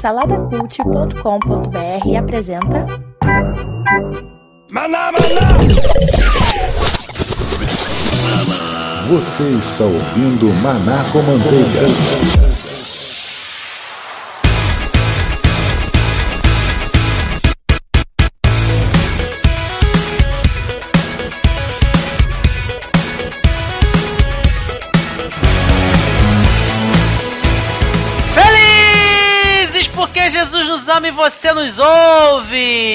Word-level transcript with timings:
Saladacult.com.br 0.00 2.16
apresenta 2.18 2.84
Maná, 4.70 5.12
maná! 5.12 5.58
Você 9.08 9.44
está 9.44 9.84
ouvindo 9.84 10.46
Maná 10.62 11.04
com 11.12 11.22
Manteiga. 11.22 11.86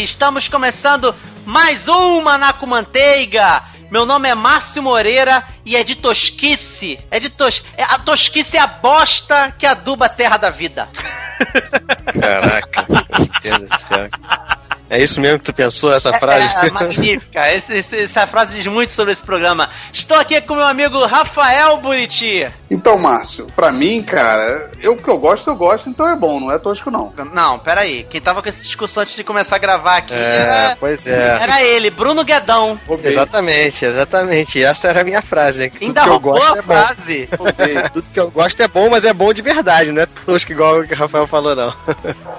Estamos 0.07 0.47
começando 0.47 1.13
mais 1.45 1.85
um 1.89 2.21
Maná 2.21 2.53
com 2.53 2.66
Manteiga. 2.66 3.61
Meu 3.91 4.05
nome 4.05 4.30
é 4.30 4.33
Márcio 4.33 4.81
Moreira 4.81 5.45
e 5.66 5.75
é 5.75 5.83
de 5.83 5.95
tosquice. 5.95 6.97
É 7.11 7.20
de 7.20 7.30
tos... 7.30 7.61
é, 7.75 7.83
a 7.83 7.99
tosquice 7.99 8.55
é 8.55 8.61
a 8.61 8.67
bosta 8.67 9.53
que 9.59 9.66
aduba 9.66 10.05
a 10.05 10.09
terra 10.09 10.38
da 10.38 10.49
vida. 10.49 10.88
Caraca, 12.20 12.85
meu 12.88 13.27
Deus 13.41 13.70
do 13.70 13.80
céu. 13.80 14.07
É 14.89 15.01
isso 15.03 15.19
mesmo 15.19 15.39
que 15.39 15.45
tu 15.45 15.53
pensou, 15.53 15.91
essa 15.93 16.13
frase? 16.19 16.47
É, 16.63 16.67
é 16.67 16.71
magnífica. 16.71 17.53
Esse- 17.53 17.73
esse- 17.73 18.03
essa 18.03 18.25
frase 18.25 18.55
diz 18.55 18.67
muito 18.67 18.93
sobre 18.93 19.11
esse 19.13 19.23
programa. 19.23 19.69
Estou 19.91 20.17
aqui 20.17 20.39
com 20.41 20.55
meu 20.55 20.65
amigo 20.65 21.05
Rafael 21.05 21.77
Buriti. 21.77 22.47
Então, 22.71 22.97
Márcio, 22.97 23.47
pra 23.55 23.71
mim, 23.71 24.01
cara, 24.01 24.71
eu 24.81 24.95
que 24.95 25.07
eu 25.07 25.17
gosto, 25.17 25.49
eu 25.49 25.55
gosto, 25.55 25.89
então 25.89 26.07
é 26.07 26.15
bom, 26.15 26.39
não 26.39 26.51
é 26.51 26.57
tosco, 26.59 26.89
não. 26.91 27.13
Não, 27.33 27.59
peraí. 27.59 28.05
Quem 28.09 28.21
tava 28.21 28.41
com 28.41 28.47
essa 28.49 28.61
discussão 28.61 29.01
antes 29.01 29.15
de 29.15 29.23
começar 29.23 29.55
a 29.55 29.59
gravar 29.59 29.97
aqui 29.97 30.13
É, 30.13 30.39
era, 30.41 30.77
pois 30.79 31.05
é. 31.07 31.38
era 31.41 31.61
ele, 31.63 31.89
Bruno 31.89 32.23
Guedão. 32.23 32.79
Roubei, 32.88 33.11
Exatamente, 33.11 33.85
exatamente. 33.85 34.63
Essa 34.63 34.88
era 34.89 35.01
a 35.01 35.03
minha 35.03 35.22
frase. 35.22 35.69
Que 35.69 35.79
Tudo 35.79 35.88
Ainda 35.88 36.01
que 36.01 36.07
eu 36.07 36.11
roubou 36.13 36.33
gosto 36.33 36.55
a 36.55 36.57
é 36.57 36.61
bom. 36.61 36.73
frase. 36.73 37.29
roubei. 37.38 37.89
Tudo 37.94 38.09
que 38.11 38.19
eu 38.19 38.31
gosto 38.31 38.61
é 38.61 38.67
bom, 38.67 38.89
mas 38.89 39.03
é 39.05 39.13
bom 39.13 39.33
de 39.33 39.41
verdade, 39.41 39.91
não 39.91 40.01
é 40.01 40.05
tosco 40.05 40.51
igual 40.51 40.79
o 40.79 40.88
que 40.88 40.94
o 40.94 40.97
Rafael 40.97 41.27
falou, 41.27 41.55
não. 41.55 41.73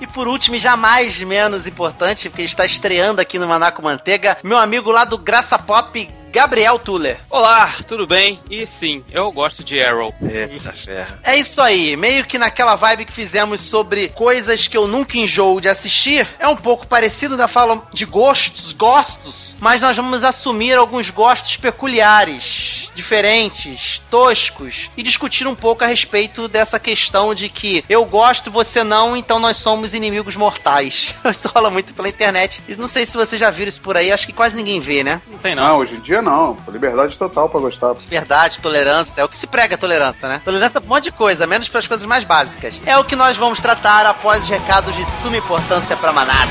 E 0.00 0.06
por 0.06 0.27
último, 0.28 0.56
e 0.56 0.58
jamais 0.58 1.20
menos 1.22 1.66
importante, 1.66 2.28
ele 2.42 2.48
está 2.48 2.64
estreando 2.64 3.20
aqui 3.20 3.39
no 3.39 3.48
Maná 3.48 3.70
com 3.70 3.83
Manteiga, 3.83 4.39
meu 4.42 4.58
amigo 4.58 4.91
lá 4.91 5.05
do 5.05 5.19
Graça 5.19 5.58
Pop, 5.58 6.08
Gabriel 6.30 6.78
Tuller. 6.78 7.18
Olá, 7.30 7.74
tudo 7.86 8.06
bem? 8.06 8.40
E 8.50 8.66
sim, 8.66 9.02
eu 9.10 9.32
gosto 9.32 9.64
de 9.64 9.80
Arrow. 9.82 10.14
Eita 10.22 10.72
ferro. 10.72 11.18
É 11.24 11.36
isso 11.36 11.60
aí, 11.60 11.96
meio 11.96 12.24
que 12.24 12.38
naquela 12.38 12.76
vibe 12.76 13.06
que 13.06 13.12
fizemos 13.12 13.60
sobre 13.60 14.08
coisas 14.10 14.68
que 14.68 14.76
eu 14.76 14.86
nunca 14.86 15.16
enjoo 15.16 15.60
de 15.60 15.68
assistir, 15.68 16.26
é 16.38 16.46
um 16.46 16.56
pouco 16.56 16.86
parecido 16.86 17.36
da 17.36 17.48
fala 17.48 17.82
de 17.92 18.04
gostos, 18.04 18.72
gostos, 18.72 19.56
mas 19.58 19.80
nós 19.80 19.96
vamos 19.96 20.22
assumir 20.22 20.74
alguns 20.74 21.10
gostos 21.10 21.56
peculiares, 21.56 22.92
diferentes, 22.94 24.02
toscos, 24.10 24.90
e 24.96 25.02
discutir 25.02 25.46
um 25.46 25.54
pouco 25.54 25.84
a 25.84 25.86
respeito 25.86 26.46
dessa 26.46 26.78
questão 26.78 27.34
de 27.34 27.48
que 27.48 27.84
eu 27.88 28.04
gosto, 28.04 28.50
você 28.50 28.84
não, 28.84 29.16
então 29.16 29.38
nós 29.38 29.56
somos 29.56 29.94
inimigos 29.94 30.36
mortais. 30.36 31.14
Isso 31.30 31.48
rola 31.48 31.70
muito 31.70 31.94
pela 31.94 32.08
internet. 32.08 32.62
E 32.68 32.74
não 32.76 32.86
sei 32.86 33.06
se 33.06 33.16
vocês 33.16 33.40
já 33.40 33.50
viram 33.50 33.68
isso 33.68 33.80
por 33.80 33.96
aí, 33.96 34.12
acho 34.12 34.26
que 34.26 34.32
quase 34.32 34.56
ninguém 34.56 34.80
vê, 34.80 35.02
né? 35.04 35.20
Não 35.28 35.38
tem 35.38 35.54
não. 35.54 35.64
Não, 35.64 35.78
hoje 35.78 35.96
em 35.96 36.00
dia 36.00 36.17
não. 36.22 36.56
Liberdade 36.69 37.16
total 37.19 37.48
pra 37.48 37.61
gostar. 37.61 37.94
Verdade, 37.94 38.61
tolerância. 38.61 39.20
É 39.20 39.24
o 39.24 39.28
que 39.28 39.36
se 39.36 39.47
prega 39.47 39.78
tolerância, 39.78 40.28
né? 40.28 40.41
Tolerância 40.44 40.80
pra 40.80 40.91
um 40.91 40.94
monte 40.94 41.05
de 41.05 41.12
coisa, 41.12 41.47
menos 41.47 41.69
para 41.69 41.78
as 41.80 41.86
coisas 41.86 42.06
mais 42.06 42.24
básicas. 42.24 42.80
É 42.86 42.97
o 42.98 43.05
que 43.05 43.16
nós 43.16 43.36
vamos 43.36 43.61
tratar 43.61 44.06
após 44.06 44.42
os 44.42 44.48
recados 44.48 44.94
de 44.94 45.05
suma 45.22 45.36
importância 45.36 45.96
pra 45.96 46.12
manada. 46.12 46.50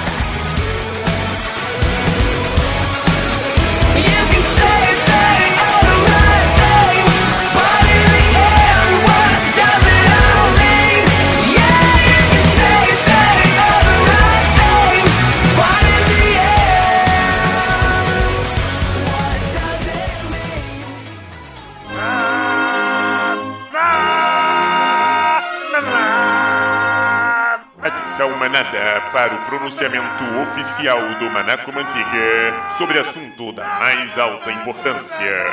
Para 28.50 29.36
o 29.36 29.46
pronunciamento 29.48 30.24
oficial 30.42 31.02
do 31.20 31.30
Maná 31.30 31.58
com 31.58 31.74
Manteiga 31.74 32.78
sobre 32.78 33.00
assunto 33.00 33.52
da 33.52 33.66
mais 33.66 34.18
alta 34.18 34.50
importância. 34.50 35.46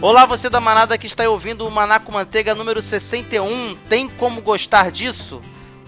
Olá, 0.00 0.24
você 0.24 0.48
da 0.48 0.58
manada 0.58 0.96
que 0.96 1.06
está 1.06 1.28
ouvindo 1.28 1.66
o 1.66 1.70
Maná 1.70 1.98
com 1.98 2.12
Manteiga 2.12 2.54
número 2.54 2.80
61. 2.80 3.76
Tem 3.90 4.08
como 4.08 4.40
gostar 4.40 4.90
disso? 4.90 5.42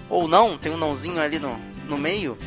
Ou 0.09 0.29
não? 0.29 0.57
Tem 0.57 0.73
um 0.73 0.77
nãozinho 0.77 1.21
ali 1.21 1.39
no, 1.39 1.59
no 1.89 1.99
meio. 1.99 2.39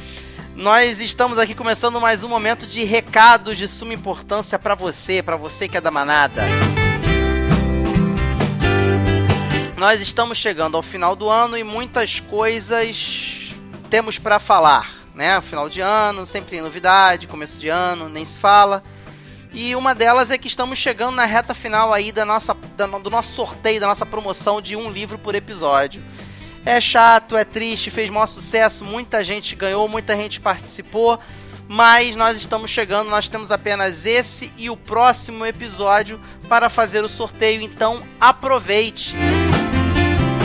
Nós 0.56 1.00
estamos 1.00 1.38
aqui 1.38 1.56
começando 1.56 2.00
mais 2.02 2.24
um 2.24 2.28
momento 2.30 2.66
de 2.68 2.84
recados 2.84 3.58
de 3.58 3.68
suma 3.68 3.94
importância 3.94 4.59
pra 4.59 4.75
você, 4.75 5.22
pra 5.24 5.36
você 5.38 5.68
que 5.68 5.78
é 5.78 5.81
da 5.81 5.92
manada. 5.92 6.44
Nós 9.78 10.02
estamos 10.02 10.38
chegando 10.38 10.75
ao 10.75 10.84
final 10.84 11.16
do 11.16 11.30
ano 11.30 11.58
e 11.58 11.64
muitas 11.64 12.20
coisas 12.20 13.53
temos 13.90 14.20
pra 14.20 14.38
falar, 14.38 14.90
né? 15.16 15.40
Final 15.41 15.70
de 15.70 15.80
ano, 15.80 16.26
sempre 16.26 16.50
tem 16.52 16.62
novidade, 16.62 17.28
começo 17.28 17.58
de 17.58 17.70
ano, 17.70 18.09
nem 18.09 18.26
se 18.26 18.40
fala. 18.40 18.84
E 19.53 19.74
uma 19.76 19.96
delas 19.96 20.30
é 20.30 20.38
que 20.38 20.47
estamos 20.47 20.78
chegando 20.78 21.16
na 21.16 21.26
reta 21.26 21.53
final 21.53 21.94
aí 21.94 22.12
da 22.12 22.26
nossa, 22.26 22.56
da- 22.76 22.86
do 22.86 23.09
nosso 23.09 23.34
sorteio, 23.34 23.80
da 23.80 23.88
nossa 23.88 24.06
promoção 24.06 24.62
de 24.62 24.76
um 24.76 24.91
livro 24.91 25.18
por 25.18 25.34
episódio. 25.34 26.03
É 26.66 26.80
chato, 26.81 27.36
é 27.38 27.44
triste, 27.44 27.90
fez 27.90 28.09
maior 28.09 28.25
sucesso, 28.28 28.84
muita 28.84 29.24
gente 29.24 29.56
ganhou, 29.56 29.88
muita 29.88 30.16
gente 30.16 30.40
participou, 30.40 31.18
mas 31.68 32.16
nós 32.16 32.38
estamos 32.38 32.70
chegando, 32.70 33.09
nós 33.09 33.28
temos 33.30 33.50
apenas 33.52 34.06
esse 34.06 34.52
e 34.58 34.70
o 34.70 34.75
próximo 34.78 35.46
episódio 35.46 36.20
para 36.47 36.70
fazer 36.70 37.03
o 37.03 37.09
sorteio, 37.09 37.62
então 37.62 38.03
aproveite! 38.20 39.16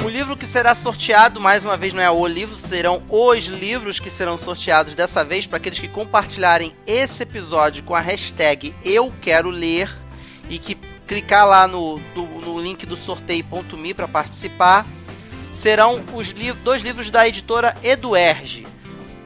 O 0.05 0.09
livro 0.09 0.37
que 0.37 0.47
será 0.47 0.75
sorteado, 0.75 1.41
mais 1.41 1.65
uma 1.65 1.77
vez, 1.77 1.93
não 1.93 2.03
é 2.03 2.11
o 2.11 2.27
livro, 2.27 2.55
serão 2.57 3.03
os 3.09 3.45
livros 3.47 3.99
que 3.99 4.09
serão 4.11 4.39
sorteados 4.39 4.95
dessa 4.95 5.25
vez 5.25 5.47
para 5.47 5.57
aqueles 5.57 5.79
que 5.79 5.89
compartilharem 5.89 6.73
esse 6.87 7.23
episódio 7.25 7.83
com 7.83 7.95
a 7.95 8.01
hashtag 8.01 8.73
Eu 8.85 9.13
Quero 9.21 9.51
Ler 9.51 9.91
e 10.49 10.59
que 10.59 10.77
clicar 11.09 11.47
lá 11.47 11.67
no, 11.67 11.99
do- 12.15 12.23
no 12.27 12.61
link 12.61 12.87
do 12.87 12.97
sorteio.me 12.97 13.93
para 13.95 14.07
participar. 14.07 14.87
Serão 15.55 16.05
os 16.13 16.29
liv 16.29 16.57
dois 16.65 16.83
livros 16.83 17.11
da 17.11 17.27
editora 17.27 17.77
Eduerge. 17.83 18.67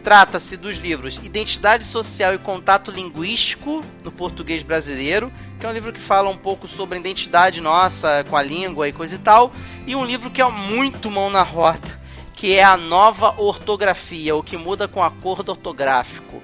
Trata-se 0.05 0.57
dos 0.57 0.77
livros 0.77 1.17
Identidade 1.23 1.85
Social 1.85 2.35
e 2.35 2.39
Contato 2.39 2.91
Linguístico 2.91 3.83
no 4.05 4.13
Português 4.13 4.63
Brasileiro, 4.63 5.33
que 5.59 5.67
é 5.67 5.69
um 5.69 5.73
livro 5.73 5.93
que 5.93 6.01
fala 6.01 6.31
um 6.31 6.37
pouco 6.37 6.69
sobre 6.69 6.97
a 6.97 7.01
identidade 7.01 7.61
nossa 7.61 8.25
com 8.29 8.37
a 8.37 8.43
língua 8.43 8.89
e 8.89 8.93
coisa 8.93 9.17
e 9.17 9.19
tal, 9.19 9.53
e 9.87 9.97
um 9.97 10.05
livro 10.05 10.31
que 10.31 10.41
é 10.41 10.49
muito 10.49 11.11
mão 11.11 11.31
na 11.31 11.43
roda, 11.43 11.99
que 12.35 12.55
é 12.55 12.63
a 12.63 12.77
nova 12.77 13.35
ortografia, 13.39 14.37
o 14.37 14.43
que 14.43 14.57
muda 14.57 14.87
com 14.87 15.03
acordo 15.03 15.51
ortográfico. 15.51 16.43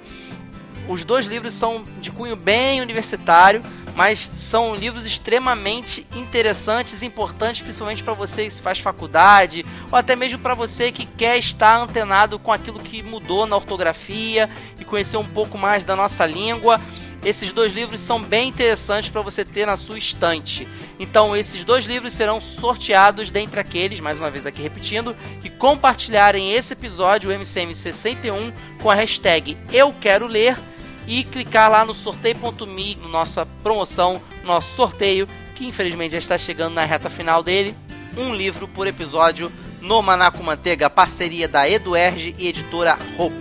Os 0.88 1.04
dois 1.04 1.26
livros 1.26 1.54
são 1.54 1.84
de 2.00 2.10
cunho 2.10 2.36
bem 2.36 2.80
universitário, 2.80 3.62
mas 3.94 4.30
são 4.36 4.74
livros 4.74 5.06
extremamente 5.06 6.06
interessantes 6.14 7.02
importantes, 7.02 7.62
principalmente 7.62 8.02
para 8.02 8.12
você 8.12 8.46
que 8.46 8.60
faz 8.60 8.78
faculdade, 8.78 9.64
ou 9.90 9.98
até 9.98 10.16
mesmo 10.16 10.38
para 10.38 10.54
você 10.54 10.90
que 10.90 11.06
quer 11.06 11.38
estar 11.38 11.78
antenado 11.78 12.38
com 12.38 12.52
aquilo 12.52 12.80
que 12.80 13.02
mudou 13.02 13.46
na 13.46 13.56
ortografia 13.56 14.50
e 14.78 14.84
conhecer 14.84 15.16
um 15.16 15.26
pouco 15.26 15.56
mais 15.56 15.84
da 15.84 15.94
nossa 15.94 16.26
língua. 16.26 16.80
Esses 17.24 17.52
dois 17.52 17.72
livros 17.72 18.00
são 18.00 18.22
bem 18.22 18.48
interessantes 18.48 19.08
para 19.08 19.22
você 19.22 19.46
ter 19.46 19.64
na 19.64 19.78
sua 19.78 19.96
estante. 19.96 20.68
Então, 20.98 21.34
esses 21.34 21.64
dois 21.64 21.86
livros 21.86 22.12
serão 22.12 22.38
sorteados 22.38 23.30
dentre 23.30 23.58
aqueles, 23.58 23.98
mais 23.98 24.18
uma 24.18 24.30
vez 24.30 24.44
aqui 24.44 24.60
repetindo, 24.60 25.16
que 25.40 25.48
compartilharem 25.48 26.52
esse 26.52 26.74
episódio, 26.74 27.30
o 27.30 27.32
MCM61, 27.32 28.52
com 28.82 28.90
a 28.90 28.94
hashtag 28.94 29.56
Eu 29.72 29.94
Quero 29.94 30.26
Ler 30.26 30.58
e 31.06 31.24
clicar 31.24 31.70
lá 31.70 31.84
no 31.84 31.94
sorteio.me, 31.94 32.96
no 32.96 33.08
nossa 33.08 33.46
promoção, 33.62 34.20
nosso 34.42 34.74
sorteio, 34.74 35.28
que 35.54 35.66
infelizmente 35.66 36.12
já 36.12 36.18
está 36.18 36.38
chegando 36.38 36.74
na 36.74 36.84
reta 36.84 37.10
final 37.10 37.42
dele. 37.42 37.74
Um 38.16 38.34
livro 38.34 38.68
por 38.68 38.86
episódio 38.86 39.50
no 39.80 40.00
Maná 40.02 40.30
com 40.30 40.42
Manteiga, 40.42 40.88
parceria 40.88 41.46
da 41.46 41.68
Eduerge 41.68 42.34
e 42.38 42.48
editora 42.48 42.98
Rocco. 43.16 43.34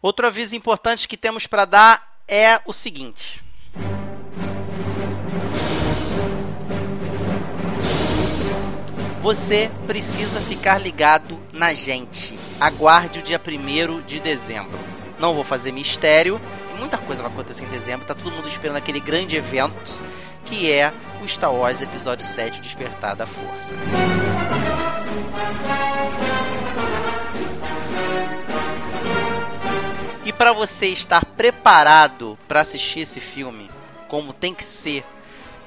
Outro 0.00 0.28
aviso 0.28 0.54
importante 0.54 1.08
que 1.08 1.16
temos 1.16 1.46
para 1.46 1.64
dar 1.64 2.18
é 2.28 2.60
o 2.64 2.72
seguinte. 2.72 3.42
Você 9.28 9.70
precisa 9.86 10.40
ficar 10.40 10.78
ligado 10.78 11.38
na 11.52 11.74
gente. 11.74 12.38
Aguarde 12.58 13.18
o 13.18 13.22
dia 13.22 13.38
1 13.38 14.00
de 14.06 14.20
dezembro. 14.20 14.78
Não 15.18 15.34
vou 15.34 15.44
fazer 15.44 15.70
mistério, 15.70 16.40
muita 16.78 16.96
coisa 16.96 17.22
vai 17.22 17.30
acontecer 17.30 17.62
em 17.62 17.68
dezembro, 17.68 18.06
tá 18.06 18.14
todo 18.14 18.32
mundo 18.32 18.48
esperando 18.48 18.76
aquele 18.76 18.98
grande 18.98 19.36
evento 19.36 20.00
que 20.46 20.72
é 20.72 20.94
o 21.22 21.28
Star 21.28 21.52
Wars 21.52 21.82
Episódio 21.82 22.24
7 22.24 22.58
Despertar 22.62 23.14
da 23.16 23.26
Força. 23.26 23.74
E 30.24 30.32
para 30.32 30.54
você 30.54 30.86
estar 30.86 31.22
preparado 31.22 32.38
para 32.48 32.62
assistir 32.62 33.00
esse 33.00 33.20
filme, 33.20 33.70
como 34.08 34.32
tem 34.32 34.54
que 34.54 34.64
ser, 34.64 35.04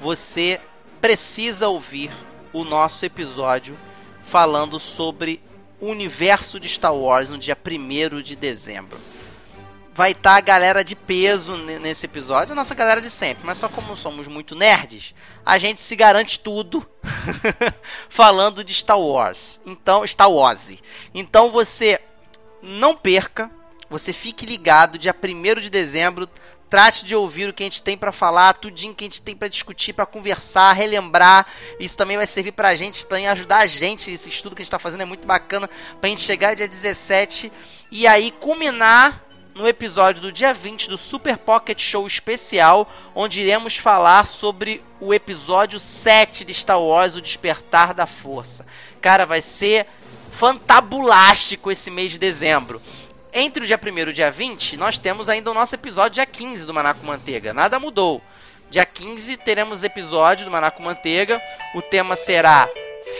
você 0.00 0.60
precisa 1.00 1.68
ouvir 1.68 2.10
o 2.52 2.64
nosso 2.64 3.04
episódio 3.04 3.76
falando 4.22 4.78
sobre 4.78 5.42
o 5.80 5.86
universo 5.86 6.60
de 6.60 6.68
Star 6.68 6.94
Wars 6.94 7.28
no 7.28 7.38
dia 7.38 7.56
1 7.56 8.22
de 8.22 8.36
dezembro. 8.36 8.98
Vai 9.94 10.12
estar 10.12 10.30
tá 10.30 10.36
a 10.36 10.40
galera 10.40 10.82
de 10.82 10.94
peso 10.94 11.56
nesse 11.56 12.06
episódio, 12.06 12.52
a 12.52 12.56
nossa 12.56 12.74
galera 12.74 13.00
de 13.00 13.10
sempre, 13.10 13.44
mas 13.44 13.58
só 13.58 13.68
como 13.68 13.96
somos 13.96 14.26
muito 14.26 14.54
nerds, 14.54 15.14
a 15.44 15.58
gente 15.58 15.80
se 15.80 15.94
garante 15.94 16.38
tudo 16.38 16.88
falando 18.08 18.64
de 18.64 18.72
Star 18.72 18.98
Wars. 18.98 19.60
Então, 19.66 20.06
Star 20.06 20.30
Wars. 20.30 20.68
Então 21.12 21.50
você 21.50 22.00
não 22.62 22.94
perca, 22.94 23.50
você 23.90 24.12
fique 24.12 24.46
ligado, 24.46 24.98
dia 24.98 25.14
1 25.14 25.60
de 25.60 25.68
dezembro 25.68 26.28
Trate 26.72 27.04
de 27.04 27.14
ouvir 27.14 27.50
o 27.50 27.52
que 27.52 27.62
a 27.62 27.66
gente 27.66 27.82
tem 27.82 27.98
para 27.98 28.10
falar, 28.10 28.54
tudinho 28.54 28.94
que 28.94 29.04
a 29.04 29.06
gente 29.06 29.20
tem 29.20 29.36
para 29.36 29.46
discutir, 29.46 29.92
para 29.92 30.06
conversar, 30.06 30.72
relembrar. 30.72 31.46
Isso 31.78 31.98
também 31.98 32.16
vai 32.16 32.26
servir 32.26 32.52
pra 32.52 32.74
gente 32.74 33.04
também 33.04 33.28
ajudar 33.28 33.58
a 33.58 33.66
gente. 33.66 34.10
Esse 34.10 34.30
estudo 34.30 34.56
que 34.56 34.62
a 34.62 34.64
gente 34.64 34.70
tá 34.70 34.78
fazendo 34.78 35.02
é 35.02 35.04
muito 35.04 35.28
bacana 35.28 35.68
pra 36.00 36.08
gente 36.08 36.22
chegar 36.22 36.56
dia 36.56 36.66
17 36.66 37.52
e 37.90 38.06
aí 38.06 38.30
culminar 38.30 39.22
no 39.54 39.68
episódio 39.68 40.22
do 40.22 40.32
dia 40.32 40.54
20 40.54 40.88
do 40.88 40.96
Super 40.96 41.36
Pocket 41.36 41.78
Show 41.78 42.06
especial, 42.06 42.90
onde 43.14 43.42
iremos 43.42 43.76
falar 43.76 44.26
sobre 44.26 44.82
o 44.98 45.12
episódio 45.12 45.78
7 45.78 46.42
de 46.42 46.54
Star 46.54 46.80
Wars, 46.80 47.14
O 47.14 47.20
Despertar 47.20 47.92
da 47.92 48.06
Força. 48.06 48.64
Cara, 48.98 49.26
vai 49.26 49.42
ser 49.42 49.86
fantabulástico 50.30 51.70
esse 51.70 51.90
mês 51.90 52.12
de 52.12 52.18
dezembro. 52.18 52.80
Entre 53.34 53.64
o 53.64 53.66
dia 53.66 53.80
1 53.82 53.98
e 53.98 54.02
o 54.02 54.12
dia 54.12 54.30
20, 54.30 54.76
nós 54.76 54.98
temos 54.98 55.26
ainda 55.28 55.50
o 55.50 55.54
nosso 55.54 55.74
episódio 55.74 56.16
dia 56.16 56.26
15 56.26 56.66
do 56.66 56.74
Manaco 56.74 57.04
Manteiga. 57.06 57.54
Nada 57.54 57.80
mudou. 57.80 58.22
Dia 58.70 58.84
15 58.84 59.38
teremos 59.38 59.82
episódio 59.82 60.44
do 60.44 60.50
Manaco 60.50 60.82
Manteiga. 60.82 61.40
O 61.74 61.80
tema 61.80 62.14
será 62.14 62.68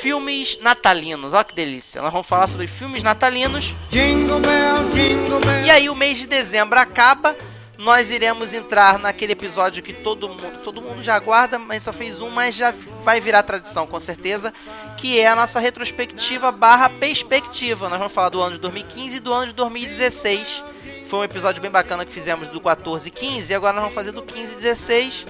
filmes 0.02 0.60
natalinos. 0.60 1.32
Olha 1.32 1.44
que 1.44 1.54
delícia. 1.54 2.02
Nós 2.02 2.12
vamos 2.12 2.26
falar 2.26 2.46
sobre 2.46 2.66
filmes 2.66 3.02
natalinos. 3.02 3.74
Jingle 3.88 4.40
bell, 4.40 4.90
jingle 4.92 5.40
bell. 5.40 5.64
E 5.64 5.70
aí 5.70 5.88
o 5.88 5.94
mês 5.94 6.18
de 6.18 6.26
dezembro 6.26 6.78
acaba 6.78 7.34
nós 7.82 8.10
iremos 8.10 8.54
entrar 8.54 8.96
naquele 8.96 9.32
episódio 9.32 9.82
que 9.82 9.92
todo 9.92 10.28
mundo, 10.28 10.62
todo 10.62 10.80
mundo 10.80 11.02
já 11.02 11.16
aguarda, 11.16 11.58
mas 11.58 11.82
só 11.82 11.92
fez 11.92 12.20
um, 12.20 12.30
mas 12.30 12.54
já 12.54 12.72
vai 13.02 13.20
virar 13.20 13.42
tradição 13.42 13.88
com 13.88 13.98
certeza, 13.98 14.54
que 15.02 15.18
é 15.18 15.26
a 15.26 15.34
nossa 15.34 15.58
retrospectiva 15.58 16.52
barra 16.52 16.88
perspectiva. 16.88 17.88
Nós 17.88 17.98
vamos 17.98 18.12
falar 18.12 18.28
do 18.28 18.40
ano 18.40 18.52
de 18.52 18.60
2015 18.60 19.16
e 19.16 19.18
do 19.18 19.32
ano 19.32 19.46
de 19.48 19.52
2016. 19.54 20.62
Foi 21.08 21.18
um 21.18 21.24
episódio 21.24 21.60
bem 21.60 21.72
bacana 21.72 22.06
que 22.06 22.12
fizemos 22.12 22.46
do 22.46 22.60
14 22.60 23.08
e 23.08 23.10
15, 23.10 23.50
e 23.50 23.54
agora 23.56 23.72
nós 23.72 23.82
vamos 23.82 23.96
fazer 23.96 24.12
do 24.12 24.22
15 24.22 24.52
e 24.52 24.56
16. 24.58 25.26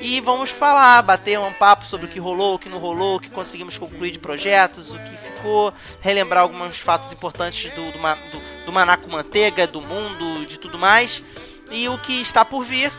E 0.00 0.20
vamos 0.22 0.48
falar, 0.48 1.02
bater 1.02 1.38
um 1.38 1.52
papo 1.52 1.84
sobre 1.84 2.06
o 2.06 2.08
que 2.08 2.18
rolou, 2.18 2.54
o 2.54 2.58
que 2.58 2.70
não 2.70 2.78
rolou, 2.78 3.16
o 3.16 3.20
que 3.20 3.28
conseguimos 3.28 3.76
concluir 3.76 4.10
de 4.10 4.18
projetos, 4.18 4.90
o 4.90 4.98
que 4.98 5.16
ficou, 5.18 5.70
relembrar 6.00 6.40
alguns 6.40 6.78
fatos 6.78 7.12
importantes 7.12 7.70
do, 7.74 7.92
do, 7.92 7.98
do, 7.98 8.64
do 8.64 8.72
Manaco 8.72 9.10
Manteiga, 9.10 9.66
do 9.66 9.82
mundo, 9.82 10.46
de 10.46 10.58
tudo 10.58 10.78
mais 10.78 11.22
e 11.70 11.86
o 11.90 11.98
que 11.98 12.22
está 12.22 12.42
por 12.42 12.64
vir. 12.64 12.90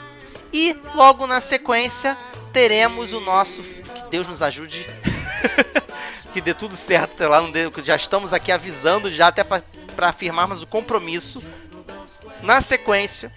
E 0.53 0.77
logo 0.93 1.25
na 1.25 1.41
sequência 1.41 2.15
teremos 2.53 3.11
o 3.11 3.19
nosso. 3.19 3.63
Que 3.63 4.03
Deus 4.11 4.27
nos 4.27 4.43
ajude. 4.43 4.87
que 6.33 6.41
dê 6.41 6.53
tudo 6.53 6.75
certo 6.75 7.13
até 7.13 7.27
lá. 7.27 7.41
Já 7.83 7.95
estamos 7.95 8.33
aqui 8.33 8.51
avisando, 8.51 9.11
já 9.11 9.27
até 9.27 9.43
para 9.43 9.63
afirmarmos 9.99 10.61
o 10.61 10.67
compromisso. 10.67 11.43
Na 12.41 12.61
sequência, 12.61 13.31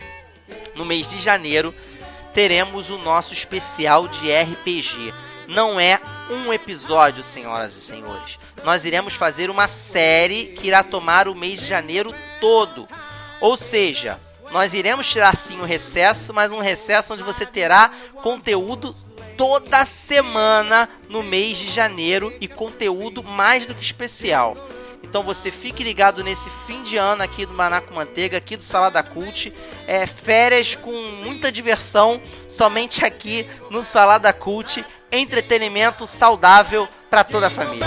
no 0.75 0.85
mês 0.85 1.11
de 1.11 1.19
janeiro, 1.19 1.75
teremos 2.33 2.91
o 2.91 2.99
nosso 2.99 3.33
especial 3.33 4.09
de 4.09 4.33
RPG. 4.33 5.13
Não 5.47 5.79
é 5.79 6.01
um 6.31 6.53
episódio, 6.53 7.23
senhoras 7.23 7.77
e 7.77 7.81
senhores. 7.81 8.39
Nós 8.65 8.85
iremos 8.85 9.15
fazer 9.15 9.51
uma 9.51 9.69
série 9.69 10.47
que 10.47 10.67
irá 10.67 10.83
tomar 10.83 11.29
o 11.29 11.35
mês 11.35 11.61
de 11.61 11.67
janeiro 11.67 12.15
todo. 12.41 12.89
Ou 13.41 13.57
seja, 13.57 14.19
nós 14.51 14.73
iremos 14.73 15.07
tirar 15.07 15.37
sim 15.37 15.61
um 15.61 15.65
recesso, 15.65 16.33
mas 16.33 16.51
um 16.51 16.61
recesso 16.61 17.13
onde 17.13 17.23
você 17.23 17.45
terá 17.45 17.91
conteúdo 18.23 18.95
toda 19.37 19.85
semana 19.85 20.89
no 21.09 21.23
mês 21.23 21.59
de 21.59 21.71
janeiro 21.71 22.33
e 22.41 22.49
conteúdo 22.49 23.23
mais 23.23 23.67
do 23.67 23.75
que 23.75 23.83
especial. 23.83 24.57
Então 25.03 25.23
você 25.23 25.51
fique 25.51 25.85
ligado 25.85 26.25
nesse 26.25 26.51
fim 26.67 26.83
de 26.83 26.97
ano 26.97 27.23
aqui 27.23 27.45
do 27.47 27.53
Manaco 27.53 27.95
Manteiga, 27.95 28.39
aqui 28.39 28.57
do 28.57 28.65
Salada 28.65 29.03
Cult. 29.03 29.53
É 29.87 30.07
férias 30.07 30.75
com 30.75 30.93
muita 31.25 31.53
diversão, 31.53 32.21
somente 32.49 33.05
aqui 33.05 33.47
no 33.71 33.83
Salada 33.83 34.33
Cult. 34.33 34.85
Entretenimento 35.13 36.07
saudável 36.07 36.89
para 37.09 37.23
toda 37.23 37.47
a 37.47 37.51
família. 37.51 37.87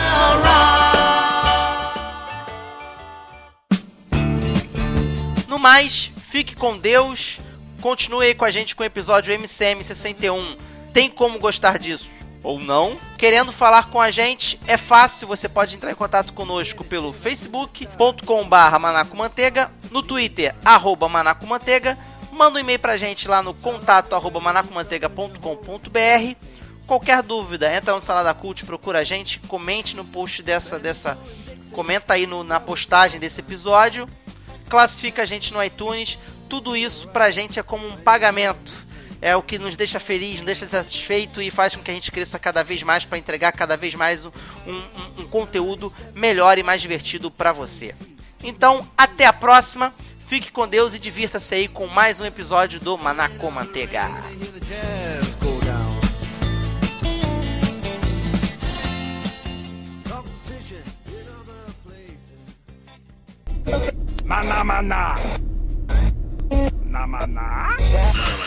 No 5.48 5.60
mais, 5.60 6.12
Fique 6.28 6.56
com 6.56 6.78
Deus. 6.78 7.40
Continue 7.82 8.26
aí 8.28 8.36
com 8.36 8.44
a 8.44 8.50
gente 8.50 8.76
com 8.76 8.84
o 8.84 8.86
episódio 8.86 9.34
MCM 9.34 9.82
61. 9.82 10.58
Tem 10.98 11.12
como 11.12 11.38
gostar 11.38 11.78
disso? 11.78 12.10
Ou 12.42 12.60
não? 12.60 12.98
Querendo 13.20 13.52
falar 13.52 13.92
com 13.92 14.02
a 14.02 14.10
gente, 14.10 14.60
é 14.66 14.78
fácil, 14.78 15.28
você 15.28 15.48
pode 15.48 15.76
entrar 15.76 15.92
em 15.92 15.96
contato 15.96 16.34
conosco 16.34 16.84
pelo 16.84 17.14
facebook.com.br 17.14 18.80
manacomanteiga, 18.80 19.70
no 19.92 20.02
twitter, 20.02 20.56
arroba 20.66 21.08
manacomanteiga, 21.08 21.96
manda 22.32 22.58
um 22.58 22.62
e-mail 22.62 22.80
pra 22.80 22.98
gente 22.98 23.28
lá 23.28 23.44
no 23.44 23.54
contato 23.54 24.16
arroba 24.16 24.40
manacomanteiga.com.br 24.40 26.36
Qualquer 26.88 27.22
dúvida, 27.22 27.72
entra 27.72 27.94
no 27.94 28.02
Salada 28.02 28.34
Cult, 28.34 28.66
procura 28.66 28.98
a 28.98 29.04
gente, 29.04 29.38
comente 29.42 29.96
no 29.96 30.04
post 30.04 30.42
dessa, 30.42 30.80
dessa 30.80 31.16
comenta 31.74 32.16
aí 32.16 32.26
no, 32.26 32.44
na 32.44 32.60
postagem 32.60 33.20
desse 33.20 33.40
episódio 33.40 34.10
classifica 34.68 35.22
a 35.22 35.26
gente 35.26 35.54
no 35.54 35.64
iTunes. 35.64 36.18
Tudo 36.50 36.76
isso 36.76 37.08
pra 37.10 37.30
gente 37.30 37.60
é 37.60 37.64
como 37.64 37.88
um 37.88 37.98
pagamento. 37.98 38.87
É 39.22 39.36
o 39.36 39.42
que 39.42 39.58
nos 39.58 39.76
deixa 39.76 40.00
feliz, 40.00 40.36
nos 40.36 40.46
deixa 40.46 40.68
satisfeito 40.68 41.42
e 41.42 41.50
faz 41.50 41.76
com 41.76 41.82
que 41.82 41.92
a 41.92 41.94
gente 41.94 42.12
cresça 42.12 42.38
cada 42.38 42.64
vez 42.64 42.84
mais 42.84 43.06
para 43.06 43.18
entregar 43.18 43.52
cada 43.52 43.76
vez 43.76 43.96
mais 43.96 44.26
um, 44.26 44.32
um, 44.68 45.22
um 45.22 45.28
conteúdo 45.28 45.94
melhor 46.14 46.58
e 46.58 46.64
mais 46.64 46.82
divertido 46.82 47.32
para 47.32 47.52
você. 47.52 47.96
Então, 48.44 48.88
até 48.98 49.26
a 49.26 49.34
próxima. 49.34 49.94
Fique 50.28 50.52
com 50.52 50.68
Deus 50.68 50.94
e 50.94 51.00
divirta-se 51.00 51.56
aí 51.56 51.68
com 51.70 51.88
mais 51.88 52.20
um 52.20 52.26
episódio 52.26 52.82
do 52.82 52.98
Manacô 52.98 53.50
Manteiga. 53.50 54.10
Mana 64.26 64.64
mana. 64.66 65.16
Na 66.86 67.08
mana. 67.08 68.47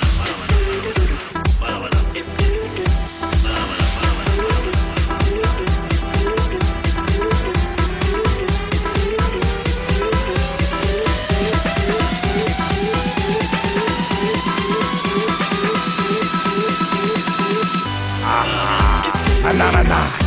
banana. 19.58 20.19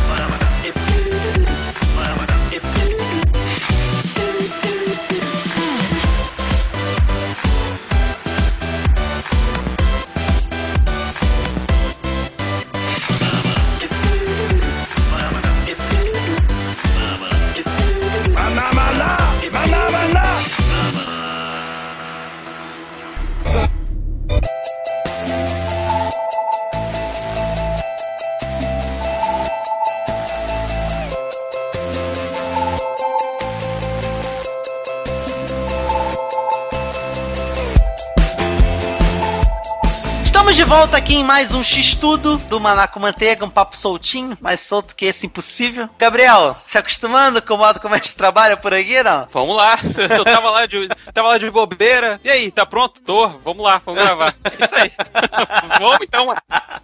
Volta 40.76 40.96
aqui 40.96 41.14
em 41.14 41.22
mais 41.22 41.54
um 41.54 41.62
X-Tudo 41.62 42.36
do 42.36 42.58
Maná 42.58 42.88
com 42.88 42.98
Manteiga, 42.98 43.44
um 43.44 43.48
papo 43.48 43.78
soltinho, 43.78 44.36
mais 44.40 44.58
solto 44.58 44.96
que 44.96 45.06
esse 45.06 45.24
impossível. 45.24 45.88
Gabriel, 45.96 46.56
se 46.64 46.76
acostumando 46.76 47.40
com 47.40 47.54
o 47.54 47.58
modo 47.58 47.78
como 47.78 47.94
a 47.94 47.98
gente 47.98 48.16
trabalha 48.16 48.56
por 48.56 48.74
aqui, 48.74 49.00
não? 49.00 49.28
Vamos 49.32 49.56
lá. 49.56 49.78
Eu 50.10 50.24
tava 50.24 50.50
lá 50.50 50.66
de, 50.66 50.88
tava 51.14 51.28
lá 51.28 51.38
de 51.38 51.48
bobeira. 51.48 52.20
E 52.24 52.28
aí, 52.28 52.50
tá 52.50 52.66
pronto? 52.66 53.00
Tô. 53.02 53.28
Vamos 53.44 53.64
lá, 53.64 53.80
vamos 53.86 54.02
gravar. 54.02 54.34
É 54.42 54.64
isso 54.64 54.74
aí. 54.74 54.90
vamos 55.78 55.98
então. 56.02 56.34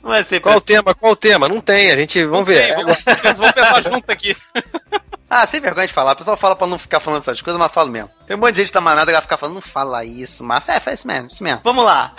Não 0.04 0.25
ser 0.25 0.38
Qual 0.38 0.59
o 0.59 0.61
tema? 0.61 0.94
Qual 0.94 1.12
o 1.12 1.16
tema? 1.16 1.49
Não 1.49 1.61
tem, 1.61 1.90
a 1.90 1.97
gente. 1.97 2.25
Vamos 2.25 2.47
ver. 2.47 2.68
Ei, 2.68 2.75
Vamos, 2.76 2.97
vamos 3.37 3.52
pensar 3.52 3.82
junto 3.82 4.11
aqui. 4.11 4.37
Ah, 5.32 5.47
sem 5.47 5.61
vergonha 5.61 5.87
de 5.87 5.92
falar. 5.92 6.14
O 6.14 6.16
pessoal 6.16 6.37
fala 6.37 6.56
pra 6.56 6.66
não 6.66 6.76
ficar 6.76 6.99
falando 6.99 7.20
essas 7.20 7.40
coisas, 7.40 7.56
mas 7.56 7.70
falo 7.70 7.88
mesmo. 7.88 8.11
Tem 8.26 8.37
um 8.37 8.40
monte 8.40 8.50
de 8.50 8.62
gente 8.62 8.73
da 8.73 8.80
manada 8.80 9.06
que 9.06 9.12
vai 9.12 9.23
ficar 9.23 9.37
falando, 9.37 9.54
não 9.54 9.62
fala 9.62 10.04
isso, 10.04 10.42
mas 10.42 10.68
é, 10.68 10.80
faz 10.80 10.99
isso 10.99 11.06
mesmo, 11.06 11.28
isso 11.28 11.44
mesmo. 11.44 11.61
Vamos 11.62 11.85
lá. 11.85 12.12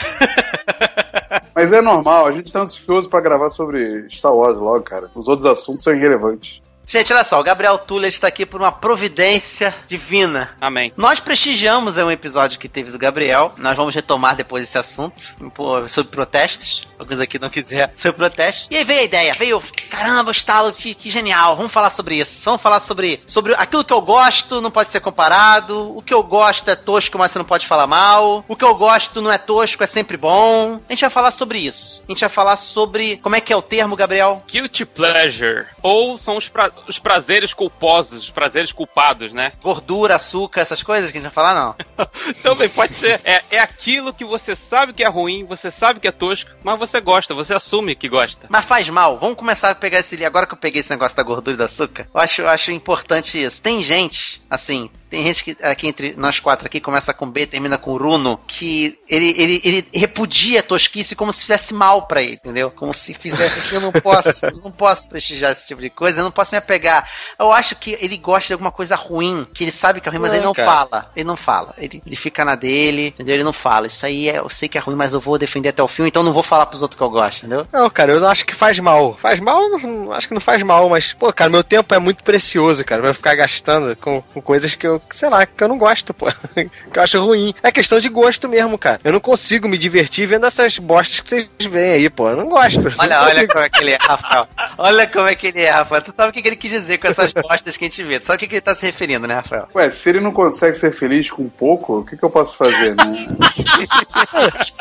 Mas 1.54 1.72
é 1.72 1.82
normal, 1.82 2.28
a 2.28 2.32
gente 2.32 2.52
tá 2.52 2.62
ansioso 2.62 3.10
pra 3.10 3.20
gravar 3.20 3.50
sobre 3.50 4.06
Star 4.10 4.34
Wars 4.34 4.58
logo, 4.58 4.82
cara. 4.82 5.10
Os 5.14 5.28
outros 5.28 5.46
assuntos 5.46 5.84
são 5.84 5.94
irrelevantes. 5.94 6.62
Gente, 6.86 7.14
olha 7.14 7.24
só, 7.24 7.40
o 7.40 7.44
Gabriel 7.44 7.78
Tuller 7.78 8.10
está 8.10 8.28
aqui 8.28 8.46
por 8.46 8.60
uma 8.60 8.72
providência 8.72 9.74
divina. 9.88 10.50
Amém. 10.60 10.92
Nós 10.98 11.20
prestigiamos 11.22 11.98
é 11.98 12.04
um 12.04 12.12
episódio 12.12 12.60
que 12.60 12.68
teve 12.68 12.92
do 12.92 12.98
Gabriel. 12.98 13.54
Nós 13.58 13.78
vamos 13.78 13.96
retomar 13.96 14.36
depois 14.36 14.64
esse 14.64 14.78
assunto 14.78 15.24
pô, 15.54 15.88
sobre 15.88 16.12
protestos. 16.12 16.86
Alguns 17.00 17.20
aqui 17.20 17.40
não 17.40 17.50
quiser 17.50 17.94
sobre 17.96 18.18
protestos. 18.18 18.68
E 18.70 18.78
aí 18.78 18.84
veio 18.84 19.00
a 19.00 19.04
ideia, 19.04 19.34
veio, 19.38 19.62
caramba, 19.90 20.30
o 20.30 20.32
estalo, 20.32 20.74
que, 20.74 20.94
que 20.94 21.10
genial. 21.10 21.56
Vamos 21.56 21.72
falar 21.72 21.90
sobre 21.92 22.16
isso. 22.16 22.44
Vamos 22.44 22.62
falar 22.62 22.80
sobre, 22.82 23.22
sobre 23.26 23.54
aquilo 23.56 23.86
que 23.86 23.94
eu 23.94 24.02
gosto, 24.02 24.60
não 24.60 24.70
pode 24.72 24.92
ser 24.92 25.00
comparado. 25.00 25.96
O 25.98 26.02
que 26.02 26.14
eu 26.14 26.22
gosto 26.24 26.70
é 26.70 26.76
tosco, 26.76 27.18
mas 27.18 27.32
você 27.32 27.38
não 27.40 27.46
pode 27.46 27.68
falar 27.68 27.88
mal. 27.88 28.44
O 28.50 28.56
que 28.56 28.66
eu 28.66 28.76
gosto 28.76 29.22
não 29.22 29.32
é 29.32 29.38
tosco, 29.38 29.82
é 29.84 29.88
sempre 29.88 30.18
bom. 30.18 30.80
A 30.90 30.92
gente 30.94 31.02
vai 31.02 31.10
falar 31.10 31.32
sobre 31.32 31.60
isso. 31.60 32.04
A 32.08 32.12
gente 32.12 32.20
vai 32.20 32.30
falar 32.30 32.58
sobre. 32.58 33.16
Como 33.18 33.36
é 33.36 33.40
que 33.40 33.54
é 33.54 33.56
o 33.56 33.62
termo, 33.62 33.96
Gabriel? 33.96 34.44
Guilty 34.48 34.84
pleasure. 34.86 35.68
Ou 35.82 36.18
são 36.18 36.36
os, 36.36 36.50
pra- 36.50 36.72
os 36.88 37.00
prazeres 37.00 37.54
culposos, 37.54 38.24
os 38.24 38.30
prazeres 38.30 38.72
culpados, 38.72 39.32
né? 39.32 39.54
Gordura, 39.62 40.16
açúcar, 40.16 40.62
essas 40.62 40.84
coisas 40.84 41.12
que 41.12 41.18
a 41.18 41.22
gente 41.22 41.32
vai 41.32 41.34
falar, 41.34 41.54
não. 41.54 42.06
Também 42.42 42.70
pode 42.70 42.94
ser. 42.94 43.20
É, 43.24 43.42
é 43.52 43.60
aquilo 43.60 44.14
que 44.14 44.26
você 44.26 44.56
sabe 44.56 44.94
que 44.94 45.04
é 45.04 45.08
ruim, 45.08 45.46
você 45.46 45.72
sabe 45.72 46.00
que 46.00 46.08
é 46.08 46.12
tosco, 46.12 46.50
mas 46.64 46.80
você 46.80 47.00
gosta, 47.00 47.34
você 47.34 47.54
assume 47.54 47.96
que 47.96 48.10
gosta. 48.10 48.48
Mas 48.50 48.66
faz 48.66 48.90
mal. 48.90 49.18
Vamos 49.18 49.38
começar 49.38 49.70
a 49.70 49.76
pegar 49.76 50.00
esse. 50.00 50.24
Agora 50.26 50.46
que 50.46 50.54
eu 50.54 50.58
peguei 50.58 50.82
esse 50.82 50.92
negócio 50.92 51.18
da 51.18 51.24
gordura 51.24 51.56
e 51.56 51.58
do 51.58 51.64
açúcar, 51.64 52.08
eu 52.14 52.22
acho, 52.22 52.42
eu 52.42 52.50
acho 52.50 52.72
importante 52.72 53.42
isso. 53.42 53.62
Tem 53.62 53.82
gente, 53.82 54.42
assim, 54.50 54.90
tem 55.12 55.24
gente 55.26 55.44
que 55.44 55.58
aqui 55.62 55.88
entre 55.88 56.16
nós 56.18 56.40
quatro 56.40 56.66
aqui 56.66 56.80
começa 56.80 57.14
com 57.14 57.30
B, 57.30 57.46
termina 57.46 57.78
com 57.78 57.96
Runo, 57.98 58.40
que 58.48 58.98
ele, 59.08 59.36
ele, 59.38 59.62
ele 59.64 59.88
repudia 59.94 60.62
a 60.62 60.64
tosquice 60.64 61.16
como 61.16 61.32
se 61.34 61.42
fizesse 61.42 61.74
mal 61.74 62.08
pra 62.08 62.22
ele, 62.22 62.34
entendeu? 62.34 62.72
Como 62.72 62.94
se 62.94 63.14
fizesse 63.14 63.60
assim, 63.60 63.76
eu 63.76 63.82
não 63.82 63.92
posso, 63.92 64.46
eu 64.46 64.58
não 64.64 64.72
posso 64.72 65.08
prestigiar 65.10 65.52
esse 65.52 65.68
tipo 65.68 65.82
de 65.82 65.90
coisa, 65.90 66.22
eu 66.22 66.24
não 66.24 66.32
posso 66.32 66.54
me 66.56 66.58
apegar. 66.58 67.08
Eu 67.38 67.52
acho 67.52 67.76
que 67.76 67.98
ele 68.02 68.18
gosta 68.18 68.48
de 68.48 68.54
alguma 68.54 68.72
coisa 68.72 68.96
ruim, 68.96 69.46
que 69.54 69.64
ele 69.64 69.72
sabe 69.72 70.00
que 70.02 70.08
é 70.08 70.12
ruim, 70.12 70.22
mas 70.22 70.32
Não, 70.32 70.38
ele 70.38 70.46
não 70.46 70.54
cara. 70.54 70.72
fala. 70.72 71.12
Ele 71.16 71.26
não 71.26 71.36
fala. 71.36 71.76
Ele, 71.78 72.02
ele 72.06 72.16
fica 72.16 72.46
na 72.46 72.56
dele, 72.56 73.08
entendeu? 73.08 73.36
Ele 73.36 73.44
não 73.44 73.54
fala. 73.54 73.88
Isso 73.88 74.06
aí 74.06 74.30
é, 74.30 74.40
eu 74.40 74.50
sei 74.50 74.70
que 74.70 74.78
é 74.78 74.82
ruim, 74.82 74.96
mas 74.96 75.12
eu 75.14 75.20
vou 75.20 75.38
defender 75.38 75.70
até 75.70 75.84
o 75.84 75.88
fim, 75.88 76.06
então 76.06 76.24
não 76.24 76.32
vou 76.34 76.44
falar 76.44 76.66
pros 76.68 76.82
outros 76.82 76.98
que 76.98 77.04
eu 77.04 77.10
gosto, 77.10 77.40
entendeu? 77.46 77.68
Não, 77.74 77.90
cara, 77.90 78.14
eu 78.14 78.20
não 78.22 78.30
acho 78.30 78.46
que 78.46 78.56
faz 78.56 78.80
mal. 78.80 79.18
Faz 79.18 79.40
mal, 79.42 79.70
não- 79.70 80.14
acho 80.14 80.28
que 80.28 80.34
não 80.34 80.42
faz 80.42 80.62
mal, 80.64 80.88
mas, 80.90 81.12
pô, 81.14 81.32
cara, 81.34 81.50
meu 81.50 81.64
tempo 81.64 81.94
é 81.94 82.00
muito 82.00 82.24
precioso, 82.24 82.86
cara. 82.86 83.02
Vai 83.02 83.14
ficar 83.14 83.36
gastando 83.36 83.96
com, 83.98 84.22
com 84.22 84.42
coisas 84.42 84.76
que 84.76 84.86
eu, 84.88 85.01
sei 85.12 85.30
lá, 85.30 85.46
que 85.46 85.64
eu 85.64 85.68
não 85.68 85.78
gosto, 85.78 86.14
pô. 86.14 86.28
que 86.56 87.00
eu 87.00 87.04
acho 87.04 87.22
ruim. 87.22 87.54
É 87.62 87.72
questão 87.72 88.00
de 88.00 88.10
gosto 88.10 88.48
mesmo, 88.48 88.78
cara. 88.78 89.00
Eu 89.04 89.14
não 89.14 89.20
consigo 89.20 89.68
me 89.68 89.78
divertir 89.78 90.26
vendo 90.26 90.46
essas 90.46 90.78
bostas 90.78 91.20
que 91.20 91.30
vocês 91.30 91.50
veem 91.70 91.94
aí, 91.94 92.10
pô. 92.10 92.30
Eu 92.30 92.38
não 92.38 92.50
gosto. 92.50 92.82
Olha, 92.98 93.20
Não 93.20 93.26
olha 93.26 93.48
como 93.48 93.64
é 93.64 93.70
que 93.70 93.82
ele 93.82 93.92
é, 93.92 93.98
Rafael. 94.00 94.48
Olha 94.78 95.08
como 95.08 95.28
é 95.28 95.36
que 95.36 95.48
ele 95.48 95.62
é, 95.62 95.70
Rafael. 95.70 96.02
Tu 96.02 96.12
sabe 96.14 96.30
o 96.30 96.32
que 96.34 96.48
ele 96.48 96.56
quis 96.56 96.72
dizer 96.72 96.98
com 96.98 97.08
essas 97.08 97.34
bostas 97.34 97.78
que 97.78 97.86
a 97.86 97.88
gente 97.88 98.04
vê. 98.04 98.20
Tu 98.20 98.26
sabe 98.28 98.38
o 98.38 98.48
que 98.48 98.56
ele 98.56 98.62
tá 98.62 98.76
se 98.76 98.86
referindo, 98.86 99.28
né, 99.28 99.36
Rafael? 99.36 99.68
Ué, 99.76 99.90
se 99.90 100.10
ele 100.10 100.20
não 100.20 100.32
consegue 100.32 100.76
ser 100.76 100.92
feliz 100.92 101.30
com 101.30 101.48
pouco, 101.50 102.00
o 102.00 102.06
que, 102.06 102.18
que 102.18 102.24
eu 102.24 102.30
posso 102.30 102.56
fazer, 102.56 102.96
né? 102.96 103.28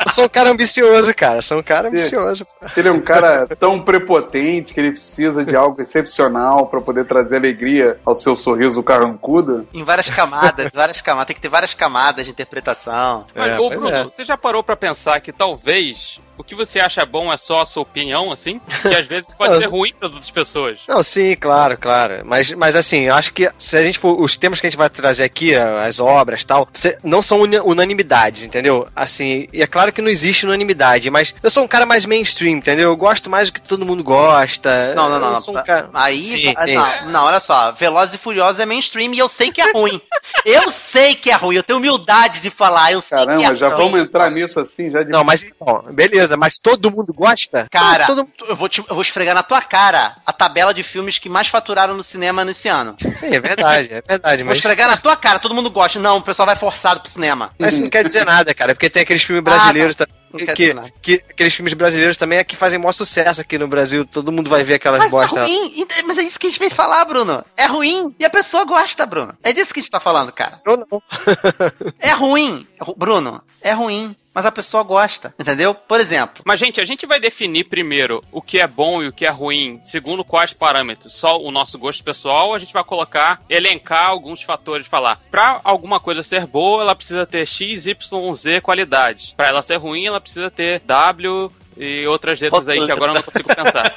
Eu 0.05 0.11
sou 0.11 0.25
um 0.25 0.29
cara 0.29 0.49
ambicioso, 0.51 1.13
cara. 1.13 1.37
Eu 1.37 1.41
sou 1.41 1.59
um 1.59 1.63
cara 1.63 1.83
Sim. 1.83 1.95
ambicioso. 1.95 2.45
Se 2.63 2.79
ele 2.79 2.89
é 2.89 2.91
um 2.91 3.01
cara 3.01 3.47
tão 3.59 3.79
prepotente 3.79 4.73
que 4.73 4.79
ele 4.79 4.91
precisa 4.91 5.43
de 5.45 5.55
algo 5.55 5.81
excepcional 5.81 6.67
pra 6.67 6.81
poder 6.81 7.05
trazer 7.05 7.37
alegria 7.37 7.97
ao 8.05 8.13
seu 8.13 8.35
sorriso 8.35 8.81
carrancudo, 8.83 9.67
Em 9.73 9.83
várias 9.83 10.09
camadas, 10.15 10.69
várias 10.73 11.01
camadas. 11.01 11.27
Tem 11.27 11.35
que 11.35 11.41
ter 11.41 11.49
várias 11.49 11.73
camadas 11.73 12.25
de 12.25 12.31
interpretação. 12.31 13.25
Mas, 13.35 13.51
É, 13.51 13.59
ô 13.59 13.69
Bruno, 13.69 13.89
é. 13.89 14.03
você 14.03 14.23
já 14.23 14.37
parou 14.37 14.63
pra 14.63 14.75
pensar 14.75 15.19
que 15.21 15.31
talvez 15.31 16.19
o 16.41 16.43
que 16.43 16.55
você 16.55 16.79
acha 16.79 17.05
bom 17.05 17.31
é 17.31 17.37
só 17.37 17.59
a 17.61 17.65
sua 17.65 17.83
opinião, 17.83 18.31
assim? 18.31 18.59
Que 18.81 18.87
às 18.95 19.05
vezes 19.05 19.31
pode 19.33 19.57
ser 19.61 19.67
ruim 19.67 19.93
para 19.97 20.07
outras 20.07 20.29
pessoas. 20.29 20.79
Não, 20.87 21.01
sim, 21.03 21.35
claro, 21.35 21.77
claro. 21.77 22.21
Mas, 22.25 22.51
mas 22.51 22.75
assim, 22.75 23.01
eu 23.01 23.13
acho 23.15 23.31
que 23.33 23.49
se 23.57 23.77
a 23.77 23.83
gente 23.83 23.99
for, 23.99 24.19
os 24.19 24.35
temas 24.35 24.59
que 24.59 24.67
a 24.67 24.69
gente 24.69 24.77
vai 24.77 24.89
trazer 24.89 25.23
aqui, 25.23 25.55
as 25.55 25.99
obras 25.99 26.43
tal, 26.43 26.67
se- 26.73 26.97
não 27.03 27.21
são 27.21 27.41
unanimidades, 27.41 28.43
entendeu? 28.43 28.87
Assim, 28.95 29.47
e 29.53 29.61
é 29.61 29.67
claro 29.67 29.93
que 29.93 30.01
não 30.01 30.09
existe 30.09 30.45
unanimidade, 30.45 31.09
mas 31.09 31.33
eu 31.41 31.49
sou 31.51 31.63
um 31.63 31.67
cara 31.67 31.85
mais 31.85 32.05
mainstream, 32.05 32.57
entendeu? 32.57 32.89
Eu 32.89 32.97
gosto 32.97 33.29
mais 33.29 33.47
do 33.47 33.53
que 33.53 33.61
todo 33.61 33.85
mundo 33.85 34.03
gosta. 34.03 34.93
Não, 34.95 35.09
não, 35.09 35.19
não. 35.19 35.27
Eu 35.27 35.33
não. 35.33 35.41
sou 35.41 35.57
um 35.57 35.63
cara... 35.63 35.89
Aí, 35.93 36.23
Sim, 36.23 36.53
ah, 36.57 36.61
sim. 36.61 36.75
Não, 36.75 37.09
não, 37.11 37.23
olha 37.25 37.39
só. 37.39 37.71
Velozes 37.71 38.15
e 38.15 38.17
Furiosos 38.17 38.59
é 38.59 38.65
mainstream 38.65 39.13
e 39.13 39.19
eu 39.19 39.27
sei 39.29 39.51
que 39.51 39.61
é 39.61 39.71
ruim. 39.71 40.01
eu 40.45 40.69
sei 40.69 41.15
que 41.15 41.29
é 41.29 41.35
ruim. 41.35 41.55
Eu 41.55 41.63
tenho 41.63 41.77
humildade 41.79 42.41
de 42.41 42.49
falar. 42.49 42.91
Eu 42.91 43.01
sei 43.01 43.17
que 43.19 43.23
é 43.23 43.35
caramba, 43.35 43.55
já 43.55 43.69
ruim. 43.69 43.77
vamos 43.77 43.99
entrar 44.01 44.29
nisso 44.31 44.59
assim, 44.59 44.89
já 44.89 45.03
de 45.03 45.09
Não, 45.11 45.23
mas 45.23 45.43
então, 45.43 45.83
beleza, 45.91 46.30
mas 46.37 46.57
todo 46.57 46.91
mundo 46.91 47.13
gosta? 47.13 47.67
Cara, 47.71 48.05
Todo, 48.05 48.27
eu, 48.47 48.55
vou 48.55 48.67
te- 48.69 48.79
eu 48.79 48.93
vou 48.95 49.01
esfregar 49.01 49.35
na 49.35 49.43
tua 49.43 49.61
cara 49.61 50.15
a 50.25 50.33
tabela 50.33 50.73
de 50.73 50.83
filmes 50.83 51.17
que 51.19 51.29
mais 51.29 51.47
faturaram 51.47 51.95
no 51.95 52.03
cinema 52.03 52.43
nesse 52.45 52.67
ano. 52.67 52.95
sim, 53.15 53.27
é 53.33 53.39
verdade, 53.39 53.89
é 53.93 54.01
verdade, 54.01 54.43
Vou 54.43 54.49
mas, 54.49 54.57
esfregar 54.57 54.87
na 54.89 54.97
tua 54.97 55.15
cara, 55.15 55.39
todo 55.39 55.55
mundo 55.55 55.69
gosta. 55.69 55.99
Não, 55.99 56.17
o 56.17 56.21
pessoal 56.21 56.45
vai 56.45 56.55
forçado 56.55 56.99
pro 57.01 57.09
cinema. 57.09 57.51
mas 57.59 57.73
isso 57.73 57.83
não 57.83 57.89
quer 57.89 58.03
dizer 58.03 58.25
nada, 58.25 58.53
cara, 58.53 58.73
porque 58.75 58.89
tem 58.89 59.03
aqueles 59.03 59.23
filmes 59.23 59.43
brasileiros 59.43 59.95
Ah, 59.95 60.05
também. 60.05 60.21
Que, 60.55 60.73
que- 61.01 61.23
aqueles 61.29 61.53
filmes 61.53 61.73
brasileiros 61.73 62.15
também 62.15 62.39
é 62.39 62.43
que 62.45 62.55
fazem 62.55 62.79
maior 62.79 62.93
sucesso 62.93 63.41
aqui 63.41 63.57
no 63.57 63.67
Brasil. 63.67 64.05
Todo 64.05 64.31
mundo 64.31 64.49
vai 64.49 64.63
ver 64.63 64.75
aquelas 64.75 64.99
Mas 64.99 65.09
é 65.09 65.11
bostas. 65.11 65.43
ruim. 65.43 65.73
Ent- 65.81 66.03
Mas 66.05 66.17
é 66.17 66.21
isso 66.23 66.39
que 66.39 66.47
a 66.47 66.49
gente 66.49 66.57
veio 66.59 66.71
falar, 66.71 67.03
Bruno. 67.03 67.43
É 67.57 67.65
ruim. 67.65 68.15
E 68.17 68.23
a 68.23 68.29
pessoa 68.29 68.63
gosta, 68.63 69.05
Bruno. 69.05 69.37
É 69.43 69.51
disso 69.51 69.73
que 69.73 69.81
a 69.81 69.83
gente 69.83 69.91
tá 69.91 69.99
falando, 69.99 70.31
cara. 70.31 70.61
Eu 70.65 70.77
não. 70.89 71.01
É 71.99 72.11
ruim. 72.11 72.65
Ru- 72.79 72.95
Bruno, 72.97 73.41
é 73.61 73.73
ruim. 73.73 74.15
Mas 74.33 74.45
a 74.45 74.51
pessoa 74.51 74.83
gosta. 74.83 75.33
Entendeu? 75.37 75.73
Por 75.73 75.99
exemplo. 75.99 76.41
Mas, 76.45 76.59
gente, 76.59 76.79
a 76.79 76.85
gente 76.85 77.05
vai 77.05 77.19
definir 77.19 77.65
primeiro 77.65 78.23
o 78.31 78.41
que 78.41 78.59
é 78.59 78.67
bom 78.67 79.03
e 79.03 79.07
o 79.07 79.11
que 79.13 79.25
é 79.25 79.29
ruim, 79.29 79.81
segundo 79.83 80.23
quais 80.23 80.53
parâmetros? 80.53 81.15
Só 81.15 81.37
o 81.37 81.51
nosso 81.51 81.77
gosto 81.77 82.03
pessoal, 82.03 82.49
ou 82.49 82.55
a 82.55 82.59
gente 82.59 82.73
vai 82.73 82.83
colocar, 82.83 83.41
elencar 83.49 84.05
alguns 84.05 84.41
fatores, 84.41 84.87
falar. 84.87 85.19
Pra 85.29 85.59
alguma 85.63 85.99
coisa 85.99 86.23
ser 86.23 86.45
boa, 86.45 86.81
ela 86.81 86.95
precisa 86.95 87.25
ter 87.25 87.45
X, 87.45 87.87
Y, 87.87 88.33
Z 88.33 88.61
qualidade. 88.61 89.33
Pra 89.35 89.47
ela 89.47 89.61
ser 89.61 89.77
ruim, 89.77 90.05
ela 90.05 90.21
precisa 90.21 90.49
ter 90.49 90.79
W 90.85 91.51
e 91.77 92.05
outras 92.07 92.39
letras 92.39 92.67
aí 92.69 92.85
que 92.85 92.91
agora 92.91 93.11
eu 93.11 93.15
não 93.15 93.23
consigo 93.23 93.53
pensar. 93.53 93.91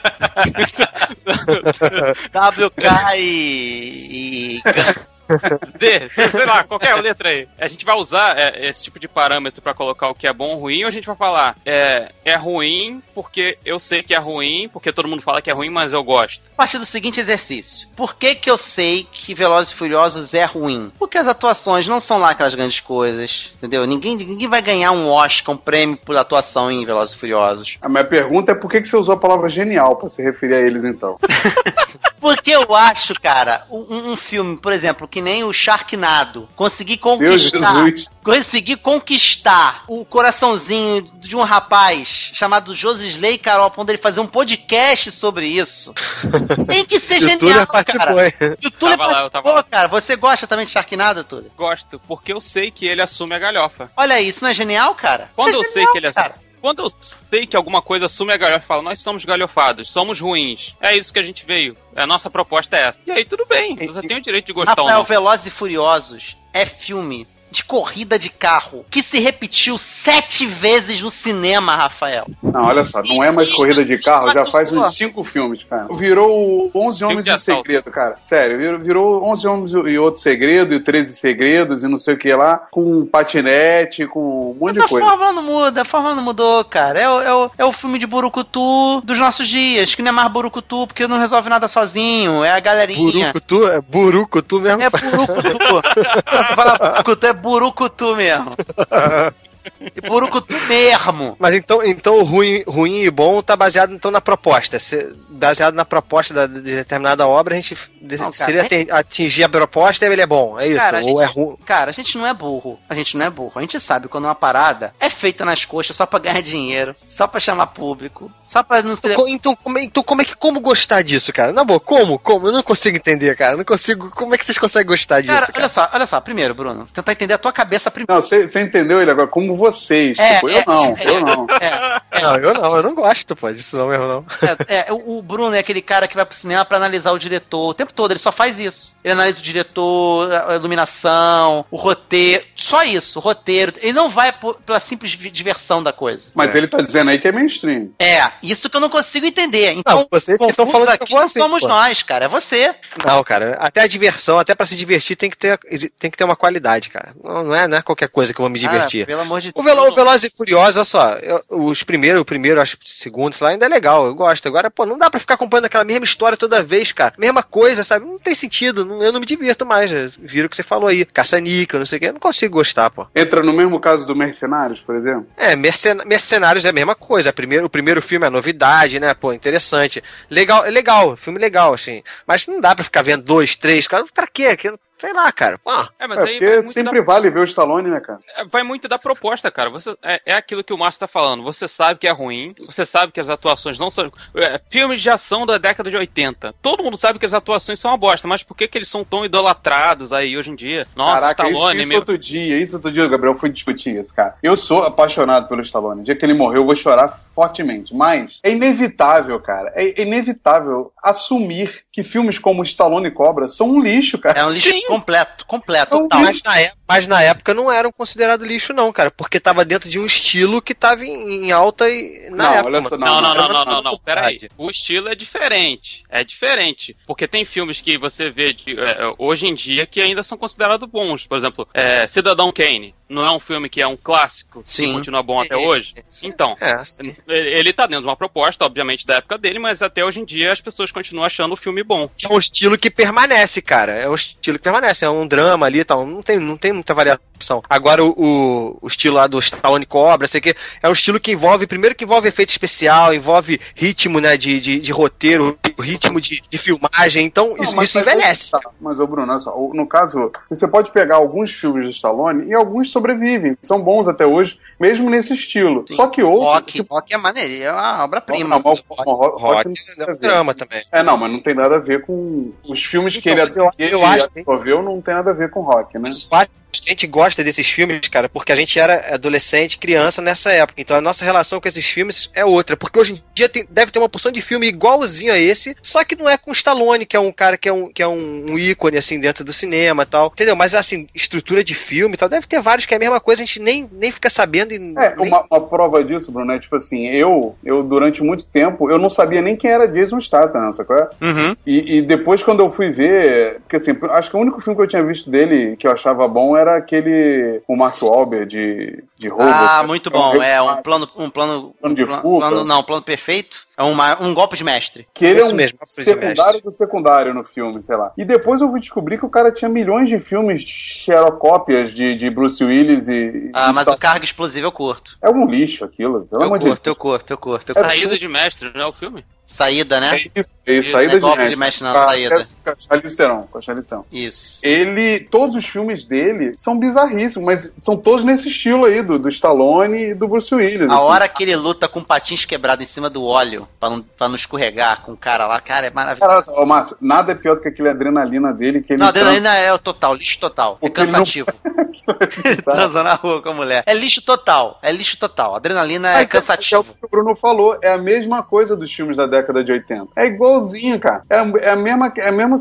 WK 2.34 3.16
e. 3.18 4.58
e- 4.58 5.13
Z, 5.78 6.08
sei 6.08 6.46
lá, 6.46 6.64
qualquer 6.64 6.94
letra 6.96 7.30
aí. 7.30 7.48
A 7.58 7.68
gente 7.68 7.84
vai 7.84 7.96
usar 7.96 8.36
é, 8.38 8.68
esse 8.68 8.84
tipo 8.84 8.98
de 8.98 9.08
parâmetro 9.08 9.62
pra 9.62 9.74
colocar 9.74 10.08
o 10.08 10.14
que 10.14 10.26
é 10.26 10.32
bom 10.32 10.54
ou 10.54 10.60
ruim, 10.60 10.82
ou 10.82 10.88
a 10.88 10.92
gente 10.92 11.06
vai 11.06 11.16
falar, 11.16 11.56
é, 11.64 12.10
é 12.24 12.36
ruim 12.36 13.02
porque 13.14 13.56
eu 13.64 13.78
sei 13.78 14.02
que 14.02 14.14
é 14.14 14.18
ruim, 14.18 14.68
porque 14.72 14.92
todo 14.92 15.08
mundo 15.08 15.22
fala 15.22 15.40
que 15.40 15.50
é 15.50 15.54
ruim, 15.54 15.70
mas 15.70 15.92
eu 15.92 16.02
gosto. 16.02 16.42
A 16.52 16.56
partir 16.56 16.78
do 16.78 16.86
seguinte 16.86 17.20
exercício. 17.20 17.88
Por 17.96 18.16
que 18.16 18.34
que 18.34 18.50
eu 18.50 18.56
sei 18.56 19.06
que 19.10 19.34
Velozes 19.34 19.72
e 19.72 19.76
Furiosos 19.76 20.34
é 20.34 20.44
ruim? 20.44 20.92
Porque 20.98 21.18
as 21.18 21.28
atuações 21.28 21.88
não 21.88 22.00
são 22.00 22.18
lá 22.18 22.30
aquelas 22.30 22.54
grandes 22.54 22.80
coisas, 22.80 23.52
entendeu? 23.56 23.86
Ninguém, 23.86 24.16
ninguém 24.16 24.48
vai 24.48 24.62
ganhar 24.62 24.92
um 24.92 25.08
Oscar, 25.08 25.54
um 25.54 25.58
prêmio 25.58 25.96
por 25.96 26.16
atuação 26.16 26.70
em 26.70 26.84
Velozes 26.84 27.14
e 27.14 27.18
Furiosos. 27.18 27.78
A 27.80 27.88
minha 27.88 28.04
pergunta 28.04 28.52
é 28.52 28.54
por 28.54 28.70
que, 28.70 28.80
que 28.80 28.88
você 28.88 28.96
usou 28.96 29.14
a 29.14 29.18
palavra 29.18 29.48
genial 29.48 29.96
pra 29.96 30.08
se 30.08 30.22
referir 30.22 30.54
a 30.54 30.60
eles 30.60 30.84
então? 30.84 31.18
Porque 32.24 32.52
eu 32.52 32.74
acho, 32.74 33.12
cara, 33.20 33.66
um, 33.70 34.12
um 34.12 34.16
filme, 34.16 34.56
por 34.56 34.72
exemplo, 34.72 35.06
que 35.06 35.20
nem 35.20 35.44
o 35.44 35.52
Sharknado, 35.52 36.48
conseguir 36.56 36.96
conquistar, 36.96 37.84
conseguir 38.22 38.76
conquistar 38.76 39.84
o 39.86 40.06
coraçãozinho 40.06 41.02
de 41.02 41.36
um 41.36 41.42
rapaz 41.42 42.30
chamado 42.32 42.74
Josisley 42.74 43.36
Carol, 43.36 43.70
onde 43.76 43.92
ele 43.92 43.98
fazer 43.98 44.20
um 44.20 44.26
podcast 44.26 45.10
sobre 45.10 45.46
isso. 45.46 45.92
Tem 46.66 46.86
que 46.86 46.98
ser 46.98 47.20
genial, 47.20 47.66
cara. 47.66 48.14
E 48.58 48.68
o 48.68 48.70
Túlio 48.70 48.96
Tava 48.96 49.10
lá, 49.10 49.20
eu 49.20 49.30
tava 49.30 49.42
participou, 49.42 49.54
lá. 49.56 49.62
cara. 49.62 49.88
Você 49.88 50.16
gosta 50.16 50.46
também 50.46 50.64
de 50.64 50.70
Sharknado, 50.70 51.24
Túlio? 51.24 51.52
Gosto, 51.54 52.00
porque 52.08 52.32
eu 52.32 52.40
sei 52.40 52.70
que 52.70 52.86
ele 52.86 53.02
assume 53.02 53.34
a 53.34 53.38
galhofa. 53.38 53.92
Olha 53.94 54.18
isso, 54.18 54.42
não 54.42 54.50
é 54.50 54.54
genial, 54.54 54.94
cara? 54.94 55.30
Quando 55.36 55.50
Isso 55.50 55.58
eu 55.58 55.62
é 55.62 55.64
sei 55.64 55.72
genial, 55.82 55.92
que 55.92 55.98
ele 55.98 56.12
cara. 56.14 56.43
Quando 56.64 56.78
eu 56.78 56.90
sei 56.98 57.46
que 57.46 57.58
alguma 57.58 57.82
coisa 57.82 58.06
assume 58.06 58.32
a 58.32 58.38
galhofa 58.38 58.64
e 58.64 58.66
fala, 58.66 58.80
nós 58.80 58.98
somos 58.98 59.22
galhofados, 59.22 59.90
somos 59.90 60.18
ruins. 60.18 60.74
É 60.80 60.96
isso 60.96 61.12
que 61.12 61.18
a 61.18 61.22
gente 61.22 61.44
veio. 61.44 61.76
A 61.94 62.06
nossa 62.06 62.30
proposta 62.30 62.74
é 62.74 62.88
essa. 62.88 62.98
E 63.06 63.10
aí 63.10 63.22
tudo 63.22 63.44
bem, 63.44 63.76
você 63.86 64.00
tem 64.00 64.16
o 64.16 64.20
direito 64.22 64.46
de 64.46 64.54
gostar 64.54 64.80
ou 64.80 64.86
Rafael, 64.86 65.00
não. 65.00 65.04
Velozes 65.04 65.44
e 65.44 65.50
Furiosos 65.50 66.38
é 66.54 66.64
filme 66.64 67.28
de 67.54 67.64
corrida 67.64 68.18
de 68.18 68.28
carro 68.28 68.84
que 68.90 69.02
se 69.02 69.20
repetiu 69.20 69.78
sete 69.78 70.44
vezes 70.44 71.00
no 71.00 71.10
cinema, 71.10 71.76
Rafael. 71.76 72.26
Não, 72.42 72.64
olha 72.64 72.84
só, 72.84 73.00
não 73.02 73.22
é 73.22 73.30
mais 73.30 73.52
corrida 73.52 73.84
de 73.84 73.96
carro, 73.98 74.32
já 74.32 74.44
faz 74.44 74.72
uns 74.72 74.94
cinco 74.94 75.22
filmes, 75.22 75.62
cara. 75.62 75.86
Virou 75.92 76.70
11 76.74 77.04
Homens 77.04 77.24
de 77.24 77.30
e 77.30 77.34
um. 77.34 77.38
Segredo, 77.38 77.90
cara. 77.90 78.16
Sério, 78.20 78.58
virou, 78.58 78.78
virou 78.80 79.30
11 79.30 79.46
Homens 79.46 79.72
e 79.72 79.98
outro 79.98 80.20
segredo, 80.20 80.74
e 80.74 80.80
13 80.80 81.14
segredos, 81.14 81.84
e 81.84 81.88
não 81.88 81.96
sei 81.96 82.14
o 82.14 82.16
que 82.16 82.34
lá, 82.34 82.66
com 82.70 83.06
patinete, 83.06 84.06
com 84.06 84.50
um 84.50 84.54
monte 84.54 84.62
Mas 84.62 84.74
de 84.74 84.80
a 84.80 84.88
coisa. 84.88 85.06
fórmula 85.06 85.32
não 85.32 85.42
muda, 85.42 85.82
a 85.82 85.84
fórmula 85.84 86.14
não 86.14 86.22
mudou, 86.22 86.64
cara. 86.64 87.00
É 87.00 87.08
o, 87.08 87.20
é, 87.20 87.34
o, 87.34 87.50
é 87.58 87.64
o 87.64 87.72
filme 87.72 87.98
de 87.98 88.06
Burucutu 88.06 89.00
dos 89.04 89.18
nossos 89.18 89.46
dias, 89.46 89.94
que 89.94 90.02
não 90.02 90.08
é 90.08 90.12
mais 90.12 90.30
Burucutu, 90.30 90.86
porque 90.86 91.06
não 91.06 91.18
resolve 91.18 91.48
nada 91.48 91.68
sozinho, 91.68 92.42
é 92.42 92.50
a 92.50 92.60
galerinha. 92.60 93.32
Burucutu, 93.32 93.66
é 93.68 93.80
burucutu 93.80 94.60
mesmo. 94.60 94.82
É 94.82 94.90
Burucutu. 94.90 95.82
Fala 96.56 96.78
Burucutu, 96.78 97.26
é 97.26 97.32
Burucutu 97.44 98.16
mesmo. 98.16 98.50
E 99.96 100.00
Burucutu 100.08 100.54
mesmo. 100.68 101.36
Mas 101.38 101.54
então, 101.54 101.82
então 101.84 102.18
o 102.18 102.24
ruim, 102.24 102.62
ruim 102.66 103.02
e 103.02 103.10
bom 103.10 103.42
tá 103.42 103.54
baseado 103.56 103.92
então 103.94 104.10
na 104.10 104.20
proposta. 104.20 104.78
Se- 104.78 105.12
baseado 105.28 105.74
na 105.74 105.84
proposta 105.84 106.32
da, 106.34 106.46
de 106.46 106.60
determinada 106.60 107.26
obra, 107.26 107.54
a 107.54 107.60
gente 107.60 107.76
de- 108.00 108.16
Não, 108.16 108.30
cara, 108.32 108.32
seria 108.32 108.62
é- 108.70 108.86
atingir 108.90 109.44
a 109.44 109.48
proposta 109.48 110.04
ele 110.06 110.20
é 110.22 110.26
bom. 110.26 110.58
É 110.58 110.66
isso. 110.68 110.78
Cara, 110.78 110.96
a 110.98 111.00
Ou 111.00 111.04
gente- 111.06 111.20
é 111.20 111.24
ruim. 111.26 111.56
Cara, 111.64 111.90
a 111.90 111.92
gente 111.94 112.16
não 112.18 112.26
é 112.26 112.34
burro. 112.34 112.78
A 112.88 112.94
gente 112.94 113.16
não 113.16 113.26
é 113.26 113.30
burro. 113.30 113.52
A 113.56 113.60
gente 113.60 113.78
sabe 113.80 114.08
quando 114.08 114.24
uma 114.24 114.34
parada 114.34 114.92
é 115.00 115.08
feita 115.10 115.44
nas 115.44 115.64
coxas 115.64 115.94
só 115.96 116.06
pra 116.06 116.18
ganhar 116.18 116.40
dinheiro, 116.40 116.94
só 117.06 117.26
pra 117.26 117.38
chamar 117.40 117.68
público, 117.68 118.30
só 118.46 118.62
pra 118.62 118.82
não 118.82 118.96
ser. 118.96 119.16
Então 119.28 119.54
como, 119.56 119.78
é- 119.78 119.84
então, 119.84 120.02
como 120.02 120.22
é 120.22 120.24
que 120.24 120.34
como 120.36 120.60
gostar 120.60 121.02
disso, 121.02 121.32
cara? 121.32 121.52
Na 121.52 121.64
boa, 121.64 121.78
como? 121.80 122.18
Como? 122.18 122.48
Eu 122.48 122.52
não 122.52 122.62
consigo 122.62 122.96
entender, 122.96 123.36
cara. 123.36 123.54
Eu 123.54 123.58
não 123.58 123.64
consigo. 123.64 124.10
Como 124.10 124.34
é 124.34 124.38
que 124.38 124.44
vocês 124.44 124.58
conseguem 124.58 124.86
gostar 124.88 125.20
disso, 125.20 125.32
Cara, 125.32 125.46
cara? 125.46 125.58
olha 125.60 125.68
só, 125.68 125.90
olha 125.92 126.06
só. 126.06 126.20
Primeiro, 126.20 126.54
Bruno, 126.54 126.86
tentar 126.92 127.12
entender 127.12 127.34
a 127.34 127.38
tua 127.38 127.52
cabeça 127.52 127.90
primeiro. 127.90 128.12
Não, 128.12 128.20
você 128.20 128.48
você 128.48 128.60
entendeu 128.62 129.00
ele 129.00 129.10
agora? 129.10 129.28
Como 129.28 129.53
vocês. 129.54 130.18
É, 130.18 130.34
tipo, 130.36 130.48
eu 130.48 130.58
é, 130.58 130.64
não, 130.66 130.84
é, 130.96 131.06
eu 131.08 131.20
não. 131.20 131.46
É, 131.60 132.20
Não, 132.22 132.36
eu 132.36 132.54
não, 132.54 132.76
eu 132.76 132.82
não 132.82 132.94
gosto, 132.94 133.34
pô, 133.36 133.50
disso 133.52 133.76
não 133.76 133.88
mesmo, 133.88 134.06
não. 134.06 134.26
é, 134.68 134.86
é, 134.88 134.92
o 134.92 135.14
o 135.18 135.22
Bruno 135.22 135.54
é 135.54 135.58
aquele 135.60 135.80
cara 135.82 136.08
que 136.08 136.16
vai 136.16 136.24
pro 136.24 136.34
cinema 136.36 136.64
pra 136.64 136.76
analisar 136.76 137.12
o 137.12 137.18
diretor 137.18 137.68
o 137.70 137.74
tempo 137.74 137.92
todo, 137.92 138.10
ele 138.12 138.18
só 138.18 138.32
faz 138.32 138.58
isso. 138.58 138.96
Ele 139.04 139.12
analisa 139.12 139.38
o 139.38 139.42
diretor, 139.42 140.32
a 140.32 140.54
iluminação, 140.56 141.64
o 141.70 141.76
roteiro, 141.76 142.44
só 142.56 142.82
isso, 142.82 143.18
o 143.18 143.22
roteiro. 143.22 143.72
Ele 143.80 143.92
não 143.92 144.08
vai 144.08 144.32
por- 144.32 144.56
pela 144.60 144.80
simples 144.80 145.12
diversão 145.12 145.82
da 145.82 145.92
coisa. 145.92 146.30
Mas 146.34 146.54
ele 146.54 146.66
tá 146.68 146.78
dizendo 146.78 147.10
aí 147.10 147.18
que 147.18 147.28
é 147.28 147.32
mainstream. 147.32 147.90
É, 147.98 148.30
isso 148.42 148.68
que 148.70 148.76
eu 148.76 148.80
não 148.80 148.88
consigo 148.88 149.26
entender. 149.26 149.72
Então, 149.72 150.00
Não, 150.00 150.08
vocês 150.10 150.40
que 150.40 150.50
estão 150.50 150.66
falando 150.66 150.88
aqui 150.90 151.12
eu 151.12 151.16
não 151.16 151.24
assim, 151.24 151.40
somos 151.40 151.62
pô. 151.62 151.68
nós, 151.68 152.02
cara, 152.02 152.24
é 152.26 152.28
você. 152.28 152.74
Não, 153.06 153.22
cara, 153.24 153.56
até 153.60 153.82
a 153.82 153.86
diversão, 153.86 154.38
até 154.38 154.54
pra 154.54 154.66
se 154.66 154.76
divertir, 154.76 155.16
tem 155.16 155.30
que 155.30 155.36
ter, 155.36 155.58
tem 155.98 156.10
que 156.10 156.16
ter 156.16 156.24
uma 156.24 156.36
qualidade, 156.36 156.88
cara. 156.88 157.14
Não, 157.22 157.44
não 157.44 157.54
é, 157.54 157.66
não 157.66 157.76
é 157.78 157.82
qualquer 157.82 158.08
coisa 158.08 158.32
que 158.32 158.40
eu 158.40 158.44
vou 158.44 158.50
me 158.50 158.58
divertir. 158.58 159.06
Cara, 159.06 159.16
pelo 159.18 159.20
amor 159.22 159.40
de 159.40 159.43
O, 159.54 159.62
Deus. 159.62 159.64
Velo, 159.76 159.90
o 159.90 159.94
Velozes 159.94 160.32
e 160.32 160.36
Furiosos, 160.36 160.76
olha 160.76 160.84
só, 160.84 161.10
eu- 161.18 161.42
os 161.50 161.82
primeiros, 161.82 162.20
o 162.20 162.24
primeiro, 162.24 162.60
acho 162.60 162.76
que 162.76 162.86
o 162.86 162.88
segundo, 162.88 163.32
sei 163.34 163.44
lá, 163.46 163.50
ainda 163.52 163.66
é 163.66 163.68
legal, 163.68 164.06
eu 164.06 164.14
gosto. 164.14 164.46
Agora, 164.46 164.70
pô, 164.70 164.86
não 164.86 164.98
dá 164.98 165.10
pra 165.10 165.20
ficar 165.20 165.34
acompanhando 165.34 165.66
aquela 165.66 165.84
mesma 165.84 166.04
história 166.04 166.36
toda 166.38 166.62
vez, 166.62 166.92
cara. 166.92 167.14
Mesma 167.18 167.42
coisa, 167.42 167.82
sabe? 167.84 168.06
Não 168.06 168.18
tem 168.18 168.34
sentido, 168.34 168.84
não- 168.84 169.02
eu 169.02 169.12
não 169.12 169.20
me 169.20 169.26
divirto 169.26 169.64
mais. 169.66 169.90
Vira 170.18 170.46
o 170.46 170.50
que 170.50 170.56
você 170.56 170.62
falou 170.62 170.88
aí, 170.88 171.04
caça-níquel, 171.04 171.78
não 171.78 171.86
sei 171.86 171.96
o 171.96 172.00
que, 172.00 172.06
eu 172.08 172.12
não 172.12 172.20
consigo 172.20 172.54
gostar, 172.54 172.90
pô. 172.90 173.06
Entra 173.14 173.42
no 173.42 173.52
mesmo 173.52 173.78
caso 173.80 174.06
do 174.06 174.14
Mercenários, 174.14 174.80
por 174.80 174.94
exemplo? 174.94 175.26
É, 175.36 175.54
mercen 175.56 175.94
Mercenários 176.06 176.64
é 176.64 176.68
a 176.68 176.72
mesma 176.72 176.94
coisa. 176.94 177.32
Primeiro, 177.32 177.66
o 177.66 177.70
primeiro 177.70 178.00
filme 178.02 178.26
é 178.26 178.30
novidade, 178.30 178.98
né? 179.00 179.12
Pô, 179.14 179.32
interessante. 179.32 180.02
Legal, 180.30 180.64
é 180.64 180.70
legal, 180.70 181.16
filme 181.16 181.38
legal, 181.38 181.74
assim. 181.74 182.02
Mas 182.26 182.46
não 182.46 182.60
dá 182.60 182.74
pra 182.74 182.84
ficar 182.84 183.02
vendo 183.02 183.22
dois, 183.22 183.56
três, 183.56 183.86
cara. 183.86 184.04
Pra 184.14 184.26
quê? 184.26 184.56
Sei 184.98 185.12
lá, 185.12 185.30
cara. 185.32 185.58
Pô, 185.58 185.70
É, 185.98 186.06
mas 186.06 186.18
É, 186.20 186.22
aí 186.22 186.38
porque 186.38 186.54
muito, 186.54 186.72
sempre 186.72 187.02
vale 187.02 187.30
ver 187.30 187.40
o 187.40 187.44
Stallone, 187.44 187.90
né, 187.90 188.00
cara? 188.00 188.20
da, 188.36 188.42
é, 188.42 188.44
vai 188.46 188.62
muito 188.62 188.88
da 188.88 188.98
proposta, 188.98 189.50
cara. 189.50 189.70
Você, 189.70 189.96
é, 190.02 190.20
é 190.26 190.34
aquilo 190.34 190.62
que 190.64 190.72
o 190.72 190.78
Márcio 190.78 191.00
tá 191.00 191.08
falando. 191.08 191.42
Você 191.42 191.66
sabe 191.68 191.98
que 192.00 192.06
é 192.08 192.12
ruim, 192.12 192.54
você 192.66 192.84
sabe 192.84 193.12
que 193.12 193.20
as 193.20 193.28
atuações 193.28 193.78
não 193.78 193.90
são. 193.90 194.10
É, 194.36 194.60
filmes 194.70 195.02
de 195.02 195.10
ação 195.10 195.44
da 195.44 195.58
década 195.58 195.90
de 195.90 195.96
80. 195.96 196.54
Todo 196.62 196.82
mundo 196.82 196.96
sabe 196.96 197.18
que 197.18 197.26
as 197.26 197.34
atuações 197.34 197.78
são 197.78 197.90
uma 197.90 197.96
bosta, 197.96 198.26
mas 198.28 198.42
por 198.42 198.56
que, 198.56 198.68
que 198.68 198.78
eles 198.78 198.88
são 198.88 199.04
tão 199.04 199.24
idolatrados 199.24 200.12
aí 200.12 200.36
hoje 200.36 200.50
em 200.50 200.54
dia? 200.54 200.86
Nossa, 200.96 201.14
Caraca, 201.14 201.42
isso, 201.44 201.52
Stallone, 201.54 201.80
isso 201.80 201.88
meu. 201.88 201.98
outro 201.98 202.18
dia, 202.18 202.58
isso 202.58 202.76
outro 202.76 202.90
dia, 202.92 203.06
Gabriel, 203.08 203.34
fui 203.34 203.50
discutir 203.50 203.98
isso, 203.98 204.14
cara. 204.14 204.36
Eu 204.42 204.56
sou 204.56 204.84
apaixonado 204.84 205.48
pelo 205.48 205.60
Stallone. 205.62 206.00
O 206.00 206.04
dia 206.04 206.16
que 206.16 206.24
ele 206.24 206.34
morreu, 206.34 206.62
eu 206.62 206.64
vou 206.66 206.74
chorar 206.74 207.08
fortemente. 207.34 207.94
Mas 207.94 208.40
é 208.42 208.50
inevitável, 208.50 209.38
cara. 209.40 209.72
É 209.74 210.00
inevitável 210.00 210.92
assumir 211.02 211.84
que 211.92 212.02
filmes 212.02 212.38
como 212.38 212.62
Stallone 212.62 213.08
e 213.08 213.10
Cobra 213.10 213.46
são 213.46 213.70
um 213.70 213.82
lixo, 213.82 214.18
cara. 214.18 214.40
É 214.40 214.44
um 214.44 214.50
lixo 214.50 214.70
completo, 214.86 215.46
completo, 215.46 215.94
É 215.94 215.98
um 215.98 216.08
mas, 216.10 216.42
na 216.42 216.58
época, 216.58 216.78
mas 216.88 217.08
na 217.08 217.22
época 217.22 217.54
não 217.54 217.70
eram 217.70 217.92
considerados 217.92 218.46
lixo, 218.46 218.72
não, 218.72 218.92
cara. 218.92 219.10
Porque 219.10 219.38
tava 219.38 219.64
dentro 219.64 219.88
de 219.88 219.98
um 219.98 220.06
estilo 220.06 220.62
que 220.62 220.74
tava 220.74 221.04
em, 221.04 221.46
em 221.46 221.52
alta 221.52 221.88
e. 221.88 222.28
Na 222.30 222.44
Não, 222.44 222.52
época. 222.54 222.66
olha 222.66 222.82
só. 222.82 222.98
Não, 222.98 223.20
não, 223.20 223.34
não, 223.34 223.34
não, 223.34 223.48
não, 223.48 223.64
não, 223.64 223.74
não, 223.74 223.82
não, 223.82 223.98
peraí. 223.98 224.38
O 224.56 224.70
estilo 224.70 225.08
é 225.08 225.14
diferente. 225.14 226.04
É 226.08 226.24
diferente. 226.24 226.96
Porque 227.06 227.28
tem 227.28 227.44
filmes 227.44 227.80
que 227.80 227.98
você 227.98 228.30
vê 228.30 228.52
de, 228.52 228.78
é, 228.78 229.14
hoje 229.18 229.46
em 229.46 229.54
dia 229.54 229.86
que 229.86 230.00
ainda 230.00 230.22
são 230.22 230.36
considerados 230.38 230.88
bons. 230.88 231.26
Por 231.26 231.36
exemplo, 231.38 231.68
é, 231.74 232.06
Cidadão 232.06 232.52
Kane. 232.52 232.94
Não 233.08 233.22
é 233.24 233.30
um 233.34 233.38
filme 233.38 233.68
que 233.68 233.82
é 233.82 233.86
um 233.86 233.96
clássico 233.96 234.62
Sim. 234.64 234.86
que 234.88 234.92
continua 234.94 235.22
bom 235.22 235.40
até 235.40 235.56
Sim, 235.58 235.66
hoje? 235.66 235.94
sim. 236.10 236.26
Então, 236.28 236.56
É, 236.60 236.72
assim. 236.72 237.14
ele 237.28 237.72
tá 237.72 237.86
dentro 237.86 238.02
de 238.02 238.08
uma 238.08 238.16
proposta, 238.16 238.64
obviamente, 238.64 239.06
da 239.06 239.16
época 239.16 239.36
dele, 239.36 239.58
mas 239.58 239.82
até 239.82 240.04
hoje 240.04 240.20
em 240.20 240.24
dia 240.24 240.50
as 240.52 240.60
pessoas 240.60 240.90
continuam 240.90 241.26
achando 241.26 241.52
o 241.52 241.56
filme 241.56 241.82
bom. 241.82 242.08
É 242.24 242.32
um 242.32 242.38
estilo 242.38 242.78
que 242.78 242.90
permanece, 242.90 243.60
cara. 243.60 243.92
É 243.92 244.08
um 244.08 244.14
estilo 244.14 244.58
que 244.58 244.64
permanece. 244.64 245.04
É 245.04 245.10
um 245.10 245.26
drama 245.26 245.66
ali 245.66 245.80
e 245.80 245.84
tal. 245.84 246.06
Não 246.06 246.22
tem, 246.22 246.38
não 246.38 246.56
tem 246.56 246.72
muita 246.72 246.94
variação. 246.94 247.62
Agora, 247.68 248.02
o, 248.02 248.14
o, 248.16 248.78
o 248.80 248.86
estilo 248.86 249.16
lá 249.16 249.26
do 249.26 249.38
Stallone 249.38 249.84
Cobra, 249.84 250.26
sei 250.26 250.40
que 250.40 250.56
é 250.82 250.88
um 250.88 250.92
estilo 250.92 251.20
que 251.20 251.32
envolve, 251.32 251.66
primeiro 251.66 251.94
que 251.94 252.04
envolve 252.04 252.28
efeito 252.28 252.48
especial, 252.50 253.12
envolve 253.12 253.60
ritmo, 253.74 254.18
né, 254.20 254.36
de, 254.36 254.58
de, 254.60 254.78
de 254.78 254.92
roteiro, 254.92 255.58
ritmo 255.78 256.20
de, 256.20 256.40
de 256.48 256.56
filmagem. 256.58 257.26
Então, 257.26 257.48
Não, 257.54 257.62
isso, 257.62 257.76
mas- 257.76 257.88
isso 257.88 257.98
mas- 257.98 258.06
envelhece. 258.06 258.50
Tá, 258.50 258.60
Mas, 258.80 258.98
ô 258.98 259.06
Bruno, 259.06 259.38
só, 259.40 259.54
no 259.74 259.86
caso, 259.86 260.32
você 260.48 260.66
pode 260.66 260.90
pegar 260.90 261.16
alguns 261.16 261.52
filmes 261.52 261.84
do 261.84 261.90
Stallone 261.90 262.46
e 262.48 262.54
alguns 262.54 262.93
sobrevivem. 262.94 263.52
São 263.60 263.80
bons 263.82 264.08
até 264.08 264.24
hoje, 264.26 264.58
mesmo 264.80 265.10
nesse 265.10 265.34
estilo. 265.34 265.84
Sim. 265.86 265.94
Só 265.96 266.06
que 266.06 266.22
outros. 266.22 266.44
Rock, 266.46 266.72
tipo, 266.72 266.94
rock 266.94 267.12
é 267.14 267.18
maneiro, 267.18 267.64
é 267.64 267.70
uma 267.72 268.04
obra-prima. 268.04 268.60
mas 268.64 268.78
o- 268.78 268.82
o 268.88 268.94
rock, 269.12 269.42
Rock 269.42 269.68
é 269.98 270.10
um 270.12 270.16
drama 270.16 270.54
também. 270.54 270.82
É, 270.90 271.02
não, 271.02 271.16
mas 271.18 271.30
não 271.30 271.42
tem 271.42 271.54
nada 271.54 271.76
a 271.76 271.80
ver 271.80 272.02
com 272.06 272.52
os 272.66 272.82
filmes 272.82 273.14
que 273.16 273.30
Então, 273.30 273.44
ele, 273.44 273.60
eu- 273.60 273.70
que 273.70 273.82
ele 273.82 273.94
eu 273.94 274.04
acho- 274.04 274.24
absorveu, 274.34 274.82
não 274.82 275.00
tem 275.02 275.14
nada 275.14 275.30
a 275.30 275.34
ver 275.34 275.50
com 275.50 275.60
rock, 275.60 275.98
né? 275.98 276.08
Eu 276.08 276.12
que 276.12 276.63
a 276.84 276.88
gente 276.90 277.06
gosta 277.06 277.42
desses 277.44 277.66
filmes, 277.68 278.00
cara, 278.08 278.28
porque 278.28 278.52
a 278.52 278.56
gente 278.56 278.78
era 278.78 279.14
adolescente, 279.14 279.78
criança 279.78 280.20
nessa 280.22 280.52
época. 280.52 280.80
Então 280.80 280.96
a 280.96 281.00
nossa 281.00 281.24
relação 281.24 281.60
com 281.60 281.68
esses 281.68 281.84
filmes 281.86 282.30
é 282.34 282.44
outra. 282.44 282.76
Porque 282.76 282.98
hoje 282.98 283.12
em 283.14 283.22
dia 283.34 283.48
tem- 283.48 283.66
deve 283.70 283.90
ter 283.92 283.98
uma 283.98 284.08
porção 284.08 284.30
de 284.32 284.40
filme 284.40 284.66
igualzinho 284.66 285.32
a 285.32 285.38
esse, 285.38 285.76
só 285.82 286.04
que 286.04 286.16
não 286.16 286.28
é 286.28 286.36
com 286.36 286.50
o 286.50 286.54
Stallone, 286.54 287.06
que 287.06 287.16
é 287.16 287.20
um 287.20 287.32
cara 287.32 287.56
que 287.56 287.68
é 287.68 287.72
um, 287.72 287.90
que 287.90 288.02
é 288.02 288.08
um, 288.08 288.46
um 288.50 288.58
ícone, 288.58 288.96
assim, 288.96 289.18
dentro 289.20 289.44
do 289.44 289.52
cinema 289.52 290.02
e 290.02 290.06
tal. 290.06 290.26
Entendeu? 290.34 290.56
Mas, 290.56 290.74
assim, 290.74 291.06
estrutura 291.14 291.62
de 291.64 291.74
filme 291.74 292.14
e 292.14 292.16
tal, 292.16 292.28
deve 292.28 292.46
ter 292.46 292.60
vários 292.60 292.86
que 292.86 292.94
é 292.94 292.96
a 292.96 293.00
mesma 293.00 293.20
coisa, 293.20 293.42
a 293.42 293.44
gente 293.46 293.60
nem, 293.60 293.88
nem 293.92 294.10
fica 294.10 294.30
sabendo 294.30 294.72
e 294.72 294.76
É, 294.76 295.14
nem- 295.16 295.26
uma, 295.28 295.44
uma 295.50 295.60
prova 295.60 296.02
disso, 296.04 296.30
Bruno, 296.32 296.52
é 296.52 296.58
tipo 296.58 296.76
assim, 296.76 297.06
eu, 297.08 297.56
eu 297.64 297.82
durante 297.82 298.22
muito 298.22 298.46
tempo, 298.46 298.90
eu 298.90 298.98
não 298.98 299.10
sabia 299.10 299.40
nem 299.42 299.56
quem 299.56 299.70
era 299.70 299.86
Jason 299.86 300.20
Statham, 300.20 300.72
sacou? 300.72 300.96
Uhum. 301.20 301.56
E, 301.66 301.98
e 301.98 302.02
depois 302.02 302.42
quando 302.42 302.60
eu 302.60 302.70
fui 302.70 302.90
ver, 302.90 303.60
porque 303.60 303.76
assim, 303.76 303.92
acho 304.10 304.30
que 304.30 304.36
o 304.36 304.40
único 304.40 304.60
filme 304.60 304.76
que 304.76 304.82
eu 304.82 304.86
tinha 304.88 305.02
visto 305.04 305.30
dele 305.30 305.76
que 305.76 305.86
eu 305.86 305.92
achava 305.92 306.26
bom 306.28 306.56
era 306.56 306.63
aquele 306.68 307.60
com 307.66 307.74
o 307.74 307.76
Mark 307.76 308.00
Wahlberg 308.02 308.46
de, 308.46 309.04
de 309.18 309.28
roubo. 309.28 309.44
Ah, 309.52 309.82
muito 309.86 310.08
é 310.08 310.16
um 310.16 310.20
bom. 310.20 310.42
É 310.42 310.62
um 310.62 310.82
plano, 310.82 311.08
um 311.16 311.30
plano, 311.30 311.74
Plano 311.80 311.94
de 311.94 312.02
um 312.04 312.06
fuga. 312.06 312.48
plano- 312.48 312.64
não, 312.64 312.80
um 312.80 312.84
plano 312.84 313.02
perfeito. 313.02 313.66
É 313.76 313.82
uma- 313.82 314.22
um 314.22 314.32
golpe 314.34 314.56
de 314.56 314.62
mestre. 314.64 315.06
Que 315.12 315.24
ele 315.26 315.40
é 315.40 315.42
Isso 315.44 315.52
um 315.52 315.56
mesmo, 315.56 315.78
secundário 315.84 316.60
do 316.62 316.72
secundário 316.72 317.34
no 317.34 317.44
filme, 317.44 317.82
sei 317.82 317.96
lá. 317.96 318.12
E 318.16 318.24
depois 318.24 318.60
eu 318.60 318.68
fui 318.68 318.80
descobrir 318.80 319.18
que 319.18 319.26
o 319.26 319.30
cara 319.30 319.50
tinha 319.50 319.68
milhões 319.68 320.08
de 320.08 320.18
filmes 320.18 320.62
xerocópias 321.08 321.92
de, 321.92 322.14
de 322.14 322.30
Bruce 322.30 322.62
Willis 322.64 323.08
e. 323.08 323.50
Ah, 323.52 323.70
e 323.70 323.72
mas 323.72 323.84
tal. 323.86 323.94
o 323.94 323.98
carga 323.98 324.24
explosivo 324.24 324.66
eu 324.66 324.72
curto. 324.72 325.16
É 325.22 325.30
um 325.30 325.46
lixo 325.46 325.84
aquilo, 325.84 326.22
pelo 326.26 326.42
Eu 326.42 326.46
amor 326.46 326.58
de 326.58 326.66
curto, 326.66 326.86
eu 326.88 326.96
curto, 326.96 327.32
eu 327.32 327.38
curto. 327.38 327.70
Eu 327.70 327.72
É 327.72 327.74
curto. 327.82 327.88
Saída 327.90 328.18
de 328.18 328.28
mestre, 328.28 328.70
não 328.74 328.80
é 328.80 328.86
o 328.86 328.92
filme? 328.92 329.24
Saída, 329.46 330.00
né? 330.00 330.16
É 330.34 330.40
isso, 330.40 330.58
é 330.66 330.78
isso, 330.78 330.90
saída 330.90 331.20
não 331.20 331.28
é 331.28 331.32
de 331.32 331.38
mestre. 331.38 331.54
de 331.54 331.56
mestre, 331.60 331.84
não, 331.84 331.92
Com 331.92 331.98
a- 331.98 332.04
saída. 332.06 332.48
Com 332.64 332.70
a 332.70 332.74
Charlize 332.78 333.16
Theron, 333.16 333.42
com 333.42 333.58
a 333.58 333.60
Charlize 333.62 333.88
Theron. 333.88 334.04
Isso. 334.10 334.60
Ele, 334.64 335.20
todos 335.30 335.54
os 335.56 335.64
filmes 335.66 336.06
dele 336.06 336.56
são 336.56 336.78
bizarríssimos, 336.78 337.44
mas 337.46 337.72
são 337.78 337.96
todos 337.96 338.24
nesse 338.24 338.48
estilo 338.48 338.86
aí, 338.86 339.02
do, 339.02 339.18
do 339.18 339.28
Stallone 339.28 340.10
e 340.10 340.14
do 340.14 340.26
Bruce 340.26 340.52
Willis. 340.54 340.90
A 340.90 340.94
assim. 340.94 341.02
hora 341.04 341.28
que 341.28 341.42
ele 341.42 341.54
luta 341.56 341.86
com 341.86 342.02
patins 342.02 342.44
quebrados 342.44 342.82
em 342.82 342.88
cima 342.90 343.10
do 343.10 343.22
óleo, 343.22 343.68
pra 343.78 343.90
não, 343.90 344.00
pra 344.02 344.28
não 344.28 344.34
escorregar 344.36 345.02
com 345.02 345.12
o 345.12 345.16
cara 345.16 345.46
lá, 345.46 345.60
cara, 345.60 345.86
é 345.86 345.90
maravilhoso. 345.90 346.46
Cara, 346.46 346.60
ô, 346.60 346.66
Márcio, 346.66 346.96
nada 347.00 347.32
é 347.32 347.34
pior 347.34 347.54
do 347.56 347.60
que 347.60 347.68
aquele 347.68 347.90
adrenalina 347.90 348.52
dele 348.52 348.82
que 348.82 348.94
ele 348.94 349.00
Não, 349.00 349.08
adrenalina 349.08 349.54
é 349.56 349.72
o 349.72 349.78
total, 349.78 350.14
lixo 350.14 350.38
total. 350.40 350.78
É 350.82 350.86
Porque 350.88 351.00
ele 351.02 351.10
não- 351.12 351.18
cansativo. 351.20 351.48
Sabe? 352.04 352.76
Transa 352.76 353.02
na 353.02 353.14
rua 353.14 353.42
com 353.42 353.48
a 353.50 353.54
mulher. 353.54 353.82
É 353.86 353.94
lixo 353.94 354.22
total, 354.22 354.78
é 354.82 354.90
lixo 354.92 355.18
total. 355.18 355.54
Adrenalina 355.54 356.08
é 356.08 356.12
Mas 356.14 356.22
É 356.22 356.26
o 356.26 356.28
cansativo. 356.28 356.84
que 356.84 357.06
o 357.06 357.08
Bruno 357.08 357.34
falou, 357.36 357.78
é 357.82 357.92
a 357.92 357.98
mesma 357.98 358.42
coisa 358.42 358.76
dos 358.76 358.92
filmes 358.92 359.16
da 359.16 359.26
década 359.34 359.64
de 359.64 359.72
80. 359.72 360.08
É 360.16 360.26
igualzinho, 360.26 360.98
cara. 360.98 361.22
É, 361.28 361.36
é 361.66 361.70
a 361.70 361.76
mesma, 361.76 362.12
é 362.16 362.30
o 362.30 362.34
mesmo 362.34 362.56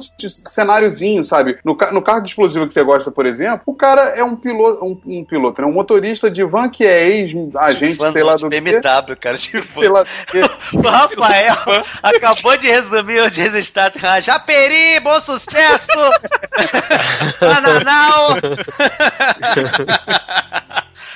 cenáriozinho, 0.50 1.24
sabe? 1.24 1.58
No, 1.64 1.78
no 1.92 2.02
carro 2.02 2.22
de 2.22 2.30
explosivo 2.30 2.68
que 2.68 2.74
você 2.74 2.84
gosta, 2.84 3.12
por 3.12 3.26
exemplo, 3.26 3.62
o 3.66 3.76
cara 3.76 4.10
é 4.10 4.24
um 4.24 4.36
piloto, 4.36 4.84
um, 4.84 5.00
um 5.06 5.24
piloto, 5.24 5.62
né? 5.62 5.68
Um 5.68 5.74
motorista 5.74 6.30
de 6.30 6.44
van 6.44 6.70
que 6.70 6.86
é 6.86 7.08
ex-agente, 7.10 8.12
sei 8.12 8.24
lá 8.24 8.36
do 8.36 8.50
BMW, 8.50 8.82
quê. 8.82 9.16
cara. 9.16 9.38
Tipo, 9.38 9.64
sei 9.68 9.90
lá 9.90 10.04
do 10.04 10.10
quê. 10.28 10.42
o 10.74 10.82
Rafael 10.82 11.56
acabou 12.02 12.58
de 12.58 12.68
resumir 12.68 13.22
o 13.22 13.32
desestado. 13.32 14.00
Japeri, 14.22 15.00
bom 15.02 15.20
sucesso! 15.20 15.92
Bananal! 17.40 18.38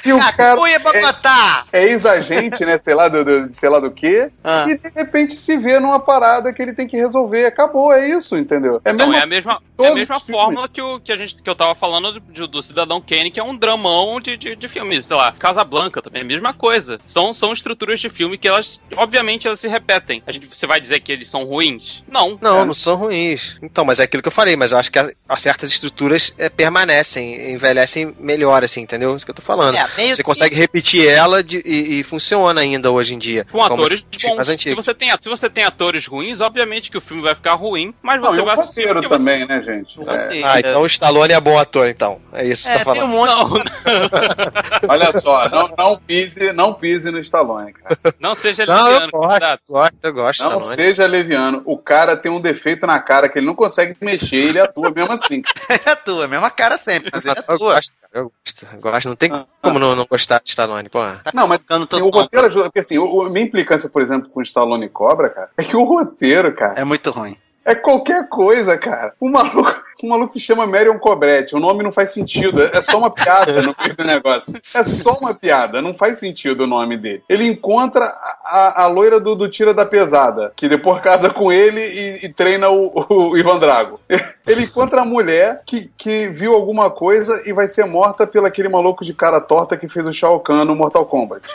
E 0.08 0.14
o 0.14 0.20
cara 0.20 0.56
Bogotá! 0.56 1.66
é, 1.72 1.80
é 1.84 1.90
ex-agente, 1.90 2.66
né? 2.66 2.78
Sei 2.78 2.94
lá 2.94 3.08
do, 3.08 3.24
do, 3.24 3.54
sei 3.54 3.70
lá 3.70 3.80
do 3.80 3.92
quê. 3.92 4.30
Ah. 4.44 4.66
E 4.68 4.78
de 4.78 4.90
repente 4.96 5.36
se 5.36 5.58
vê 5.58 5.80
numa 5.80 6.00
parada 6.00 6.52
que 6.54 6.62
ele 6.62 6.74
tem 6.74 6.88
que 6.88 6.98
resolver. 6.98 7.46
Acabou, 7.46 7.92
é 7.94 8.10
isso, 8.10 8.38
entendeu? 8.38 8.82
É 8.86 8.92
Então, 8.92 9.08
mesmo 9.08 9.20
é 9.20 9.24
a 9.24 9.26
mesma, 9.26 9.58
é 9.80 9.88
a 9.88 9.94
mesma 9.94 10.20
fórmula 10.20 10.68
que, 10.70 10.82
o, 10.82 11.00
que, 11.00 11.12
a 11.12 11.18
gente, 11.18 11.36
que 11.42 11.50
eu 11.50 11.56
tava 11.56 11.76
falando 11.76 12.20
do, 12.20 12.48
do 12.48 12.62
Cidadão 12.62 13.02
Kane, 13.02 13.32
que 13.32 13.40
é 13.40 13.44
um 13.44 13.56
dramão 13.56 14.20
de, 14.20 14.38
de, 14.38 14.56
de 14.56 14.68
filmes. 14.68 15.06
Sei 15.06 15.16
lá, 15.18 15.32
Casablanca 15.32 16.02
também, 16.02 16.22
é 16.22 16.26
a 16.26 16.28
mesma 16.28 16.54
coisa. 16.54 17.00
São, 17.06 17.34
são 17.34 17.52
estruturas 17.54 18.00
de 18.00 18.10
filme 18.10 18.38
que 18.38 18.48
elas, 18.48 18.82
obviamente, 18.96 19.48
elas 19.48 19.60
se 19.60 19.68
repetem. 19.68 20.22
A 20.26 20.32
gente, 20.32 20.48
você 20.48 20.66
vai 20.68 20.80
dizer 20.80 21.00
que 21.00 21.12
eles 21.12 21.28
são 21.30 21.44
ruins? 21.44 22.04
Não. 22.08 22.38
Não, 22.42 22.62
É. 22.62 22.66
não 22.66 22.74
são 22.74 22.96
ruins. 22.96 23.58
Então, 23.62 23.86
mas 23.86 24.00
é 24.00 24.04
aquilo 24.04 24.22
que 24.24 24.28
eu 24.28 24.32
falei, 24.32 24.56
mas 24.56 24.72
eu 24.72 24.78
acho 24.78 24.92
que 24.92 25.00
a- 25.00 25.10
a 25.28 25.38
certas 25.38 25.70
estruturas 25.70 26.34
é, 26.38 26.50
permanecem, 26.50 27.52
envelhecem 27.52 28.16
melhor, 28.20 28.64
assim, 28.64 28.82
entendeu? 28.82 29.16
Isso 29.16 29.26
que 29.26 29.32
eu 29.32 29.36
tô 29.36 29.42
falando. 29.42 29.76
É, 29.76 29.86
meio 29.98 30.16
Você 30.16 30.22
que- 30.22 30.24
consegue 30.24 30.56
repetir 30.56 31.08
ela 31.08 31.44
de- 31.44 31.62
e, 31.66 32.00
e 32.00 32.04
funciona 32.04 32.62
ainda 32.62 32.92
hoje 32.92 33.16
em 33.16 33.18
dia. 33.18 33.46
Com 33.52 33.62
atores 33.62 34.00
bons. 34.02 34.48
Se 34.48 34.74
você, 34.76 34.94
tem, 34.94 35.10
se 35.20 35.28
você 35.30 35.50
tem 35.50 35.64
atores 35.64 36.06
ruins, 36.06 36.40
obviamente 36.40 36.90
que 36.92 36.98
o 36.98 37.02
filme 37.02 37.24
vai 37.24 37.36
ficar 37.36 37.56
ruim, 37.56 37.94
mas 38.02 38.22
Não, 38.22 38.30
você 38.32 38.38
e 38.38 38.42
o 38.42 38.46
vai 38.46 38.54
assistir 38.56 38.80
roteiro 38.88 38.94
porque 39.02 39.08
você- 39.08 39.18
também, 39.18 39.48
né, 39.48 39.62
gente? 39.62 40.00
O 40.00 40.10
É. 40.10 40.24
roteiro. 40.24 40.48
Ah, 40.48 40.60
então 40.60 40.82
o 40.82 40.86
Stallone 40.86 41.34
é 41.34 41.42
bom 41.42 41.58
ator, 41.60 41.88
então. 41.90 42.22
É 42.34 42.46
isso 42.46 42.64
que 42.68 42.70
É, 42.74 42.78
você 42.80 42.86
tá 42.86 42.94
tem 42.94 43.04
um 43.04 43.12
falando. 43.12 43.50
monte. 43.50 43.72
Não, 44.84 44.90
Olha 44.90 45.14
só, 45.14 45.50
não, 45.50 45.70
não, 45.78 45.98
pise, 45.98 46.52
não 46.54 46.74
pise 46.74 47.12
no 47.12 47.20
Stallone, 47.20 47.74
cara. 47.74 47.98
não 48.20 48.36
seja 48.36 48.66
Não, 48.66 48.76
eu 48.88 48.94
leviano, 48.94 49.12
gosto, 49.12 49.96
eu 50.04 50.14
gosto. 50.14 50.44
Não 50.44 50.58
Stallone. 50.58 50.76
seja 50.76 51.06
leviano. 51.08 51.62
O 51.66 51.78
cara 51.78 52.16
tem 52.16 52.32
um 52.32 52.40
defeito 52.40 52.86
na 52.86 53.00
cara 53.00 53.28
que 53.30 53.40
ele 53.40 53.46
não 53.46 53.56
consegue 53.56 53.96
mexer 54.02 54.38
e 54.38 54.48
ele 54.50 54.60
atua 54.60 54.92
mesmo 54.92 55.12
assim. 55.14 55.42
Ele 55.70 55.82
atua, 55.90 56.28
mesma 56.28 56.50
cara 56.50 56.78
sempre, 56.78 57.10
mas 57.14 57.26
ele 57.26 57.34
Eu 57.38 57.40
atua. 57.42 57.54
eu 57.56 57.60
gosto, 57.60 57.96
eu 58.14 58.80
gosto. 58.82 59.10
Não 59.10 59.16
tem 59.16 59.30
como 59.62 59.80
não, 59.80 59.87
não 59.96 60.06
gostar 60.10 60.42
de 60.44 60.50
Stallone, 60.50 60.90
porra. 60.90 61.22
Tá 61.24 61.32
Não, 61.34 61.48
mas 61.48 61.66
assim, 61.70 62.02
o 62.02 62.10
roteiro 62.10 62.48
ajuda, 62.48 62.66
porque 62.66 62.80
assim, 62.80 62.98
o, 62.98 63.24
a 63.24 63.30
minha 63.30 63.46
implicância, 63.46 63.90
por 63.90 64.02
exemplo, 64.02 64.30
com 64.30 64.42
Stallone 64.42 64.86
e 64.86 64.90
Cobra, 64.90 65.30
cara, 65.30 65.50
é 65.58 65.64
que 65.64 65.76
o 65.76 65.84
roteiro, 65.84 66.54
cara, 66.56 66.80
É 66.80 66.84
muito 66.84 67.12
ruim. 67.12 67.38
é 67.66 67.76
qualquer 67.76 68.28
coisa, 68.30 68.78
cara. 68.78 69.14
O 69.20 69.30
maluco, 69.30 69.82
o 70.04 70.10
maluco 70.10 70.34
se 70.34 70.40
chama 70.40 70.66
Marion 70.68 70.98
Cobretti, 71.00 71.56
o 71.56 71.60
nome 71.60 71.84
não 71.84 71.92
faz 71.92 72.12
sentido, 72.12 72.64
é 72.64 72.78
é 72.78 72.82
só 72.82 72.98
uma 73.00 73.10
piada 73.10 73.62
no 73.62 73.76
meio 73.80 73.96
do 73.96 74.04
negócio. 74.04 74.54
É 74.74 74.84
só 74.84 75.14
uma 75.14 75.34
piada, 75.34 75.82
não 75.82 75.94
faz 75.96 76.20
sentido 76.20 76.64
o 76.64 76.68
nome 76.68 76.98
dele. 76.98 77.24
Ele 77.28 77.46
encontra 77.48 78.06
a, 78.06 78.84
a- 78.84 78.88
loira 78.88 79.20
do, 79.20 79.36
do 79.36 79.50
Tira 79.50 79.74
da 79.74 79.86
Pesada, 79.86 80.52
que 80.56 80.70
depois 80.70 81.02
casa 81.02 81.30
com 81.30 81.52
ele 81.52 81.82
e, 81.82 82.26
e 82.26 82.30
treina 82.30 82.70
o, 82.70 83.06
o 83.10 83.38
Ivan 83.38 83.58
Drago. 83.60 84.00
Ele 84.46 84.64
encontra 84.64 85.02
a 85.02 85.06
mulher 85.06 85.62
que, 85.66 85.90
que 85.98 86.30
viu 86.30 86.54
alguma 86.54 86.90
coisa 86.92 87.42
e 87.46 87.52
vai 87.54 87.68
ser 87.68 87.86
morta 87.86 88.26
pelo 88.28 88.46
aquele 88.46 88.70
maluco 88.70 89.04
de 89.04 89.14
cara 89.14 89.42
torta 89.42 89.76
que 89.76 89.90
fez 89.90 90.06
o 90.06 90.14
Shao 90.14 90.40
Kahn 90.40 90.64
no 90.66 90.76
Mortal 90.76 91.06
Kombat. 91.06 91.48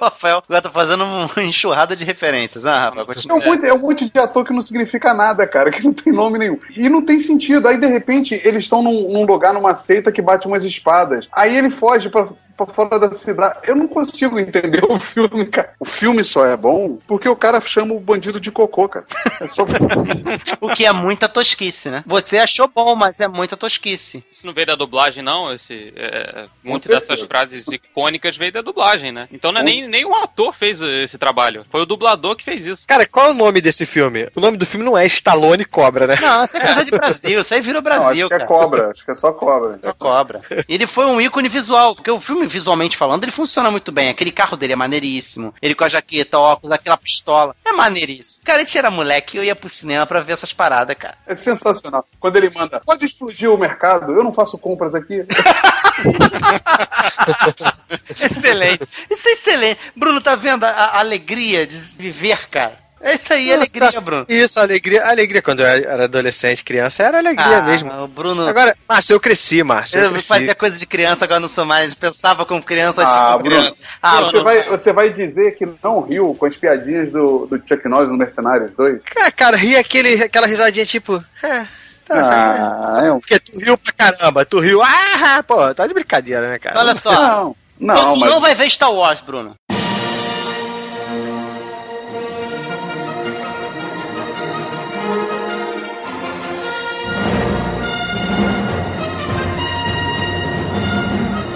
o 0.00 0.04
Rafael 0.04 0.38
agora 0.48 0.62
tá 0.62 0.70
fazendo 0.70 1.04
uma 1.04 1.28
enxurrada 1.42 1.94
de 1.96 2.04
referências. 2.04 2.64
Ah, 2.64 2.86
Rafael, 2.86 3.02
É 3.02 3.06
continua. 3.14 3.38
um, 3.38 3.44
monte, 3.44 3.66
é 3.66 3.74
um 3.74 3.78
monte 3.78 4.10
de 4.10 4.18
ator 4.18 4.44
que 4.44 4.52
não 4.52 4.62
significa 4.62 5.12
nada, 5.12 5.46
cara, 5.46 5.70
que 5.70 5.82
não 5.82 5.92
tem 5.92 6.12
nome 6.12 6.38
nenhum. 6.38 6.58
E 6.76 6.88
não 6.88 7.02
tem 7.04 7.18
sentido. 7.20 7.68
Aí, 7.72 7.80
de 7.80 7.86
repente, 7.86 8.38
eles 8.44 8.64
estão 8.64 8.82
num, 8.82 9.10
num 9.10 9.24
lugar, 9.24 9.54
numa 9.54 9.74
seita 9.74 10.12
que 10.12 10.20
bate 10.20 10.46
umas 10.46 10.62
espadas. 10.62 11.26
Aí 11.32 11.56
ele 11.56 11.70
foge 11.70 12.10
pra, 12.10 12.28
pra 12.56 12.66
fora 12.66 12.98
da 12.98 13.12
cidade. 13.12 13.58
Eu 13.64 13.76
não 13.76 13.88
consigo 13.88 14.38
entender 14.38 14.82
o 14.88 14.98
filme, 14.98 15.46
cara. 15.46 15.72
O 15.78 15.84
filme 15.84 16.22
só 16.24 16.46
é 16.46 16.56
bom 16.56 16.98
porque 17.06 17.28
o 17.28 17.36
cara 17.36 17.60
chama 17.60 17.94
o 17.94 18.00
bandido 18.00 18.40
de 18.40 18.50
cocô, 18.50 18.88
cara. 18.88 19.06
É 19.40 19.46
só. 19.46 19.64
O 20.60 20.68
que 20.74 20.84
é 20.84 20.92
muita 20.92 21.28
tosquice, 21.28 21.90
né? 21.90 22.04
Você 22.06 22.38
achou 22.38 22.68
bom, 22.68 22.94
mas 22.94 23.20
é 23.20 23.28
muita 23.28 23.56
tosquice. 23.56 24.24
Isso 24.30 24.46
não 24.46 24.52
veio 24.52 24.66
da 24.66 24.74
dublagem, 24.74 25.22
não. 25.22 25.52
Esse, 25.52 25.92
é, 25.96 26.46
muitas 26.62 26.84
certeza. 26.84 27.12
dessas 27.12 27.26
frases 27.26 27.66
icônicas 27.68 28.36
veio 28.36 28.52
da 28.52 28.62
dublagem, 28.62 29.12
né? 29.12 29.28
Então 29.32 29.52
não 29.52 29.60
é 29.60 29.64
nem, 29.64 29.88
nem 29.88 30.04
o 30.04 30.14
ator 30.14 30.54
fez 30.54 30.80
esse 30.80 31.18
trabalho. 31.18 31.64
Foi 31.70 31.80
o 31.82 31.86
dublador 31.86 32.36
que 32.36 32.44
fez 32.44 32.66
isso. 32.66 32.86
Cara, 32.86 33.06
qual 33.06 33.26
é 33.26 33.30
o 33.30 33.34
nome 33.34 33.60
desse 33.60 33.86
filme? 33.86 34.28
O 34.34 34.40
nome 34.40 34.56
do 34.56 34.66
filme 34.66 34.84
não 34.84 34.96
é 34.96 35.06
Stallone 35.06 35.64
Cobra, 35.64 36.06
né? 36.06 36.16
Não, 36.20 36.44
isso 36.44 36.56
é 36.56 36.60
coisa 36.60 36.84
de 36.84 36.90
Brasil. 36.90 37.40
Isso 37.40 37.54
aí 37.54 37.60
virou 37.60 37.82
Não, 37.82 37.90
acho 37.90 38.00
Brasil, 38.00 38.28
que 38.28 38.34
é 38.34 38.38
cara. 38.38 38.48
cobra. 38.48 38.90
Acho 38.90 39.04
que 39.04 39.10
é 39.10 39.14
só 39.14 39.32
cobra. 39.32 39.78
Só 39.78 39.92
cobra. 39.92 40.40
Ele 40.68 40.86
foi 40.86 41.06
um 41.06 41.20
ícone 41.20 41.48
visual, 41.48 41.94
porque 41.94 42.10
o 42.10 42.20
filme, 42.20 42.41
visualmente 42.46 42.96
falando, 42.96 43.24
ele 43.24 43.32
funciona 43.32 43.70
muito 43.70 43.92
bem. 43.92 44.08
Aquele 44.08 44.32
carro 44.32 44.56
dele 44.56 44.72
é 44.72 44.76
maneiríssimo. 44.76 45.54
Ele 45.60 45.74
com 45.74 45.84
a 45.84 45.88
jaqueta, 45.88 46.38
óculos, 46.38 46.72
aquela 46.72 46.96
pistola. 46.96 47.54
É 47.64 47.72
maneiríssimo. 47.72 48.44
Cara, 48.44 48.58
a 48.58 48.64
gente 48.64 48.78
era 48.78 48.90
moleque 48.90 49.36
e 49.36 49.38
eu 49.38 49.44
ia 49.44 49.56
pro 49.56 49.68
cinema 49.68 50.06
pra 50.06 50.20
ver 50.20 50.32
essas 50.32 50.52
paradas, 50.52 50.96
cara. 50.96 51.16
É 51.26 51.34
sensacional. 51.34 52.06
Quando 52.18 52.36
ele 52.36 52.50
manda, 52.50 52.80
pode 52.80 53.04
explodir 53.04 53.50
o 53.50 53.58
mercado, 53.58 54.12
eu 54.12 54.24
não 54.24 54.32
faço 54.32 54.58
compras 54.58 54.94
aqui. 54.94 55.24
Excelente. 58.20 58.86
Isso 59.10 59.28
é 59.28 59.32
excelente. 59.32 59.80
Bruno, 59.94 60.20
tá 60.20 60.34
vendo 60.34 60.64
a, 60.64 60.70
a 60.70 60.98
alegria 61.00 61.66
de 61.66 61.76
viver, 61.76 62.48
cara? 62.48 62.81
É 63.04 63.14
isso 63.14 63.32
aí, 63.32 63.52
alegria, 63.52 63.90
tá. 63.90 64.00
Bruno. 64.00 64.24
Isso, 64.28 64.60
alegria. 64.60 65.04
Alegria 65.04 65.42
quando 65.42 65.60
eu 65.60 65.66
era 65.66 66.04
adolescente, 66.04 66.62
criança, 66.62 67.02
era 67.02 67.18
alegria 67.18 67.58
Ah, 67.58 67.62
mesmo. 67.62 67.92
O 68.04 68.06
Bruno. 68.06 68.46
Agora, 68.46 68.76
Márcio, 68.88 69.14
eu 69.14 69.20
cresci, 69.20 69.62
Márcio. 69.64 69.98
Eu 69.98 70.04
eu 70.04 70.10
cresci. 70.12 70.28
fazia 70.28 70.54
coisa 70.54 70.78
de 70.78 70.86
criança, 70.86 71.24
agora 71.24 71.40
não 71.40 71.48
sou 71.48 71.64
mais. 71.64 71.92
Pensava 71.94 72.46
como 72.46 72.62
criança, 72.62 73.02
Ah, 73.04 73.32
como 73.32 73.44
Bruno. 73.44 73.60
criança. 73.60 73.78
Ah, 74.00 74.18
você, 74.20 74.30
Bruno. 74.30 74.44
vai, 74.44 74.62
você 74.62 74.92
vai 74.92 75.10
dizer 75.10 75.52
que 75.56 75.66
não 75.82 76.00
riu 76.02 76.32
com 76.38 76.46
as 76.46 76.56
piadinhas 76.56 77.10
do, 77.10 77.46
do 77.46 77.56
Chuck 77.68 77.88
Norris 77.88 78.08
no 78.08 78.16
Mercenários 78.16 78.70
2? 78.70 79.02
Cara, 79.04 79.30
cara, 79.32 79.56
ri 79.56 79.76
aquele, 79.76 80.22
aquela 80.22 80.46
risadinha 80.46 80.86
tipo. 80.86 81.22
É, 81.42 81.66
tá, 82.06 82.98
Ah, 83.00 83.00
é 83.04 83.12
um... 83.12 83.18
Porque 83.18 83.40
tu 83.40 83.58
riu 83.58 83.76
pra 83.76 83.92
caramba, 83.92 84.44
tu 84.44 84.60
riu. 84.60 84.80
Ah, 84.80 85.42
pô, 85.46 85.74
tá 85.74 85.86
de 85.88 85.94
brincadeira, 85.94 86.48
né, 86.48 86.58
cara? 86.60 86.78
Olha 86.78 86.94
só. 86.94 87.12
Não, 87.12 87.56
não, 87.80 88.12
tu 88.14 88.20
mas... 88.20 88.30
não 88.30 88.40
vai 88.40 88.54
ver 88.54 88.70
Star 88.70 88.92
Wars, 88.92 89.20
Bruno. 89.20 89.56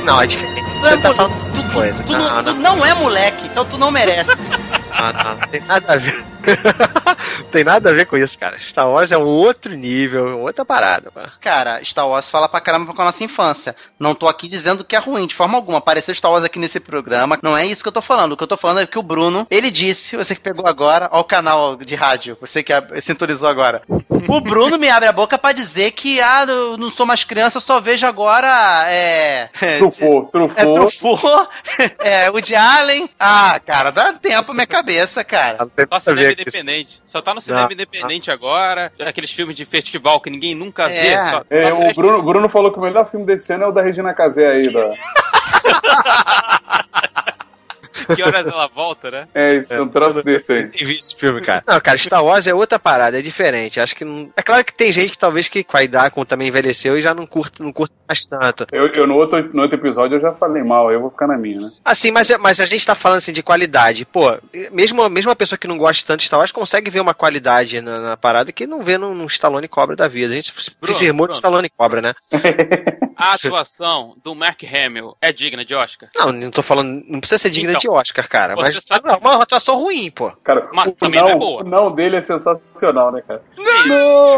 Não, 0.06 0.20
é 0.22 0.26
diferente. 0.26 0.64
Tu, 0.80 0.86
é 0.86 0.90
Você 0.90 0.96
tá 0.98 1.08
mo- 1.08 1.14
falando 1.16 1.52
tu, 1.54 1.62
tu- 1.62 1.72
coisa. 1.74 2.02
tu 2.04 2.12
Não, 2.12 2.18
não, 2.20 2.42
não. 2.42 2.54
tu 2.54 2.60
não 2.60 2.86
é 2.86 2.94
moleque, 2.94 3.46
então 3.46 3.64
tu 3.64 3.76
não 3.78 3.90
merece. 3.90 4.40
Ah, 4.98 5.12
não, 5.12 5.30
não 5.32 5.48
tem 5.48 5.60
nada 5.60 5.92
a 5.92 5.96
ver. 5.98 6.24
Não 6.46 7.44
tem 7.50 7.64
nada 7.64 7.90
a 7.90 7.92
ver 7.92 8.06
com 8.06 8.16
isso, 8.16 8.38
cara. 8.38 8.58
Star 8.60 8.88
Wars 8.88 9.12
é 9.12 9.18
um 9.18 9.24
outro 9.24 9.74
nível, 9.74 10.26
uma 10.26 10.36
outra 10.36 10.64
parada, 10.64 11.10
pô. 11.10 11.20
Cara, 11.40 11.82
Star 11.84 12.08
Wars 12.08 12.30
fala 12.30 12.48
pra 12.48 12.60
caramba 12.60 12.94
com 12.94 13.02
a 13.02 13.06
nossa 13.06 13.24
infância. 13.24 13.74
Não 13.98 14.14
tô 14.14 14.28
aqui 14.28 14.48
dizendo 14.48 14.84
que 14.84 14.96
é 14.96 14.98
ruim, 14.98 15.26
de 15.26 15.34
forma 15.34 15.56
alguma. 15.56 15.78
Apareceu 15.78 16.14
Star 16.14 16.30
Wars 16.30 16.44
aqui 16.44 16.58
nesse 16.58 16.80
programa. 16.80 17.38
Não 17.42 17.56
é 17.56 17.66
isso 17.66 17.82
que 17.82 17.88
eu 17.88 17.92
tô 17.92 18.02
falando. 18.02 18.32
O 18.32 18.36
que 18.36 18.42
eu 18.42 18.48
tô 18.48 18.56
falando 18.56 18.80
é 18.80 18.86
que 18.86 18.98
o 18.98 19.02
Bruno, 19.02 19.46
ele 19.50 19.70
disse, 19.70 20.16
você 20.16 20.34
que 20.34 20.40
pegou 20.40 20.66
agora, 20.66 21.08
ó 21.12 21.20
o 21.20 21.24
canal 21.24 21.76
de 21.76 21.94
rádio, 21.94 22.36
você 22.40 22.62
que 22.62 22.72
sintonizou 23.00 23.48
agora. 23.48 23.82
O 24.28 24.40
Bruno 24.40 24.78
me 24.78 24.88
abre 24.88 25.08
a 25.08 25.12
boca 25.12 25.38
pra 25.38 25.52
dizer 25.52 25.92
que, 25.92 26.20
ah, 26.20 26.44
eu 26.48 26.76
não 26.76 26.90
sou 26.90 27.06
mais 27.06 27.24
criança, 27.24 27.60
só 27.60 27.80
vejo 27.80 28.06
agora, 28.06 28.84
é... 28.88 29.48
Trufou, 29.78 30.24
É 30.24 30.30
trufou. 30.30 30.72
Truffaut, 30.72 31.50
é 32.00 32.30
Woody 32.30 32.54
Allen. 32.56 33.08
Ah, 33.18 33.60
cara, 33.64 33.90
dá 33.90 34.12
tempo 34.12 34.52
minha 34.52 34.66
cabeça, 34.66 35.22
cara. 35.24 35.58
Não 35.58 35.68
tem 35.68 35.86
Independente. 36.42 37.02
Só 37.06 37.20
tá 37.22 37.34
no 37.34 37.40
cinema 37.40 37.64
Não, 37.64 37.72
independente 37.72 38.30
agora. 38.30 38.92
Aqueles 39.00 39.30
filmes 39.30 39.56
de 39.56 39.64
festival 39.64 40.20
que 40.20 40.30
ninguém 40.30 40.54
nunca 40.54 40.84
É. 40.84 40.88
vê. 40.88 41.16
Só, 41.30 41.42
É, 41.50 41.68
só 41.68 41.74
o 41.74 41.78
presta- 41.78 42.00
Bruno, 42.02 42.22
Bruno 42.22 42.48
falou 42.48 42.72
que 42.72 42.78
o 42.78 42.82
melhor 42.82 43.04
filme 43.06 43.24
desse 43.26 43.52
ano 43.52 43.64
é 43.64 43.66
o 43.68 43.72
da 43.72 43.82
Regina 43.82 44.12
Casé 44.14 44.48
aí. 44.48 44.72
Da... 44.72 44.92
Que 48.14 48.22
horas 48.22 48.46
ela 48.46 48.66
volta, 48.68 49.10
né? 49.10 49.28
É 49.34 49.56
isso, 49.56 49.82
um 49.82 49.88
troço 49.88 50.22
desse 50.22 50.52
aí. 50.52 50.66
Vi 50.66 50.92
esse 50.92 51.14
filme, 51.14 51.40
cara. 51.40 51.62
Não, 51.66 51.80
cara, 51.80 51.98
Star 51.98 52.24
Wars 52.24 52.46
é 52.46 52.54
outra 52.54 52.78
parada, 52.78 53.18
é 53.18 53.22
diferente. 53.22 53.80
Acho 53.80 53.94
que 53.96 54.04
não... 54.04 54.30
É 54.36 54.42
claro 54.42 54.64
que 54.64 54.74
tem 54.74 54.92
gente 54.92 55.12
que 55.12 55.18
talvez 55.18 55.48
que 55.48 55.64
com 55.64 55.76
a 55.76 55.82
idade, 55.82 56.14
como 56.14 56.26
também 56.26 56.48
envelheceu, 56.48 56.96
e 56.96 57.00
já 57.02 57.14
não 57.14 57.26
curta, 57.26 57.62
não 57.62 57.72
curta 57.72 57.94
mais 58.08 58.24
tanto. 58.26 58.66
Eu, 58.72 58.88
eu 58.92 59.06
no, 59.06 59.16
outro, 59.16 59.50
no 59.54 59.62
outro 59.62 59.78
episódio 59.78 60.16
eu 60.16 60.20
já 60.20 60.32
falei 60.32 60.62
mal, 60.62 60.90
eu 60.92 61.00
vou 61.00 61.10
ficar 61.10 61.26
na 61.26 61.36
minha, 61.36 61.60
né? 61.60 61.70
Assim, 61.84 62.10
mas, 62.10 62.30
é- 62.30 62.38
mas 62.38 62.60
a 62.60 62.66
gente 62.66 62.86
tá 62.86 62.94
falando 62.94 63.18
assim 63.18 63.32
de 63.32 63.42
qualidade. 63.42 64.04
Pô, 64.04 64.36
mesmo, 64.72 65.08
mesmo 65.08 65.30
uma 65.30 65.36
pessoa 65.36 65.58
que 65.58 65.66
não 65.66 65.78
gosta 65.78 66.06
tanto 66.06 66.20
de 66.20 66.26
Star 66.26 66.38
Wars 66.38 66.52
consegue 66.52 66.90
ver 66.90 67.00
uma 67.00 67.14
qualidade 67.14 67.80
na, 67.80 68.00
na 68.00 68.16
parada 68.16 68.52
que 68.52 68.66
não 68.66 68.82
vê 68.82 68.96
num, 68.98 69.14
num 69.14 69.26
Stallone 69.26 69.68
Cobra 69.68 69.96
da 69.96 70.08
vida. 70.08 70.32
A 70.32 70.36
gente 70.36 70.52
se 70.62 70.70
Bruno, 70.80 70.96
firmou 70.98 71.26
de 71.26 71.30
Bruno. 71.32 71.34
Stallone 71.34 71.68
Cobra, 71.70 72.00
né? 72.00 72.14
A 73.16 73.32
atuação 73.32 74.14
do 74.22 74.34
Mark 74.34 74.60
Hamill 74.64 75.16
é 75.20 75.32
digna 75.32 75.64
de 75.64 75.74
Oscar? 75.74 76.08
Não, 76.16 76.30
não 76.32 76.50
tô 76.50 76.62
falando. 76.62 77.02
Não 77.08 77.18
precisa 77.18 77.38
ser 77.38 77.50
digna 77.50 77.70
Então, 77.72 77.80
de 77.80 77.85
Oscar, 77.88 78.28
cara. 78.28 78.54
você 78.54 78.62
Mas 78.74 78.84
sabe- 78.84 79.08
é 79.08 79.16
uma 79.16 79.42
atuação 79.42 79.76
ruim, 79.76 80.10
pô. 80.10 80.30
Cara, 80.42 80.68
Mas 80.72 80.88
o 80.88 80.92
também 80.92 81.20
não, 81.20 81.28
não 81.28 81.34
é 81.34 81.38
boa. 81.38 81.62
o 81.62 81.64
não 81.64 81.90
dele 81.92 82.16
é 82.16 82.20
sensacional, 82.20 83.12
né, 83.12 83.22
cara? 83.26 83.42
Não! 83.86 84.36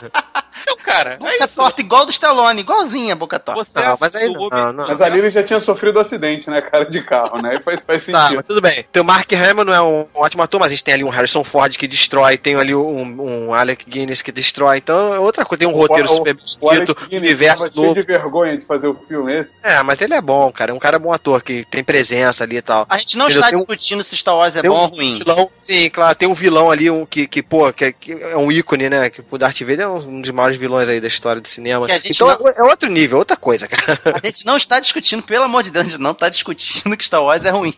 Então, 0.62 0.76
cara, 0.76 1.14
é 1.14 1.16
Boca 1.16 1.44
isso. 1.44 1.56
torta 1.56 1.80
igual 1.80 2.04
do 2.06 2.10
Stallone, 2.10 2.60
igualzinha 2.60 3.12
a 3.12 3.16
boca 3.16 3.38
torta. 3.38 3.62
Você 3.64 3.80
Não, 3.80 3.94
mas 4.00 4.14
aí 4.14 4.32
não, 4.32 4.72
não. 4.72 4.86
Mas 4.88 5.00
ali 5.00 5.18
ele 5.18 5.30
já 5.30 5.42
tinha 5.42 5.60
sofrido 5.60 5.98
um 5.98 6.02
acidente, 6.02 6.48
né, 6.50 6.60
cara, 6.62 6.84
de 6.84 7.02
carro, 7.02 7.40
né? 7.42 7.54
E 7.54 7.60
faz, 7.60 7.84
faz 7.84 8.04
Tá, 8.10 8.20
sentido. 8.22 8.36
mas 8.36 8.46
tudo 8.46 8.60
bem. 8.60 8.84
Tem 8.90 9.02
o 9.02 9.04
Mark 9.04 9.30
Hamill 9.32 9.64
não 9.64 9.72
é 9.74 9.80
um 9.82 10.06
ótimo 10.14 10.42
ator, 10.42 10.60
mas 10.60 10.66
a 10.72 10.74
gente 10.74 10.84
tem 10.84 10.94
ali 10.94 11.04
um 11.04 11.08
Harrison 11.08 11.42
Ford 11.44 11.76
que 11.76 11.86
destrói, 11.88 12.36
tem 12.38 12.56
ali 12.56 12.74
um, 12.74 13.46
um 13.48 13.54
Alec 13.54 13.84
Guinness 13.88 14.22
que 14.22 14.32
destrói. 14.32 14.78
Então 14.78 15.14
é 15.14 15.18
outra 15.18 15.44
coisa. 15.44 15.60
Tem 15.60 15.68
um 15.68 15.72
roteiro 15.72 16.06
O- 16.10 16.16
super 16.16 16.34
bem 16.34 16.44
O 16.60 16.68
Alec 16.70 16.82
escrito, 16.84 17.08
Guinness 17.08 17.30
universo 17.30 17.62
tava 17.64 17.72
cheio 17.72 17.86
novo. 17.86 18.00
de 18.00 18.06
vergonha 18.06 18.56
de 18.58 18.64
fazer 18.64 18.88
o 18.88 18.94
filme 18.94 19.38
esse. 19.38 19.58
É, 19.62 19.82
mas 19.82 20.00
ele 20.00 20.14
é 20.14 20.20
bom, 20.20 20.50
cara. 20.52 20.72
É 20.72 20.74
um 20.74 20.78
cara 20.78 20.98
bom 20.98 21.12
ator 21.12 21.42
que 21.42 21.64
tem 21.70 21.82
presença 21.84 22.44
ali 22.44 22.56
e 22.56 22.62
tal. 22.62 22.86
A 22.88 22.96
gente 22.98 23.16
não 23.16 23.26
Entendeu? 23.26 23.40
está 23.40 23.48
Tem 23.50 23.56
um- 23.56 23.60
discutindo 23.60 24.04
se 24.04 24.16
Star 24.16 24.36
Wars 24.36 24.56
é 24.56 24.62
bom 24.62 24.68
um 24.68 24.80
ou 24.82 24.86
ruim. 24.88 25.18
vilão, 25.18 25.50
sim, 25.58 25.88
claro, 25.90 26.14
tem 26.14 26.28
um 26.28 26.34
vilão 26.34 26.70
ali 26.70 26.90
um, 26.90 27.04
que, 27.06 27.26
que, 27.26 27.42
pô, 27.42 27.72
que, 27.72 27.84
é- 27.86 27.92
que 27.92 28.12
é 28.12 28.36
um 28.36 28.50
ícone, 28.50 28.88
né? 28.88 29.10
Que 29.10 29.22
o 29.30 29.38
Darth 29.38 29.60
Vader 29.60 29.80
é 29.80 29.88
um 29.88 30.20
dos 30.20 30.30
maiores 30.30 30.49
vilões 30.56 30.88
aí 30.88 31.00
da 31.00 31.08
história 31.08 31.40
do 31.40 31.48
cinema. 31.48 31.86
Que 31.86 31.92
a 31.92 31.98
gente 31.98 32.12
Então 32.14 32.28
não- 32.28 32.48
é 32.48 32.62
outro 32.62 32.88
nível, 32.90 33.18
outra 33.18 33.36
coisa, 33.36 33.66
cara. 33.68 33.98
A 34.14 34.26
gente 34.26 34.44
não 34.46 34.56
está 34.56 34.78
discutindo, 34.80 35.22
pelo 35.22 35.44
amor 35.44 35.62
de 35.62 35.70
Deus, 35.70 35.86
a 35.86 35.88
gente 35.90 36.00
não 36.00 36.12
está 36.12 36.28
discutindo 36.28 36.96
que 36.96 37.04
Star 37.04 37.22
Wars 37.22 37.44
é 37.44 37.50
ruim. 37.50 37.74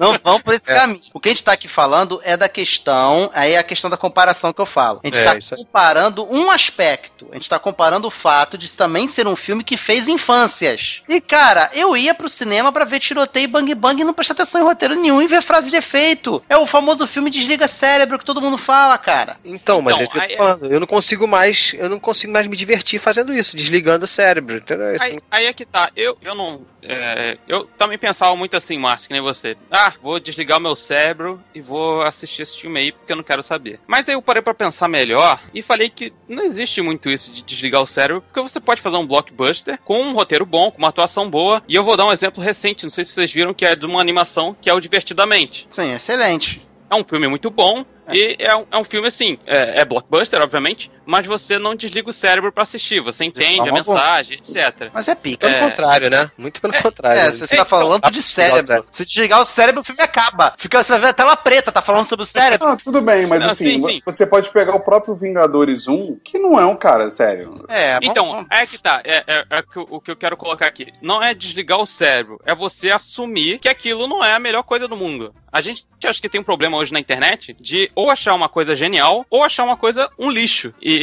Não 0.00 0.18
vamos 0.22 0.42
por 0.42 0.54
esse 0.54 0.70
É. 0.70 0.74
caminho. 0.74 1.00
O 1.12 1.20
que 1.20 1.28
a 1.28 1.30
gente 1.30 1.38
está 1.38 1.52
aqui 1.52 1.68
falando 1.68 2.20
é 2.24 2.36
da 2.36 2.48
questão, 2.48 3.30
aí 3.34 3.52
é 3.52 3.58
a 3.58 3.62
questão 3.62 3.90
da 3.90 3.96
comparação 3.96 4.52
que 4.52 4.60
eu 4.60 4.66
falo. 4.66 5.00
A 5.02 5.06
gente 5.06 5.18
É, 5.18 5.24
está 5.24 5.38
isso 5.38 5.54
aí. 5.54 5.64
comparando 5.64 6.26
um 6.32 6.50
aspecto. 6.50 7.26
A 7.30 7.34
gente 7.34 7.42
está 7.42 7.58
comparando 7.58 8.06
o 8.08 8.10
fato 8.10 8.56
de 8.58 8.70
também 8.76 9.06
ser 9.06 9.26
um 9.26 9.36
filme 9.36 9.64
que 9.64 9.76
fez 9.76 10.08
infâncias. 10.08 11.02
E, 11.08 11.20
cara, 11.20 11.70
eu 11.72 11.96
ia 11.96 12.14
pro 12.14 12.28
cinema 12.28 12.70
pra 12.72 12.84
ver 12.84 13.00
tiroteio 13.00 13.44
e 13.44 13.46
bang 13.48 13.74
bang 13.74 14.00
e 14.00 14.04
não 14.04 14.14
prestar 14.14 14.34
atenção 14.34 14.60
em 14.60 14.64
roteiro 14.64 14.94
nenhum 14.94 15.20
e 15.22 15.26
ver 15.26 15.42
frase 15.42 15.70
de 15.70 15.76
efeito. 15.76 16.42
É 16.48 16.56
o 16.56 16.66
famoso 16.66 17.06
filme 17.06 17.30
Desliga 17.30 17.66
Cérebro 17.68 18.18
que 18.18 18.24
todo 18.24 18.40
mundo 18.40 18.58
fala, 18.58 18.96
cara. 18.98 19.36
Então, 19.44 19.80
mas 19.82 19.92
Então, 19.94 20.00
é 20.00 20.04
isso 20.04 20.12
que 20.12 20.18
eu 20.20 20.28
tô 20.28 20.36
falando. 20.36 20.72
Eu 20.72 20.80
não 20.80 20.86
consigo 20.86 21.26
mais, 21.26 21.72
eu 21.78 21.88
não 21.88 21.97
consigo 22.00 22.32
mais 22.32 22.46
me 22.46 22.56
divertir 22.56 22.98
fazendo 22.98 23.32
isso, 23.32 23.56
desligando 23.56 24.04
o 24.04 24.08
cérebro. 24.08 24.60
Aí, 25.00 25.18
aí 25.30 25.46
é 25.46 25.52
que 25.52 25.64
tá, 25.64 25.90
eu, 25.96 26.16
eu 26.22 26.34
não. 26.34 26.62
é, 26.82 27.38
eu 27.46 27.64
também 27.78 27.98
pensava 27.98 28.34
muito 28.36 28.56
assim, 28.56 28.78
Márcio, 28.78 29.08
que 29.08 29.14
nem 29.14 29.22
você. 29.22 29.56
Ah, 29.70 29.92
vou 30.02 30.18
desligar 30.20 30.58
o 30.58 30.62
meu 30.62 30.76
cérebro 30.76 31.42
e 31.54 31.60
vou 31.60 32.02
assistir 32.02 32.42
esse 32.42 32.58
filme 32.58 32.80
aí 32.80 32.92
porque 32.92 33.12
eu 33.12 33.16
não 33.16 33.24
quero 33.24 33.42
saber. 33.42 33.80
Mas 33.86 34.08
aí 34.08 34.14
eu 34.14 34.22
parei 34.22 34.42
pra 34.42 34.54
pensar 34.54 34.88
melhor 34.88 35.40
e 35.54 35.62
falei 35.62 35.88
que 35.88 36.12
não 36.28 36.44
existe 36.44 36.80
muito 36.82 37.10
isso 37.10 37.32
de 37.32 37.42
desligar 37.42 37.82
o 37.82 37.86
cérebro, 37.86 38.22
porque 38.22 38.40
você 38.40 38.60
pode 38.60 38.80
fazer 38.80 38.96
um 38.96 39.06
blockbuster 39.06 39.78
com 39.84 40.00
um 40.00 40.12
roteiro 40.12 40.44
bom, 40.44 40.70
com 40.70 40.78
uma 40.78 40.88
atuação 40.88 41.28
boa. 41.28 41.62
E 41.68 41.74
eu 41.74 41.84
vou 41.84 41.96
dar 41.96 42.06
um 42.06 42.12
exemplo 42.12 42.42
recente, 42.42 42.84
não 42.84 42.90
sei 42.90 43.04
se 43.04 43.12
vocês 43.12 43.32
viram, 43.32 43.54
que 43.54 43.64
é 43.64 43.76
de 43.76 43.86
uma 43.86 44.00
animação 44.00 44.56
que 44.60 44.68
é 44.68 44.74
o 44.74 44.80
Divertidamente. 44.88 45.66
Sim, 45.68 45.92
excelente. 45.92 46.66
É 46.90 46.94
um 46.94 47.04
filme 47.04 47.28
muito 47.28 47.50
bom. 47.50 47.84
E 48.12 48.36
é 48.38 48.56
um, 48.56 48.66
é 48.70 48.78
um 48.78 48.84
filme 48.84 49.08
assim, 49.08 49.38
é, 49.46 49.80
é 49.80 49.84
blockbuster, 49.84 50.40
obviamente, 50.42 50.90
mas 51.06 51.26
você 51.26 51.58
não 51.58 51.74
desliga 51.74 52.08
o 52.10 52.12
cérebro 52.12 52.52
pra 52.52 52.62
assistir, 52.62 53.00
você 53.02 53.24
entende 53.24 53.60
a 53.60 53.64
forma 53.72 53.82
boa. 53.82 53.96
mensagem, 53.96 54.38
etc. 54.38 54.90
Mas 54.92 55.08
é 55.08 55.14
pica. 55.14 55.46
Pelo 55.46 55.58
É. 55.58 55.68
contrário, 55.68 56.10
né? 56.10 56.30
Muito 56.36 56.60
pelo 56.60 56.72
contrário. 56.74 57.20
É, 57.20 57.30
você 57.30 57.44
está 57.44 57.56
Então, 57.56 57.64
falando 57.66 58.00
dá 58.02 58.10
de 58.10 58.22
cérebro. 58.22 58.66
cérebro. 58.66 58.88
Se 58.90 59.06
desligar 59.06 59.40
o 59.40 59.44
cérebro, 59.44 59.80
o 59.80 59.84
filme 59.84 60.02
acaba. 60.02 60.54
Fica, 60.58 60.82
você 60.82 60.92
vai 60.92 61.00
ver 61.00 61.06
a 61.08 61.12
tela 61.12 61.36
preta, 61.36 61.72
tá 61.72 61.82
falando 61.82 62.06
sobre 62.06 62.22
o 62.22 62.26
cérebro. 62.26 62.66
Ah, 62.68 62.76
tudo 62.76 63.00
bem, 63.02 63.26
mas 63.26 63.42
Não, 63.42 63.50
assim, 63.50 63.78
sim, 63.80 63.82
sim. 63.86 64.02
você 64.04 64.26
pode 64.26 64.50
pegar 64.50 64.74
o 64.74 64.80
próprio 64.80 65.14
Vingadores 65.14 65.86
1, 65.88 66.18
que 66.24 66.38
não 66.38 66.58
é 66.58 66.64
um 66.66 66.76
cara, 66.76 67.10
sério. 67.10 67.64
É, 67.68 67.98
Então, 68.02 68.30
vamos- 68.30 68.46
é 68.50 68.66
que 68.66 68.78
tá. 68.78 69.00
É, 69.04 69.24
é- 69.26 69.44
é 69.50 69.62
o 69.90 70.00
que 70.00 70.10
eu 70.10 70.16
quero 70.16 70.36
colocar 70.36 70.66
aqui. 70.66 70.92
Não 71.02 71.22
é 71.22 71.34
desligar 71.34 71.78
o 71.80 71.86
cérebro, 71.86 72.40
é 72.44 72.54
você 72.54 72.90
assumir 72.90 73.58
que 73.58 73.68
aquilo 73.68 74.06
não 74.06 74.24
é 74.24 74.32
a 74.34 74.38
melhor 74.38 74.62
coisa 74.62 74.86
do 74.88 74.96
mundo. 74.96 75.34
A 75.52 75.60
gente 75.60 75.84
acha 76.04 76.20
que 76.20 76.28
tem 76.28 76.40
um 76.40 76.44
problema 76.44 76.76
hoje 76.76 76.92
na 76.92 77.00
internet 77.00 77.56
de 77.58 77.90
ou 77.98 78.10
achar 78.12 78.32
uma 78.32 78.48
coisa 78.48 78.76
genial 78.76 79.26
ou 79.28 79.42
achar 79.42 79.64
uma 79.64 79.76
coisa 79.76 80.08
um 80.16 80.30
lixo. 80.30 80.72
E, 80.80 80.94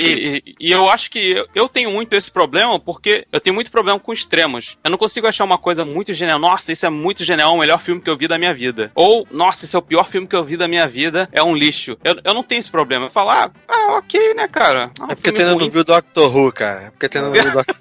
e- 0.48 0.56
e 0.62 0.72
eu 0.72 0.90
acho 0.90 1.12
que 1.12 1.20
eu, 1.32 1.46
eu 1.54 1.68
tenho 1.68 1.92
muito 1.92 2.14
esse 2.16 2.32
problema 2.32 2.80
porque 2.80 3.28
eu 3.34 3.42
tenho 3.42 3.54
muito 3.54 3.70
problema 3.70 4.00
com 4.00 4.14
extremos. 4.14 4.78
Eu 4.82 4.90
não 4.92 4.98
consigo 4.98 5.28
achar 5.28 5.44
uma 5.44 5.58
coisa 5.58 5.84
muito 5.84 6.14
genial. 6.14 6.40
Nossa, 6.40 6.72
isso 6.72 6.86
é 6.86 6.90
muito 6.90 7.26
genial, 7.26 7.52
é 7.52 7.54
o 7.54 7.60
melhor 7.60 7.82
filme 7.82 8.00
que 8.00 8.10
eu 8.10 8.18
vi 8.18 8.30
da 8.30 8.38
minha 8.38 8.54
vida. 8.54 8.92
Ou, 8.96 9.28
nossa, 9.30 9.66
esse 9.66 9.76
é 9.76 9.80
o 9.80 9.82
pior 9.82 10.08
filme 10.08 10.26
que 10.26 10.36
eu 10.38 10.46
vi 10.46 10.56
da 10.56 10.70
minha 10.70 10.88
vida, 10.88 11.28
é 11.34 11.44
um 11.44 11.54
lixo. 11.54 11.98
Eu, 12.02 12.16
eu 12.24 12.34
não 12.34 12.44
tenho 12.44 12.60
esse 12.60 12.72
problema. 12.72 13.08
Eu 13.08 13.12
falo, 13.12 13.30
ah, 13.32 13.52
ah, 13.68 13.98
ok, 13.98 14.34
né, 14.34 14.48
cara? 14.48 14.90
É 14.98 15.04
um 15.04 15.12
É 15.12 15.16
porque 15.16 15.32
tu 15.34 15.42
ainda 15.42 15.56
não 15.56 15.70
viu 15.70 15.84
Doctor 15.84 16.34
Who, 16.38 16.52
cara. 16.54 16.82
É 16.84 16.90
porque 16.92 17.10
tu 17.10 17.18
ainda 17.18 17.30
não 17.30 17.34
viu 17.44 17.52
Doctor 17.52 17.76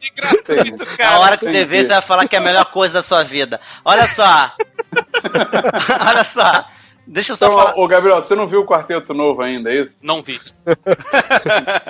Que 0.00 0.10
gratuito, 0.16 0.86
cara. 0.96 1.10
Na 1.10 1.18
hora 1.20 1.36
que 1.36 1.44
você 1.44 1.64
vê, 1.66 1.84
você 1.84 1.92
vai 1.92 2.00
falar 2.02 2.26
que 2.26 2.34
é 2.34 2.38
a 2.38 2.42
melhor 2.42 2.64
coisa 2.66 2.94
da 2.94 3.02
sua 3.02 3.22
vida. 3.22 3.60
Olha 3.84 4.06
só. 4.08 4.52
Olha 6.08 6.24
só. 6.24 6.64
Deixa 7.10 7.32
eu 7.32 7.36
só 7.36 7.46
Então, 7.46 7.58
falar. 7.58 7.74
ô 7.78 7.88
Gabriel, 7.88 8.20
você 8.20 8.34
não 8.34 8.46
viu 8.46 8.60
o 8.60 8.66
quarteto 8.66 9.14
novo 9.14 9.40
ainda, 9.42 9.70
é 9.72 9.80
isso? 9.80 9.98
Não 10.02 10.22
vi. 10.22 10.38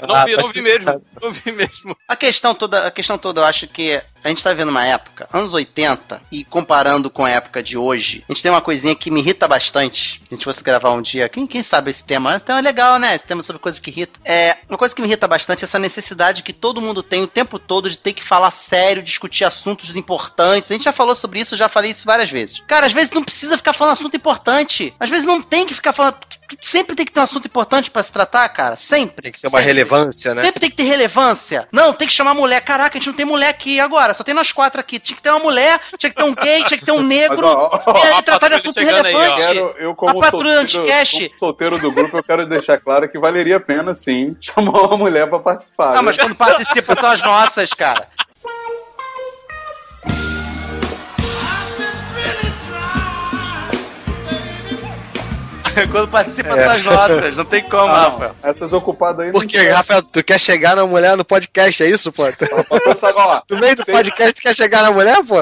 não 0.07 0.14
Ah, 0.14 0.24
vi, 0.24 0.37
não 0.37 0.52
vi 0.52 0.62
mesmo. 0.62 1.02
Não 1.20 1.33
vi 1.33 1.52
mesmo. 1.52 1.96
A 2.07 2.14
questão 2.14 2.54
toda, 2.54 2.87
a 2.87 2.90
questão 2.90 3.18
toda, 3.18 3.40
eu 3.40 3.44
acho 3.44 3.66
que 3.66 4.00
a 4.22 4.28
gente 4.28 4.42
tá 4.42 4.52
vendo 4.52 4.68
uma 4.68 4.85
época, 4.85 5.28
anos 5.33 5.52
80, 5.52 6.20
e 6.31 6.44
comparando 6.44 7.11
com 7.11 7.24
a 7.24 7.31
época 7.31 7.62
de 7.62 7.76
hoje, 7.76 8.24
a 8.28 8.33
gente 8.33 8.42
tem 8.42 8.50
uma 8.50 8.61
coisinha 8.61 8.94
que 8.94 9.11
me 9.11 9.20
irrita 9.20 9.46
bastante. 9.46 10.14
Se 10.14 10.20
a 10.31 10.35
gente 10.35 10.44
fosse 10.44 10.62
gravar 10.62 10.92
um 10.92 11.02
dia, 11.02 11.28
quem, 11.28 11.46
quem 11.46 11.62
sabe 11.62 11.90
esse 11.90 12.04
tema? 12.04 12.35
Esse 12.35 12.44
tema 12.44 12.59
é 12.59 12.62
legal, 12.62 12.98
né? 12.98 13.14
Esse 13.14 13.26
tema 13.26 13.42
sobre 13.42 13.61
coisa 13.61 13.81
que 13.81 13.90
irrita. 13.90 14.18
É, 14.24 14.59
uma 14.68 14.78
coisa 14.78 14.94
que 14.94 15.00
me 15.00 15.09
irrita 15.09 15.26
bastante 15.26 15.62
é 15.62 15.64
essa 15.64 15.78
necessidade 15.78 16.42
que 16.42 16.52
todo 16.52 16.81
mundo 16.81 17.02
tem 17.02 17.22
o 17.22 17.26
tempo 17.26 17.59
todo 17.59 17.88
de 17.88 17.98
ter 17.98 18.12
que 18.12 18.22
falar 18.22 18.50
sério, 18.50 19.02
discutir 19.02 19.44
assuntos 19.44 19.94
importantes. 19.96 20.70
A 20.70 20.74
gente 20.74 20.85
já 20.85 20.92
falou 20.92 21.14
sobre 21.14 21.40
isso, 21.40 21.57
já 21.57 21.68
falei 21.68 21.90
isso 21.90 22.04
várias 22.04 22.31
vezes. 22.31 22.62
Cara, 22.66 22.87
às 22.87 22.92
vezes 22.92 23.12
não 23.12 23.24
precisa 23.24 23.57
ficar 23.57 23.72
falando 23.72 23.94
assunto 23.94 24.16
importante. 24.16 24.94
Às 24.98 25.11
vezes 25.11 25.26
não 25.26 25.42
tem 25.42 25.66
que 25.66 25.74
ficar 25.74 25.92
falando. 25.92 26.16
Sempre 26.61 26.94
tem 26.96 27.04
que 27.04 27.12
ter 27.12 27.20
um 27.20 27.22
assunto 27.22 27.46
importante 27.46 27.90
pra 27.90 28.02
se 28.02 28.12
tratar, 28.12 28.48
cara. 28.48 28.76
Sempre. 28.76 29.22
Tem 29.22 29.32
que 29.32 29.40
ter 29.40 29.48
uma 29.48 29.58
Sempre. 29.58 29.66
relevância, 29.66 30.34
né? 30.34 30.42
Sempre 30.42 30.61
tem 30.61 30.70
que 30.70 30.76
ter 30.76 30.84
relevância. 30.84 31.68
Não, 31.72 31.92
tem 31.92 32.06
que 32.08 32.14
chamar 32.14 32.34
mulher. 32.34 32.61
Caraca, 32.62 32.96
a 32.96 33.00
gente 33.00 33.08
não 33.08 33.14
tem 33.14 33.26
mulher 33.26 33.48
aqui 33.48 33.78
agora. 33.80 34.14
Só 34.14 34.24
tem 34.24 34.34
nós 34.34 34.52
quatro 34.52 34.80
aqui. 34.80 34.98
Tinha 34.98 35.16
que 35.16 35.22
ter 35.22 35.30
uma 35.30 35.38
mulher, 35.38 35.80
tinha 35.98 36.11
que 36.11 36.16
ter 36.16 36.24
um 36.24 36.34
gay, 36.34 36.64
tinha 36.64 36.78
que 36.78 36.84
ter 36.84 36.92
um 36.92 37.02
negro. 37.02 37.37
Mas, 37.40 37.44
ó, 37.44 37.82
ó, 37.87 37.98
e 37.98 38.06
aí 38.12 38.22
tratar 38.22 38.48
de 38.48 38.54
assunto 38.54 38.74
chegando 38.74 39.06
aí, 39.06 39.12
relevante. 39.14 39.42
Quero, 39.42 39.74
eu, 39.78 39.94
como 39.94 40.18
A 40.18 40.24
patrulha 40.24 40.66
solteiro, 40.66 40.88
anticast. 40.88 41.18
como 41.28 41.34
solteiro 41.34 41.78
do 41.78 41.92
grupo, 41.92 42.16
eu 42.16 42.22
quero 42.22 42.48
deixar 42.48 42.78
claro 42.78 43.08
que 43.08 43.18
valeria 43.18 43.56
a 43.56 43.61
pena, 43.61 43.94
sim, 43.94 44.37
chamar 44.40 44.80
uma 44.82 44.96
mulher 44.96 45.28
pra 45.28 45.38
participar. 45.38 45.90
Ah, 45.92 45.96
né? 45.96 46.02
mas 46.02 46.16
quando 46.16 46.34
participa 46.34 46.94
são 46.94 47.11
as 47.11 47.22
nossas, 47.22 47.70
cara. 47.74 48.08
Quando 55.91 56.09
participa 56.09 56.49
É. 56.59 56.64
são 56.64 56.71
as 56.73 56.85
nossas, 56.85 57.37
não 57.37 57.45
tem 57.45 57.62
como, 57.62 57.85
Ah, 57.93 58.03
não. 58.03 58.11
Rafael. 58.11 58.37
Essas 58.43 58.73
ocupadas 58.73 59.21
aí 59.21 59.33
não 59.33 59.38
Porque, 59.41 59.59
Rafael, 59.69 60.03
tu 60.03 60.23
quer 60.25 60.38
chegar 60.41 60.75
na 60.77 60.87
mulher 60.87 61.17
no 61.17 61.25
podcast, 61.25 61.83
é 61.83 61.88
isso, 61.88 62.11
pô? 62.12 62.25
Ó, 62.25 63.43
No 63.51 63.59
meio 63.61 63.77
do 63.77 63.85
Sei. 63.85 63.95
podcast, 63.95 64.35
tu 64.35 64.43
quer 64.43 64.55
chegar 64.55 64.83
na 64.83 64.91
mulher, 64.91 65.17
pô? 65.25 65.37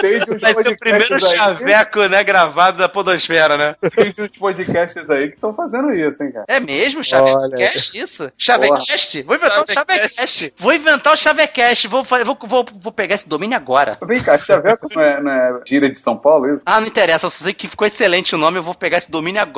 sei 0.00 0.20
de 0.20 0.30
uns 0.30 0.40
Vai 0.42 0.54
ser 0.54 0.68
o 0.68 0.78
primeiro 0.78 1.14
aí- 1.14 1.20
chaveco, 1.20 2.04
né, 2.06 2.22
gravado 2.22 2.78
da 2.78 2.88
podosfera, 2.88 3.56
né? 3.56 3.74
Sei 3.94 4.12
de 4.12 4.22
uns 4.22 4.36
podcasts 4.36 5.08
aí 5.10 5.28
que 5.28 5.34
estão 5.36 5.54
fazendo 5.54 5.92
isso, 5.92 6.22
hein, 6.22 6.32
cara. 6.32 6.44
É 6.48 6.60
mesmo? 6.60 7.02
Chavecast 7.02 7.98
isso? 7.98 8.30
Chavecast? 8.36 9.22
Vou 9.22 9.36
inventar 9.36 9.62
o 9.62 9.72
Chavecast. 9.72 10.52
Vou 10.58 10.72
inventar 10.74 11.12
o 11.12 11.16
Chavecast. 11.16 11.88
Vou, 11.88 12.02
vou, 12.02 12.38
vou, 12.46 12.66
vou 12.80 12.92
pegar 12.92 13.14
esse 13.14 13.28
domínio 13.28 13.56
agora. 13.56 13.98
Vem 14.06 14.22
cá, 14.22 14.38
Chaveco 14.38 14.88
não 14.94 15.02
é, 15.02 15.20
não 15.22 15.30
é 15.30 15.60
gíria 15.66 15.90
de 15.90 15.98
São 15.98 16.16
Paulo, 16.16 16.52
isso? 16.54 16.62
Ah, 16.66 16.78
não 16.80 16.86
interessa. 16.86 17.26
Eu 17.26 17.30
só 17.30 17.44
sei 17.44 17.54
que 17.54 17.66
ficou 17.68 17.86
excelente 17.86 18.34
o 18.34 18.38
nome. 18.38 18.58
Eu 18.58 18.62
vou 18.62 18.74
pegar 18.74 18.98
esse 18.98 19.10
domínio 19.10 19.40
agora. 19.40 19.55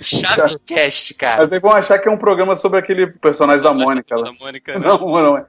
Chavecast, 0.00 1.14
cara. 1.14 1.38
Mas 1.38 1.52
aí 1.52 1.60
vão 1.60 1.72
achar 1.72 1.98
que 1.98 2.08
é 2.08 2.10
um 2.10 2.16
programa 2.16 2.56
sobre 2.56 2.78
aquele 2.78 3.06
personagem 3.06 3.62
da 3.62 3.72
Mônica. 3.72 4.14
Da 4.14 4.22
Lá. 4.22 4.32
Mônica, 4.38 4.78
né? 4.78 4.86
Não, 4.86 4.98
não 4.98 5.38
é. 5.38 5.44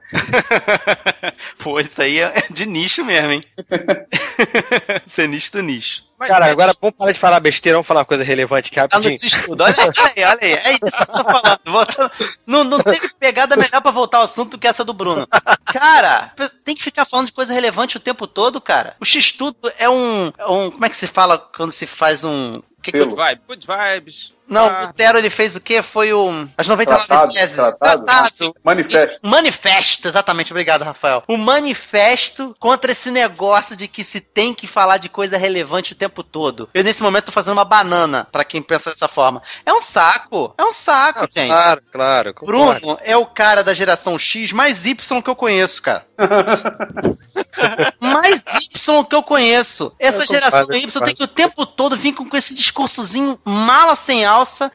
Pô, 1.58 1.80
isso 1.80 2.00
aí 2.00 2.20
é 2.20 2.32
de 2.50 2.66
nicho 2.66 3.04
mesmo, 3.04 3.32
hein? 3.32 3.44
Isso 5.06 5.20
é 5.20 5.26
nicho 5.26 5.52
do 5.52 5.62
nicho. 5.62 6.02
Mas- 6.18 6.28
Cara, 6.28 6.40
mas- 6.44 6.52
agora 6.52 6.74
vamos 6.80 6.96
parar 6.96 7.12
de 7.12 7.18
falar 7.18 7.40
besteira, 7.40 7.76
vamos 7.76 7.86
falar 7.86 8.00
uma 8.00 8.06
coisa 8.06 8.22
relevante 8.24 8.68
aqui 8.70 8.76
Tá 8.88 8.98
no 8.98 9.04
rapidinho. 9.04 9.18
seu 9.18 9.26
estudo. 9.38 9.62
Olha 9.64 9.74
aí, 9.76 9.88
olha 9.88 10.12
aí, 10.16 10.24
olha 10.24 10.38
aí. 10.42 10.52
É 10.52 10.72
isso 10.72 10.96
que 10.96 11.02
eu 11.02 11.06
tô 11.06 11.24
falando. 11.24 11.60
Voltando- 11.66 12.12
Não, 12.46 12.64
não 12.64 12.80
teve 12.80 13.12
pegada 13.18 13.56
melhor 13.56 13.80
pra 13.80 13.90
voltar 13.90 14.18
ao 14.18 14.24
assunto 14.24 14.58
que 14.58 14.66
essa 14.66 14.84
do 14.84 14.92
Bruno. 14.94 15.26
Cara, 15.66 16.32
tem 16.64 16.74
que 16.74 16.82
ficar 16.82 17.04
falando 17.04 17.26
de 17.26 17.32
coisa 17.32 17.52
relevante 17.52 17.96
o 17.96 18.00
tempo 18.00 18.26
todo, 18.26 18.60
cara. 18.60 18.96
O 19.00 19.04
X-Tudo 19.04 19.56
é 19.78 19.88
um, 19.88 20.32
é 20.38 20.46
um. 20.46 20.70
Como 20.70 20.84
é 20.84 20.88
que 20.88 20.96
se 20.96 21.06
fala 21.06 21.38
quando 21.38 21.72
se 21.72 21.86
faz 21.86 22.22
um. 22.24 22.60
que 22.82 22.92
que 22.92 22.98
Selo. 22.98 23.10
Good 23.16 23.22
vibe, 23.28 23.40
good 23.48 23.66
vibes. 23.66 24.33
Não, 24.48 24.66
Ah. 24.66 24.80
Lutero 24.86 25.18
ele 25.18 25.30
fez 25.30 25.56
o 25.56 25.60
quê? 25.60 25.82
Foi 25.82 26.12
o. 26.12 26.48
As 26.56 26.68
99 26.68 27.06
Tratado, 27.06 27.32
teses. 27.32 27.56
tratado. 27.56 28.54
Manifesto. 28.62 29.18
Manifesto, 29.22 30.08
exatamente, 30.08 30.52
obrigado, 30.52 30.82
Rafael. 30.82 31.22
O 31.26 31.36
manifesto 31.36 32.54
contra 32.58 32.92
esse 32.92 33.10
negócio 33.10 33.74
de 33.76 33.88
que 33.88 34.04
se 34.04 34.20
tem 34.20 34.52
que 34.54 34.66
falar 34.66 34.98
de 34.98 35.08
coisa 35.08 35.36
relevante 35.38 35.92
o 35.92 35.96
tempo 35.96 36.22
todo. 36.22 36.68
Eu, 36.74 36.84
nesse 36.84 37.02
momento, 37.02 37.26
tô 37.26 37.32
fazendo 37.32 37.54
uma 37.54 37.64
banana, 37.64 38.26
pra 38.30 38.44
quem 38.44 38.62
pensa 38.62 38.90
dessa 38.90 39.08
forma. 39.08 39.42
É 39.64 39.72
um 39.72 39.80
saco. 39.80 40.54
É 40.58 40.64
um 40.64 40.72
saco, 40.72 41.26
gente. 41.34 41.48
Claro, 41.48 41.82
claro. 41.90 42.34
concordo. 42.34 42.80
Bruno 42.80 42.98
é 43.02 43.16
o 43.16 43.26
cara 43.26 43.64
da 43.64 43.72
geração 43.74 44.18
X 44.18 44.52
mais 44.52 44.84
Y 44.84 45.22
que 45.22 45.30
eu 45.30 45.36
conheço, 45.36 45.80
cara. 45.82 46.06
mais 48.00 48.44
Y 48.74 49.04
que 49.04 49.14
eu 49.16 49.22
conheço. 49.22 49.92
Essa 49.98 50.22
Eu 50.22 50.26
geração 50.26 50.60
concordo, 50.60 50.76
Y 50.88 51.00
tem 51.04 51.14
que 51.14 51.22
o 51.24 51.28
tempo 51.28 51.66
todo 51.66 51.96
vir 51.96 52.12
com, 52.12 52.28
com 52.28 52.36
esse 52.36 52.54
discursozinho 52.54 53.38
mala 53.44 53.94
sem 53.94 54.24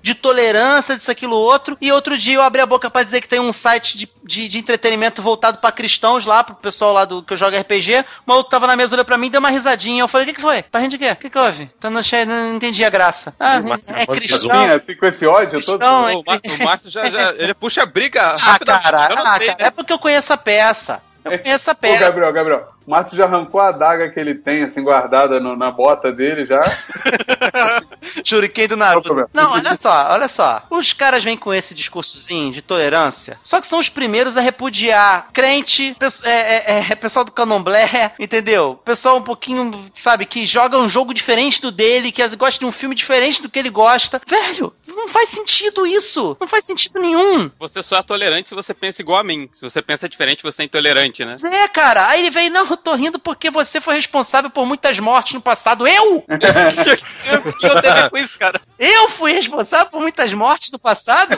de 0.02 0.14
tolerância, 0.16 0.96
disso, 0.96 1.12
aquilo, 1.12 1.36
outro. 1.36 1.78
E 1.82 1.92
outro 1.92 2.18
dia 2.18 2.36
eu 2.36 2.42
abri 2.42 2.62
a 2.62 2.66
boca 2.66 2.90
pra 2.90 3.04
dizer 3.04 3.22
que 3.22 3.28
tem 3.28 3.40
um 3.40 3.52
site 3.52 3.98
de, 3.98 4.10
de, 4.24 4.48
de 4.48 4.58
entretenimento 4.58 5.22
voltado 5.22 5.58
pra 5.60 5.72
cristãos 5.72 6.26
lá, 6.26 6.44
pro 6.44 6.56
pessoal 6.56 6.94
lá 6.94 7.06
do 7.06 7.22
que 7.24 7.34
eu 7.34 7.38
jogo 7.38 7.58
RPG. 7.58 8.00
O 8.00 8.06
maluco 8.26 8.50
tava 8.50 8.68
na 8.68 8.76
mesa, 8.76 8.96
olhou 8.96 9.06
pra 9.06 9.18
mim, 9.18 9.30
deu 9.30 9.40
uma 9.40 9.50
risadinha. 9.50 10.02
Eu 10.02 10.08
falei, 10.08 10.26
o 10.26 10.30
que, 10.30 10.36
que 10.36 10.42
foi? 10.42 10.62
Tá 10.64 10.80
rindo 10.80 10.92
de 10.92 10.98
quê? 10.98 11.12
O 11.12 11.16
que, 11.16 11.30
que 11.30 11.38
houve? 11.38 11.70
Tá 11.80 11.90
no 11.90 12.04
cheio, 12.04 12.26
não 12.26 12.56
entendi 12.56 12.84
a 12.84 12.90
graça. 12.90 13.34
Ah, 13.40 13.56
é 13.56 13.60
mas- 13.60 13.88
cristão. 14.08 14.62
Assim, 14.66 14.70
assim, 14.72 14.96
com 14.96 15.06
esse 15.06 15.26
ódio 15.26 15.60
todo. 15.64 15.80
Cristão, 15.80 16.10
é 16.10 16.16
O, 16.16 16.64
Márcio 16.66 16.90
já, 16.90 17.06
já- 17.06 17.34
ele 17.38 17.54
puxa 17.54 17.84
a 17.84 17.86
briga. 17.86 18.32
Ah, 18.46 18.60
cara, 18.60 19.10
não 19.10 19.26
ah, 19.26 19.38
sei, 19.38 19.48
cara, 19.48 19.58
né? 19.60 19.68
é 19.68 19.72
porque 19.72 19.94
eu 19.94 20.00
conheço 20.00 20.32
a 20.34 20.38
peça. 20.38 21.02
Eu 21.24 21.38
conheço 21.40 21.70
a 21.70 21.74
Ô, 21.74 21.76
peça. 21.76 22.06
Gabriel, 22.06 22.34
Gabriel, 22.34 22.68
o 22.90 22.92
Márcio 22.92 23.16
já 23.16 23.26
arrancou 23.26 23.62
a 23.62 23.68
adaga 23.68 24.10
que 24.10 24.20
ele 24.20 24.34
tem, 24.34 24.64
assim, 24.64 24.82
guardada 24.84 25.40
no- 25.40 25.56
na 25.56 25.70
bota 25.70 26.12
dele 26.12 26.44
já. 26.44 26.60
Shuriken 28.26 28.68
do 28.68 28.78
Naruto. 28.78 29.16
Não, 29.32 29.52
olha 29.54 29.76
só, 29.76 30.08
olha 30.12 30.28
só. 30.28 30.64
Os 30.72 30.92
caras 30.94 31.24
vêm 31.24 31.38
com 31.38 31.54
esse 31.54 31.76
discursozinho 31.76 32.52
de 32.52 32.62
tolerância, 32.64 33.40
só 33.44 33.60
que 33.62 33.68
são 33.68 33.78
os 33.80 33.90
primeiros 33.90 34.38
a 34.38 34.42
repudiar 34.42 35.30
crente, 35.32 35.96
pesso- 36.00 36.26
é, 36.28 36.80
é, 36.80 36.86
é, 36.90 36.96
pessoal 36.96 37.24
do 37.24 37.32
candomblé, 37.32 38.14
entendeu? 38.20 38.80
Pessoal 38.84 39.18
um 39.18 39.22
pouquinho, 39.22 39.86
sabe, 39.94 40.26
que 40.26 40.46
joga 40.48 40.78
um 40.80 40.90
jogo 40.90 41.14
diferente 41.14 41.62
do 41.62 41.72
dele, 41.72 42.12
que 42.12 42.28
gosta 42.36 42.60
de 42.60 42.66
um 42.66 42.72
filme 42.72 42.96
diferente 42.96 43.42
do 43.42 43.50
que 43.50 43.60
ele 43.60 43.70
gosta. 43.70 44.20
Velho, 44.28 44.74
não 44.88 45.08
faz 45.08 45.30
sentido 45.30 45.86
isso. 45.86 46.36
Não 46.40 46.48
faz 46.48 46.66
sentido 46.66 47.00
nenhum. 47.00 47.52
Você 47.60 47.84
só 47.84 47.98
é 47.98 48.04
tolerante 48.04 48.50
se 48.50 48.56
você 48.56 48.74
pensa 48.74 49.02
igual 49.02 49.20
a 49.20 49.24
mim. 49.24 49.48
Se 49.54 49.62
você 49.62 49.80
pensa 49.82 50.10
diferente, 50.10 50.42
você 50.44 50.64
é 50.64 50.66
intolerante, 50.66 51.24
né? 51.24 51.36
Mas 51.42 51.44
é, 51.44 51.68
cara. 51.68 52.08
Aí 52.08 52.20
ele 52.22 52.30
veio, 52.30 52.50
não, 52.52 52.66
tô 52.80 52.96
rindo 52.96 53.20
porque 53.20 53.50
você 53.52 53.80
foi 53.80 53.96
responsável 53.96 54.50
por 54.50 54.66
muitas 54.66 55.00
mortes 55.00 55.34
no 55.34 55.42
passado. 55.42 55.88
Eu? 55.88 56.18
O 56.18 56.24
que 57.60 57.66
eu 57.66 57.82
tenho 57.82 57.94
a 57.94 58.02
ver 58.04 58.10
com 58.10 58.18
isso, 58.18 58.38
cara? 58.38 58.60
Eu 58.78 59.10
fui 59.10 59.34
responsável 59.34 59.88
por 59.88 60.02
muitas 60.02 60.34
mortes 60.34 60.72
no 60.72 60.80
passado? 60.80 61.36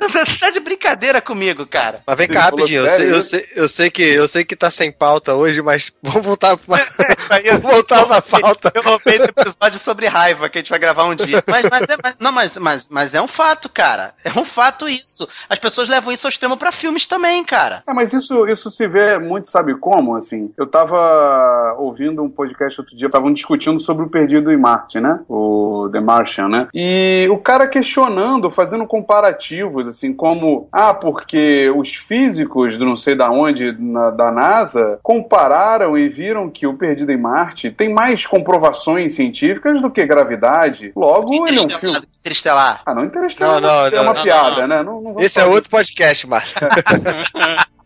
Você 0.00 0.38
tá 0.38 0.50
de 0.50 0.60
brincadeira 0.60 1.20
comigo, 1.20 1.66
cara. 1.66 2.00
Mas 2.06 2.16
vem 2.18 2.28
cá 2.28 2.40
rapidinho, 2.40 2.86
eu 2.86 2.88
sei, 2.88 3.12
eu, 3.12 3.22
sei, 3.22 3.48
eu, 3.54 3.68
sei 3.68 3.90
que, 3.90 4.02
eu 4.02 4.28
sei 4.28 4.44
que 4.44 4.56
tá 4.56 4.68
sem 4.70 4.90
pauta 4.90 5.34
hoje, 5.34 5.62
mas 5.62 5.92
vamos 6.02 6.24
voltar 6.24 6.56
pra, 6.56 6.78
vamos 7.28 7.60
voltar 7.62 8.04
pra 8.06 8.22
pauta. 8.22 8.72
Eu 8.74 8.82
roubei 8.82 9.18
do 9.18 9.24
episódio 9.24 9.78
sobre 9.78 10.06
raiva 10.06 10.48
que 10.48 10.58
a 10.58 10.60
gente 10.60 10.70
vai 10.70 10.78
gravar 10.78 11.04
um 11.04 11.14
dia. 11.14 11.42
Mas, 11.46 11.66
mas, 11.70 11.82
é, 11.82 11.96
mas- 12.02 12.16
não, 12.18 12.32
mas, 12.32 12.56
mas, 12.58 12.88
mas 12.88 13.14
é 13.14 13.22
um 13.22 13.28
fato, 13.28 13.68
cara. 13.68 14.14
É 14.24 14.38
um 14.38 14.44
fato 14.44 14.88
isso. 14.88 15.28
As 15.48 15.58
pessoas 15.58 15.88
levam 15.88 16.12
isso 16.12 16.26
ao 16.26 16.30
extremo 16.30 16.56
pra 16.56 16.72
filmes 16.72 17.06
também, 17.06 17.44
cara. 17.44 17.82
É, 17.86 17.92
mas 17.92 18.12
isso, 18.12 18.46
isso 18.48 18.70
se 18.70 18.88
vê 18.88 19.18
muito, 19.18 19.48
sabe 19.48 19.74
como? 19.76 20.16
Assim, 20.16 20.52
eu 20.62 20.66
tava 20.66 21.74
ouvindo 21.78 22.22
um 22.22 22.30
podcast 22.30 22.80
outro 22.80 22.96
dia, 22.96 23.06
estavam 23.06 23.32
discutindo 23.32 23.78
sobre 23.80 24.04
o 24.04 24.08
Perdido 24.08 24.50
em 24.52 24.56
Marte, 24.56 25.00
né? 25.00 25.20
O 25.28 25.88
The 25.92 26.00
Martian, 26.00 26.48
né? 26.48 26.68
E 26.72 27.28
o 27.30 27.38
cara 27.38 27.66
questionando, 27.66 28.50
fazendo 28.50 28.86
comparativos, 28.86 29.86
assim, 29.86 30.12
como, 30.12 30.68
ah, 30.72 30.94
porque 30.94 31.70
os 31.76 31.94
físicos 31.94 32.78
do 32.78 32.84
não 32.84 32.96
sei 32.96 33.14
da 33.14 33.30
onde, 33.30 33.72
na- 33.78 34.10
da 34.10 34.30
NASA, 34.30 34.98
compararam 35.02 35.98
e 35.98 36.08
viram 36.08 36.48
que 36.50 36.66
o 36.66 36.74
Perdido 36.74 37.10
em 37.12 37.16
Marte 37.20 37.70
tem 37.70 37.92
mais 37.92 38.24
comprovações 38.26 39.14
científicas 39.14 39.80
do 39.80 39.90
que 39.90 40.04
gravidade. 40.06 40.92
Logo, 40.94 41.46
ele 41.48 41.58
é 41.58 41.62
um 41.62 41.68
filme. 41.68 41.98
Interestelar. 42.20 42.82
Ah, 42.86 42.94
não 42.94 43.04
Interestelar 43.04 43.60
Não, 43.60 43.68
não, 43.68 43.86
é 43.86 44.00
uma 44.00 44.14
não, 44.14 44.22
piada, 44.22 44.60
não, 44.60 44.68
né? 44.68 44.82
Não, 44.82 45.20
Esse 45.20 45.40
é 45.40 45.44
outro 45.44 45.68
podcast, 45.70 46.26
Márcio. 46.28 46.56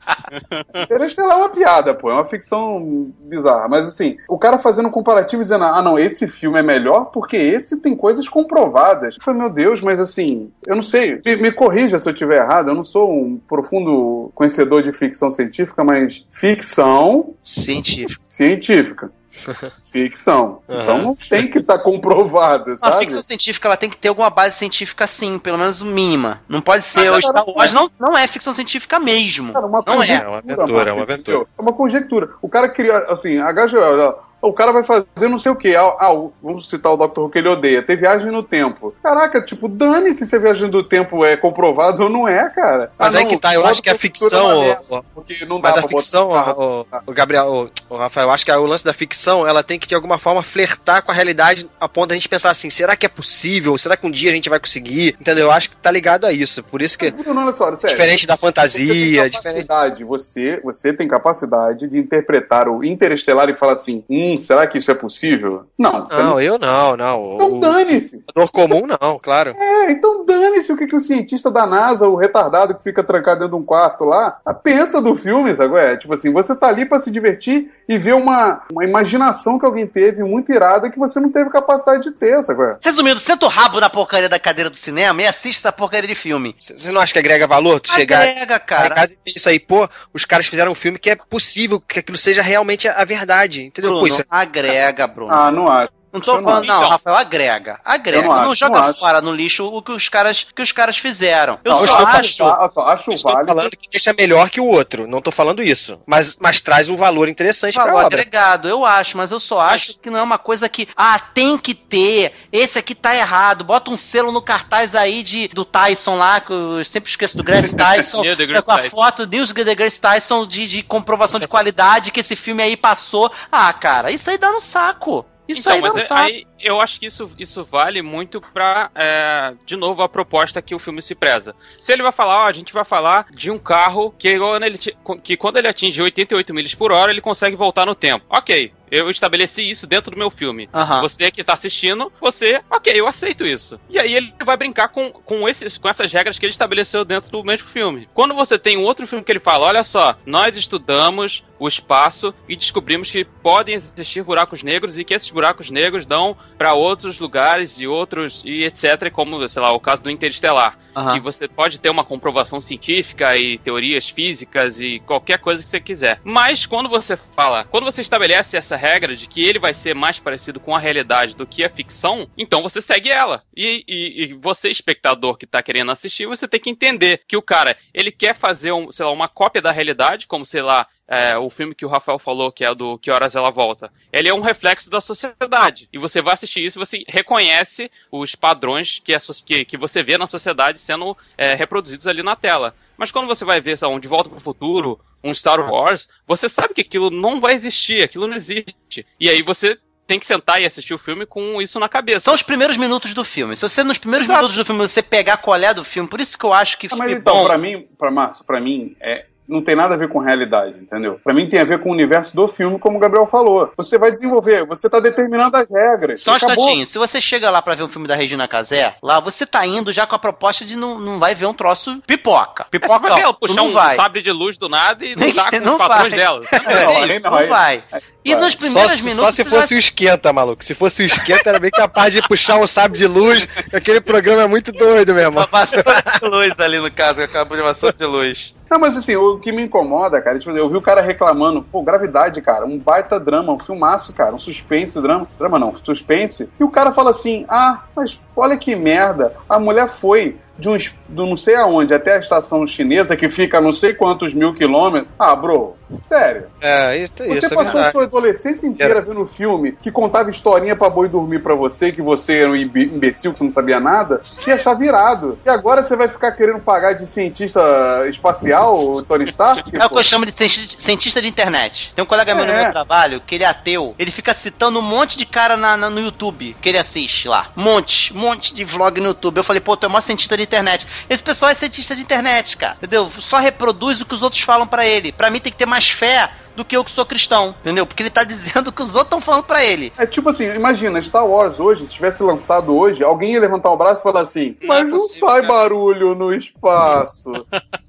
Interestelar 0.75 1.37
é 1.37 1.41
uma 1.41 1.49
piada, 1.49 1.95
pô, 1.95 2.11
é 2.11 2.15
uma 2.15 2.27
ficção 2.27 3.11
bizarra. 3.21 3.69
Mas 3.69 3.89
assim, 3.89 4.17
o 4.29 4.39
cara 4.39 4.59
fazendo 4.59 4.89
um 4.89 4.93
comparativo 4.93 5.43
dizendo, 5.43 5.65
ah, 5.65 5.83
não, 5.83 5.99
esse 5.99 6.27
filme 6.27 6.59
é 6.59 6.63
melhor 6.63 7.07
porque 7.07 7.37
esse 7.37 7.81
tem 7.81 7.97
coisas 7.97 8.29
comprovadas. 8.29 9.17
Eu 9.17 9.23
falei, 9.23 9.41
meu 9.41 9.51
Deus, 9.51 9.81
mas 9.81 10.01
assim, 10.01 10.51
eu 10.67 10.75
não 10.77 10.83
sei, 10.83 11.21
me, 11.25 11.37
me 11.37 11.53
corrija 11.53 11.99
se 11.99 12.09
eu 12.09 12.13
estiver 12.13 12.39
errado, 12.39 12.69
eu 12.69 12.75
não 12.75 12.83
sou 12.83 13.13
um 13.13 13.37
profundo 13.37 14.31
conhecedor 14.35 14.83
de 14.83 14.93
ficção 14.93 15.31
científica, 15.31 15.85
mas 15.85 16.27
ficção 16.31 17.35
Científico. 17.43 18.25
científica. 18.29 19.11
Ficção. 19.93 20.63
Aham. 20.69 20.83
Então 20.83 20.99
não 20.99 21.15
tem 21.17 21.49
que 21.49 21.59
estar 21.59 21.79
comprovado, 21.79 22.73
A 22.73 22.77
sabe? 22.77 22.99
ficção 22.99 23.23
científica 23.23 23.69
ela 23.69 23.77
tem 23.77 23.91
que 23.91 23.97
ter 23.97 24.09
alguma 24.09 24.31
base 24.31 24.57
científica 24.57 25.07
sim, 25.07 25.39
pelo 25.39 25.59
menos 25.59 25.83
mínima. 25.83 26.41
Não 26.49 26.61
pode 26.61 26.85
ser. 26.85 27.11
Mas, 27.11 27.25
o 27.25 27.29
Star 27.29 27.49
Wars 27.49 27.73
não, 27.73 27.91
não 27.99 28.17
é 28.17 28.27
ficção 28.27 28.53
científica 28.53 28.99
mesmo. 28.99 29.53
Cara, 29.53 29.67
uma 29.67 29.83
Não 29.87 30.03
é. 30.03 30.11
É 30.11 30.29
uma 30.29 30.39
aventura, 30.39 30.91
é 30.91 30.93
uma 30.93 31.03
aventura. 31.03 31.47
É 31.59 31.63
uma 31.63 31.73
conjectura. 31.73 32.31
O 32.41 32.49
cara 32.49 32.69
queria, 32.69 32.97
assim, 33.09 33.39
HGL, 33.39 34.15
o 34.43 34.53
cara 34.53 34.73
vai 34.73 34.85
fazer 34.85 35.29
não 35.29 35.39
sei 35.39 35.51
o 35.53 35.57
quê. 35.57 35.75
Ah, 35.77 35.97
ah, 35.99 36.29
vamos 36.43 36.69
citar 36.69 36.93
o 36.93 36.97
Dr. 36.97 37.21
Who 37.21 37.31
que 37.31 37.39
ele 37.39 37.49
odeia. 37.49 37.83
Ter 37.83 37.97
viagem 37.97 38.31
no 38.31 38.43
tempo. 38.43 38.95
Caraca, 39.03 39.41
tipo, 39.43 39.69
dane-se 39.69 40.25
se 40.27 40.37
a 40.37 40.39
viagem 40.39 40.71
do 40.71 40.83
tempo 40.85 41.25
é 41.25 41.37
comprovado 41.37 42.05
ou 42.05 42.09
não 42.09 42.29
é, 42.29 42.49
cara. 42.51 42.93
Mas 42.99 43.15
Ah, 43.15 43.19
aí 43.19 43.25
não, 43.25 43.31
que 43.31 43.39
tá, 43.39 43.55
eu 43.55 43.67
acho 43.67 43.83
que 43.83 43.91
a 43.91 43.95
ficção, 43.95 44.77
porque 45.15 45.45
não 45.47 45.61
dá 45.61 45.69
mas 45.69 45.77
a 45.77 45.81
pra 45.81 45.89
botar- 45.89 45.99
ficção, 46.01 46.31
o, 46.31 46.87
o 47.07 47.13
Gabriel, 47.13 47.71
o, 47.91 47.95
o 47.95 47.97
Rafael, 47.97 48.29
eu 48.29 48.33
acho 48.33 48.45
que 48.45 48.53
o 48.53 48.67
lance 48.67 48.85
da 48.85 48.93
ficção, 48.93 49.47
ela 49.47 49.63
tem 49.63 49.79
que 49.79 49.87
de 49.87 49.95
alguma 49.95 50.19
forma 50.19 50.43
flertar 50.43 51.03
com 51.03 51.11
a 51.11 51.15
realidade 51.15 51.69
a 51.81 51.89
ponto 51.89 52.09
da 52.11 52.15
gente 52.15 52.29
pensar 52.29 52.51
assim, 52.51 52.71
será 52.71 52.95
que 52.97 53.07
é 53.07 53.09
possível? 53.09 53.77
Será 53.79 53.97
que 53.97 54.07
um 54.07 54.11
dia 54.11 54.31
a 54.31 54.35
gente 54.35 54.49
vai 54.49 54.59
conseguir? 54.61 55.17
Entendeu? 55.21 55.47
Eu 55.47 55.51
acho 55.53 55.71
que 55.71 55.77
tá 55.77 55.91
ligado 55.91 56.25
a 56.25 56.33
isso. 56.33 56.63
Por 56.63 56.83
isso 56.83 56.99
que 56.99 57.13
Mas, 57.35 57.57
só, 57.57 57.75
sério. 57.75 57.97
diferente 57.97 58.27
da 58.27 58.35
Você 58.37 58.41
tem 58.41 58.49
fantasia, 58.49 59.31
diferente 59.31 59.67
capacidade, 59.67 60.05
você, 60.05 60.61
você 60.63 60.93
tem 60.93 61.09
capacidade 61.09 61.89
de 61.89 61.99
interpretar 61.99 62.69
o 62.69 62.85
Interestelar 62.85 63.49
e 63.49 63.57
falar 63.57 63.73
assim, 63.75 64.05
hum, 64.09 64.26
será 64.35 64.67
que 64.67 64.79
isso 64.79 64.91
é 64.91 64.95
possível? 64.95 65.67
Não. 65.79 66.07
você 66.07 66.17
Não, 66.17 66.41
eu 66.41 66.59
não, 66.59 66.97
não. 66.97 67.35
Então 67.35 67.53
O 67.53 67.61
dane-se. 67.61 68.23
jogador 68.35 68.51
comum 68.51 68.87
não, 68.87 69.19
claro. 69.19 69.53
É, 69.55 69.91
então 69.91 70.25
dane-se 70.25 70.73
o 70.73 70.77
que, 70.79 70.87
que 70.87 70.97
o 70.97 71.01
cientista 71.01 71.51
da 71.51 71.67
NASA, 71.67 72.09
o 72.09 72.17
retardado 72.17 72.75
que 72.75 72.83
fica 72.83 73.05
trancado 73.05 73.41
dentro 73.41 73.57
de 73.57 73.63
um 73.63 73.67
quarto 73.67 74.05
lá, 74.05 74.39
pensa 74.63 75.03
do 75.03 75.15
filme, 75.15 75.55
sabe? 75.55 75.77
É, 75.77 75.97
tipo 75.99 76.15
assim, 76.15 76.33
você 76.33 76.57
tá 76.57 76.69
ali 76.69 76.87
pra 76.87 76.99
se 76.99 77.11
divertir 77.11 77.71
e 77.87 77.99
ver 77.99 78.15
uma, 78.15 78.63
uma 78.73 78.85
imaginação 78.85 79.59
que 79.59 79.67
alguém 79.67 79.87
teve 79.87 80.23
muito 80.23 80.51
irada 80.51 80.89
que 80.91 80.99
você 80.99 81.21
não 81.21 81.31
teve 81.31 81.51
capacidade 81.51 82.05
de 82.05 82.13
ter, 82.13 82.43
sabe? 82.43 82.77
Resumindo, 82.81 83.21
senta 83.21 83.45
o 83.45 83.49
rabo 83.49 83.79
na 83.81 83.91
porcaria 83.91 84.29
da 84.29 84.39
cadeira 84.39 84.71
do 84.71 84.77
cinema 84.77 85.21
e 85.21 85.27
assiste 85.27 85.59
essa 85.59 85.73
porcaria 85.73 86.09
de 86.09 86.15
filme. 86.15 86.57
Você 86.59 86.91
não 86.91 87.01
acha 87.01 87.13
que 87.13 87.19
agrega 87.19 87.47
valor 87.47 87.81
tu 87.81 87.91
chegar 87.91 88.23
Agrega, 88.23 88.59
cara. 88.61 88.95
casa 88.95 89.17
e 89.27 89.31
isso 89.37 89.49
aí, 89.49 89.59
pô, 89.61 89.89
os 90.15 90.25
caras 90.25 90.47
fizeram 90.47 90.73
um 90.73 90.75
filme 90.75 90.99
que 90.99 91.11
é 91.11 91.17
possível 91.17 91.81
que 91.81 91.99
aquilo 91.99 92.17
seja 92.17 92.41
realmente 92.43 92.89
a 92.89 93.05
verdade, 93.05 93.65
entendeu? 93.65 93.91
Bruno, 93.91 94.07
agrega, 94.31 95.07
Bruno. 95.07 95.33
Ah, 95.33 95.51
não 95.51 95.69
acho. 95.69 95.93
Não 96.17 96.21
tô 96.25 96.37
eu 96.37 96.43
falando, 96.43 96.67
não 96.67 96.81
acho. 96.81 96.91
Rafael, 96.91 97.17
agrega. 97.17 97.81
Agrega. 97.85 98.27
Eu 98.27 98.29
não 98.35 98.41
Não, 98.43 98.51
acho, 98.53 98.57
joga 98.57 98.81
não 98.81 98.89
acho. 98.89 98.99
fora 98.99 99.21
no 99.21 99.33
lixo 99.33 99.67
o 99.67 99.83
que 99.83 99.93
os 99.93 100.09
caras, 100.09 100.47
que 100.55 100.63
os 100.63 100.73
caras 100.73 100.97
fizeram. 100.99 101.59
Eu 101.65 101.73
não, 101.73 101.87
só 101.87 102.01
eu 102.01 102.07
acho. 102.07 102.43
Olha 102.45 102.71
só, 102.71 102.87
acho 102.89 103.13
estou 103.13 103.33
válido. 103.33 103.55
falando 103.55 103.71
que 103.71 103.89
deixa 103.91 104.13
melhor 104.15 104.51
que 104.51 104.61
o 104.61 104.67
outro, 104.67 105.07
não 105.07 105.21
tô 105.21 105.31
falando 105.31 105.63
isso. 105.63 106.01
Mas, 106.07 106.37
mas 106.41 106.61
traz 106.61 106.89
um 106.89 106.97
valor 106.97 107.29
interessante 107.29 107.75
pra 107.75 107.85
Valor 107.85 108.07
obra. 108.07 108.21
agregado, 108.21 108.69
eu 108.69 108.85
acho, 108.85 109.17
mas 109.17 109.31
eu 109.31 109.41
só 109.41 109.61
acho 109.61 109.99
que 109.99 110.11
não 110.11 110.19
é 110.19 110.23
uma 110.23 110.39
coisa 110.39 110.69
que, 110.69 110.89
ah, 110.97 111.19
tem 111.19 111.57
que 111.59 111.75
ter, 111.75 112.33
esse 112.53 112.79
aqui 112.79 112.95
tá 112.95 113.15
errado, 113.15 113.65
bota 113.65 113.91
um 113.91 113.97
selo 113.97 114.33
no 114.33 114.43
cartaz 114.43 114.95
aí 114.95 115.23
de, 115.23 115.49
do 115.49 115.65
Tyson 115.65 116.17
lá, 116.17 116.41
que 116.41 116.53
eu 116.53 116.85
sempre 116.85 117.11
esqueço 117.11 117.37
do 117.37 117.45
Grace 117.45 117.75
Tyson, 117.77 118.23
com 118.65 118.73
a 118.73 118.79
foto 118.91 119.27
Neil 119.27 119.47
deGrasse 119.55 120.01
Tyson 120.01 120.47
de, 120.47 120.67
de 120.67 120.83
comprovação 120.83 121.39
de 121.41 121.49
qualidade 121.49 122.11
que 122.11 122.21
esse 122.21 122.37
filme 122.37 122.63
aí 122.63 122.77
passou. 122.77 123.31
Ah, 123.51 123.73
cara, 123.73 124.11
isso 124.11 124.31
aí 124.31 124.39
dá 124.39 124.51
no 124.53 124.61
saco. 124.61 125.25
Isso 125.49 125.61
então, 125.61 125.73
aí 125.75 125.81
mas 125.81 126.11
é- 126.11 126.15
aí 126.15 126.47
eu 126.61 126.81
acho 126.81 126.99
que 126.99 127.07
isso, 127.07 127.31
isso 127.39 127.65
vale 127.65 128.03
muito 128.03 128.41
pra, 128.41 128.91
é, 128.95 129.55
de 129.65 129.77
novo, 129.77 130.03
a 130.03 130.09
proposta 130.09 130.61
que 130.61 130.75
o 130.75 130.79
filme 130.79 131.01
se 131.01 131.15
preza. 131.15 131.55
Se 131.81 131.93
ele 131.93 132.03
vai 132.03 132.13
falar, 132.13 132.43
ó, 132.45 132.47
a 132.47 132.53
gente 132.53 132.73
vai 132.73 132.85
falar 132.85 133.27
de 133.31 133.51
um 133.51 133.59
carro 133.59 134.13
que 134.19 134.37
quando 134.39 134.65
ele, 134.65 134.79
ti- 134.79 134.97
que 135.23 135.37
quando 135.37 135.57
ele 135.59 135.69
atinge 135.69 136.03
88 136.03 136.53
milhas 136.53 136.75
por 136.75 136.91
hora, 136.93 137.13
ele 137.13 137.21
consegue 137.21 137.55
voltar 137.57 137.87
no 137.87 137.95
tempo. 137.95 138.25
Ok, 138.29 138.73
Eu 138.91 139.11
estabeleci 139.11 139.69
isso 139.69 139.87
dentro 139.87 140.13
do 140.13 140.19
meu 140.19 140.31
filme. 140.31 140.69
Aham. 140.73 141.01
Você 141.01 141.31
que 141.31 141.45
tá 141.45 141.55
assistindo, 141.55 142.13
você, 142.21 142.61
ok, 142.71 142.93
eu 142.95 143.07
aceito 143.07 143.45
isso. 143.45 143.81
E 143.89 143.99
aí 143.99 144.15
ele 144.15 144.33
vai 144.45 144.57
brincar 144.57 144.89
com, 144.89 145.11
com, 145.11 145.49
esses, 145.49 145.77
com 145.79 145.89
essas 145.89 146.13
regras 146.13 146.39
que 146.39 146.47
ele 146.47 146.53
estabeleceu 146.53 147.05
dentro 147.05 147.31
do 147.31 147.45
mesmo 147.45 147.69
filme. 147.69 148.09
Quando 148.15 148.35
você 148.35 148.59
tem 148.59 148.77
um 148.77 148.85
outro 148.85 149.07
filme 149.07 149.25
que 149.25 149.33
ele 149.33 149.41
fala, 149.41 149.67
olha 149.67 149.85
só, 149.85 150.17
nós 150.25 150.57
estudamos 150.57 151.45
o 151.59 151.67
espaço 151.67 152.35
e 152.49 152.57
descobrimos 152.57 153.11
que 153.11 153.25
podem 153.25 153.75
existir 153.75 154.23
buracos 154.23 154.63
negros 154.63 154.99
e 154.99 155.05
que 155.05 155.15
esses 155.15 155.31
buracos 155.31 155.71
negros 155.71 156.07
dão 156.07 156.37
para 156.59 156.75
outros 156.75 157.19
lugares 157.19 157.81
e 157.81 157.87
outros 157.87 158.43
e 158.45 158.65
etc, 158.65 159.11
como, 159.11 159.49
sei 159.49 159.63
lá, 159.63 159.73
o 159.73 159.81
caso 159.81 160.03
do 160.03 160.11
Interestelar. 160.11 160.79
Aham. 160.97 161.15
Que 161.15 161.21
você 161.21 161.47
pode 161.47 161.79
ter 161.79 161.91
uma 161.91 162.05
comprovação 162.05 162.59
científica 162.61 163.37
e 163.37 163.59
teorias 163.59 164.09
físicas 164.09 164.81
e 164.81 164.99
qualquer 165.01 165.39
coisa 165.39 165.63
que 165.63 165.69
você 165.69 165.79
quiser. 165.79 166.21
Mas 166.25 166.65
quando 166.65 166.89
você 166.89 167.17
fala, 167.17 167.65
quando 167.65 167.85
você 167.85 168.01
estabelece 168.01 168.57
essa 168.57 168.77
regra 168.77 169.15
de 169.15 169.29
que 169.29 169.43
ele 169.47 169.59
vai 169.59 169.75
ser 169.75 169.95
mais 169.95 170.19
parecido 170.19 170.59
com 170.59 170.75
a 170.75 170.79
realidade 170.79 171.37
do 171.37 171.47
que 171.47 171.63
a 171.65 171.69
ficção, 171.69 172.27
então 172.39 172.63
você 172.63 172.81
segue 172.81 173.11
ela. 173.11 173.43
E, 173.55 173.85
e- 173.87 174.23
e 174.25 174.33
você, 174.35 174.71
espectador 174.71 175.37
que 175.37 175.47
tá 175.47 175.63
querendo 175.63 175.91
assistir, 175.93 176.27
você 176.27 176.49
tem 176.49 176.59
que 176.59 176.71
entender 176.71 177.21
que 177.29 177.37
o 177.37 177.43
cara, 177.43 177.77
ele 177.93 178.11
quer 178.11 178.35
fazer, 178.35 178.73
um, 178.73 178.91
sei 178.91 179.05
lá, 179.05 179.13
uma 179.13 179.29
cópia 179.29 179.61
da 179.61 179.71
realidade, 179.73 180.27
como, 180.27 180.47
sei 180.47 180.63
lá, 180.63 180.87
é, 181.09 181.37
o 181.39 181.49
filme 181.51 181.75
que 181.75 181.85
o 181.87 181.89
Rafael 181.89 182.19
falou, 182.19 182.51
que 182.51 182.65
é 182.65 182.75
do 182.75 182.99
Que 182.99 183.11
Horas 183.11 183.37
Ela 183.37 183.51
Volta, 183.51 183.93
ele 184.13 184.29
é 184.29 184.35
um 184.35 184.41
reflexo 184.41 184.91
da 184.91 185.01
sociedade. 185.01 185.89
E 185.93 185.99
você 185.99 186.21
vai 186.23 186.35
assistir 186.35 186.65
isso 186.65 186.79
e 186.79 186.85
você 186.85 187.05
reconhece 187.09 187.91
os 188.11 188.35
padrões 188.35 189.01
que, 189.05 189.15
a 189.15 189.21
so- 189.21 189.45
que, 189.45 189.65
que 189.65 189.77
você 189.77 190.03
vê 190.03 190.17
na 190.19 190.27
sociedade 190.27 190.81
sendo 190.81 191.17
é, 191.37 191.55
reproduzidos 191.55 192.07
ali 192.07 192.23
na 192.23 192.35
tela. 192.37 192.75
Mas 192.97 193.13
quando 193.13 193.27
você 193.29 193.45
vai 193.45 193.61
ver, 193.61 193.77
sei 193.79 193.87
lá, 193.89 193.95
um 193.95 194.01
De 194.01 194.09
Volta 194.09 194.29
para 194.29 194.39
o 194.39 194.41
Futuro, 194.41 194.99
um 195.23 195.33
Star 195.35 195.61
Wars, 195.61 196.09
você 196.27 196.49
sabe 196.49 196.75
que 196.75 196.81
aquilo 196.81 197.11
não 197.11 197.41
vai 197.41 197.53
existir, 197.55 198.03
aquilo 198.03 198.27
não 198.27 198.37
existe. 198.37 199.07
E 199.21 199.29
aí 199.29 199.43
você 199.43 199.79
tem 200.07 200.19
que 200.21 200.27
sentar 200.27 200.61
e 200.63 200.65
assistir 200.67 200.95
o 200.95 200.99
filme 200.99 201.27
com 201.27 201.61
isso 201.61 201.79
na 201.81 201.89
cabeça. 201.89 202.21
São 202.21 202.35
os 202.35 202.43
primeiros 202.43 202.77
minutos 202.77 203.13
do 203.13 203.25
filme. 203.25 203.57
Se 203.57 203.63
você, 203.69 203.83
nos 203.83 203.99
primeiros 203.99 204.27
Exato. 204.27 204.39
minutos 204.39 204.57
do 204.57 204.65
filme, 204.65 204.81
você 204.81 205.03
pegar 205.03 205.35
a 205.35 205.37
colher 205.37 205.75
do 205.75 205.83
filme, 205.85 206.09
por 206.09 206.21
isso 206.21 206.39
que 206.39 206.45
eu 206.47 206.53
acho 206.53 206.79
que 206.79 206.87
Ah, 206.87 206.91
mas 206.97 207.09
filme 207.09 207.21
então, 207.21 207.35
bom. 207.35 207.45
pra 207.45 207.59
mim, 207.59 207.87
pra 207.99 208.11
Márcio, 208.11 208.45
pra 208.47 208.61
mim, 208.61 208.97
é, 209.01 209.27
não 209.49 209.63
tem 209.63 209.77
nada 209.77 209.95
a 209.95 209.97
ver 209.97 210.09
com 210.09 210.19
realidade, 210.19 210.75
entendeu? 210.81 211.21
Pra 211.23 211.33
mim 211.35 211.49
tem 211.49 211.61
a 211.61 211.65
ver 211.65 211.81
com 211.81 211.91
o 211.91 211.93
universo 211.93 212.35
do 212.35 212.47
filme, 212.49 212.79
como 212.79 212.97
o 212.97 213.01
Gabriel 213.01 213.27
falou. 213.27 213.71
Você 213.77 213.99
vai 213.99 214.11
desenvolver, 214.11 214.65
você 214.67 214.89
tá 214.91 214.99
determinando 215.01 215.57
as 215.57 215.71
regras. 215.71 216.21
Só 216.21 216.33
um 216.33 216.37
instantinho, 216.37 216.87
se 216.87 216.99
você 216.99 217.21
chega 217.21 217.51
lá 217.51 217.61
pra 217.63 217.75
ver 217.75 217.83
um 217.85 217.89
filme 217.89 218.09
da 218.09 218.15
Regina 218.17 218.47
Casé, 218.49 218.95
lá 219.03 219.21
você 219.21 219.47
tá 219.47 219.65
indo 219.67 219.93
já 219.93 220.07
com 220.07 220.15
a 220.15 220.19
proposta 220.19 220.65
de 220.65 220.77
não, 220.77 220.99
não 220.99 221.19
vai 221.19 221.35
ver 221.35 221.47
um 221.47 221.55
troço 221.55 222.01
pipoca. 222.07 222.63
É, 222.63 222.67
você 222.67 222.71
Pipoca 222.71 223.09
vai 223.09 223.23
ver 223.23 223.33
puxar 223.35 223.55
não 223.55 223.69
um 223.69 223.73
vai. 223.73 223.97
sabre 223.97 224.23
de 224.23 224.33
luz 224.33 224.59
do 224.59 224.69
nada 224.69 225.05
e 225.05 225.15
não 225.17 225.33
dá 225.33 225.51
com 225.51 225.57
Não 225.67 225.73
os 225.73 225.79
padrões 225.79 226.11
vai. 226.11 226.19
dela. 226.19 226.41
É 226.67 226.85
Não, 226.85 227.07
isso, 227.07 227.25
não, 227.25 227.31
vai. 227.31 227.83
E 228.25 228.35
vai. 228.35 228.41
nos 228.43 228.53
Só, 228.55 228.59
primeiros 228.59 229.01
minutos. 229.03 229.25
só 229.25 229.33
se 229.33 229.45
fosse 229.45 229.69
já- 229.71 229.77
o 229.77 229.79
esquenta, 229.79 230.33
maluco. 230.33 230.65
Se 230.65 230.75
fosse 230.75 231.03
o 231.03 231.07
esquenta, 231.07 231.49
era 231.51 231.59
bem 231.61 231.71
capaz 231.71 232.13
de 232.13 232.21
puxar 232.23 232.57
um 232.57 232.67
sábio 232.67 232.97
de 232.99 233.07
luz. 233.07 233.47
Aquele 233.73 234.01
programa 234.01 234.43
é 234.43 234.47
muito 234.49 234.73
doido, 234.73 235.15
meu 235.15 235.25
irmão. 235.25 235.45
Uma 235.45 235.47
vassoura 235.47 236.03
de 236.21 236.29
luz 236.29 236.59
ali 236.61 236.79
no 236.79 236.91
caso, 236.91 237.23
acabou 237.23 237.57
de 237.57 237.63
vassoura 237.63 237.95
de 237.97 238.05
luz. 238.05 238.55
Não, 238.69 238.81
mas 238.81 238.97
assim, 238.97 239.15
o 239.15 239.36
que 239.39 239.53
me 239.53 239.63
incomoda, 239.63 240.21
cara, 240.21 240.39
tipo, 240.39 240.57
eu 240.57 240.69
vi 240.69 240.77
o 240.77 240.83
cara 240.83 241.01
reclamando, 241.01 241.63
pô, 241.63 241.83
gravidade, 241.83 242.41
cara, 242.41 242.65
um 242.65 242.79
baita 242.79 243.19
drama, 243.19 243.53
um 243.53 243.59
filmaço, 243.59 244.15
cara, 244.15 244.35
um 244.35 244.39
suspense, 244.39 245.01
drama, 245.01 245.27
drama 245.39 245.59
não, 245.59 245.75
suspense, 245.75 246.49
e 246.59 246.65
o 246.65 246.71
cara 246.71 246.93
fala 246.93 247.11
assim, 247.11 247.45
ah, 247.49 247.85
mas 247.95 248.19
olha 248.35 248.57
que 248.57 248.75
merda, 248.75 249.35
a 249.49 249.59
mulher 249.59 249.89
foi 249.89 250.37
de 250.59 250.69
uns, 250.69 250.95
do 251.09 251.27
não 251.27 251.37
sei 251.37 251.55
aonde 251.57 251.93
até 251.95 252.17
a 252.17 252.19
estação 252.19 252.67
chinesa, 252.67 253.17
que 253.17 253.29
fica 253.29 253.59
a 253.59 253.61
não 253.61 253.73
sei 253.73 253.93
quantos 253.95 254.33
mil 254.35 254.55
quilômetros, 254.55 255.09
ah, 255.19 255.37
bro, 255.37 255.77
sério, 256.01 256.47
É, 256.61 256.97
isso, 256.97 257.13
você 257.17 257.33
isso 257.33 257.47
é 257.47 257.49
passou 257.51 257.73
verdade. 257.75 257.93
sua 257.93 258.03
adolescência 258.05 258.67
inteira 258.67 259.01
vendo 259.03 259.23
um 259.23 259.27
filme 259.27 259.73
que 259.83 259.91
contava 259.91 260.31
historinha 260.31 260.75
pra 260.75 260.89
boi 260.91 261.09
dormir 261.09 261.41
pra 261.41 261.55
você, 261.55 261.93
que 261.93 262.01
você 262.03 262.39
era 262.41 262.51
um 262.51 262.57
imbe- 262.57 262.85
imbecil, 262.87 263.33
que 263.33 263.39
você 263.39 263.45
não 263.45 263.53
sabia 263.53 263.79
nada, 263.79 264.21
e 264.47 264.51
achar 264.51 264.75
virado. 264.75 265.39
E 265.45 265.49
agora 265.51 265.83
você 265.83 265.95
vai 265.95 266.09
ficar 266.09 266.33
querendo 266.33 266.59
pagar 266.61 266.95
de 266.95 267.07
cientista 267.07 267.61
espacial, 268.09 269.03
Tony 269.03 269.25
Stark? 269.27 269.71
É 269.77 269.85
o 269.85 269.91
que 269.91 269.99
eu 269.99 270.03
chamo 270.05 270.27
de 270.27 270.33
cienti- 270.33 270.77
cientista 270.83 271.21
de 271.23 271.29
internet. 271.29 271.95
Tem 271.95 272.03
um 272.03 272.07
colega 272.07 272.35
meu 272.35 272.45
no 272.45 272.51
É. 272.53 272.63
meu 272.63 272.71
trabalho 272.71 273.21
que 273.25 273.35
ele 273.35 273.45
é 273.45 273.47
ateu. 273.47 273.95
Ele 273.99 274.11
fica 274.11 274.35
citando 274.35 274.79
um 274.79 274.83
monte 274.83 275.17
de 275.17 275.25
cara 275.27 275.57
na, 275.57 275.77
na- 275.77 275.91
no 275.91 276.01
YouTube 276.01 276.57
que 276.61 276.69
ele 276.69 276.79
assiste 276.79 277.29
lá. 277.29 277.49
Monte, 277.55 278.15
monte 278.15 278.55
de 278.55 278.65
vlog 278.65 279.01
no 279.01 279.09
YouTube. 279.09 279.37
Eu 279.39 279.45
falei, 279.45 279.61
pô, 279.61 279.77
tu 279.77 279.87
é 279.87 279.89
mó 279.89 280.01
cientista 280.01 280.37
de 280.37 280.46
internet. 280.47 280.87
Esse 281.09 281.23
pessoal 281.23 281.51
é 281.51 281.55
cientista 281.55 281.95
de 281.95 282.03
internet, 282.03 282.57
cara. 282.57 282.75
Entendeu? 282.79 283.11
Só 283.19 283.39
reproduz 283.39 284.01
o 284.01 284.07
que 284.07 284.15
os 284.15 284.23
outros 284.23 284.41
falam 284.43 284.67
pra 284.67 284.87
ele. 284.87 285.13
Pra 285.13 285.31
mim 285.31 285.39
tem 285.41 285.53
que 285.53 285.59
ter 285.59 285.67
mais 285.67 285.89
fé 285.91 286.31
do 286.57 286.65
que 286.65 286.75
eu 286.77 286.83
que 286.83 286.91
sou 286.91 287.05
cristão. 287.05 287.55
Entendeu? 287.61 287.85
Porque 287.87 288.03
ele 288.03 288.09
tá 288.11 288.25
dizendo 288.25 288.69
o 288.69 288.73
que 288.73 288.81
os 288.83 288.95
outros 288.95 289.07
estão 289.09 289.21
falando 289.21 289.45
pra 289.45 289.63
ele. 289.63 289.93
É 289.99 290.07
tipo 290.07 290.29
assim, 290.31 290.45
imagina, 290.55 291.01
Star 291.03 291.27
Wars 291.27 291.61
hoje, 291.61 291.87
se 291.87 291.93
tivesse 291.95 292.23
lançado 292.23 292.75
hoje, 292.75 293.05
alguém 293.05 293.33
ia 293.35 293.41
levantar 293.41 293.71
o 293.71 293.77
braço 293.77 294.01
e 294.01 294.03
falar 294.03 294.21
assim, 294.23 294.57
Não 294.63 294.75
é 294.75 294.81
mas 294.83 294.91
não 294.91 294.99
possível, 294.99 295.29
sai 295.29 295.41
cara." 295.43 295.53
barulho 295.53 296.15
no 296.15 296.33
espaço. 296.35 297.31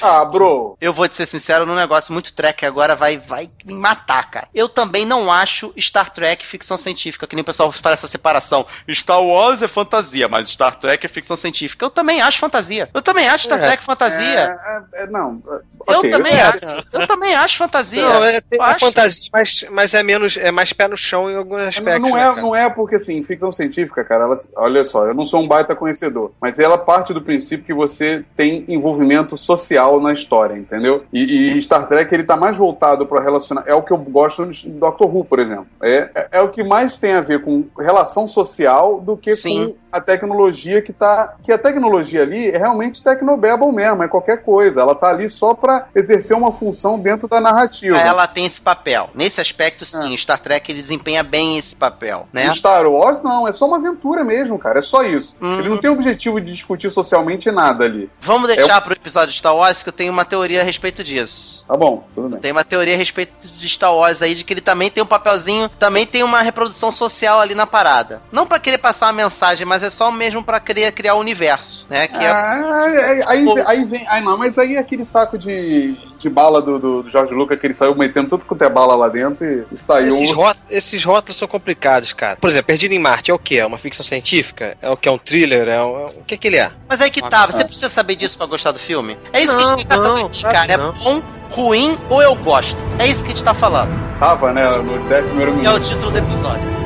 ah, 0.00 0.24
bro. 0.24 0.76
Eu 0.80 0.92
vou 0.92 1.08
te 1.08 1.16
ser 1.16 1.26
sincero 1.26 1.66
num 1.66 1.74
negócio 1.74 2.12
muito 2.12 2.32
track 2.32 2.64
agora 2.64 2.96
vai, 2.96 3.18
vai 3.18 3.50
me 3.64 3.74
matar, 3.74 4.30
cara. 4.30 4.48
Eu 4.54 4.68
também 4.68 5.04
não 5.04 5.30
acho 5.30 5.72
Star 5.78 6.10
Trek 6.10 6.46
ficção 6.46 6.76
científica, 6.76 7.26
que 7.26 7.34
nem 7.34 7.42
o 7.42 7.44
pessoal 7.44 7.70
faz 7.70 7.98
essa 7.98 8.08
separação. 8.08 8.66
Star 8.90 9.22
Wars 9.22 9.62
é 9.62 9.68
fantasia, 9.68 10.28
mas 10.28 10.48
Star 10.48 10.74
Trek 10.76 11.04
é 11.04 11.08
ficção 11.08 11.36
científica. 11.36 11.84
Eu 11.84 11.90
também 11.90 12.20
acho 12.20 12.38
fantasia. 12.38 12.88
Eu 12.92 13.02
também 13.02 13.28
acho 13.28 13.44
Star 13.44 13.60
É. 13.60 13.66
Trek 13.66 13.84
fantasia. 13.84 14.58
É, 14.94 15.00
é, 15.00 15.04
é, 15.04 15.06
não. 15.06 15.42
é, 15.46 15.92
eu 15.92 15.98
ok, 15.98 16.10
também 16.10 16.32
é, 16.32 16.42
acho. 16.42 16.86
Eu 16.92 17.06
também 17.06 17.34
acho 17.34 17.56
fantasia. 17.56 18.02
Não, 18.02 18.24
é, 18.24 18.40
Eu 18.50 18.62
acho. 18.62 18.86
fantasia, 18.86 19.30
mas, 19.32 19.64
mas 19.70 19.94
é 19.94 20.02
menos, 20.02 20.36
é 20.36 20.50
mais 20.50 20.72
pé 20.72 20.88
no 20.88 20.96
chão 20.96 21.30
em 21.30 21.36
alguns 21.36 21.60
aspectos. 21.60 22.02
Não 22.02 22.16
né, 22.16 22.22
é, 22.22 22.28
cara? 22.28 22.42
não 22.42 22.56
é 22.56 22.70
porque, 22.70 22.96
assim, 22.96 23.22
ficção 23.22 23.52
científica, 23.52 24.04
cara, 24.04 24.24
ela, 24.24 24.34
olha 24.56 24.84
só, 24.84 25.06
eu 25.06 25.14
não 25.14 25.24
sou 25.24 25.40
um 25.40 25.46
baita 25.46 25.76
conhecedor, 25.76 26.32
mas 26.40 26.58
ela 26.58 26.76
parte 26.76 27.12
do 27.14 27.22
princípio 27.22 27.64
que 27.64 27.74
você 27.74 28.24
tem 28.36 28.64
envolvimento 28.68 29.36
social 29.36 29.59
na 30.00 30.12
história, 30.12 30.54
entendeu? 30.54 31.04
E, 31.12 31.52
e 31.56 31.62
Star 31.62 31.86
Trek, 31.86 32.12
ele 32.14 32.24
tá 32.24 32.36
mais 32.36 32.56
voltado 32.56 33.06
para 33.06 33.22
relacionar. 33.22 33.64
É 33.66 33.74
o 33.74 33.82
que 33.82 33.92
eu 33.92 33.98
gosto 33.98 34.46
do 34.46 34.70
Doctor 34.70 35.14
Who, 35.14 35.24
por 35.24 35.38
exemplo. 35.38 35.66
É, 35.82 36.10
é, 36.14 36.28
é 36.32 36.40
o 36.40 36.48
que 36.48 36.62
mais 36.62 36.98
tem 36.98 37.14
a 37.14 37.20
ver 37.20 37.42
com 37.42 37.64
relação 37.78 38.26
social 38.28 39.00
do 39.00 39.16
que 39.16 39.34
Sim. 39.34 39.68
com 39.68 39.80
a 39.92 40.00
tecnologia 40.00 40.80
que 40.80 40.92
tá. 40.92 41.34
Que 41.42 41.52
a 41.52 41.58
tecnologia 41.58 42.22
ali 42.22 42.48
é 42.48 42.58
realmente 42.58 43.02
tecnobabble 43.02 43.72
mesmo, 43.72 44.02
é 44.02 44.08
qualquer 44.08 44.42
coisa. 44.42 44.80
Ela 44.80 44.94
tá 44.94 45.08
ali 45.08 45.28
só 45.28 45.54
para 45.54 45.88
exercer 45.94 46.36
uma 46.36 46.52
função 46.52 46.98
dentro 46.98 47.28
da 47.28 47.40
narrativa. 47.40 47.96
Ela 47.98 48.26
tem 48.26 48.46
esse 48.46 48.60
papel. 48.60 49.10
Nesse 49.14 49.40
aspecto, 49.40 49.84
sim, 49.84 50.16
Star 50.16 50.38
Trek 50.38 50.70
ele 50.70 50.80
desempenha 50.80 51.22
bem 51.22 51.58
esse 51.58 51.74
papel, 51.74 52.28
né? 52.32 52.52
Star 52.54 52.86
Wars, 52.86 53.22
não, 53.22 53.46
é 53.46 53.52
só 53.52 53.66
uma 53.66 53.76
aventura 53.76 54.24
mesmo, 54.24 54.58
cara. 54.58 54.78
É 54.78 54.82
só 54.82 55.02
isso. 55.02 55.36
Hum. 55.40 55.58
Ele 55.58 55.68
não 55.68 55.78
tem 55.78 55.90
o 55.90 55.94
objetivo 55.94 56.40
de 56.40 56.52
discutir 56.52 56.90
socialmente 56.90 57.50
nada 57.50 57.84
ali. 57.84 58.10
Vamos 58.20 58.48
deixar 58.48 58.80
pro 58.80 58.92
episódio 58.92 59.32
de 59.32 59.42
Star 59.50 59.56
Wars 59.56 59.82
que 59.82 59.88
eu 59.88 59.92
tenho 59.92 60.12
uma 60.12 60.24
teoria 60.24 60.60
a 60.60 60.64
respeito 60.64 61.02
disso. 61.02 61.64
Tá 61.66 61.76
bom, 61.76 62.04
tudo 62.14 62.28
bem. 62.30 62.40
Tem 62.40 62.52
uma 62.52 62.64
teoria 62.64 62.94
a 62.94 62.96
respeito 62.96 63.48
de 63.48 63.68
Star 63.68 63.94
Wars 63.94 64.22
aí, 64.22 64.34
de 64.34 64.44
que 64.44 64.52
ele 64.52 64.60
também 64.60 64.90
tem 64.90 65.02
um 65.02 65.06
papelzinho, 65.06 65.68
também 65.68 66.06
tem 66.06 66.22
uma 66.22 66.40
reprodução 66.42 66.92
social 66.92 67.40
ali 67.40 67.54
na 67.54 67.66
parada. 67.66 68.22
Não 68.30 68.46
pra 68.46 68.58
querer 68.58 68.78
passar 68.78 69.06
uma 69.06 69.12
mensagem, 69.12 69.66
mas 69.66 69.82
é 69.82 69.90
só 69.90 70.10
mesmo 70.10 70.42
pra 70.44 70.60
querer 70.60 70.92
criar 70.92 71.14
o 71.14 71.20
universo, 71.20 71.86
né? 71.88 72.06
Que 72.06 72.18
é... 72.18 72.30
Ah, 72.30 72.84
aí, 72.84 73.22
aí, 73.26 73.44
Pô. 73.44 73.54
aí 73.66 73.84
vem. 73.84 74.06
Aí 74.08 74.22
não, 74.22 74.38
mas 74.38 74.56
aí 74.58 74.76
é 74.76 74.78
aquele 74.78 75.04
saco 75.04 75.36
de, 75.36 75.98
de 76.20 76.30
bala 76.30 76.60
do, 76.62 76.78
do, 76.78 77.02
do 77.02 77.10
Jorge 77.10 77.32
Lucas 77.34 77.58
que 77.58 77.66
ele 77.66 77.74
saiu 77.74 77.94
metendo 77.94 78.28
tudo 78.30 78.44
quanto 78.44 78.62
é 78.62 78.68
bala 78.68 78.94
lá 78.94 79.08
dentro 79.08 79.44
e, 79.44 79.64
e 79.72 79.78
saiu. 79.78 80.08
Esses, 80.08 80.32
rótulos, 80.32 80.66
esses 80.70 81.04
rótulos 81.04 81.36
são 81.36 81.48
complicados, 81.48 82.12
cara. 82.12 82.36
Por 82.36 82.48
exemplo, 82.48 82.66
Perdido 82.66 82.92
em 82.94 82.98
Marte 82.98 83.30
é 83.30 83.34
o 83.34 83.38
quê? 83.38 83.56
É 83.56 83.66
uma 83.66 83.78
ficção 83.78 84.04
científica? 84.04 84.76
É 84.80 84.88
o 84.90 84.96
que? 84.96 85.08
É 85.08 85.12
um 85.12 85.18
thriller? 85.18 85.68
É 85.68 85.82
um- 85.82 86.06
o 86.06 86.24
que 86.26 86.36
que 86.36 86.46
ele 86.48 86.56
é? 86.58 86.70
Mas 86.88 87.00
aí 87.00 87.10
que 87.10 87.20
tá, 87.22 87.46
você 87.46 87.64
precisa 87.64 87.88
saber 87.88 88.14
disso 88.16 88.36
pra 88.36 88.46
gostar 88.46 88.72
do 88.72 88.78
filme. 88.78 89.16
É 89.32 89.40
isso 89.42 89.56
que 89.56 89.62
a 89.64 89.66
gente 89.68 89.86
tá 89.86 89.96
Não, 89.96 90.02
tratando 90.04 90.20
não, 90.20 90.26
aqui, 90.28 90.42
cara. 90.42 90.66
que 90.66 90.72
É 90.72 90.76
não. 90.76 90.92
bom, 90.92 91.22
ruim 91.50 91.98
ou 92.08 92.22
eu 92.22 92.34
gosto. 92.36 92.76
É 92.98 93.06
isso 93.06 93.24
que 93.24 93.32
a 93.32 93.34
gente 93.34 93.44
tá 93.44 93.54
falando. 93.54 93.90
Tava, 94.18 94.52
né? 94.52 94.68
Nos 94.78 95.02
10 95.08 95.24
primeiros 95.26 95.54
Que 95.54 95.66
é 95.66 95.70
o 95.70 95.72
minutos. 95.72 95.88
título 95.88 96.10
do 96.12 96.18
episódio. 96.18 96.79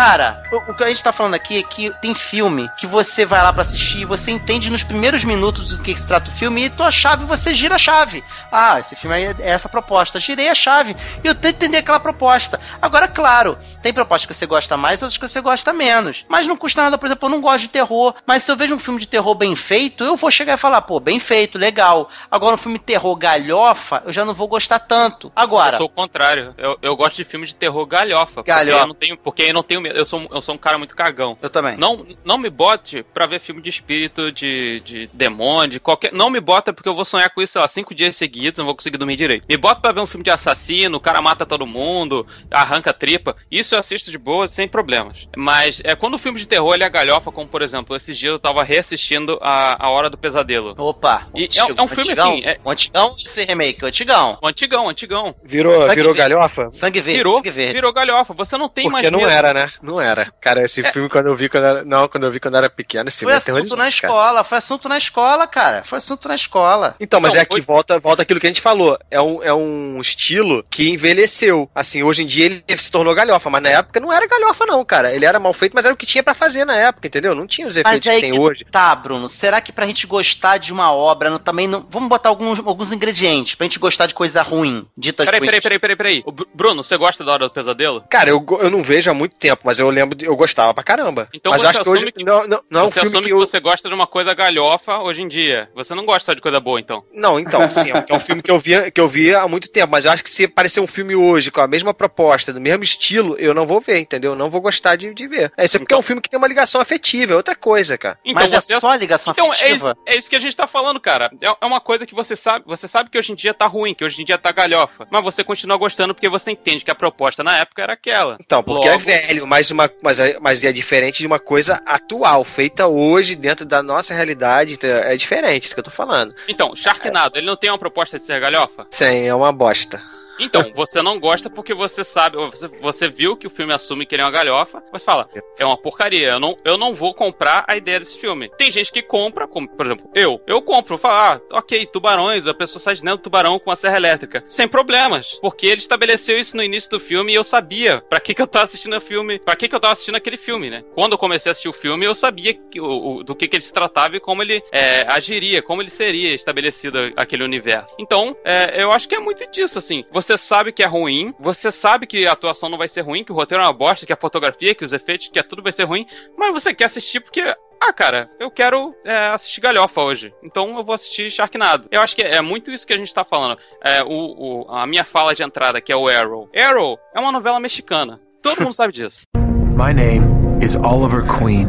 Cara, 0.00 0.39
o, 0.50 0.70
o 0.70 0.74
que 0.74 0.84
a 0.84 0.88
gente 0.88 1.02
tá 1.02 1.12
falando 1.12 1.34
aqui 1.34 1.58
é 1.58 1.62
que 1.62 1.90
tem 2.00 2.14
filme 2.14 2.68
que 2.76 2.86
você 2.86 3.24
vai 3.24 3.42
lá 3.42 3.52
pra 3.52 3.62
assistir, 3.62 4.04
você 4.04 4.30
entende 4.30 4.70
nos 4.70 4.82
primeiros 4.82 5.24
minutos 5.24 5.76
do 5.76 5.82
que 5.82 5.96
se 5.96 6.06
trata 6.06 6.30
o 6.30 6.32
filme 6.32 6.64
e 6.64 6.70
tua 6.70 6.90
chave 6.90 7.24
você 7.24 7.54
gira 7.54 7.76
a 7.76 7.78
chave. 7.78 8.24
Ah, 8.50 8.78
esse 8.80 8.96
filme 8.96 9.16
aí 9.16 9.24
é 9.24 9.34
essa 9.40 9.68
proposta. 9.68 10.18
Girei 10.18 10.48
a 10.48 10.54
chave 10.54 10.96
e 11.22 11.26
eu 11.26 11.34
tento 11.34 11.56
entender 11.56 11.78
aquela 11.78 12.00
proposta. 12.00 12.60
Agora, 12.80 13.06
claro, 13.06 13.58
tem 13.82 13.92
propostas 13.92 14.26
que 14.26 14.34
você 14.34 14.46
gosta 14.46 14.76
mais, 14.76 15.02
outras 15.02 15.18
que 15.18 15.28
você 15.28 15.40
gosta 15.40 15.72
menos. 15.72 16.24
Mas 16.28 16.46
não 16.46 16.56
custa 16.56 16.82
nada, 16.82 16.98
por 16.98 17.06
exemplo, 17.06 17.26
eu 17.26 17.30
não 17.30 17.40
gosto 17.40 17.62
de 17.62 17.68
terror, 17.68 18.14
mas 18.26 18.42
se 18.42 18.50
eu 18.50 18.56
vejo 18.56 18.74
um 18.74 18.78
filme 18.78 18.98
de 18.98 19.06
terror 19.06 19.34
bem 19.34 19.54
feito, 19.54 20.04
eu 20.04 20.16
vou 20.16 20.30
chegar 20.30 20.54
e 20.54 20.56
falar, 20.56 20.82
pô, 20.82 20.98
bem 20.98 21.18
feito, 21.18 21.58
legal. 21.58 22.08
Agora, 22.30 22.54
um 22.54 22.58
filme 22.58 22.78
terror 22.78 23.14
galhofa, 23.16 24.02
eu 24.04 24.12
já 24.12 24.24
não 24.24 24.34
vou 24.34 24.48
gostar 24.48 24.78
tanto. 24.78 25.32
Agora. 25.34 25.74
Eu 25.74 25.78
sou 25.78 25.86
o 25.86 25.90
contrário. 25.90 26.54
Eu, 26.56 26.76
eu 26.82 26.96
gosto 26.96 27.16
de 27.16 27.24
filme 27.24 27.46
de 27.46 27.56
terror 27.56 27.84
galhofa. 27.86 28.42
Galhofa. 28.42 28.64
Porque 28.64 28.82
eu 28.82 28.86
não 28.86 28.94
tenho, 28.94 29.18
porque 29.18 29.42
eu 29.42 29.54
não 29.54 29.62
tenho 29.62 29.80
medo. 29.80 29.98
Eu 29.98 30.04
sou, 30.04 30.26
eu 30.30 30.39
sou 30.42 30.54
um 30.54 30.58
cara 30.58 30.78
muito 30.78 30.94
cagão. 30.96 31.36
Eu 31.40 31.50
também. 31.50 31.76
Não, 31.76 32.06
não 32.24 32.38
me 32.38 32.50
bote 32.50 33.02
pra 33.14 33.26
ver 33.26 33.40
filme 33.40 33.60
de 33.62 33.70
espírito, 33.70 34.30
de, 34.32 34.80
de 34.84 35.10
demônio, 35.12 35.70
de 35.72 35.80
qualquer. 35.80 36.12
Não 36.12 36.30
me 36.30 36.40
bota 36.40 36.72
porque 36.72 36.88
eu 36.88 36.94
vou 36.94 37.04
sonhar 37.04 37.30
com 37.30 37.40
isso, 37.42 37.52
sei 37.54 37.62
lá, 37.62 37.68
cinco 37.68 37.94
dias 37.94 38.16
seguidos, 38.16 38.58
não 38.58 38.64
vou 38.66 38.74
conseguir 38.74 38.98
dormir 38.98 39.16
direito. 39.16 39.44
Me 39.48 39.56
bota 39.56 39.80
pra 39.80 39.92
ver 39.92 40.00
um 40.00 40.06
filme 40.06 40.24
de 40.24 40.30
assassino, 40.30 40.96
o 40.96 41.00
cara 41.00 41.20
mata 41.22 41.44
todo 41.46 41.66
mundo, 41.66 42.26
arranca 42.50 42.92
tripa. 42.92 43.36
Isso 43.50 43.74
eu 43.74 43.78
assisto 43.78 44.10
de 44.10 44.18
boa, 44.18 44.46
sem 44.48 44.66
problemas. 44.68 45.28
Mas 45.36 45.80
é 45.84 45.94
quando 45.94 46.14
o 46.14 46.18
filme 46.18 46.38
de 46.38 46.46
terror 46.48 46.74
ele 46.74 46.84
é 46.84 46.88
galhofa, 46.90 47.30
como 47.32 47.48
por 47.48 47.62
exemplo, 47.62 47.94
esses 47.96 48.16
dias 48.16 48.32
eu 48.32 48.38
tava 48.38 48.62
reassistindo 48.62 49.38
a, 49.40 49.84
a 49.86 49.90
Hora 49.90 50.08
do 50.10 50.18
Pesadelo. 50.18 50.74
Opa. 50.78 51.26
E 51.34 51.44
é, 51.44 51.48
é 51.76 51.82
um 51.82 51.88
filme 51.88 52.10
antigão, 52.10 52.30
assim. 52.32 52.42
É, 52.44 52.58
O 52.64 52.70
antigão 52.70 53.14
esse 53.18 53.44
remake, 53.44 53.84
o 53.84 53.88
antigão. 53.88 54.38
o 54.42 54.46
antigão, 54.46 54.86
o 54.86 54.88
antigão. 54.88 55.34
Virou, 55.42 55.82
Sangue 55.82 55.94
virou 55.94 56.14
verde. 56.14 56.34
galhofa? 56.34 56.68
Sangue 56.72 57.00
verde. 57.00 57.18
Virou, 57.18 57.36
sangue 57.36 57.50
verde. 57.50 57.72
virou 57.74 57.92
galhofa. 57.92 58.34
Você 58.34 58.56
não 58.56 58.68
tem 58.68 58.88
mais 58.88 59.02
Porque 59.06 59.10
não 59.10 59.20
medo. 59.28 59.30
era, 59.38 59.52
né? 59.52 59.72
Não 59.82 60.00
era. 60.00 60.29
Cara, 60.40 60.62
esse 60.64 60.82
filme 60.92 61.08
quando 61.08 61.26
eu 61.26 61.36
vi 61.36 61.48
quando 61.48 61.64
era... 61.64 61.84
Não, 61.84 62.08
quando 62.08 62.24
eu 62.24 62.30
vi 62.30 62.40
quando 62.40 62.54
eu 62.54 62.58
era 62.58 62.70
pequeno, 62.70 63.08
esse 63.08 63.20
filme 63.20 63.32
Foi 63.32 63.34
é 63.34 63.38
assunto 63.38 63.50
aterrorizante, 63.50 63.78
na 63.78 63.84
cara. 63.84 64.14
escola, 64.14 64.44
foi 64.44 64.58
assunto 64.58 64.88
na 64.88 64.98
escola, 64.98 65.46
cara. 65.46 65.82
Foi 65.84 65.98
assunto 65.98 66.28
na 66.28 66.34
escola. 66.34 66.94
Então, 67.00 67.20
mas 67.20 67.32
Então, 67.32 67.42
é 67.42 67.44
que 67.44 67.54
hoje- 67.54 67.64
volta, 67.66 67.98
volta 67.98 68.22
aquilo 68.22 68.40
que 68.40 68.46
a 68.46 68.50
gente 68.50 68.60
falou. 68.60 68.98
É 69.10 69.20
um, 69.20 69.42
é 69.42 69.52
um 69.54 70.00
estilo 70.00 70.64
que 70.70 70.90
envelheceu. 70.90 71.68
Assim, 71.74 72.02
hoje 72.02 72.22
em 72.22 72.26
dia 72.26 72.46
ele 72.46 72.64
se 72.76 72.90
tornou 72.90 73.14
galhofa, 73.14 73.50
mas 73.50 73.62
na 73.62 73.70
época 73.70 74.00
não 74.00 74.12
era 74.12 74.26
galhofa, 74.26 74.64
não, 74.66 74.84
cara. 74.84 75.14
Ele 75.14 75.24
era 75.24 75.38
mal 75.40 75.52
feito, 75.52 75.74
mas 75.74 75.84
era 75.84 75.94
o 75.94 75.96
que 75.96 76.06
tinha 76.06 76.22
pra 76.22 76.34
fazer 76.34 76.64
na 76.64 76.74
época, 76.76 77.06
entendeu? 77.06 77.34
Não 77.34 77.46
tinha 77.46 77.66
os 77.66 77.76
efeitos 77.76 78.04
Mas 78.04 78.14
aí 78.14 78.20
que 78.20 78.26
tem 78.26 78.32
que 78.32 78.40
hoje. 78.40 78.64
tá, 78.70 78.94
Bruno. 78.94 79.28
Será 79.28 79.60
que 79.60 79.72
pra 79.72 79.86
gente 79.86 80.06
gostar 80.06 80.58
de 80.58 80.72
uma 80.72 80.92
obra, 80.92 81.30
não- 81.30 81.38
também 81.38 81.66
não. 81.66 81.86
Vamos 81.90 82.08
botar 82.08 82.28
alguns, 82.28 82.58
alguns 82.60 82.92
ingredientes 82.92 83.54
pra 83.54 83.64
gente 83.64 83.78
gostar 83.78 84.06
de 84.06 84.14
coisa 84.14 84.42
ruim, 84.42 84.86
ditas 84.96 85.24
Peraí, 85.26 85.40
ruins. 85.40 85.50
peraí, 85.50 85.60
peraí, 85.78 85.96
peraí, 85.96 86.22
peraí. 86.22 86.24
Bruno, 86.54 86.82
você 86.82 86.96
gosta 86.96 87.24
da 87.24 87.32
Hora 87.32 87.48
do 87.48 87.50
Pesadelo? 87.52 88.04
Cara, 88.10 88.30
eu, 88.30 88.44
eu 88.60 88.70
não 88.70 88.82
vejo 88.82 89.10
há 89.10 89.14
muito 89.14 89.36
tempo, 89.36 89.62
mas 89.64 89.78
eu 89.78 89.88
lembro, 89.90 90.16
eu 90.22 90.36
gostava 90.36 90.72
pra 90.74 90.82
caramba. 90.84 91.28
Então 91.34 91.50
mas 91.52 91.60
você 91.60 91.66
eu 91.66 91.70
acho 91.70 91.82
que 91.82 91.88
hoje 91.88 91.96
assume 92.04 92.12
que- 92.12 92.24
não, 92.24 92.46
não, 92.46 92.62
não 92.70 92.80
é 92.80 92.84
um 92.84 92.86
você 92.88 93.00
filme 93.00 93.08
assume 93.08 93.22
que 93.22 93.28
que, 93.28 93.34
eu... 93.34 93.38
você 93.38 93.60
gosta 93.60 93.88
de 93.88 93.94
uma 93.94 94.06
coisa 94.06 94.34
galhofa 94.34 94.98
hoje 94.98 95.22
em 95.22 95.28
dia. 95.28 95.68
Você 95.74 95.94
não 95.94 96.04
gosta 96.04 96.26
só 96.26 96.34
de 96.34 96.40
coisa 96.40 96.60
boa, 96.60 96.80
então. 96.80 97.04
Não, 97.12 97.38
então, 97.38 97.70
sim, 97.70 97.90
é 97.90 98.14
um 98.14 98.20
filme 98.20 98.42
que 98.42 98.50
eu 98.50 98.58
via, 98.58 98.90
que 98.90 99.00
eu 99.00 99.08
via 99.08 99.40
há 99.40 99.48
muito 99.48 99.68
tempo, 99.70 99.90
mas 99.90 100.04
eu 100.04 100.10
acho 100.12 100.22
que 100.24 100.30
se 100.30 100.44
aparecer 100.44 100.80
um 100.80 100.86
filme 100.86 101.14
hoje 101.14 101.50
com 101.50 101.60
a 101.60 101.66
mesma 101.68 101.92
proposta, 101.94 102.52
do 102.52 102.60
mesmo 102.60 102.84
estilo, 102.84 103.36
eu 103.38 103.54
não 103.54 103.66
vou 103.66 103.80
ver, 103.80 103.98
entendeu? 103.98 104.32
Eu 104.32 104.36
não 104.38 104.50
vou 104.50 104.60
gostar 104.60 104.96
de, 104.96 105.12
de 105.14 105.26
ver. 105.26 105.52
É, 105.56 105.64
isso 105.64 105.76
é 105.76 105.80
porque 105.80 105.94
é 105.94 105.96
um 105.96 106.02
filme 106.02 106.20
que 106.20 106.28
tem 106.28 106.38
uma 106.38 106.48
ligação 106.48 106.80
afetiva, 106.80 107.32
é 107.32 107.36
outra 107.36 107.54
coisa, 107.54 107.96
cara. 107.98 108.18
Então 108.24 108.42
Mas 108.42 108.64
você 108.64 108.74
é 108.74 108.80
só 108.80 108.94
ligação 108.94 109.32
Então, 109.32 109.46
é 109.46 109.50
isso, 109.50 109.64
afetiva. 109.86 109.96
é 110.06 110.16
isso 110.16 110.30
que 110.30 110.36
a 110.36 110.40
gente 110.40 110.56
tá 110.56 110.66
falando, 110.66 111.00
cara. 111.00 111.30
É, 111.42 111.46
é 111.60 111.66
uma 111.66 111.80
coisa 111.80 112.06
que 112.06 112.14
você 112.14 112.34
sabe, 112.36 112.64
você 112.66 112.86
sabe 112.88 113.10
que 113.10 113.18
hoje 113.18 113.32
em 113.32 113.34
dia 113.34 113.54
tá 113.54 113.66
ruim, 113.66 113.94
que 113.94 114.04
hoje 114.04 114.20
em 114.20 114.24
dia 114.24 114.38
tá 114.38 114.52
galhofa. 114.52 115.06
Mas 115.10 115.22
você 115.24 115.42
continua 115.44 115.76
gostando 115.76 116.14
porque 116.14 116.28
você 116.28 116.50
entende 116.50 116.84
que 116.84 116.90
a 116.90 116.94
proposta 116.94 117.42
na 117.42 117.58
época 117.58 117.82
era 117.82 117.92
aquela. 117.92 118.36
Então, 118.40 118.62
porque 118.62 118.88
Logo- 118.88 119.00
é 119.00 119.04
velho, 119.04 119.46
mas, 119.46 119.70
uma, 119.70 119.90
mas, 120.10 120.18
é, 120.18 120.36
mas 120.40 120.64
é 120.64 120.72
diferente 120.72 121.18
de 121.18 121.26
uma 121.26 121.38
coisa 121.38 121.80
atual, 121.86 122.42
feita 122.42 122.88
hoje 122.88 123.36
dentro 123.36 123.64
da 123.64 123.80
nossa 123.82 124.12
realidade. 124.12 124.74
então 124.74 124.90
É 124.90 125.16
diferente, 125.16 125.64
isso 125.64 125.74
que 125.74 125.80
eu 125.80 125.84
tô 125.84 125.90
falando. 125.90 126.34
Então, 126.48 126.74
Sharknado, 126.74 127.38
ele 127.38 127.46
não 127.46 127.56
tem 127.56 127.70
uma 127.70 127.78
proposta 127.78 128.18
de 128.18 128.24
ser 128.24 128.40
galhofa? 128.40 128.86
Sim, 128.90 129.26
é 129.26 129.34
uma 129.34 129.52
bosta. 129.52 130.02
Então, 130.40 130.72
você 130.74 131.02
não 131.02 131.18
gosta 131.18 131.48
porque 131.50 131.74
você 131.74 132.02
sabe, 132.04 132.36
você, 132.50 132.68
você 132.80 133.08
viu 133.08 133.36
que 133.36 133.46
o 133.46 133.50
filme 133.50 133.72
assume 133.72 134.06
que 134.06 134.14
ele 134.14 134.22
é 134.22 134.24
uma 134.24 134.30
galhofa, 134.32 134.82
mas 134.92 135.04
fala, 135.04 135.28
é 135.58 135.64
uma 135.64 135.76
porcaria, 135.76 136.30
eu 136.30 136.40
não, 136.40 136.56
eu 136.64 136.76
não 136.78 136.94
vou 136.94 137.14
comprar 137.14 137.64
a 137.68 137.76
ideia 137.76 137.98
desse 138.00 138.18
filme. 138.18 138.50
Tem 138.56 138.70
gente 138.70 138.92
que 138.92 139.02
compra, 139.02 139.46
como, 139.46 139.68
por 139.68 139.86
exemplo, 139.86 140.10
eu. 140.14 140.40
Eu 140.46 140.62
compro, 140.62 140.96
falo, 140.98 141.14
ah, 141.50 141.58
ok, 141.58 141.86
tubarões, 141.86 142.46
a 142.46 142.54
pessoa 142.54 142.80
sai 142.80 142.94
de 142.94 143.02
dentro 143.02 143.18
do 143.18 143.22
tubarão 143.22 143.58
com 143.58 143.70
a 143.70 143.76
serra 143.76 143.96
elétrica. 143.96 144.42
Sem 144.48 144.66
problemas, 144.66 145.38
porque 145.40 145.66
ele 145.66 145.80
estabeleceu 145.80 146.38
isso 146.38 146.56
no 146.56 146.62
início 146.62 146.90
do 146.90 147.00
filme 147.00 147.32
e 147.32 147.34
eu 147.36 147.44
sabia 147.44 148.00
pra 148.08 148.20
que, 148.20 148.34
que 148.34 148.42
eu 148.42 148.46
tava 148.46 148.64
assistindo 148.64 148.96
o 148.96 149.00
filme, 149.00 149.38
pra 149.38 149.54
que, 149.56 149.68
que 149.68 149.74
eu 149.74 149.80
tava 149.80 149.92
assistindo 149.92 150.16
aquele 150.16 150.36
filme, 150.36 150.70
né? 150.70 150.82
Quando 150.94 151.12
eu 151.12 151.18
comecei 151.18 151.50
a 151.50 151.52
assistir 151.52 151.68
o 151.68 151.72
filme, 151.72 152.04
eu 152.06 152.14
sabia 152.14 152.54
que, 152.54 152.80
o, 152.80 153.16
o- 153.18 153.24
do 153.24 153.34
que, 153.34 153.46
que 153.48 153.56
ele 153.56 153.62
se 153.62 153.72
tratava 153.72 154.16
e 154.16 154.20
como 154.20 154.42
ele 154.42 154.62
é, 154.72 155.02
agiria, 155.12 155.62
como 155.62 155.82
ele 155.82 155.90
seria 155.90 156.34
estabelecido 156.34 156.98
aquele 157.16 157.44
universo. 157.44 157.94
Então, 157.98 158.36
é, 158.44 158.82
eu 158.82 158.90
acho 158.92 159.08
que 159.08 159.14
é 159.14 159.20
muito 159.20 159.44
disso, 159.50 159.78
assim. 159.78 160.04
Você 160.10 160.29
sabe 160.36 160.72
que 160.72 160.82
é 160.82 160.86
ruim, 160.86 161.34
você 161.38 161.70
sabe 161.72 162.06
que 162.06 162.26
a 162.26 162.32
atuação 162.32 162.68
não 162.68 162.78
vai 162.78 162.88
ser 162.88 163.02
ruim, 163.02 163.24
que 163.24 163.32
o 163.32 163.34
roteiro 163.34 163.62
é 163.62 163.66
uma 163.66 163.72
bosta, 163.72 164.06
que 164.06 164.12
a 164.12 164.16
fotografia, 164.16 164.74
que 164.74 164.84
os 164.84 164.92
efeitos, 164.92 165.28
que 165.28 165.42
tudo 165.42 165.62
vai 165.62 165.72
ser 165.72 165.84
ruim, 165.84 166.06
mas 166.36 166.52
você 166.52 166.74
quer 166.74 166.84
assistir 166.84 167.20
porque 167.20 167.42
ah, 167.82 167.92
cara, 167.94 168.28
eu 168.38 168.50
quero 168.50 168.94
é, 169.06 169.28
assistir 169.28 169.62
galhofa 169.62 170.02
hoje. 170.02 170.34
Então 170.42 170.76
eu 170.76 170.84
vou 170.84 170.94
assistir 170.94 171.30
Sharknado. 171.30 171.88
Eu 171.90 172.02
acho 172.02 172.14
que 172.14 172.22
é, 172.22 172.36
é 172.36 172.42
muito 172.42 172.70
isso 172.70 172.86
que 172.86 172.92
a 172.92 172.96
gente 172.96 173.12
tá 173.14 173.24
falando. 173.24 173.58
É, 173.82 174.02
o, 174.04 174.66
o- 174.66 174.70
a 174.70 174.86
minha 174.86 175.02
fala 175.04 175.34
de 175.34 175.42
entrada, 175.42 175.80
que 175.80 175.90
é 175.90 175.96
o 175.96 176.06
Arrow. 176.06 176.48
Arrow 176.54 176.98
é 177.14 177.18
uma 177.20 177.32
novela 177.32 177.58
mexicana. 177.58 178.20
Todo 178.42 178.60
mundo 178.62 178.74
sabe 178.74 178.92
disso. 178.92 179.22
My 179.74 179.94
name 179.94 180.62
is 180.62 180.76
Oliver 180.76 181.22
Queen. 181.22 181.68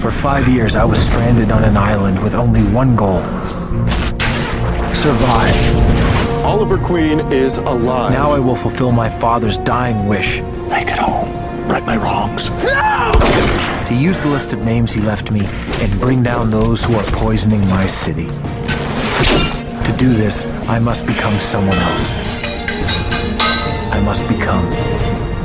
For 0.00 0.10
five 0.10 0.48
years, 0.48 0.74
I 0.74 0.82
was 0.84 0.98
stranded 0.98 1.52
on 1.52 1.62
an 1.62 1.76
island 1.76 2.18
with 2.24 2.34
only 2.34 2.62
one 2.76 2.96
goal 2.96 3.22
survive. 4.94 5.91
Oliver 6.44 6.78
Queen 6.78 7.20
is 7.32 7.56
alive. 7.58 8.12
Now 8.12 8.32
I 8.32 8.38
will 8.38 8.56
fulfill 8.56 8.92
my 8.92 9.08
father's 9.20 9.58
dying 9.58 10.08
wish 10.08 10.40
make 10.68 10.88
it 10.88 10.98
home. 10.98 11.30
Right 11.68 11.84
my 11.84 11.96
wrongs. 11.96 12.50
No! 12.50 13.12
to 13.92 13.94
use 13.94 14.18
the 14.20 14.28
list 14.28 14.52
of 14.52 14.64
names 14.64 14.90
he 14.90 15.00
left 15.00 15.30
me 15.30 15.44
and 15.82 16.00
bring 16.00 16.22
down 16.22 16.50
those 16.50 16.82
who 16.82 16.94
are 16.94 17.04
poisoning 17.24 17.60
my 17.68 17.86
city. 17.86 18.26
To 19.86 19.92
do 19.98 20.14
this, 20.14 20.44
I 20.66 20.78
must 20.78 21.06
become 21.06 21.38
someone 21.38 21.76
else. 21.76 22.06
I 23.96 24.00
must 24.00 24.26
become 24.28 24.64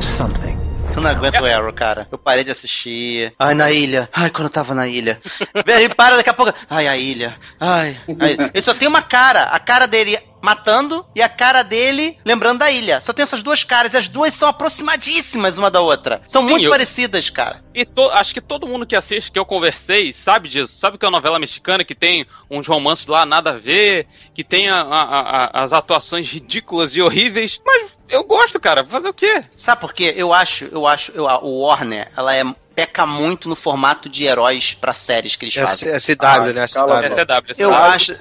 something. 0.01 0.55
Eu 0.95 1.01
não 1.03 1.11
aguento 1.11 1.39
o 1.41 1.45
Arrow, 1.45 1.73
cara. 1.73 2.07
Eu 2.11 2.17
parei 2.17 2.43
de 2.43 2.51
assistir. 2.51 3.31
Ai, 3.37 3.53
na 3.53 3.69
ilha. 3.71 4.09
Ai, 4.11 4.31
quando 4.31 4.45
eu 4.45 4.49
tava 4.49 4.73
na 4.73 4.87
ilha. 4.87 5.19
Ele 5.67 5.93
para 5.93 6.15
daqui 6.15 6.29
a 6.29 6.33
pouco. 6.33 6.51
Ai, 6.67 6.87
a 6.87 6.97
ilha. 6.97 7.35
Ai. 7.59 7.97
a 8.19 8.27
ilha. 8.29 8.49
Ele 8.55 8.63
só 8.63 8.73
tem 8.73 8.87
uma 8.87 9.01
cara. 9.01 9.43
A 9.43 9.59
cara 9.59 9.85
dele 9.85 10.17
matando 10.41 11.05
e 11.15 11.21
a 11.21 11.29
cara 11.29 11.63
dele 11.63 12.17
lembrando 12.25 12.59
da 12.59 12.71
ilha. 12.71 13.01
Só 13.01 13.13
tem 13.13 13.23
essas 13.23 13.41
duas 13.43 13.63
caras 13.63 13.93
e 13.93 13.97
as 13.97 14.07
duas 14.07 14.33
são 14.33 14.47
aproximadíssimas 14.49 15.57
uma 15.57 15.69
da 15.69 15.81
outra. 15.81 16.21
São 16.25 16.43
Sim, 16.43 16.49
muito 16.51 16.65
eu- 16.65 16.69
parecidas, 16.71 17.29
cara. 17.29 17.63
E 17.73 17.85
to- 17.85 18.09
acho 18.11 18.33
que 18.33 18.41
todo 18.41 18.67
mundo 18.67 18.85
que 18.85 18.95
assiste, 18.95 19.31
que 19.31 19.37
eu 19.37 19.45
conversei, 19.45 20.11
sabe 20.13 20.49
disso. 20.49 20.73
Sabe 20.73 20.97
que 20.97 21.05
é 21.05 21.07
uma 21.07 21.17
novela 21.17 21.37
mexicana 21.39 21.83
que 21.85 21.93
tem 21.95 22.25
uns 22.49 22.67
romances 22.67 23.07
lá 23.07 23.25
nada 23.25 23.51
a 23.51 23.57
ver, 23.57 24.07
que 24.33 24.43
tem 24.43 24.69
a- 24.69 24.81
a- 24.81 25.01
a- 25.03 25.63
as 25.63 25.73
atuações 25.73 26.31
ridículas 26.31 26.95
e 26.95 27.01
horríveis. 27.01 27.59
Mas 27.65 27.97
eu 28.09 28.23
gosto, 28.23 28.59
cara. 28.59 28.85
Fazer 28.85 29.09
o 29.09 29.13
quê? 29.13 29.43
Sabe 29.55 29.81
por 29.81 29.93
quê? 29.93 30.13
Eu 30.17 30.33
acho, 30.33 30.65
eu 30.65 30.87
acho, 30.87 31.11
eu, 31.13 31.25
o 31.25 31.61
Warner, 31.65 32.11
ela 32.15 32.33
é 32.35 32.43
peca 32.77 33.07
muito 33.07 33.49
no 33.49 33.55
formato 33.55 34.07
de 34.07 34.23
heróis 34.25 34.75
pra 34.79 34.93
séries 34.93 35.35
que 35.35 35.45
eles 35.45 35.57
É, 35.57 35.65
fazem. 35.65 35.89
é 35.89 35.97
CW, 35.97 36.53
né? 36.53 36.65
cala 36.71 36.99
CW. 37.01 37.03
a 37.03 37.05
É 37.05 37.09
CW. 37.09 37.53
Eu 37.57 37.73
acho, 37.73 38.11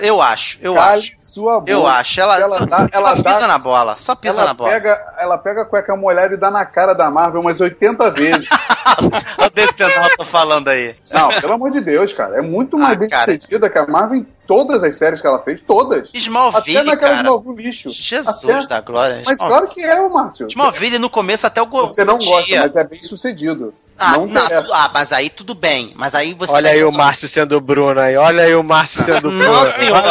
eu 0.00 0.22
acho, 0.22 0.58
eu 0.62 0.74
Cale 0.76 0.98
acho. 0.98 1.12
sua 1.18 1.60
boca. 1.60 1.70
Eu 1.70 1.86
acho. 1.86 2.18
Ela, 2.18 2.40
Ela 2.40 2.58
só, 2.58 2.64
dá- 2.64 2.88
ela 2.90 3.16
só 3.16 3.22
dá- 3.22 3.34
pisa 3.34 3.46
na 3.46 3.58
bola. 3.58 3.96
Só 3.98 4.14
pisa 4.14 4.40
Ela 4.40 4.46
na 4.46 4.54
bola. 4.54 4.70
pega, 4.70 5.14
ela 5.18 5.36
pega 5.36 5.60
a 5.60 5.64
cueca 5.66 5.94
molhada 5.94 6.32
e 6.32 6.38
dá 6.38 6.50
na 6.50 6.64
cara 6.64 6.94
da 6.94 7.10
Marvel 7.10 7.42
umas 7.42 7.60
80 7.60 8.08
vezes. 8.16 8.48
Olha 9.36 9.46
o 9.48 9.50
Decenal 9.50 10.08
tô 10.16 10.24
falando 10.24 10.68
aí. 10.68 10.96
Não, 11.10 11.28
pelo 11.28 11.52
amor 11.52 11.70
de 11.70 11.82
Deus, 11.82 12.14
cara. 12.14 12.38
É 12.38 12.40
muito 12.40 12.78
mais 12.78 12.96
Ah, 12.96 12.98
bem 12.98 13.08
cara. 13.10 13.24
sucedida 13.34 13.68
que 13.68 13.78
a 13.78 13.86
Marvel 13.86 14.20
em 14.20 14.26
todas 14.46 14.82
as 14.84 14.94
séries 14.94 15.20
que 15.20 15.26
ela 15.26 15.40
fez. 15.42 15.60
Todas. 15.62 16.10
Smallville, 16.14 16.78
Até 16.78 16.86
naquela 16.86 17.10
de 17.12 17.16
cara. 17.22 17.28
novo 17.30 17.52
lixo. 17.52 17.90
Jesus 17.90 18.44
Até- 18.44 18.66
da 18.66 18.80
glória. 18.80 19.22
Mas 19.26 19.36
Small- 19.38 19.50
claro 19.50 19.68
que 19.68 19.82
é, 19.82 20.08
Márcio. 20.08 20.46
Smallville 20.48 20.98
no 20.98 21.10
começo 21.10 21.46
até 21.46 21.60
o 21.62 21.66
Você 21.66 22.04
não 22.04 22.18
gosta, 22.18 22.56
mas 22.60 22.76
é 22.76 22.84
bem 22.84 23.02
sucedido. 23.02 23.74
Ah, 23.98 24.12
não 24.18 24.26
não, 24.26 24.42
ah, 24.72 24.90
mas 24.92 25.12
aí 25.12 25.30
tudo 25.30 25.54
bem. 25.54 25.92
Mas 25.96 26.14
aí 26.14 26.34
você. 26.34 26.52
Olha 26.52 26.70
aí 26.70 26.84
o 26.84 26.92
Márcio 26.92 27.26
sendo 27.28 27.56
o 27.56 27.60
Bruno 27.60 27.98
aí. 28.00 28.16
Olha 28.16 28.42
aí 28.44 28.54
o 28.54 28.62
Márcio 28.62 29.02
sendo 29.02 29.28
o 29.28 29.30
Bruno. 29.30 29.44
Não, 29.52 29.66
senhor. 29.70 30.02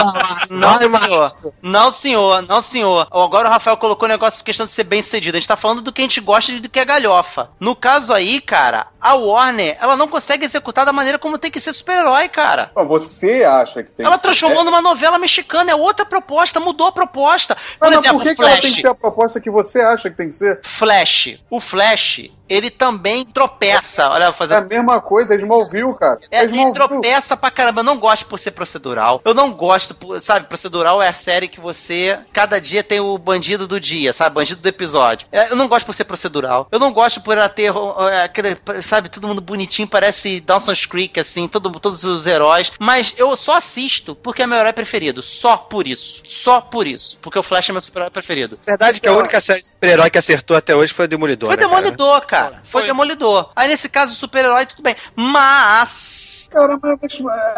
Não, 0.51 0.77
senhor. 0.79 1.35
Não, 1.61 1.91
senhor. 1.91 2.41
Não, 2.47 2.61
senhor. 2.61 3.07
Agora 3.11 3.47
o 3.47 3.51
Rafael 3.51 3.77
colocou 3.77 4.07
o 4.07 4.11
negócio 4.11 4.39
de 4.39 4.43
questão 4.43 4.65
de 4.65 4.71
ser 4.71 4.83
bem 4.85 5.01
sucedido. 5.01 5.37
A 5.37 5.39
gente 5.39 5.47
tá 5.47 5.55
falando 5.55 5.81
do 5.81 5.91
que 5.91 6.01
a 6.01 6.03
gente 6.03 6.19
gosta 6.21 6.51
e 6.51 6.59
do 6.59 6.69
que 6.69 6.79
é 6.79 6.85
galhofa. 6.85 7.49
No 7.59 7.75
caso 7.75 8.13
aí, 8.13 8.41
cara, 8.41 8.87
a 8.99 9.13
Warner, 9.13 9.77
ela 9.79 9.95
não 9.95 10.07
consegue 10.07 10.45
executar 10.45 10.85
da 10.85 10.93
maneira 10.93 11.19
como 11.19 11.37
tem 11.37 11.51
que 11.51 11.59
ser 11.59 11.73
super-herói, 11.73 12.27
cara. 12.27 12.71
Você 12.87 13.43
acha 13.43 13.83
que 13.83 13.91
tem 13.91 14.05
Ela 14.05 14.15
que 14.15 14.21
ser- 14.21 14.27
transformou 14.27 14.63
numa 14.63 14.81
novela 14.81 15.17
mexicana, 15.19 15.71
é 15.71 15.75
outra 15.75 16.05
proposta, 16.05 16.59
mudou 16.59 16.87
a 16.87 16.91
proposta. 16.91 17.55
Por 17.55 17.61
Mas, 17.81 17.89
mas 17.91 17.99
exemplo, 17.99 18.17
por 18.17 18.23
que, 18.23 18.29
que 18.29 18.35
Flash. 18.37 18.51
ela 18.51 18.61
tem 18.61 18.73
que 18.73 18.81
ser 18.81 18.87
a 18.87 18.95
proposta 18.95 19.39
que 19.41 19.49
você 19.49 19.81
acha 19.81 20.09
que 20.09 20.17
tem 20.17 20.27
que 20.27 20.33
ser? 20.33 20.59
Flash. 20.63 21.37
O 21.49 21.59
Flash, 21.59 22.29
ele 22.47 22.69
também 22.69 23.25
tropeça. 23.25 24.09
Olha, 24.09 24.31
vou 24.31 24.47
É 24.47 24.57
a 24.57 24.61
mesma 24.61 25.01
coisa, 25.01 25.33
é 25.33 25.37
Smallville, 25.37 25.93
cara. 25.95 26.19
É, 26.29 26.43
ele 26.43 26.47
Smallville. 26.47 26.73
tropeça 26.73 27.37
pra 27.37 27.51
caramba. 27.51 27.81
Eu 27.81 27.85
não 27.85 27.97
gosto 27.97 28.25
por 28.25 28.37
ser 28.37 28.51
procedural. 28.51 29.21
Eu 29.25 29.33
não 29.33 29.51
gosto, 29.51 29.93
por, 29.93 30.21
sabe? 30.21 30.47
Procedural 30.47 31.01
é 31.01 31.07
a 31.07 31.13
série 31.13 31.47
que 31.47 31.59
você. 31.59 32.19
Cada 32.33 32.59
dia 32.59 32.83
tem 32.83 32.99
o 32.99 33.17
bandido 33.17 33.67
do 33.67 33.79
dia, 33.79 34.13
sabe? 34.13 34.35
Bandido 34.35 34.61
do 34.61 34.67
episódio. 34.67 35.27
É, 35.31 35.51
eu 35.51 35.55
não 35.55 35.67
gosto 35.67 35.85
por 35.85 35.93
ser 35.93 36.05
procedural. 36.05 36.67
Eu 36.71 36.79
não 36.79 36.91
gosto 36.93 37.21
por 37.21 37.37
ela 37.37 37.49
ter. 37.49 37.71
é, 38.11 38.23
aquele, 38.23 38.57
sabe? 38.81 39.09
Todo 39.09 39.27
mundo 39.27 39.41
bonitinho, 39.41 39.87
parece 39.87 40.39
Dawson's 40.39 40.85
Creek, 40.85 41.19
assim, 41.19 41.47
todo, 41.47 41.71
todos 41.79 42.03
os 42.03 42.27
heróis. 42.27 42.71
Mas 42.79 43.13
eu 43.17 43.35
só 43.35 43.57
assisto 43.57 44.15
porque 44.15 44.43
é 44.43 44.47
meu 44.47 44.57
herói 44.57 44.73
preferido. 44.73 45.21
Só 45.21 45.57
por 45.57 45.87
isso. 45.87 46.21
Só 46.27 46.61
por 46.61 46.87
isso. 46.87 47.17
Porque 47.21 47.39
o 47.39 47.43
Flash 47.43 47.69
é 47.69 47.71
meu 47.71 47.81
super-herói 47.81 48.11
preferido. 48.11 48.59
Verdade 48.65 48.99
que 48.99 49.07
a 49.07 49.13
única 49.13 49.41
série 49.41 49.61
de 49.61 49.69
super-herói 49.69 50.09
que 50.09 50.17
acertou 50.17 50.55
até 50.55 50.75
hoje 50.75 50.93
foi 50.93 51.05
o 51.05 51.07
Demolidor. 51.07 51.47
Foi 51.49 51.57
né, 51.57 51.63
cara? 51.63 51.75
Demolidor, 51.75 52.21
cara. 52.39 52.61
Foi, 52.63 52.81
Foi. 52.81 52.87
Demolidor. 52.87 53.51
Aí 53.55 53.67
nesse 53.67 53.89
caso, 53.89 54.13
o 54.13 54.15
super-herói, 54.15 54.65
tudo 54.65 54.83
bem. 54.83 54.95
Mas. 55.15 56.44
Cara, 56.49 56.77
mas 56.81 56.99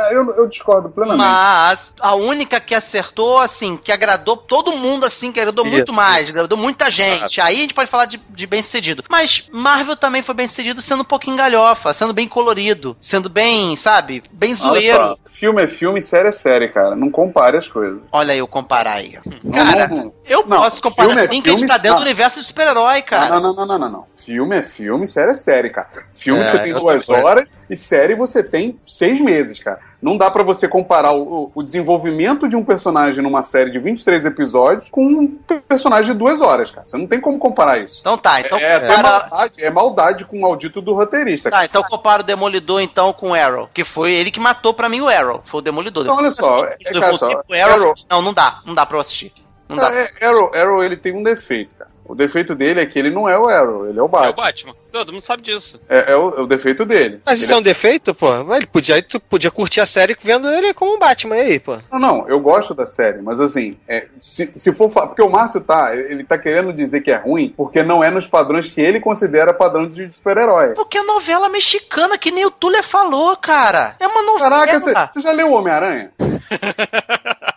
é, 0.09 0.15
eu, 0.15 0.23
eu 0.35 0.47
discordo 0.47 0.89
plenamente. 0.89 1.17
Mas 1.27 1.93
a 1.99 2.15
única 2.15 2.59
que 2.59 2.73
acertou, 2.75 3.39
assim, 3.39 3.77
que 3.77 3.91
agradou 3.91 4.37
todo 4.37 4.71
mundo, 4.71 5.05
assim, 5.05 5.31
que 5.31 5.39
agradou 5.39 5.65
muito 5.65 5.91
Isso, 5.91 6.01
mais, 6.01 6.29
agradou 6.29 6.57
muita 6.57 6.89
gente. 6.89 7.39
Aí 7.41 7.57
a 7.57 7.61
gente 7.61 7.73
pode 7.73 7.89
falar 7.89 8.05
de, 8.05 8.17
de 8.29 8.47
bem 8.47 8.61
sucedido. 8.61 9.03
Mas 9.09 9.47
Marvel 9.51 9.95
também 9.95 10.21
foi 10.21 10.35
bem 10.35 10.47
sucedido 10.47 10.81
sendo 10.81 11.01
um 11.01 11.05
pouquinho 11.05 11.37
galhofa, 11.37 11.93
sendo 11.93 12.13
bem 12.13 12.27
colorido, 12.27 12.95
sendo 12.99 13.29
bem, 13.29 13.75
sabe, 13.75 14.23
bem 14.31 14.51
Olha 14.53 14.57
zoeiro. 14.57 14.97
só, 14.97 15.17
filme 15.25 15.63
é 15.63 15.67
filme, 15.67 16.01
série 16.01 16.29
é 16.29 16.31
série, 16.31 16.69
cara. 16.69 16.95
Não 16.95 17.09
compare 17.11 17.57
as 17.57 17.67
coisas. 17.67 17.99
Olha 18.11 18.33
aí 18.33 18.39
eu 18.39 18.47
comparar 18.47 18.93
aí. 18.93 19.17
Não, 19.43 19.51
Cara, 19.53 19.87
não, 19.87 19.97
não. 19.97 20.13
eu 20.25 20.45
Não, 20.45 20.57
posso 20.57 20.81
comparar 20.81 21.07
filme 21.07 21.21
é 21.21 21.25
assim 21.25 21.41
que 21.41 21.49
a 21.49 21.51
gente 21.51 21.59
filme, 21.59 21.73
tá 21.73 21.77
dentro 21.77 21.97
do 21.99 22.03
universo 22.03 22.39
de 22.39 22.45
super-herói, 22.45 23.01
cara. 23.01 23.39
Não, 23.39 23.53
não, 23.53 23.53
não, 23.53 23.65
não, 23.65 23.79
não, 23.79 23.89
não. 23.89 24.05
Filme 24.15 24.57
é 24.57 24.61
filme, 24.61 25.05
série 25.07 25.31
é 25.31 25.35
série, 25.35 25.69
cara. 25.69 25.89
Filme 26.15 26.41
É, 26.41 26.45
você 26.45 26.59
tem 26.59 26.71
é 26.71 26.79
duas 26.79 27.05
coisa. 27.05 27.23
horas 27.25 27.53
e 27.69 27.75
série 27.77 28.15
você 28.15 28.43
tem 28.43 28.79
seis 28.87 29.19
meses, 29.21 29.59
cara. 29.59 29.79
Não 30.01 30.15
dá 30.17 30.29
pra 30.31 30.43
você 30.43 30.67
comparar 30.67 31.11
o, 31.11 31.51
o- 31.55 31.63
desenvolvimento 31.63 32.47
de 32.47 32.55
um 32.55 32.63
personagem 32.63 33.21
numa 33.23 33.41
série 33.41 33.71
de 33.71 33.79
23 33.79 34.25
episódios 34.25 34.89
com 34.91 35.03
um 35.03 35.27
personagem 35.67 36.13
de 36.13 36.17
duas 36.17 36.39
horas, 36.39 36.69
cara. 36.71 36.87
Você 36.87 36.95
não 36.97 37.07
tem 37.07 37.19
como 37.19 37.37
comparar 37.39 37.79
isso. 37.79 37.99
Então 38.01 38.17
tá, 38.17 38.39
então 38.41 38.57
é, 38.59 38.75
até 38.75 38.87
compara- 38.87 39.27
maldade, 39.29 39.63
é 39.63 39.69
maldade 39.69 40.25
com 40.25 40.37
o 40.37 40.41
maldito 40.41 40.81
do 40.81 40.93
roteirista. 40.93 41.49
Tá, 41.49 41.65
então 41.65 41.83
compara 41.83 42.21
o 42.21 42.25
Demolidor 42.25 42.79
então 42.81 43.11
com 43.11 43.31
o 43.31 43.33
Arrow, 43.33 43.69
que 43.73 43.83
foi 43.83 44.11
ele 44.13 44.29
que 44.31 44.39
matou 44.39 44.73
pra 44.73 44.87
mim 44.87 45.01
o 45.01 45.07
Arrow, 45.09 45.41
foi 45.45 45.59
o 45.59 45.63
Demolidor. 45.63 46.03
Então, 46.03 46.15
olha 46.17 46.31
só, 46.31 46.57
é- 46.59 46.77
cara, 46.93 47.13
só, 47.13 47.25
Arrow, 47.27 47.43
Arrow- 47.81 47.93
não, 48.09 48.21
não 48.21 48.33
dá, 48.33 48.59
não 48.65 48.75
dá 48.75 48.85
pra 48.85 48.97
eu 48.97 49.01
assistir. 49.01 49.33
Não 49.67 49.75
dá. 49.77 49.91
É, 49.93 50.09
Arrow, 50.25 50.51
Arrow, 50.55 50.83
ele 50.83 50.95
tem 50.95 51.13
um 51.13 51.23
defeito. 51.23 51.71
O 52.07 52.15
defeito 52.15 52.55
dele 52.55 52.79
é 52.79 52.85
que 52.85 52.97
ele 52.97 53.11
não 53.11 53.27
é 53.27 53.37
o 53.37 53.47
Arrow, 53.49 53.87
ele 53.87 53.99
é 53.99 54.01
o 54.01 54.05
É 54.05 54.07
o 54.07 54.07
Batman. 54.07 54.33
Batman. 54.33 54.75
Todo 54.91 55.11
mundo 55.13 55.21
sabe 55.21 55.43
disso. 55.43 55.79
É, 55.89 56.13
é 56.13 56.15
o, 56.17 56.29
é 56.37 56.41
o 56.41 56.47
defeito 56.47 56.85
dele. 56.85 57.21
Mas 57.25 57.39
isso 57.41 57.51
é 57.51 57.55
Ele 57.55 57.59
um 57.59 57.63
defeito, 57.63 58.15
pô? 58.15 58.29
Ele 58.55 58.65
podia, 58.65 58.95
aí 58.95 59.01
tu 59.01 59.19
podia 59.19 59.51
curtir 59.51 59.81
a 59.81 59.85
série 59.85 60.15
vendo 60.19 60.47
ele 60.49 60.73
como 60.73 60.95
um 60.95 60.99
Batman 60.99 61.35
aí, 61.35 61.59
pô. 61.59 61.77
Não, 61.91 61.99
não, 61.99 62.29
eu 62.29 62.39
gosto 62.39 62.73
da 62.73 62.87
série, 62.87 63.21
mas 63.21 63.39
assim, 63.39 63.77
é, 63.87 64.07
se, 64.19 64.51
se 64.55 64.73
for. 64.73 64.89
fa- 64.89 65.07
Porque 65.07 65.21
o 65.21 65.29
Márcio 65.29 65.61
tá, 65.61 65.95
ele 65.95 66.23
tá 66.23 66.37
querendo 66.37 66.71
dizer 66.73 67.01
que 67.01 67.11
é 67.11 67.17
ruim, 67.17 67.53
porque 67.55 67.83
não 67.83 68.03
é 68.03 68.09
nos 68.09 68.25
padrões 68.25 68.71
que 68.71 68.81
ele 68.81 68.99
considera 68.99 69.53
padrão 69.53 69.87
de 69.87 70.09
super-herói. 70.09 70.69
Porque 70.73 70.97
é 70.97 71.03
novela 71.03 71.49
mexicana, 71.49 72.17
que 72.17 72.31
nem 72.31 72.45
o 72.45 72.51
Tuller 72.51 72.83
falou, 72.83 73.35
cara. 73.37 73.95
É 73.99 74.07
uma 74.07 74.23
novela. 74.23 74.49
Caraca, 74.65 74.79
você 74.79 74.93
você 75.11 75.21
já 75.21 75.31
leu 75.33 75.51
o 75.51 75.53
Homem-Aranha? 75.53 76.11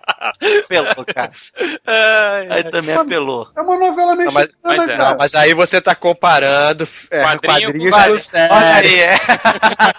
Apelou, 0.64 1.04
cara. 1.14 1.32
Aí 2.50 2.64
também 2.70 2.94
apelou. 2.94 3.48
É 3.56 3.60
uma 3.60 3.78
novela 3.78 4.14
mas- 4.16 4.34
mexicana, 4.34 4.52
mas 4.64 4.88
é. 4.88 4.96
cara. 4.96 5.10
Não, 5.10 5.16
mas 5.18 5.34
aí 5.34 5.54
você 5.54 5.80
tá 5.80 5.94
comparando 5.94 6.88
é, 7.10 7.22
Quadrinho 7.22 7.40
quadrinhos 7.62 7.90
com 7.90 7.96
com 7.96 8.02
quadrinho. 8.02 8.20
série. 8.20 8.52
Olha 8.52 8.74
aí, 8.74 9.00
é. 9.00 9.20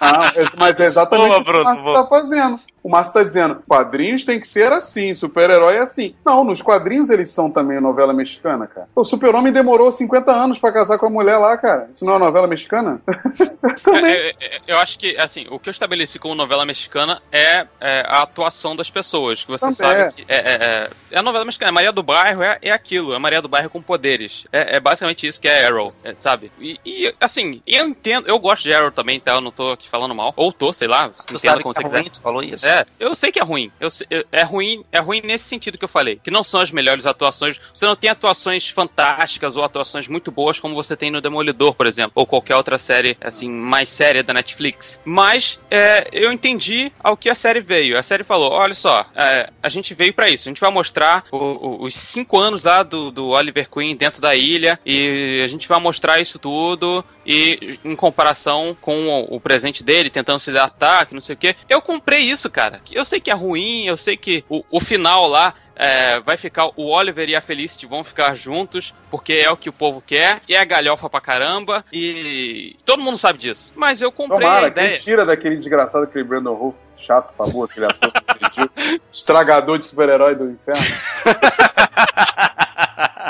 Não, 0.00 0.42
esse- 0.42 0.56
mas 0.56 0.80
é 0.80 0.86
exatamente 0.86 1.26
Boa, 1.28 1.36
o 1.36 1.38
que 1.40 1.44
Bruno, 1.50 1.62
o 1.62 1.64
Márcio 1.66 1.84
boa. 1.84 2.02
tá 2.02 2.08
fazendo. 2.08 2.60
O 2.82 2.88
Márcio 2.88 3.14
tá 3.14 3.22
dizendo, 3.22 3.62
quadrinhos 3.68 4.24
tem 4.24 4.40
que 4.40 4.48
ser 4.48 4.72
assim, 4.72 5.14
super-herói 5.14 5.76
é 5.76 5.80
assim. 5.80 6.14
Não, 6.24 6.44
nos 6.44 6.62
quadrinhos 6.62 7.10
eles 7.10 7.30
são 7.30 7.50
também 7.50 7.80
novela 7.80 8.12
mexicana, 8.12 8.66
cara. 8.66 8.88
O 8.94 9.04
super-homem 9.04 9.52
demorou 9.52 9.92
50 9.92 10.32
anos 10.32 10.58
pra 10.58 10.72
casar 10.72 10.98
com 10.98 11.06
a 11.06 11.10
mulher 11.10 11.36
lá, 11.36 11.56
cara. 11.56 11.90
Isso 11.92 12.04
não 12.04 12.14
é 12.14 12.18
novela 12.18 12.46
mexicana? 12.46 13.00
também. 13.82 14.12
É, 14.12 14.28
é, 14.28 14.34
é, 14.40 14.60
eu 14.66 14.78
acho 14.78 14.98
que, 14.98 15.16
assim, 15.18 15.46
o 15.50 15.58
que 15.58 15.68
eu 15.68 15.72
estabeleci 15.72 16.18
como 16.18 16.34
novela 16.34 16.64
mexicana 16.64 17.20
é, 17.30 17.66
é, 17.80 18.04
a 18.06 18.22
atuação 18.22 18.74
das 18.74 18.90
pessoas. 18.90 19.44
Que 19.44 19.50
você 19.50 19.66
Também 19.66 19.74
sabe 19.74 20.00
é. 20.00 20.08
que 20.10 20.24
é, 20.28 20.36
é, 20.36 20.54
é, 20.54 20.90
é 21.10 21.18
a 21.18 21.22
novela 21.22 21.44
mexicana. 21.44 21.70
A 21.70 21.72
Maria 21.72 21.92
do 21.92 22.02
Bairro 22.02 22.42
é, 22.42 22.58
é 22.62 22.70
aquilo. 22.70 23.12
É 23.12 23.16
a 23.16 23.20
Maria 23.20 23.42
do 23.42 23.48
Bairro 23.48 23.70
com 23.70 23.82
poderes. 23.82 24.46
É, 24.52 24.76
é 24.76 24.80
basicamente 24.80 25.26
isso 25.26 25.40
que 25.40 25.48
é 25.48 25.66
Arrow, 25.66 25.92
é, 26.02 26.14
sabe? 26.16 26.50
E, 26.58 26.78
e, 26.84 27.14
assim, 27.20 27.62
eu 27.66 27.86
entendo. 27.86 28.28
Eu 28.28 28.38
gosto 28.38 28.64
de 28.64 28.72
Arrow 28.72 28.90
também, 28.90 29.20
tá? 29.20 29.34
Eu 29.34 29.40
não 29.40 29.50
tô 29.50 29.70
aqui 29.72 29.88
falando 29.88 30.14
mal. 30.14 30.32
Ou 30.36 30.52
tô, 30.52 30.72
sei 30.72 30.88
lá. 30.88 31.10
Tu 31.10 31.34
entenda 31.34 31.38
sabe 31.38 31.62
como 31.62 31.74
que 31.74 31.80
você 31.80 31.86
é 31.86 31.88
quiser. 31.88 32.00
ruim, 32.00 32.10
tu 32.10 32.22
falou 32.22 32.42
isso. 32.42 32.66
É, 32.70 32.84
eu 33.00 33.14
sei 33.14 33.32
que 33.32 33.40
é 33.40 33.44
ruim. 33.44 33.70
Eu 33.80 33.88
é 34.30 34.42
ruim. 34.42 34.84
É 34.92 35.00
ruim 35.00 35.20
nesse 35.24 35.44
sentido 35.46 35.76
que 35.78 35.84
eu 35.84 35.88
falei. 35.88 36.20
Que 36.22 36.30
não 36.30 36.44
são 36.44 36.60
as 36.60 36.70
melhores 36.70 37.06
atuações. 37.06 37.60
Você 37.74 37.84
não 37.86 37.96
tem 37.96 38.10
atuações 38.10 38.68
fantásticas 38.68 39.56
ou 39.56 39.64
atuações 39.64 40.06
muito 40.08 40.30
boas 40.30 40.60
como 40.60 40.74
você 40.74 40.96
tem 40.96 41.10
no 41.10 41.20
Demolidor, 41.20 41.74
por 41.74 41.86
exemplo. 41.86 42.12
Ou 42.14 42.26
qualquer 42.26 42.56
outra 42.56 42.78
série, 42.78 43.16
assim, 43.20 43.48
mais 43.50 43.88
séria 43.88 44.22
da 44.22 44.32
Netflix. 44.34 45.00
Mas 45.04 45.58
é, 45.70 46.08
eu 46.12 46.30
entendi 46.32 46.92
ao 47.02 47.16
que 47.16 47.28
a 47.28 47.34
série 47.34 47.60
veio. 47.60 47.98
A 47.98 48.02
série 48.02 48.22
falou: 48.24 48.52
olha 48.52 48.74
só, 48.74 49.04
é, 49.16 49.50
a 49.62 49.68
gente 49.68 49.94
veio 49.94 50.14
pra 50.14 50.30
isso. 50.30 50.48
A 50.48 50.50
gente 50.50 50.60
vai 50.60 50.70
mostrar 50.70 51.24
o- 51.32 51.36
o- 51.36 51.84
os 51.84 51.94
cinco 51.94 52.38
anos 52.38 52.64
lá 52.64 52.82
do, 52.82 53.10
do 53.10 53.28
Oliver 53.28 53.68
Queen 53.68 53.96
dentro 53.96 54.20
da 54.20 54.34
ilha. 54.34 54.78
E 54.86 55.40
a 55.42 55.46
gente 55.46 55.66
vai 55.66 55.80
mostrar 55.80 56.20
isso 56.20 56.38
tudo. 56.38 57.04
E 57.26 57.78
em 57.84 57.94
comparação 57.94 58.76
com 58.80 59.08
o, 59.28 59.40
presente 59.40 59.84
dele, 59.84 60.10
tentando 60.10 60.38
se 60.38 60.50
adaptar, 60.50 61.06
que 61.06 61.14
não 61.14 61.20
sei 61.20 61.34
o 61.34 61.38
quê. 61.38 61.54
Eu 61.68 61.80
comprei 61.80 62.20
isso, 62.20 62.50
cara. 62.50 62.59
Eu 62.92 63.04
sei 63.04 63.20
que 63.20 63.30
é 63.30 63.34
ruim, 63.34 63.86
eu 63.86 63.96
sei 63.96 64.16
que 64.16 64.44
o, 64.48 64.64
o 64.70 64.80
final 64.80 65.26
lá. 65.26 65.54
é, 65.76 66.20
vai 66.20 66.36
ficar 66.36 66.66
o 66.76 66.90
Oliver 66.94 67.26
e 67.26 67.34
a 67.34 67.40
Felicity 67.40 67.86
vão 67.86 68.04
ficar 68.04 68.34
juntos 68.34 68.92
porque 69.10 69.32
é 69.32 69.50
o 69.50 69.56
que 69.56 69.70
o 69.70 69.72
povo 69.72 70.02
quer 70.06 70.42
e 70.46 70.54
é 70.54 70.62
galhofa 70.62 71.08
pra 71.08 71.22
caramba 71.22 71.82
e 71.90 72.76
todo 72.84 73.02
mundo 73.02 73.16
sabe 73.16 73.38
disso. 73.38 73.72
Mas 73.74 74.02
eu 74.02 74.12
comprei 74.12 74.46
a 74.46 74.50
Tomara, 74.50 74.66
ideia. 74.66 74.88
quem 74.90 74.98
tira 74.98 75.24
daquele 75.24 75.56
desgraçado, 75.56 76.04
aquele 76.04 76.24
Brandon 76.24 76.52
Rolf 76.54 76.82
chato, 76.94 77.32
pra 77.34 77.46
boa, 77.46 77.64
aquele 77.64 77.86
ator 77.86 78.12
estragador 79.10 79.78
de 79.78 79.86
super-herói 79.86 80.34
do 80.34 80.50
inferno. 80.50 80.84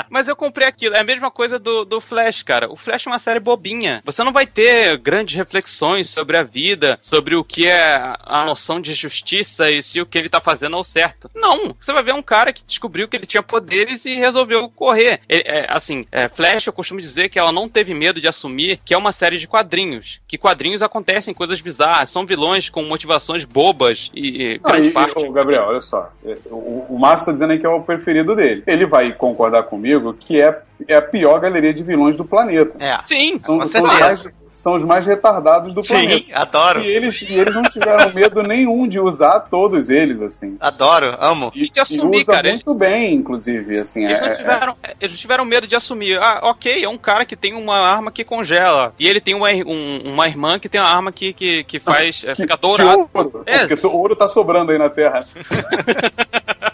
Mas 0.09 0.27
eu 0.27 0.35
comprei 0.35 0.67
aquilo. 0.67 0.95
É 0.95 0.99
a 0.99 1.03
mesma 1.03 1.29
coisa 1.31 1.57
do, 1.59 1.85
do 1.85 2.01
Flash, 2.01 2.43
cara. 2.43 2.71
O 2.71 2.75
Flash 2.75 3.05
é 3.07 3.09
uma 3.09 3.19
série 3.19 3.39
bobinha. 3.39 4.01
Você 4.05 4.23
não 4.23 4.33
vai 4.33 4.45
ter 4.45 4.97
grandes 4.97 5.35
reflexões 5.35 6.09
sobre 6.09 6.37
a 6.37 6.43
vida, 6.43 6.97
sobre 7.01 7.35
o 7.35 7.43
que 7.43 7.67
é 7.67 7.95
a 8.23 8.45
noção 8.45 8.79
de 8.81 8.93
justiça 8.93 9.69
e 9.69 9.81
se 9.81 10.01
o 10.01 10.05
que 10.05 10.17
ele 10.17 10.29
tá 10.29 10.41
fazendo 10.41 10.75
é 10.75 10.79
o 10.79 10.83
certo. 10.83 11.29
Não. 11.35 11.75
Você 11.79 11.93
vai 11.93 12.03
ver 12.03 12.13
um 12.13 12.21
cara 12.21 12.51
que 12.53 12.63
descobriu 12.65 13.07
que 13.07 13.15
ele 13.15 13.25
tinha 13.25 13.43
poderes 13.43 14.05
e 14.05 14.15
resolveu 14.15 14.69
correr. 14.69 15.21
Ele- 15.29 15.43
é, 15.45 15.67
assim, 15.69 16.05
é, 16.11 16.27
Flash, 16.29 16.67
eu 16.67 16.73
costumo 16.73 16.99
dizer 17.01 17.29
que 17.29 17.39
ela 17.39 17.51
não 17.51 17.67
teve 17.69 17.93
medo 17.93 18.19
de 18.21 18.27
assumir 18.27 18.79
que 18.83 18.93
é 18.93 18.97
uma 18.97 19.11
série 19.11 19.37
de 19.37 19.47
quadrinhos. 19.47 20.19
Que 20.27 20.37
quadrinhos 20.37 20.81
acontecem 20.83 21.33
coisas 21.33 21.61
bizarras. 21.61 22.09
São 22.09 22.25
vilões 22.25 22.69
com 22.69 22.83
motivações 22.83 23.43
bobas 23.45 24.09
e, 24.13 24.53
e 24.53 24.57
grande 24.59 24.89
e- 24.89 24.91
parte. 24.91 25.13
ô, 25.25 25.31
Gabriel, 25.31 25.63
olha 25.63 25.81
só. 25.81 26.11
é, 26.25 26.37
O, 26.49 26.85
o 26.89 26.99
Márcio 26.99 27.27
tá 27.27 27.31
dizendo 27.31 27.51
aí 27.51 27.59
que 27.59 27.65
é 27.65 27.69
o 27.69 27.81
preferido 27.81 28.35
dele. 28.35 28.63
Ele 28.67 28.85
vai 28.85 29.11
concordar 29.13 29.60
comigo 29.63 30.13
que 30.19 30.41
é, 30.41 30.59
é 30.87 30.95
a 30.95 31.01
pior 31.01 31.39
galeria 31.39 31.73
de 31.73 31.83
vilões 31.83 32.15
do 32.17 32.25
planeta. 32.25 32.77
É. 32.79 32.99
Sim, 33.05 33.37
São, 33.39 33.59
com 33.59 33.65
são 33.67 33.83
os 33.83 33.91
certeza. 33.91 33.99
mais, 33.99 34.27
são 34.49 34.75
os 34.75 34.83
mais 34.83 35.05
retardados 35.05 35.73
do 35.73 35.81
planeta. 35.83 36.13
Sim, 36.25 36.25
adoro. 36.33 36.81
E 36.81 36.87
eles, 36.87 37.21
e 37.21 37.33
eles 37.33 37.55
não 37.55 37.63
tiveram 37.63 38.13
medo 38.13 38.43
nenhum 38.43 38.87
de 38.87 38.99
usar 38.99 39.39
todos 39.41 39.89
eles, 39.89 40.21
assim. 40.21 40.57
Adoro, 40.59 41.15
amo. 41.19 41.51
E, 41.55 41.69
de 41.69 41.79
assumir, 41.79 42.17
e 42.17 42.21
usa 42.21 42.33
cara. 42.33 42.49
muito 42.49 42.73
bem, 42.73 43.13
inclusive, 43.15 43.79
assim. 43.79 44.05
Eles 44.05 44.19
é- 44.21 44.25
não, 44.25 44.31
é- 44.31 44.35
tiveram, 44.35 44.75
eles 44.99 45.13
não 45.13 45.19
tiveram 45.19 45.45
medo 45.45 45.67
de 45.67 45.75
assumir. 45.75 46.17
Ah, 46.19 46.39
ok, 46.43 46.83
é 46.83 46.89
um 46.89 46.97
cara 46.97 47.25
que 47.25 47.35
tem 47.35 47.53
uma 47.53 47.77
arma 47.77 48.11
que 48.11 48.23
congela. 48.23 48.93
E 48.99 49.07
ele 49.07 49.21
tem 49.21 49.35
uma, 49.35 49.49
um- 49.49 50.01
uma 50.05 50.25
irmã 50.27 50.59
que 50.59 50.67
tem 50.67 50.81
uma 50.81 50.89
arma 50.89 51.11
que, 51.11 51.31
que, 51.33 51.63
que 51.63 51.79
faz. 51.79 52.23
é, 52.25 52.29
que- 52.33 52.41
fica 52.41 52.55
que 52.55 52.61
dourado. 52.61 53.09
ouro, 53.13 53.43
É. 53.45 53.59
Porque 53.65 53.87
o 53.87 53.91
ouro 53.95 54.15
tá 54.15 54.27
sobrando 54.27 54.71
aí 54.71 54.77
na 54.77 54.89
Terra. 54.89 55.21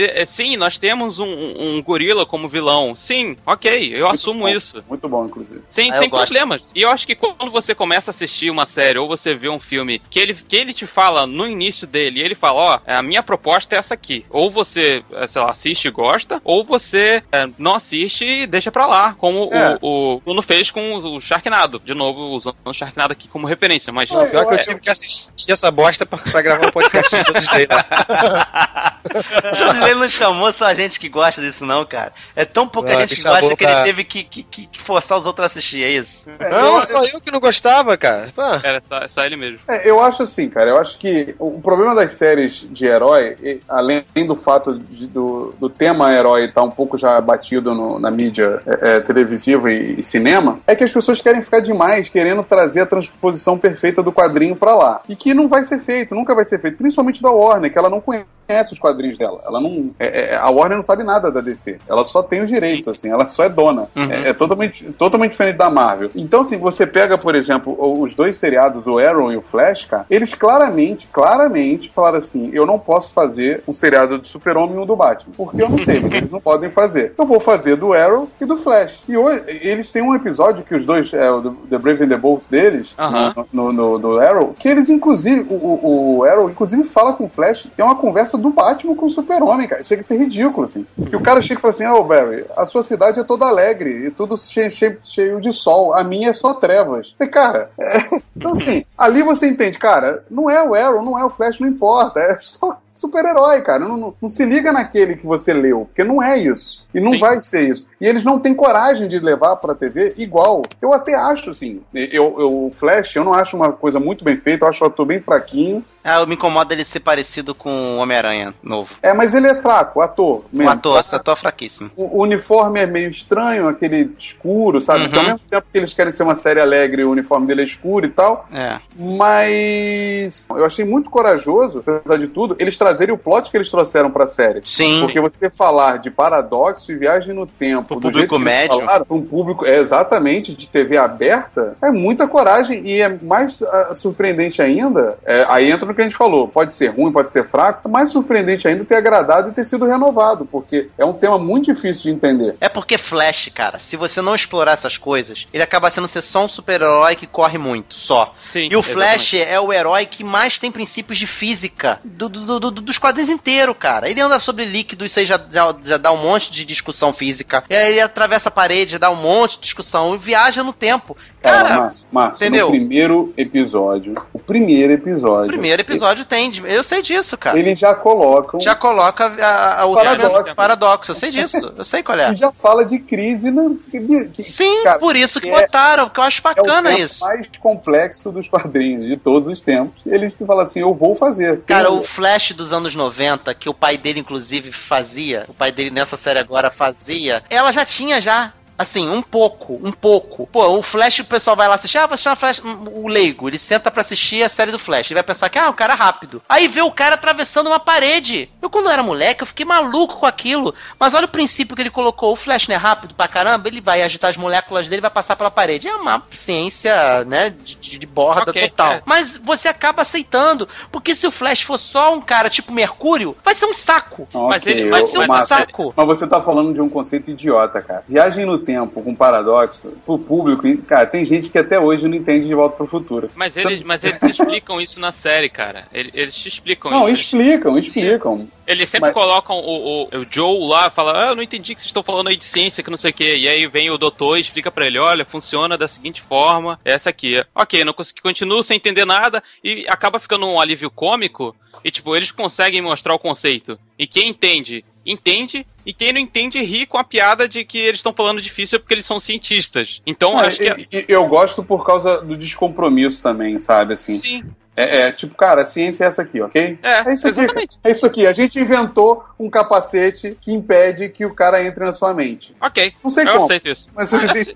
É, 0.00 0.22
é, 0.22 0.24
sim, 0.24 0.56
nós 0.56 0.78
temos 0.78 1.18
um, 1.18 1.26
um 1.26 1.82
gorila 1.82 2.24
como 2.26 2.48
vilão. 2.48 2.94
Sim, 2.96 3.36
ok, 3.46 3.92
eu 3.94 4.08
assumo 4.08 4.40
bom. 4.40 4.48
isso. 4.48 4.82
Muito 4.88 5.08
bom, 5.08 5.26
inclusive. 5.26 5.62
Sem, 5.68 5.90
Ah, 5.90 5.94
sem 5.94 6.08
gosto. 6.08 6.24
problemas. 6.26 6.70
E 6.74 6.82
eu 6.82 6.90
acho 6.90 7.06
que 7.06 7.14
quando 7.14 7.50
você 7.50 7.74
começa 7.74 8.10
a 8.10 8.12
assistir 8.12 8.50
uma 8.50 8.66
série 8.66 8.98
ou 8.98 9.08
você 9.08 9.34
vê 9.34 9.48
um 9.48 9.60
filme 9.60 10.00
que 10.10 10.18
ele, 10.18 10.34
que 10.34 10.56
ele 10.56 10.72
te 10.72 10.86
fala 10.86 11.26
no 11.26 11.46
início 11.46 11.86
dele, 11.86 12.20
ele 12.20 12.34
fala, 12.34 12.60
ó, 12.60 12.78
a 12.86 13.02
minha 13.02 13.22
proposta 13.22 13.74
é 13.74 13.78
essa 13.78 13.94
aqui. 13.94 14.24
Ou 14.30 14.50
você, 14.50 15.02
eh, 15.12 15.26
sei 15.26 15.42
lá, 15.42 15.50
assiste 15.50 15.88
e 15.88 15.90
gosta, 15.90 16.40
ou 16.44 16.64
você 16.64 17.22
eh, 17.32 17.46
não 17.58 17.74
assiste 17.76 18.24
e 18.24 18.46
deixa 18.46 18.70
pra 18.70 18.86
lá, 18.86 19.14
como 19.14 19.50
É. 19.52 19.76
o, 19.82 20.16
o 20.16 20.20
Bruno 20.20 20.42
fez 20.42 20.70
com 20.70 20.94
o 20.94 21.00
o 21.16 21.20
Sharknado. 21.20 21.80
De 21.84 21.94
novo, 21.94 22.36
usando 22.36 22.56
o 22.64 22.72
Sharknado 22.72 23.12
aqui 23.12 23.26
como 23.26 23.46
referência, 23.46 23.92
mas... 23.92 24.10
Não, 24.10 24.28
Pior 24.28 24.46
que 24.46 24.54
eu 24.54 24.58
É. 24.58 24.62
tive 24.62 24.80
que 24.80 24.90
assistir 24.90 25.30
essa 25.50 25.70
bosta 25.70 26.06
pra, 26.06 26.18
pra 26.18 26.42
gravar 26.42 26.68
um 26.68 26.70
podcast 26.70 27.16
de 27.16 27.24
todos 27.24 27.46
Josilei 29.90 29.94
não 29.94 30.08
chamou 30.08 30.52
só 30.52 30.66
a 30.66 30.74
gente 30.74 30.98
que 31.00 31.08
gosta 31.08 31.40
disso, 31.40 31.64
não, 31.66 31.84
cara. 31.84 32.12
É 32.34 32.44
tão 32.44 32.68
pouca 32.68 32.92
Não, 32.92 33.00
gente 33.00 33.16
que 33.16 33.22
gosta 33.22 33.56
que 33.56 33.64
ele 33.64 33.72
pra- 33.72 33.82
teve 33.82 34.04
que, 34.04 34.22
que, 34.24 34.42
que- 34.42 34.66
que 34.66 34.80
forçar 34.80 35.18
os 35.18 35.26
outros 35.26 35.42
a 35.44 35.46
assistir, 35.46 35.82
é 35.82 35.90
isso? 35.90 36.28
Não, 36.50 36.82
só 36.86 37.04
eu 37.04 37.20
que 37.20 37.30
não 37.30 37.40
gostava, 37.40 37.96
cara. 37.96 38.28
Pô, 38.34 38.42
Era 38.62 38.80
só, 38.80 39.06
só 39.08 39.22
ele 39.24 39.36
mesmo. 39.36 39.58
É, 39.68 39.88
eu 39.88 40.00
acho 40.02 40.22
assim, 40.22 40.48
cara. 40.48 40.70
Eu 40.70 40.78
acho 40.78 40.98
que 40.98 41.34
o 41.38 41.60
problema 41.60 41.94
das 41.94 42.12
séries 42.12 42.66
de 42.70 42.86
herói, 42.86 43.60
além 43.68 44.04
do 44.26 44.36
fato 44.36 44.78
de- 44.78 45.06
do, 45.06 45.54
do 45.58 45.68
tema 45.68 46.12
herói 46.12 46.46
estar 46.46 46.62
um 46.62 46.70
pouco 46.70 46.96
já 46.96 47.20
batido 47.20 47.74
no- 47.74 47.98
na 47.98 48.10
mídia 48.10 48.62
é, 48.66 48.96
é, 48.96 49.00
televisiva 49.00 49.70
e, 49.72 50.00
e 50.00 50.02
cinema, 50.02 50.60
é 50.66 50.74
que 50.76 50.84
as 50.84 50.92
pessoas 50.92 51.20
querem 51.20 51.42
ficar 51.42 51.60
demais 51.60 52.08
querendo 52.08 52.42
trazer 52.42 52.80
a 52.82 52.86
transposição 52.86 53.58
perfeita 53.58 54.02
do 54.02 54.12
quadrinho 54.12 54.56
pra 54.56 54.74
lá. 54.74 55.00
E 55.08 55.16
que 55.16 55.34
não 55.34 55.48
vai 55.48 55.64
ser 55.64 55.78
feito, 55.78 56.14
nunca 56.14 56.34
vai 56.34 56.44
ser 56.44 56.58
feito. 56.60 56.76
Principalmente 56.76 57.22
da 57.22 57.30
Warner, 57.30 57.70
que 57.72 57.78
ela 57.78 57.88
não 57.90 58.00
conhece 58.00 58.72
os 58.72 58.78
quadrinhos 58.78 59.16
dela. 59.18 59.42
Ela 59.46 59.60
não. 59.60 59.69
É- 59.98 60.32
é- 60.34 60.36
a 60.36 60.48
Warner 60.50 60.76
não 60.76 60.82
sabe 60.82 61.02
nada 61.02 61.30
da 61.30 61.40
DC. 61.40 61.78
Ela 61.88 62.04
só 62.04 62.22
tem 62.22 62.42
os 62.42 62.48
direitos, 62.48 62.88
assim. 62.88 63.08
Ela 63.10 63.28
só 63.28 63.44
é 63.44 63.48
dona. 63.48 63.86
Uhum. 63.96 64.10
É, 64.10 64.28
é 64.30 64.32
totalmente, 64.34 64.84
totalmente 64.92 65.32
diferente 65.32 65.56
da 65.56 65.70
Marvel. 65.70 66.10
Então, 66.14 66.40
assim, 66.40 66.56
você 66.58 66.86
pega, 66.86 67.16
por 67.18 67.34
exemplo, 67.34 67.76
os 68.02 68.14
dois 68.14 68.36
seriados, 68.36 68.86
o 68.86 68.98
Arrow 68.98 69.32
e 69.32 69.36
o 69.36 69.42
Flash, 69.42 69.84
cara, 69.84 70.06
eles 70.10 70.34
claramente, 70.34 71.08
claramente 71.08 71.90
falaram 71.90 72.18
assim: 72.18 72.50
eu 72.52 72.66
não 72.66 72.78
posso 72.78 73.12
fazer 73.12 73.62
um 73.66 73.72
seriado 73.72 74.18
do 74.18 74.26
Super-Homem 74.26 74.76
e 74.76 74.78
um 74.78 74.86
do 74.86 74.96
Batman. 74.96 75.32
Porque 75.36 75.62
eu 75.62 75.68
não 75.68 75.78
sei, 75.78 76.00
porque 76.00 76.16
eles 76.16 76.30
não 76.30 76.40
podem 76.40 76.70
fazer. 76.70 77.14
Eu 77.16 77.26
vou 77.26 77.40
fazer 77.40 77.76
do 77.76 77.92
Arrow 77.92 78.28
e 78.40 78.44
do 78.44 78.56
Flash. 78.56 79.04
E 79.08 79.16
hoje, 79.16 79.42
eles 79.46 79.90
têm 79.90 80.02
um 80.02 80.14
episódio 80.14 80.64
que 80.64 80.74
os 80.74 80.84
dois, 80.86 81.12
é, 81.14 81.30
o 81.30 81.52
The 81.68 81.78
Brave 81.78 82.04
and 82.04 82.08
the 82.08 82.16
Bold 82.16 82.46
deles, 82.50 82.94
Aham. 82.98 83.34
no, 83.52 83.72
no- 83.72 83.98
do 83.98 84.18
Arrow, 84.20 84.54
que 84.58 84.68
eles, 84.68 84.88
inclusive, 84.88 85.46
o, 85.48 85.54
o- 85.54 86.16
o 86.18 86.24
Arrow, 86.24 86.50
inclusive, 86.50 86.84
fala 86.84 87.12
com 87.12 87.24
o 87.24 87.28
Flash, 87.28 87.68
tem 87.76 87.84
uma 87.84 87.94
conversa 87.96 88.36
do 88.38 88.50
Batman 88.50 88.94
com 88.94 89.06
o 89.06 89.10
Super-Homem, 89.10 89.59
cara. 89.66 89.82
Chega 89.82 90.00
a 90.00 90.04
ser 90.04 90.16
ridículo, 90.18 90.64
assim. 90.64 90.86
E 91.10 91.14
o 91.16 91.20
cara 91.20 91.40
chega 91.40 91.58
e 91.58 91.62
fala 91.62 91.74
assim: 91.74 91.86
Ô, 91.86 92.02
Barry, 92.04 92.44
a 92.56 92.66
sua 92.66 92.82
cidade 92.82 93.20
é 93.20 93.24
toda 93.24 93.46
alegre 93.46 94.06
e 94.06 94.10
tudo 94.10 94.36
cheio, 94.36 94.70
cheio, 94.70 94.98
cheio 95.02 95.40
de 95.40 95.52
sol. 95.52 95.94
A 95.94 96.02
minha 96.04 96.30
é 96.30 96.32
só 96.32 96.54
trevas. 96.54 97.14
E, 97.20 97.26
cara, 97.26 97.70
é- 97.78 98.20
então 98.36 98.52
assim, 98.52 98.84
ali 98.96 99.22
você 99.22 99.48
entende, 99.48 99.78
cara, 99.78 100.24
não 100.30 100.48
é 100.48 100.62
o 100.62 100.74
Arrow, 100.74 101.02
não 101.02 101.18
é 101.18 101.24
o 101.24 101.30
Flash, 101.30 101.58
não 101.60 101.68
importa. 101.68 102.20
É 102.20 102.36
só 102.38 102.80
super-herói, 102.86 103.60
cara. 103.62 103.80
Não, 103.80 103.96
não- 103.96 104.14
não 104.20 104.28
se 104.28 104.44
liga 104.44 104.72
naquele 104.72 105.16
que 105.16 105.26
você 105.26 105.52
leu, 105.52 105.86
porque 105.86 106.04
não 106.04 106.22
é 106.22 106.38
isso. 106.38 106.84
E 106.94 107.00
não 107.00 107.12
Sim. 107.12 107.18
vai 107.20 107.40
ser 107.40 107.68
isso. 107.68 107.86
E 108.00 108.06
eles 108.06 108.24
não 108.24 108.38
têm 108.38 108.54
coragem 108.54 109.08
de 109.08 109.18
levar 109.18 109.56
pra 109.56 109.74
TV 109.74 110.14
igual. 110.16 110.62
Eu 110.80 110.92
até 110.92 111.14
acho, 111.14 111.50
assim. 111.50 111.80
Eu, 111.94 112.36
eu- 112.38 112.66
o 112.66 112.70
Flash, 112.70 113.14
eu 113.16 113.24
não 113.24 113.32
acho 113.34 113.56
uma 113.56 113.72
coisa 113.72 113.98
muito 114.00 114.24
bem 114.24 114.36
feita, 114.36 114.64
eu 114.64 114.68
acho 114.68 114.82
o 114.84 114.86
ator 114.86 115.06
bem 115.06 115.20
fraquinho. 115.20 115.84
Ah, 116.02 116.24
me 116.24 116.34
incomoda 116.34 116.72
ele 116.72 116.84
ser 116.84 117.00
parecido 117.00 117.54
com 117.54 117.70
o 117.70 117.96
Homem-Aranha 117.98 118.54
novo. 118.62 118.88
É, 119.02 119.12
mas 119.12 119.34
ele 119.34 119.48
é 119.50 119.54
fraco, 119.56 119.98
o 119.98 120.02
ator. 120.02 120.44
O 120.52 120.56
mesmo. 120.56 120.70
ator, 120.70 121.00
esse 121.00 121.14
ator 121.14 121.34
é 121.34 121.36
fraquíssimo. 121.36 121.90
O 121.96 122.10
o 122.20 122.22
uniforme 122.22 122.80
é 122.80 122.86
meio 122.86 123.08
estranho, 123.08 123.68
aquele 123.68 124.10
escuro, 124.18 124.80
sabe? 124.80 125.00
Uhum. 125.00 125.06
Então, 125.06 125.20
ao 125.20 125.26
mesmo 125.26 125.40
tempo 125.48 125.66
que 125.72 125.78
eles 125.78 125.94
querem 125.94 126.12
ser 126.12 126.22
uma 126.22 126.34
série 126.34 126.60
alegre, 126.60 127.04
o 127.04 127.10
uniforme 127.10 127.46
dele 127.46 127.62
é 127.62 127.64
escuro 127.64 128.04
e 128.04 128.10
tal. 128.10 128.46
É. 128.52 128.78
Mas 128.94 130.48
eu 130.50 130.64
achei 130.64 130.84
muito 130.84 131.08
corajoso, 131.08 131.82
apesar 131.86 132.18
de 132.18 132.26
tudo, 132.28 132.56
eles 132.58 132.76
trazerem 132.76 133.14
o 133.14 133.18
plot 133.18 133.50
que 133.50 133.56
eles 133.56 133.70
trouxeram 133.70 134.10
pra 134.10 134.26
série. 134.26 134.60
Sim. 134.64 135.00
Porque 135.00 135.20
você 135.20 135.48
falar 135.48 135.98
de 135.98 136.10
paradoxo 136.10 136.92
e 136.92 136.96
viagem 136.96 137.34
no 137.34 137.46
tempo, 137.46 137.88
Pro 137.88 138.00
do 138.00 138.10
público 138.10 138.38
médio. 138.38 138.80
falaram, 138.80 139.06
um 139.08 139.22
público 139.22 139.64
é 139.64 139.78
exatamente 139.78 140.54
de 140.54 140.68
TV 140.68 140.98
aberta, 140.98 141.76
é 141.80 141.90
muita 141.90 142.28
coragem 142.28 142.86
e 142.86 143.00
é 143.00 143.08
mais 143.22 143.62
ah, 143.62 143.94
surpreendente 143.94 144.60
ainda. 144.60 145.16
é, 145.24 145.46
aí 145.48 145.70
entra 145.70 145.86
no 145.86 145.94
que 145.94 146.00
a 146.00 146.04
gente 146.04 146.16
falou: 146.16 146.48
pode 146.48 146.74
ser 146.74 146.88
ruim, 146.88 147.12
pode 147.12 147.30
ser 147.30 147.44
fraco, 147.44 147.88
é 147.88 147.90
mais 147.90 148.10
surpreendente 148.10 148.68
ainda 148.68 148.84
ter 148.84 148.96
agradado 148.96 149.39
e 149.48 149.52
ter 149.52 149.64
sido 149.64 149.86
renovado, 149.86 150.44
porque 150.44 150.88
é 150.98 151.04
um 151.04 151.12
tema 151.12 151.38
muito 151.38 151.72
difícil 151.72 152.02
de 152.04 152.10
entender. 152.10 152.56
É 152.60 152.68
porque 152.68 152.98
Flash, 152.98 153.50
cara, 153.54 153.78
se 153.78 153.96
você 153.96 154.20
não 154.20 154.34
explorar 154.34 154.72
essas 154.72 154.96
coisas, 154.98 155.46
ele 155.52 155.62
acaba 155.62 155.90
sendo 155.90 156.06
ser 156.06 156.22
só 156.22 156.44
um 156.44 156.48
super-herói 156.48 157.16
que 157.16 157.26
corre 157.26 157.58
muito, 157.58 157.94
só. 157.94 158.34
Sim, 158.48 158.68
E 158.70 158.76
o 158.76 158.82
Flash 158.82 159.34
é 159.34 159.58
o 159.58 159.72
herói 159.72 160.04
que 160.06 160.22
mais 160.22 160.58
tem 160.58 160.70
princípios 160.70 161.18
de 161.18 161.26
física 161.26 162.00
do- 162.04 162.28
do- 162.28 162.58
do- 162.60 162.70
do- 162.70 162.80
dos 162.82 162.98
quadrinhos 162.98 163.28
inteiro, 163.30 163.74
cara. 163.74 164.08
Ele 164.10 164.20
anda 164.20 164.38
sobre 164.38 164.64
líquido, 164.64 165.04
isso 165.04 165.18
aí 165.18 165.24
já, 165.24 165.40
já, 165.50 165.74
já 165.82 165.96
dá 165.96 166.12
um 166.12 166.16
monte 166.22 166.50
de 166.52 166.64
discussão 166.64 167.12
física. 167.12 167.64
E 167.70 167.74
aí 167.74 167.90
ele 167.92 168.00
atravessa 168.00 168.48
a 168.48 168.52
parede, 168.52 168.92
já 168.92 168.98
dá 168.98 169.10
um 169.10 169.16
monte 169.16 169.54
de 169.54 169.60
discussão 169.60 170.14
e 170.14 170.18
viaja 170.18 170.62
no 170.62 170.72
tempo. 170.72 171.16
Cara, 171.42 171.68
Cara, 171.68 171.80
Márcio, 171.80 172.08
Márcio, 172.12 172.44
entendeu? 172.44 172.66
no 172.66 172.72
primeiro 172.72 173.32
episódio, 173.36 174.14
o 174.32 174.38
primeiro 174.38 174.92
o 174.92 174.94
episódio, 174.96 175.46
primeiro 175.48 175.80
episódio 175.82 176.24
tem. 176.24 176.50
de- 176.50 176.62
Eu 176.66 176.82
sei 176.82 177.00
disso, 177.02 177.36
cara. 177.38 177.58
eles 177.58 177.78
já 177.78 177.94
colocam 177.94 178.60
Já 178.60 178.74
coloca 178.74 179.29
a, 179.40 179.82
a, 179.82 179.94
Paradoxo. 179.94 180.54
paradoxo. 180.56 181.10
Eu 181.10 181.14
sei 181.14 181.30
disso. 181.30 181.72
Eu 181.76 181.84
sei 181.84 182.02
qual 182.02 182.18
é. 182.18 182.32
e 182.32 182.36
já 182.36 182.50
fala 182.52 182.84
de 182.84 182.98
crise 182.98 183.52
que- 183.90 184.28
que- 184.28 184.42
Sim, 184.42 184.82
cara, 184.84 184.98
por 184.98 185.16
isso 185.16 185.40
que 185.40 185.48
é- 185.48 185.60
botaram, 185.62 186.04
porque 186.06 186.20
eu 186.20 186.24
acho 186.24 186.38
é 186.38 186.50
o 186.50 186.54
bacana 186.54 186.92
isso. 186.98 187.24
mais 187.24 187.46
complexo 187.58 188.30
dos 188.32 188.48
quadrinhos 188.48 189.06
de 189.06 189.16
todos 189.16 189.48
os 189.48 189.60
tempos. 189.60 190.02
Eles 190.06 190.34
falam 190.34 190.60
assim, 190.62 190.80
eu 190.80 190.92
vou 190.94 191.14
fazer. 191.14 191.60
Cara, 191.60 191.88
Tem- 191.88 191.98
o 191.98 192.02
Flash 192.02 192.52
dos 192.52 192.72
anos 192.72 192.94
90, 192.94 193.54
que 193.54 193.68
o 193.68 193.74
pai 193.74 193.96
dele, 193.96 194.20
inclusive, 194.20 194.72
fazia, 194.72 195.44
o 195.48 195.54
pai 195.54 195.70
dele 195.72 195.90
nessa 195.90 196.16
série 196.16 196.38
agora 196.38 196.70
fazia, 196.70 197.42
ela 197.50 197.70
já 197.72 197.84
tinha 197.84 198.20
já. 198.20 198.52
Assim, 198.80 199.10
um 199.10 199.20
pouco, 199.20 199.78
um 199.84 199.92
pouco. 199.92 200.46
Pô, 200.46 200.66
o 200.78 200.82
Flash, 200.82 201.18
o 201.18 201.24
pessoal 201.26 201.54
vai 201.54 201.68
lá 201.68 201.74
assistir, 201.74 201.98
ah, 201.98 202.06
vou 202.06 202.14
assistir 202.14 202.30
uma 202.30 202.36
Flash. 202.36 202.62
O 202.64 203.08
leigo, 203.08 203.46
ele 203.46 203.58
senta 203.58 203.90
pra 203.90 204.00
assistir 204.00 204.42
a 204.42 204.48
série 204.48 204.72
do 204.72 204.78
Flash. 204.78 205.08
Ele 205.10 205.16
vai 205.16 205.22
pensar 205.22 205.50
que, 205.50 205.58
ah, 205.58 205.68
o 205.68 205.74
cara 205.74 205.92
é 205.92 205.96
rápido. 205.96 206.40
Aí 206.48 206.66
vê 206.66 206.80
o 206.80 206.90
cara 206.90 207.14
atravessando 207.16 207.66
uma 207.66 207.78
parede. 207.78 208.48
Eu, 208.62 208.70
quando 208.70 208.88
era 208.88 209.02
moleque, 209.02 209.42
eu 209.42 209.46
fiquei 209.46 209.66
maluco 209.66 210.16
com 210.16 210.24
aquilo. 210.24 210.74
Mas 210.98 211.12
olha 211.12 211.26
o 211.26 211.28
princípio 211.28 211.76
que 211.76 211.82
ele 211.82 211.90
colocou. 211.90 212.32
O 212.32 212.36
Flash 212.36 212.68
não 212.68 212.74
é 212.74 212.78
rápido 212.78 213.14
pra 213.14 213.28
caramba, 213.28 213.68
ele 213.68 213.82
vai 213.82 214.00
agitar 214.02 214.30
as 214.30 214.38
moléculas 214.38 214.88
dele 214.88 215.00
e 215.00 215.02
vai 215.02 215.10
passar 215.10 215.36
pela 215.36 215.50
parede. 215.50 215.86
É 215.86 215.94
uma 215.94 216.22
ciência, 216.30 217.22
né, 217.26 217.50
de, 217.50 217.76
de- 217.76 217.98
de 217.98 218.06
borda 218.06 218.50
Ok, 218.50 218.70
total. 218.70 218.92
é. 218.92 219.02
Mas 219.04 219.36
você 219.36 219.68
acaba 219.68 220.00
aceitando. 220.02 220.66
Porque 220.90 221.14
se 221.14 221.26
o 221.26 221.30
Flash 221.30 221.62
for 221.62 221.76
só 221.78 222.14
um 222.14 222.20
cara 222.22 222.48
tipo 222.48 222.72
Mercúrio, 222.72 223.36
vai 223.44 223.54
ser 223.54 223.66
um 223.66 223.74
saco. 223.74 224.26
Mas 224.32 224.62
Ok, 224.62 224.72
ele- 224.72 224.86
eu- 224.86 224.90
Vai 224.90 225.04
ser 225.04 225.18
um 225.18 225.26
Márcio, 225.26 225.48
saco. 225.48 225.92
Mas 225.94 226.06
você 226.06 226.26
tá 226.26 226.40
falando 226.40 226.72
de 226.72 226.80
um 226.80 226.88
conceito 226.88 227.30
idiota, 227.30 227.82
cara. 227.82 228.04
Viagem 228.08 228.46
no 228.46 228.56
tempo 228.56 228.69
com 228.78 229.14
paradoxo, 229.14 229.92
pro 230.04 230.18
público, 230.18 230.62
cara, 230.86 231.06
tem 231.06 231.24
gente 231.24 231.48
que 231.48 231.58
até 231.58 231.78
hoje 231.78 232.06
não 232.08 232.16
entende 232.16 232.46
de 232.46 232.54
volta 232.54 232.76
pro 232.76 232.86
futuro. 232.86 233.30
Mas 233.34 233.56
eles, 233.56 233.82
mas 233.82 234.02
eles 234.04 234.22
explicam 234.22 234.80
isso 234.80 235.00
na 235.00 235.10
série, 235.12 235.48
cara. 235.48 235.86
Eles, 235.92 236.12
eles 236.14 236.34
te 236.34 236.48
explicam 236.48 236.90
Não, 236.90 237.08
isso. 237.08 237.22
explicam, 237.22 237.78
explicam. 237.78 238.48
Eles 238.66 238.88
sempre 238.88 239.10
Mas- 239.12 239.14
colocam 239.14 239.56
o, 239.56 240.04
o, 240.04 240.18
o 240.20 240.26
Joe 240.30 240.68
lá, 240.68 240.90
fala, 240.90 241.26
ah, 241.26 241.28
eu 241.30 241.36
não 241.36 241.42
entendi 241.42 241.74
que 241.74 241.80
vocês 241.80 241.88
estão 241.88 242.02
falando 242.02 242.28
aí 242.28 242.36
de 242.36 242.44
ciência, 242.44 242.84
que 242.84 242.90
não 242.90 242.96
sei 242.96 243.10
o 243.10 243.14
quê. 243.14 243.36
E 243.36 243.48
aí 243.48 243.66
vem 243.66 243.90
o 243.90 243.98
doutor 243.98 244.38
e 244.38 244.42
explica 244.42 244.70
pra 244.70 244.86
ele, 244.86 244.98
olha, 244.98 245.24
funciona 245.24 245.76
da 245.76 245.88
seguinte 245.88 246.22
forma, 246.22 246.78
essa 246.84 247.10
aqui. 247.10 247.42
Ok, 247.54 247.84
não 247.84 247.92
consegui, 247.92 248.20
continuo 248.22 248.62
sem 248.62 248.76
entender 248.76 249.04
nada 249.04 249.42
e 249.64 249.84
acaba 249.88 250.20
ficando 250.20 250.46
um 250.46 250.60
alívio 250.60 250.90
cômico 250.90 251.54
e, 251.84 251.90
tipo, 251.90 252.14
eles 252.14 252.30
conseguem 252.30 252.80
mostrar 252.82 253.14
o 253.14 253.18
conceito. 253.18 253.78
E 253.98 254.06
quem 254.06 254.28
entende, 254.28 254.84
entende, 255.04 255.66
e 255.84 255.92
quem 255.92 256.12
não 256.12 256.20
entende 256.20 256.60
ri 256.62 256.86
com 256.86 256.98
a 256.98 257.04
piada 257.04 257.48
de 257.48 257.64
que 257.64 257.78
eles 257.78 258.00
estão 258.00 258.12
falando 258.12 258.40
difícil 258.40 258.78
porque 258.78 258.94
eles 258.94 259.06
são 259.06 259.18
cientistas. 259.18 260.02
Então, 260.06 260.38
acho 260.38 260.58
que... 260.58 260.64
e- 260.64 260.88
e- 260.98 261.04
eu 261.08 261.26
gosto 261.26 261.62
por 261.62 261.84
causa 261.84 262.20
do 262.20 262.36
descompromisso 262.36 263.22
também, 263.22 263.58
sabe, 263.58 263.94
assim. 263.94 264.18
Sim, 264.18 264.44
É, 264.82 265.00
é, 265.08 265.12
tipo, 265.12 265.34
cara, 265.34 265.62
a 265.62 265.64
ciência 265.64 266.04
é 266.04 266.06
essa 266.06 266.22
aqui, 266.22 266.40
ok? 266.40 266.78
É, 266.82 267.12
isso 267.12 267.26
aqui. 267.28 267.40
exatamente. 267.40 267.78
É 267.84 267.90
isso 267.90 268.06
aqui. 268.06 268.26
A 268.26 268.32
gente 268.32 268.58
inventou 268.60 269.24
um 269.38 269.48
capacete 269.48 270.36
que 270.40 270.52
impede 270.52 271.08
que 271.08 271.24
o 271.24 271.34
cara 271.34 271.62
entre 271.64 271.84
na 271.84 271.92
sua 271.92 272.12
mente. 272.12 272.54
ok. 272.60 272.92
Não 273.02 273.10
sei 273.10 273.24
eu 273.26 273.32
como. 273.32 273.44
aceito 273.44 273.68
isso. 273.68 273.90
Mas 273.94 274.12
eu 274.12 274.18
Ah, 274.20 274.24
entendi. 274.24 274.54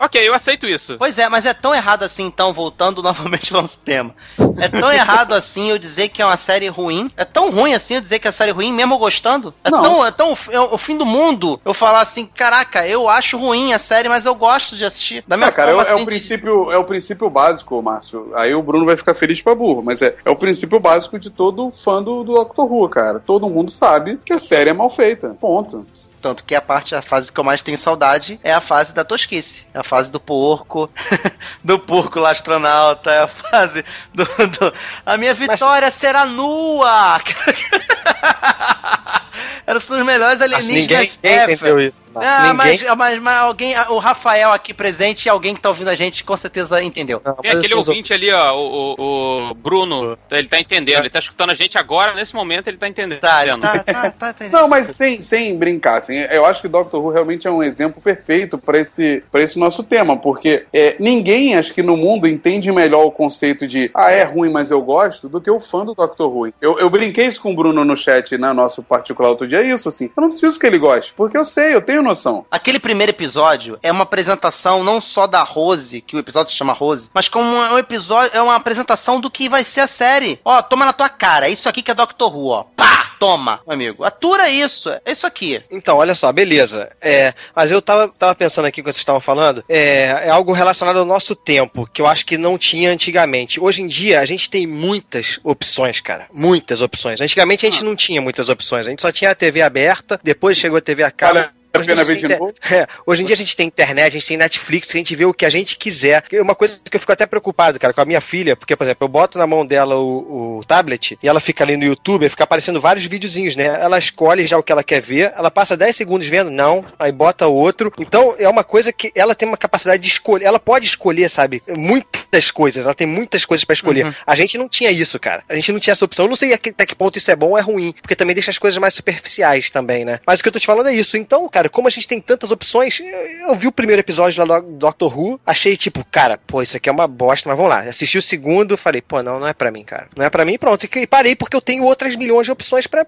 Ok, 0.00 0.28
eu 0.28 0.34
aceito 0.34 0.66
isso. 0.66 0.96
Pois 0.98 1.18
é, 1.18 1.28
mas 1.28 1.46
é 1.46 1.54
tão 1.54 1.74
errado 1.74 2.02
assim, 2.02 2.24
então, 2.24 2.52
voltando 2.52 3.02
novamente 3.02 3.54
ao 3.54 3.62
nosso 3.62 3.78
tema. 3.80 4.14
É 4.60 4.68
tão 4.68 4.92
errado 4.92 5.32
assim 5.34 5.70
eu 5.70 5.78
dizer 5.78 6.08
que 6.08 6.20
é 6.22 6.24
uma 6.26 6.36
série 6.36 6.68
ruim. 6.68 7.10
É 7.16 7.24
tão 7.24 7.50
ruim 7.50 7.74
assim 7.74 7.94
eu 7.94 8.00
dizer 8.00 8.18
que 8.18 8.28
a 8.28 8.32
série 8.32 8.50
é 8.50 8.54
ruim, 8.54 8.72
mesmo 8.72 8.94
eu 8.94 8.98
gostando. 8.98 9.54
É 9.64 9.70
Não. 9.70 9.82
tão, 9.82 10.06
é 10.06 10.10
tão 10.10 10.34
é 10.50 10.60
o 10.60 10.78
fim 10.78 10.96
do 10.96 11.06
mundo 11.06 11.60
eu 11.64 11.72
falar 11.74 12.00
assim, 12.00 12.26
caraca, 12.26 12.86
eu 12.86 13.08
acho 13.08 13.36
ruim 13.38 13.72
a 13.72 13.78
série, 13.78 14.08
mas 14.08 14.24
eu 14.26 14.34
gosto 14.34 14.76
de 14.76 14.84
assistir. 14.84 15.24
Da 15.26 15.36
minha 15.36 15.48
É, 15.48 15.52
cara, 15.52 15.70
é, 15.70 15.74
forma, 15.74 15.88
é 15.88 15.94
assim, 15.94 16.02
o 16.02 16.04
de- 16.06 16.10
princípio, 16.16 16.70
é 16.72 16.78
o 16.78 16.84
princípio 16.84 17.30
básico, 17.30 17.80
Márcio. 17.82 18.30
Aí 18.34 18.54
o 18.54 18.62
Bruno 18.62 18.84
vai 18.84 18.96
ficar 18.96 19.14
feliz 19.14 19.40
pra 19.40 19.54
burro, 19.56 19.82
mas 19.82 20.00
é, 20.02 20.14
é 20.24 20.30
o 20.30 20.36
princípio 20.36 20.78
básico 20.78 21.18
de 21.18 21.30
todo 21.30 21.70
fã 21.70 22.02
do, 22.02 22.22
do 22.22 22.34
Doctor 22.34 22.70
Who, 22.70 22.88
cara. 22.88 23.18
Todo 23.18 23.48
mundo 23.50 23.70
sabe 23.70 24.18
que 24.24 24.32
a 24.32 24.38
série 24.38 24.70
é 24.70 24.72
mal 24.72 24.90
feita. 24.90 25.30
Ponto. 25.40 25.84
Tanto 26.22 26.44
que 26.44 26.54
a 26.54 26.60
parte, 26.60 26.94
a 26.94 27.02
fase 27.02 27.32
que 27.32 27.40
eu 27.40 27.44
mais 27.44 27.62
tenho 27.62 27.78
saudade 27.78 28.38
é 28.44 28.52
a 28.52 28.60
fase 28.60 28.94
da 28.94 29.04
tosquice. 29.04 29.66
É 29.74 29.78
a 29.78 29.84
fase 29.84 30.10
do 30.10 30.20
porco, 30.20 30.88
do 31.64 31.78
porco 31.78 32.20
lá 32.20 32.30
astronauta, 32.30 33.10
é 33.10 33.20
a 33.22 33.26
fase 33.28 33.84
do. 34.14 34.24
do- 34.24 34.72
a 35.04 35.16
minha 35.16 35.34
vitória 35.34 35.90
será 35.90 36.24
nua! 36.26 37.18
Eram 39.66 39.80
os 39.80 39.88
melhores 40.04 40.40
Acho 40.40 40.50
que 40.50 40.72
ninguém, 40.72 40.96
alienígenas 40.96 41.18
ninguém 41.22 41.38
ever. 41.38 41.54
entendeu 41.54 41.80
isso. 41.80 42.04
Ah, 42.14 42.52
ninguém... 42.52 42.54
mas, 42.54 42.82
mas, 42.96 43.18
mas 43.20 43.36
alguém, 43.38 43.74
o 43.88 43.98
Rafael 43.98 44.52
aqui 44.52 44.72
presente 44.72 45.26
e 45.26 45.28
alguém 45.28 45.54
que 45.54 45.60
tá 45.60 45.68
ouvindo 45.68 45.88
a 45.88 45.94
gente 45.94 46.22
com 46.22 46.36
certeza 46.36 46.82
entendeu. 46.82 47.20
Não, 47.24 47.34
Tem 47.34 47.50
aquele 47.50 47.74
ouvinte 47.74 48.12
ali, 48.12 48.30
ó, 48.30 48.54
o, 48.54 48.94
o, 48.96 49.50
o 49.50 49.54
Bruno, 49.54 50.16
ele 50.30 50.48
tá 50.48 50.60
entendendo, 50.60 51.00
ele 51.00 51.10
tá 51.10 51.18
escutando 51.18 51.50
a 51.50 51.54
gente 51.54 51.76
agora, 51.76 52.14
nesse 52.14 52.34
momento 52.34 52.68
ele 52.68 52.76
tá 52.76 52.88
entendendo. 52.88 53.20
Tá, 53.20 53.44
tá, 53.58 53.78
tá, 53.78 54.10
tá, 54.10 54.30
entendendo. 54.36 54.52
Não, 54.52 54.68
mas 54.68 54.88
sem, 54.88 55.20
sem 55.20 55.56
brincar, 55.56 55.98
assim, 55.98 56.16
eu 56.30 56.46
acho 56.46 56.62
que 56.62 56.68
Doctor 56.68 57.04
Who 57.04 57.10
realmente 57.10 57.46
é 57.48 57.50
um 57.50 57.62
exemplo 57.62 58.00
perfeito 58.00 58.56
para 58.58 58.78
esse, 58.78 59.22
pra 59.32 59.42
esse 59.42 59.58
nosso 59.58 59.82
tema, 59.82 60.16
porque 60.16 60.64
é, 60.72 60.96
ninguém, 61.00 61.56
acho 61.56 61.74
que 61.74 61.82
no 61.82 61.96
mundo, 61.96 62.28
entende 62.28 62.70
melhor 62.70 63.04
o 63.04 63.10
conceito 63.10 63.66
de 63.66 63.90
ah, 63.94 64.10
é 64.10 64.22
ruim, 64.22 64.50
mas 64.50 64.70
eu 64.70 64.80
gosto, 64.80 65.28
do 65.28 65.40
que 65.40 65.50
o 65.50 65.58
fã 65.58 65.84
do 65.84 65.94
Doctor 65.94 66.34
Who. 66.34 66.52
Eu, 66.60 66.78
eu 66.78 66.88
brinquei 66.88 67.26
isso 67.26 67.40
com 67.40 67.52
o 67.52 67.56
Bruno 67.56 67.84
no 67.84 67.96
chat, 67.96 68.36
na 68.38 68.54
nosso 68.54 68.82
particular 68.82 69.30
outro 69.30 69.46
dia, 69.46 69.55
é 69.56 69.66
isso, 69.66 69.88
assim, 69.88 70.10
eu 70.16 70.20
não 70.20 70.30
preciso 70.30 70.58
que 70.58 70.66
ele 70.66 70.78
goste, 70.78 71.12
porque 71.16 71.36
eu 71.36 71.44
sei, 71.44 71.74
eu 71.74 71.82
tenho 71.82 72.02
noção. 72.02 72.44
Aquele 72.50 72.78
primeiro 72.78 73.12
episódio 73.12 73.78
é 73.82 73.90
uma 73.90 74.02
apresentação 74.02 74.82
não 74.82 75.00
só 75.00 75.26
da 75.26 75.42
Rose, 75.42 76.00
que 76.00 76.16
o 76.16 76.18
episódio 76.18 76.52
se 76.52 76.58
chama 76.58 76.72
Rose, 76.72 77.10
mas 77.12 77.28
como 77.28 77.46
um 77.46 77.78
episódio, 77.78 78.36
é 78.36 78.40
uma 78.40 78.54
apresentação 78.54 79.20
do 79.20 79.30
que 79.30 79.48
vai 79.48 79.64
ser 79.64 79.80
a 79.80 79.86
série. 79.86 80.40
Ó, 80.44 80.60
toma 80.62 80.84
na 80.84 80.92
tua 80.92 81.08
cara, 81.08 81.48
é 81.48 81.50
isso 81.50 81.68
aqui 81.68 81.82
que 81.82 81.90
é 81.90 81.94
Doctor 81.94 82.34
Who, 82.34 82.48
ó. 82.48 82.64
Pá! 82.76 83.06
Toma, 83.18 83.60
meu 83.66 83.74
amigo. 83.74 84.04
Atura 84.04 84.48
isso, 84.50 84.90
é 84.90 85.12
isso 85.12 85.26
aqui. 85.26 85.62
Então, 85.70 85.96
olha 85.96 86.14
só, 86.14 86.30
beleza. 86.32 86.90
É, 87.00 87.32
mas 87.54 87.70
eu 87.70 87.80
tava, 87.80 88.08
tava 88.08 88.34
pensando 88.34 88.66
aqui, 88.66 88.82
quando 88.82 88.92
vocês 88.92 89.00
estavam 89.00 89.20
falando, 89.20 89.64
é, 89.68 90.26
é 90.26 90.30
algo 90.30 90.52
relacionado 90.52 90.98
ao 90.98 91.04
nosso 91.04 91.34
tempo, 91.34 91.88
que 91.92 92.02
eu 92.02 92.06
acho 92.06 92.26
que 92.26 92.36
não 92.36 92.58
tinha 92.58 92.90
antigamente. 92.90 93.60
Hoje 93.60 93.82
em 93.82 93.86
dia, 93.86 94.20
a 94.20 94.24
gente 94.24 94.50
tem 94.50 94.66
muitas 94.66 95.40
opções, 95.42 96.00
cara. 96.00 96.26
Muitas 96.32 96.82
opções. 96.82 97.20
Antigamente 97.20 97.66
a 97.66 97.70
gente 97.70 97.84
não 97.84 97.96
tinha 97.96 98.20
muitas 98.20 98.48
opções. 98.48 98.86
A 98.86 98.90
gente 98.90 99.02
só 99.02 99.10
tinha 99.10 99.30
a 99.30 99.34
TV 99.34 99.45
aberta, 99.62 100.20
depois 100.22 100.56
chegou 100.56 100.78
a 100.78 100.80
TV 100.80 101.02
a 101.02 101.10
cabo. 101.10 101.40
Hoje 101.80 101.84
em, 101.84 101.94
pena 101.94 102.04
dia 102.04 102.04
ver 102.04 102.12
a 102.12 102.14
gente 102.14 102.22
de 102.22 102.28
tem- 102.28 102.38
novo? 102.38 102.54
é, 102.70 102.86
hoje 103.06 103.22
em 103.22 103.26
dia 103.26 103.34
a 103.34 103.36
gente 103.36 103.56
tem 103.56 103.66
internet, 103.66 104.06
a 104.08 104.10
gente 104.18 104.26
tem 104.26 104.36
Netflix, 104.36 104.90
a 104.90 104.98
gente 104.98 105.14
vê 105.16 105.24
o 105.24 105.34
que 105.34 105.44
a 105.46 105.50
gente 105.50 105.76
quiser. 105.76 106.24
E 106.32 106.40
Uma 106.40 106.54
coisa 106.54 106.80
que 106.88 106.96
eu 106.96 107.00
fico 107.00 107.12
até 107.12 107.26
preocupado, 107.26 107.78
cara, 107.78 107.92
com 107.94 108.00
a 108.00 108.04
minha 108.04 108.20
filha, 108.20 108.56
porque, 108.56 108.74
por 108.76 108.84
exemplo, 108.84 109.04
eu 109.04 109.08
boto 109.08 109.38
na 109.38 109.46
mão 109.46 109.64
dela 109.66 109.96
o, 109.96 110.58
o 110.58 110.64
tablet 110.64 111.18
e 111.22 111.28
ela 111.28 111.40
fica 111.40 111.64
ali 111.64 111.76
no 111.76 111.84
YouTube, 111.84 112.28
fica 112.28 112.44
aparecendo 112.44 112.80
vários 112.80 113.04
videozinhos, 113.06 113.56
né? 113.56 113.64
Ela 113.64 113.98
escolhe 113.98 114.46
já 114.46 114.56
o 114.58 114.62
que 114.62 114.72
ela 114.72 114.84
quer 114.84 115.00
ver, 115.00 115.32
ela 115.36 115.50
passa 115.50 115.76
10 115.76 115.94
segundos 115.94 116.26
vendo, 116.26 116.50
não, 116.50 116.84
aí 116.98 117.12
bota 117.12 117.46
outro. 117.46 117.92
Então 117.98 118.34
é 118.38 118.48
uma 118.48 118.64
coisa 118.64 118.92
que 118.92 119.10
ela 119.14 119.34
tem 119.34 119.46
uma 119.48 119.56
capacidade 119.56 120.02
de 120.02 120.08
escolher, 120.08 120.44
ela 120.44 120.58
pode 120.58 120.86
escolher, 120.86 121.28
sabe? 121.28 121.62
Muitas 121.68 122.50
coisas, 122.50 122.84
ela 122.84 122.94
tem 122.94 123.06
muitas 123.06 123.44
coisas 123.44 123.64
pra 123.64 123.74
escolher. 123.74 124.14
A 124.26 124.34
gente 124.34 124.58
não 124.58 124.68
tinha 124.68 124.90
isso, 124.90 125.18
cara. 125.18 125.42
A 125.48 125.54
gente 125.54 125.72
não 125.72 125.80
tinha 125.80 125.92
essa 125.92 126.04
opção. 126.04 126.24
Eu 126.26 126.28
não 126.28 126.36
sei 126.36 126.52
até 126.52 126.84
que 126.86 126.94
ponto 126.94 127.16
isso 127.18 127.30
é 127.30 127.36
bom 127.36 127.50
ou 127.50 127.58
é 127.58 127.60
ruim, 127.60 127.94
porque 128.02 128.14
também 128.16 128.34
deixa 128.34 128.50
as 128.50 128.58
coisas 128.58 128.78
mais 128.78 128.94
superficiais 128.94 129.70
também, 129.70 130.04
né? 130.04 130.20
Mas 130.26 130.40
o 130.40 130.42
que 130.42 130.48
eu 130.48 130.52
tô 130.52 130.58
te 130.58 130.66
falando 130.66 130.88
é 130.88 130.94
isso. 130.94 131.16
Então, 131.16 131.48
cara, 131.48 131.65
como 131.68 131.88
a 131.88 131.90
gente 131.90 132.08
tem 132.08 132.20
tantas 132.20 132.50
opções, 132.50 133.00
eu 133.46 133.54
vi 133.54 133.66
o 133.66 133.72
primeiro 133.72 134.00
episódio 134.00 134.44
lá 134.44 134.60
do 134.60 134.72
Doctor 134.72 135.18
Who, 135.18 135.40
achei 135.44 135.76
tipo, 135.76 136.04
cara, 136.10 136.38
pô, 136.46 136.62
isso 136.62 136.76
aqui 136.76 136.88
é 136.88 136.92
uma 136.92 137.06
bosta, 137.06 137.48
mas 137.48 137.56
vamos 137.56 137.70
lá. 137.70 137.80
Assisti 137.80 138.18
o 138.18 138.22
segundo, 138.22 138.76
falei, 138.76 139.00
pô, 139.00 139.22
não, 139.22 139.40
não 139.40 139.48
é 139.48 139.54
pra 139.54 139.70
mim, 139.70 139.84
cara. 139.84 140.08
Não 140.16 140.24
é 140.24 140.30
pra 140.30 140.44
mim, 140.44 140.58
pronto. 140.58 140.84
E 140.84 141.06
parei 141.06 141.36
porque 141.36 141.56
eu 141.56 141.60
tenho 141.60 141.84
outras 141.84 142.16
milhões 142.16 142.46
de 142.46 142.52
opções 142.52 142.86
pra 142.86 143.04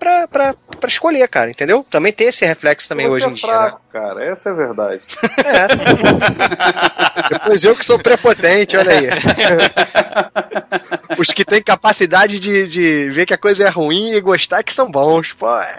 escolher, 0.87 1.27
cara, 1.29 1.51
entendeu? 1.51 1.85
Também 1.91 2.13
tem 2.13 2.29
esse 2.29 2.45
reflexo 2.45 2.89
também 2.89 3.07
Você 3.07 3.15
hoje 3.15 3.25
é 3.25 3.29
em 3.29 3.35
dia, 3.35 3.47
né? 3.47 3.53
fraco, 3.53 3.81
cara, 3.93 4.25
essa 4.25 4.49
é 4.49 4.53
a 4.53 4.55
verdade. 4.55 5.03
É. 5.45 7.29
Depois 7.39 7.65
eu 7.65 7.77
que 7.77 7.85
sou 7.85 7.99
prepotente, 7.99 8.77
olha 8.77 8.93
aí. 8.93 9.09
Os 11.19 11.29
que 11.29 11.45
têm 11.45 11.63
capacidade 11.63 12.39
de, 12.39 12.69
de 12.69 13.11
ver 13.11 13.27
que 13.27 13.35
a 13.35 13.39
coisa 13.39 13.65
é 13.65 13.69
ruim 13.69 14.13
e 14.13 14.21
gostar 14.21 14.63
que 14.63 14.73
são 14.73 14.91
bons, 14.91 15.33
pô. 15.33 15.49
é. 15.61 15.75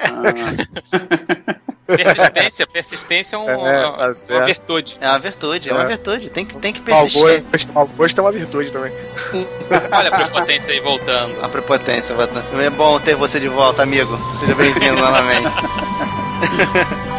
Persistência, 1.95 2.67
persistência 2.67 3.35
é, 3.35 3.39
um- 3.39 3.67
É, 3.67 3.83
é 3.83 4.35
uma 4.37 4.45
virtude. 4.45 4.97
É 5.01 5.07
uma 5.09 5.19
virtude, 5.19 5.69
é 5.69 5.73
uma 5.73 5.83
É. 5.83 5.87
virtude. 5.87 6.29
Tem 6.29 6.45
que, 6.45 6.57
tem 6.57 6.71
que 6.73 6.81
persistir. 6.81 7.43
gosto, 7.51 7.73
mau 7.73 7.87
gosto 7.87 8.17
é 8.19 8.21
uma 8.21 8.31
virtude 8.31 8.71
também. 8.71 8.91
Olha 9.91 10.09
a 10.09 10.17
prepotência 10.19 10.73
aí 10.73 10.79
voltando. 10.79 11.43
A 11.43 11.49
prepotência, 11.49 12.15
Vatan. 12.15 12.43
É 12.61 12.69
bom 12.69 12.99
ter 12.99 13.15
você 13.15 13.39
de 13.39 13.47
volta, 13.47 13.83
amigo. 13.83 14.17
Seja 14.39 14.55
bem-vindo 14.55 14.95
novamente. 15.01 15.47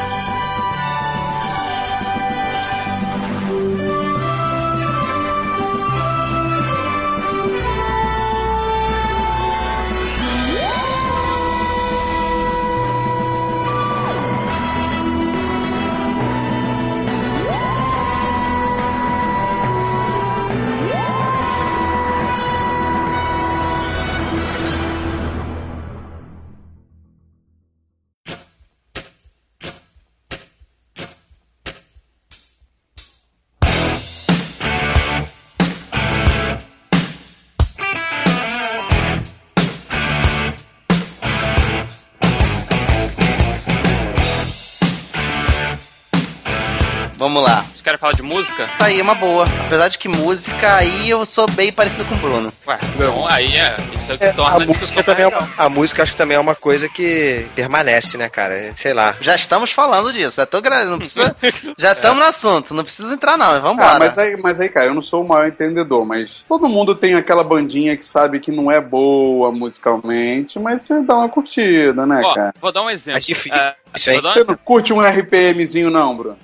Vamos 47.30 47.44
lá. 47.48 47.62
Vocês 47.62 47.80
querem 47.80 47.96
falar 47.96 48.12
de 48.14 48.22
música? 48.22 48.68
Tá 48.76 48.86
aí, 48.86 49.00
uma 49.00 49.14
boa. 49.14 49.46
Apesar 49.66 49.86
de 49.86 49.96
que 49.96 50.08
música, 50.08 50.74
aí 50.74 51.08
eu 51.08 51.24
sou 51.24 51.48
bem 51.48 51.70
parecido 51.72 52.04
com 52.06 52.16
o 52.16 52.18
Bruno. 52.18 52.52
Ué, 52.66 52.76
então 52.92 53.24
aí 53.28 53.54
é. 53.56 53.76
Isso 53.94 54.10
é 54.10 54.14
o 54.16 54.18
que 54.18 54.24
É, 54.24 54.32
torna 54.32 54.56
a 54.56 54.66
música 54.66 55.02
também 55.04 55.24
é 55.24 55.28
uma, 55.28 55.48
a 55.56 55.68
música 55.68 56.02
acho 56.02 56.10
que 56.10 56.18
também 56.18 56.36
é 56.36 56.40
uma 56.40 56.56
coisa 56.56 56.88
que 56.88 57.46
permanece, 57.54 58.18
né, 58.18 58.28
cara? 58.28 58.72
Sei 58.74 58.92
lá. 58.92 59.14
Já 59.20 59.36
estamos 59.36 59.70
falando 59.70 60.12
disso. 60.12 60.38
Já 60.40 60.44
tô 60.46 60.60
gra... 60.60 60.84
não 60.86 60.98
precisa. 60.98 61.36
Já 61.78 61.92
estamos 61.92 62.18
no 62.18 62.24
assunto. 62.24 62.74
Não 62.74 62.82
precisa 62.82 63.14
entrar, 63.14 63.38
não. 63.38 63.60
Vamos 63.60 63.78
Ah, 63.80 63.94
embora. 63.94 63.98
mas 64.00 64.18
aí, 64.18 64.36
mas 64.42 64.60
aí, 64.60 64.68
cara, 64.68 64.86
eu 64.86 64.94
não 64.94 65.00
sou 65.02 65.22
o 65.22 65.28
maior 65.28 65.46
entendedor, 65.46 66.04
mas 66.04 66.44
todo 66.48 66.68
mundo 66.68 66.96
tem 66.96 67.14
aquela 67.14 67.44
bandinha 67.44 67.96
que 67.96 68.04
sabe 68.04 68.40
que 68.40 68.50
não 68.50 68.72
é 68.72 68.80
boa 68.80 69.52
musicalmente, 69.52 70.58
mas 70.58 70.82
você 70.82 71.00
dá 71.00 71.14
uma 71.14 71.28
curtida, 71.28 72.04
né, 72.04 72.22
Ó, 72.24 72.34
cara? 72.34 72.54
vou 72.60 72.72
dar 72.72 72.82
um 72.82 72.90
exemplo. 72.90 73.12
Mas 73.14 73.24
difícil. 73.26 73.56
É, 73.56 73.76
Isso 73.94 74.10
aí. 74.10 74.20
Você 74.20 74.44
não 74.44 74.56
curte 74.56 74.92
um 74.92 75.00
RPMzinho, 75.00 75.90
não, 75.90 76.16
Bruno? 76.16 76.38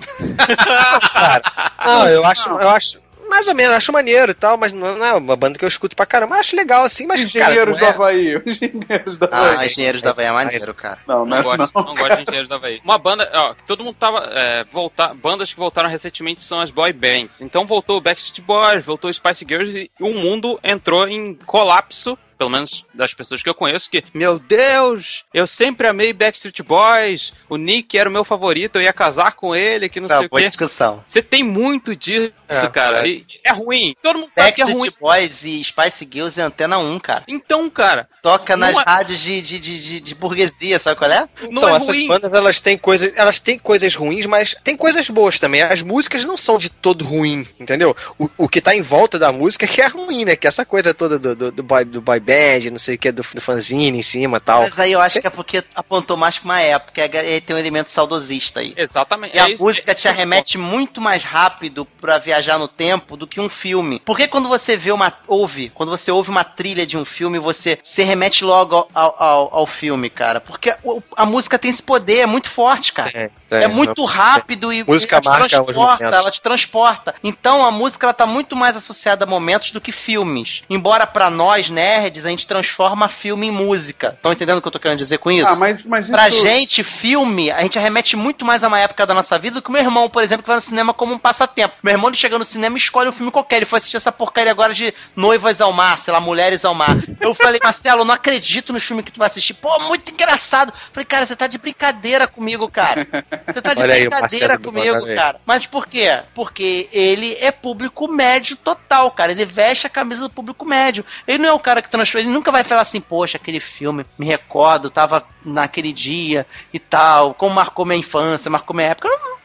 Não, 1.84 2.08
eu 2.08 2.24
acho, 2.24 2.48
eu 2.48 2.68
acho 2.68 3.06
mais 3.28 3.48
ou 3.48 3.54
menos, 3.56 3.76
acho 3.76 3.92
maneiro 3.92 4.30
e 4.30 4.34
tal, 4.34 4.56
mas 4.56 4.72
não 4.72 4.96
não 4.96 5.04
é 5.04 5.12
uma 5.14 5.34
banda 5.36 5.58
que 5.58 5.64
eu 5.64 5.68
escuto 5.68 5.96
pra 5.96 6.06
caramba. 6.06 6.36
Acho 6.36 6.54
legal 6.54 6.84
assim, 6.84 7.06
mas 7.08 7.20
cara, 7.24 7.50
Engenheiros 7.50 7.78
do 7.78 7.84
é- 7.84 7.88
Havaí. 7.88 8.36
Os 8.46 8.62
Engenheiros 8.62 9.18
do 9.18 9.28
Ah, 9.32 9.50
Havaí. 9.52 9.66
Engenheiros 9.66 10.00
da 10.02 10.10
Havaí 10.10 10.26
é 10.26 10.32
maneiro, 10.32 10.72
cara. 10.74 10.98
Não, 11.08 11.18
não, 11.18 11.26
Não 11.26 11.36
é 11.38 11.42
gosto, 11.42 11.72
não. 11.74 11.84
não 11.86 11.94
gosto 11.96 12.16
de 12.16 12.22
Engenheiros 12.22 12.48
da 12.48 12.54
Havaí. 12.56 12.80
Uma 12.84 12.98
banda, 12.98 13.28
ó, 13.34 13.54
que 13.54 13.64
todo 13.64 13.82
mundo 13.82 13.96
tava. 13.98 14.18
É, 14.32 14.64
voltar, 14.72 15.12
bandas 15.14 15.52
que 15.52 15.58
voltaram 15.58 15.90
recentemente 15.90 16.40
são 16.40 16.60
as 16.60 16.70
boy 16.70 16.92
bands. 16.92 17.40
Então 17.40 17.66
voltou 17.66 17.98
o 17.98 18.00
Backstreet 18.00 18.40
Boys, 18.46 18.84
voltou 18.84 19.10
o 19.10 19.12
Spice 19.12 19.44
Girls 19.48 19.76
e 19.76 19.90
o 20.02 20.10
mundo 20.14 20.58
entrou 20.62 21.06
em 21.08 21.34
colapso. 21.46 22.16
Pelo 22.38 22.50
menos 22.50 22.84
das 22.94 23.14
pessoas 23.14 23.42
que 23.42 23.48
eu 23.48 23.54
conheço, 23.54 23.90
que, 23.90 24.04
meu 24.12 24.38
Deus, 24.38 25.24
eu 25.32 25.46
sempre 25.46 25.86
amei 25.88 26.12
Backstreet 26.12 26.60
Boys, 26.62 27.32
o 27.48 27.56
Nick 27.56 27.96
era 27.98 28.08
o 28.08 28.12
meu 28.12 28.24
favorito, 28.24 28.76
eu 28.76 28.82
ia 28.82 28.92
casar 28.92 29.32
com 29.32 29.54
ele, 29.54 29.88
que 29.88 30.00
não 30.00 30.06
Essa 30.06 30.14
é 30.14 30.18
sei 30.18 30.26
o 30.26 30.30
quê. 30.30 30.46
discussão. 30.48 31.04
Você 31.06 31.22
tem 31.22 31.42
muito 31.42 31.94
disso, 31.96 32.32
É, 32.48 32.68
cara. 32.68 33.06
é. 33.06 33.10
E 33.10 33.26
é 33.44 33.52
ruim. 33.52 33.94
Todo 34.02 34.18
mundo 34.18 34.30
sabe 34.30 34.52
que 34.52 34.62
é 34.62 34.64
ruim. 34.64 34.74
Backstreet 34.74 35.00
Boys 35.00 35.44
e 35.44 35.64
Spice 35.64 36.08
Girls 36.12 36.38
é 36.40 36.42
Antena 36.44 36.78
1, 36.78 36.98
cara. 36.98 37.24
Então, 37.28 37.68
cara, 37.70 38.08
Toca 38.22 38.56
nas 38.56 38.76
é- 38.76 38.82
rádios 38.84 39.20
de, 39.20 39.40
de, 39.40 39.58
de, 39.58 39.82
de, 39.82 40.00
de 40.00 40.14
burguesia, 40.14 40.78
sabe 40.78 40.96
qual 40.96 41.10
é? 41.10 41.28
não 41.42 41.48
então, 41.50 41.68
é 41.68 41.76
essas 41.76 41.88
ruim. 41.88 42.08
bandas 42.08 42.34
elas 42.34 42.60
têm 42.60 42.76
coisas, 42.76 43.12
elas 43.16 43.40
têm 43.40 43.58
coisas 43.58 43.94
ruins, 43.94 44.26
mas 44.26 44.54
tem 44.64 44.76
coisas 44.76 45.08
boas 45.08 45.38
também. 45.38 45.62
As 45.62 45.82
músicas 45.82 46.24
não 46.24 46.36
são 46.36 46.58
de 46.58 46.68
todo 46.68 47.04
ruim, 47.04 47.46
entendeu? 47.58 47.96
O, 48.18 48.28
o 48.36 48.48
que 48.48 48.60
tá 48.60 48.74
em 48.74 48.82
volta 48.82 49.18
da 49.18 49.30
música 49.32 49.66
que 49.66 49.80
é 49.80 49.86
ruim, 49.86 50.24
né? 50.24 50.36
Que 50.36 50.46
é 50.46 50.48
essa 50.48 50.64
coisa 50.64 50.92
toda 50.92 51.18
do, 51.18 51.34
do, 51.34 51.52
do 51.52 51.62
boy, 51.62 51.84
do 51.84 52.00
boy 52.00 52.18
band, 52.26 52.70
não 52.72 52.78
sei 52.78 52.96
o 52.96 52.98
que, 52.98 53.12
do, 53.12 53.22
do 53.34 53.40
fanzine 53.40 53.98
em 53.98 54.02
cima 54.02 54.38
e 54.38 54.40
tal. 54.40 54.62
Mas 54.62 54.78
aí 54.78 54.92
eu 54.92 55.00
acho 55.00 55.20
que 55.20 55.26
é 55.26 55.30
porque 55.30 55.62
apontou 55.74 56.16
mais 56.16 56.38
pra 56.38 56.44
uma 56.46 56.60
época, 56.60 57.02
aí 57.02 57.40
tem 57.40 57.54
um 57.54 57.58
elemento 57.58 57.90
saudosista 57.90 58.60
aí. 58.60 58.74
Exatamente. 58.76 59.36
E 59.36 59.38
é 59.38 59.42
a 59.42 59.48
isso- 59.50 59.62
música 59.62 59.94
te 59.94 60.08
é- 60.08 60.10
arremete 60.10 60.58
muito 60.58 61.00
mais 61.00 61.22
rápido 61.24 61.84
pra 61.84 62.18
viajar 62.18 62.58
no 62.58 62.68
tempo 62.68 63.16
do 63.16 63.26
que 63.26 63.40
um 63.40 63.48
filme. 63.48 64.00
Porque 64.04 64.26
quando 64.26 64.48
você 64.48 64.76
vê 64.76 64.90
uma. 64.92 65.12
ouve, 65.28 65.70
quando 65.74 65.90
você 65.90 66.10
ouve 66.10 66.30
uma 66.30 66.44
trilha 66.44 66.84
de 66.86 66.96
um 66.96 67.04
filme, 67.04 67.38
você 67.38 67.78
se 67.82 68.02
remete 68.02 68.44
logo 68.44 68.88
ao, 68.94 69.14
ao, 69.22 69.54
ao- 69.54 69.66
filme, 69.66 70.08
cara. 70.08 70.40
Porque 70.40 70.74
o- 70.82 71.02
a 71.16 71.26
música 71.26 71.58
tem 71.58 71.70
esse 71.70 71.82
poder, 71.82 72.20
é 72.20 72.26
muito 72.26 72.48
forte, 72.48 72.92
cara. 72.92 73.30
É, 73.50 73.66
muito 73.68 74.04
rápido 74.04 74.72
e 74.72 74.82
Música 74.84 75.16
ela 75.16 75.20
te 75.22 75.28
marca 75.28 75.48
transporta, 75.48 76.04
ela 76.04 76.30
te 76.30 76.40
transporta. 76.40 77.14
Então 77.22 77.64
a 77.64 77.70
música 77.70 78.06
ela 78.06 78.14
tá 78.14 78.26
muito 78.26 78.56
mais 78.56 78.76
associada 78.76 79.24
a 79.24 79.28
momentos 79.28 79.70
do 79.72 79.80
que 79.80 79.92
filmes. 79.92 80.62
Embora 80.70 81.06
pra 81.06 81.28
nós 81.30 81.68
nerds 81.68 82.15
nerds, 82.16 82.26
a 82.26 82.30
gente 82.30 82.46
transforma 82.46 83.08
filme 83.08 83.46
em 83.48 83.50
música. 83.50 84.08
Estão 84.16 84.32
entendendo 84.32 84.58
o 84.58 84.62
que 84.62 84.68
eu 84.68 84.72
tô 84.72 84.78
querendo 84.78 84.98
dizer 84.98 85.18
com 85.18 85.30
isso? 85.30 85.46
Ah, 85.48 85.56
mas, 85.56 85.84
mas 85.86 86.08
Pra 86.08 86.28
isso- 86.28 86.42
gente, 86.42 86.82
filme, 86.82 87.50
a 87.50 87.60
gente 87.60 87.78
remete 87.78 88.16
muito 88.16 88.44
mais 88.44 88.64
a 88.64 88.68
uma 88.68 88.78
época 88.80 89.06
da 89.06 89.14
nossa 89.14 89.38
vida 89.38 89.56
do 89.56 89.62
que 89.62 89.68
o 89.68 89.72
meu 89.72 89.82
irmão, 89.82 90.08
por 90.08 90.22
exemplo, 90.22 90.42
que 90.42 90.48
vai 90.48 90.56
no 90.56 90.60
cinema 90.60 90.94
como 90.94 91.14
um 91.14 91.18
passatempo. 91.18 91.74
Meu 91.82 91.92
irmão, 91.94 92.08
ele 92.08 92.16
chega 92.16 92.38
no 92.38 92.44
cinema 92.44 92.76
e 92.76 92.80
escolhe 92.80 93.08
um 93.08 93.12
filme 93.12 93.30
qualquer. 93.30 93.56
Ele 93.56 93.66
foi 93.66 93.78
assistir 93.78 93.96
essa 93.96 94.10
porcaria 94.12 94.50
agora 94.50 94.72
de 94.74 94.92
Noivas 95.14 95.60
ao 95.60 95.72
Mar, 95.72 95.98
sei 95.98 96.12
lá, 96.12 96.20
Mulheres 96.20 96.64
ao 96.64 96.74
Mar. 96.74 96.96
Eu 97.20 97.34
falei, 97.34 97.60
Marcelo, 97.62 98.00
eu 98.00 98.04
não 98.04 98.14
acredito 98.14 98.72
no 98.72 98.80
filme 98.80 99.02
que 99.02 99.12
tu 99.12 99.18
vai 99.18 99.26
assistir. 99.26 99.54
Pô, 99.54 99.78
muito 99.80 100.12
engraçado. 100.12 100.72
Falei, 100.92 101.04
cara, 101.04 101.26
você 101.26 101.36
tá 101.36 101.46
de 101.46 101.58
brincadeira 101.58 102.26
comigo, 102.26 102.68
cara. 102.70 103.06
Você 103.46 103.60
tá 103.62 103.74
de 103.74 103.82
Olha 103.82 103.94
aí 103.94 104.00
brincadeira 104.08 104.58
do 104.58 104.64
comigo, 104.72 105.04
aí. 105.06 105.14
cara. 105.14 105.40
Mas 105.44 105.66
por 105.66 105.86
quê? 105.86 106.22
Porque 106.34 106.88
ele 106.92 107.36
é 107.40 107.50
público 107.50 108.08
médio 108.08 108.56
total, 108.56 109.10
cara. 109.10 109.32
Ele 109.32 109.44
veste 109.44 109.86
a 109.86 109.90
camisa 109.90 110.22
do 110.22 110.30
público 110.30 110.64
médio. 110.64 111.04
Ele 111.26 111.38
não 111.38 111.48
é 111.48 111.52
o 111.52 111.58
cara 111.58 111.82
que 111.82 111.90
transforma. 111.90 112.05
Ele 112.14 112.28
nunca 112.28 112.52
vai 112.52 112.64
falar 112.64 112.82
assim, 112.82 113.00
poxa, 113.00 113.36
aquele 113.36 113.60
filme, 113.60 114.04
me 114.18 114.26
recordo, 114.26 114.90
tava 114.90 115.26
naquele 115.44 115.92
dia 115.92 116.46
e 116.72 116.78
tal. 116.78 117.34
Como 117.34 117.54
marcou 117.54 117.84
minha 117.84 117.98
infância, 117.98 118.50
marcou 118.50 118.74
minha 118.76 118.88
época. 118.88 119.08
Não- 119.08 119.36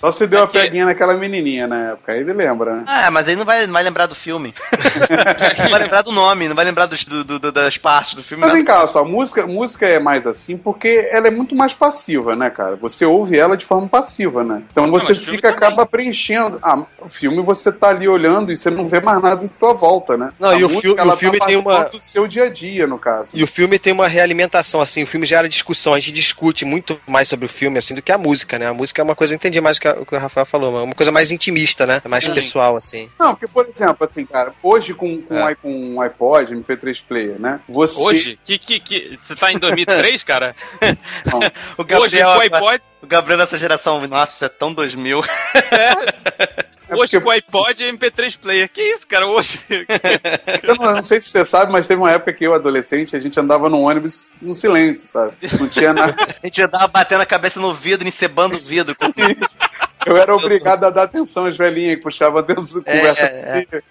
Só 0.00 0.10
você 0.10 0.26
deu 0.26 0.38
uma 0.40 0.44
É 0.46 0.48
que- 0.48 0.58
peguinha 0.60 0.86
naquela 0.86 1.14
menininha 1.14 1.66
na 1.66 1.90
época, 1.92 2.12
aí 2.12 2.20
ele 2.20 2.32
lembra, 2.32 2.76
né? 2.76 2.84
Ah, 2.86 3.10
mas 3.10 3.28
aí 3.28 3.36
não 3.36 3.44
vai, 3.44 3.66
não 3.66 3.72
vai 3.74 3.82
lembrar 3.82 4.06
do 4.06 4.14
filme. 4.14 4.54
não 5.58 5.70
vai 5.70 5.80
lembrar 5.80 6.02
do 6.02 6.12
nome, 6.12 6.48
não 6.48 6.54
vai 6.56 6.64
lembrar 6.64 6.86
dos- 6.86 7.04
do- 7.04 7.24
do- 7.38 7.52
das 7.52 7.76
partes 7.76 8.14
do 8.14 8.22
filme. 8.22 8.42
Mas 8.44 8.52
vem 8.52 8.64
cá, 8.64 8.86
só, 8.86 9.00
a 9.00 9.04
música, 9.04 9.46
música 9.46 9.86
é 9.86 9.98
mais 9.98 10.26
assim 10.26 10.56
porque 10.56 11.08
ela 11.10 11.28
é 11.28 11.30
muito 11.30 11.54
mais 11.54 11.74
passiva, 11.74 12.34
né, 12.34 12.50
cara? 12.50 12.76
Você 12.76 13.04
ouve 13.04 13.38
ela 13.38 13.56
de 13.56 13.64
forma 13.64 13.88
passiva, 13.88 14.42
né? 14.42 14.62
Então 14.70 14.90
você 14.90 15.12
mas 15.12 15.18
filme 15.22 15.36
fica, 15.36 15.52
também. 15.52 15.66
acaba 15.68 15.86
preenchendo. 15.86 16.58
Ah, 16.62 16.82
o 17.00 17.08
filme 17.08 17.42
você 17.42 17.70
tá 17.72 17.88
ali 17.88 18.08
olhando 18.08 18.52
e 18.52 18.56
você 18.56 18.70
não 18.70 18.88
vê 18.88 19.00
mais 19.00 19.20
nada 19.22 19.44
em 19.44 19.48
tua 19.48 19.72
volta, 19.74 20.16
né? 20.16 20.30
Não, 20.38 20.48
A 20.50 20.54
e 20.58 20.64
o 20.64 20.68
música, 20.68 21.02
fi- 21.02 21.08
o 21.08 21.16
filme 21.16 21.38
tá 21.38 21.46
tem 21.46 21.56
uma- 21.56 21.84
do 21.84 22.00
seu 22.02 22.26
dia 22.26 22.44
a 22.44 22.48
dia, 22.48 22.86
no 22.86 22.98
caso. 22.98 23.30
E 23.34 23.42
o 23.42 23.46
filme 23.46 23.78
tem 23.78 23.92
uma 23.92 24.08
realimentação, 24.08 24.80
assim, 24.80 25.02
o 25.02 25.06
filme 25.06 25.26
gera 25.26 25.48
discussão, 25.48 25.94
a 25.94 25.98
gente 25.98 26.12
discute 26.12 26.64
muito 26.64 26.98
mais 27.06 27.28
sobre 27.28 27.46
o 27.46 27.48
filme, 27.48 27.78
assim, 27.78 27.94
do 27.94 28.02
que 28.02 28.12
a 28.12 28.18
música, 28.18 28.58
né? 28.58 28.66
A 28.66 28.74
música 28.74 29.02
é 29.02 29.04
uma 29.04 29.14
coisa, 29.16 29.34
eu 29.34 29.36
entendi 29.36 29.60
mais 29.60 29.76
o 29.76 29.80
que, 29.80 29.88
a- 29.88 29.89
o 29.98 30.06
que 30.06 30.14
o 30.14 30.18
Rafael 30.18 30.46
falou, 30.46 30.72
mas 30.72 30.82
uma 30.82 30.94
coisa 30.94 31.12
mais 31.12 31.30
intimista, 31.30 31.86
né? 31.86 32.02
Mais 32.08 32.24
Sim. 32.24 32.34
pessoal, 32.34 32.76
assim. 32.76 33.08
Não, 33.18 33.34
porque, 33.34 33.46
por 33.48 33.66
exemplo, 33.68 34.04
assim, 34.04 34.24
cara, 34.26 34.52
hoje 34.62 34.94
com, 34.94 35.20
com, 35.22 35.36
É. 35.36 35.56
um 35.64 36.00
iPod, 36.00 36.54
MP3 36.54 37.02
Player, 37.06 37.40
né? 37.40 37.60
Você. 37.68 38.00
Hoje? 38.00 38.38
Que, 38.44 38.58
que, 38.58 38.80
que, 38.80 39.18
você 39.20 39.34
tá 39.34 39.52
em 39.52 39.58
2003, 39.58 40.22
cara? 40.24 40.54
Não, 41.30 41.40
O 41.78 41.82
Hoje, 42.00 42.18
Gabriel, 42.18 42.32
com 42.32 42.38
o 42.38 42.42
iPod, 42.42 42.84
o 43.02 43.06
Gabriel 43.06 43.38
nessa 43.38 43.58
geração, 43.58 44.06
nossa, 44.06 44.46
é 44.46 44.48
tão 44.48 44.72
2000. 44.72 45.22
é 45.54 46.70
hoje 46.94 47.12
porque- 47.12 47.20
com 47.20 47.28
o 47.28 47.32
iPod 47.32 47.84
e 47.84 47.88
MP3 47.92 48.36
Player. 48.38 48.68
Que 48.70 48.80
isso, 48.82 49.06
cara, 49.06 49.26
hoje? 49.26 49.60
Eu 50.62 50.74
não, 50.76 50.86
eu 50.86 50.94
não 50.96 51.02
sei 51.02 51.20
se 51.20 51.28
você 51.30 51.44
sabe, 51.44 51.72
mas 51.72 51.86
teve 51.86 52.00
uma 52.00 52.10
época 52.10 52.32
que 52.32 52.44
eu, 52.44 52.54
adolescente, 52.54 53.16
a 53.16 53.18
gente 53.20 53.38
andava 53.38 53.68
no 53.68 53.80
ônibus 53.80 54.36
no 54.42 54.54
silêncio, 54.54 55.08
sabe? 55.08 55.32
Não 55.58 55.68
tinha 55.68 55.92
nada. 55.92 56.14
A 56.42 56.46
gente 56.46 56.62
andava 56.62 56.86
batendo 56.88 57.20
a 57.22 57.26
cabeça 57.26 57.60
no 57.60 57.72
vidro, 57.74 58.06
encebando 58.06 58.56
o 58.56 58.60
vidro. 58.60 58.96
Eu 60.06 60.16
era 60.16 60.34
obrigado 60.34 60.84
a 60.84 60.90
dar 60.90 61.02
atenção 61.04 61.46
às 61.46 61.56
velhinhas 61.56 61.96
que 61.96 62.02
puxavam 62.02 62.38
atenção 62.40 62.82
É, 62.86 62.96
conversa 62.96 63.24
é, 63.24 63.28
comigo. 63.52 63.76
É, 63.76 63.82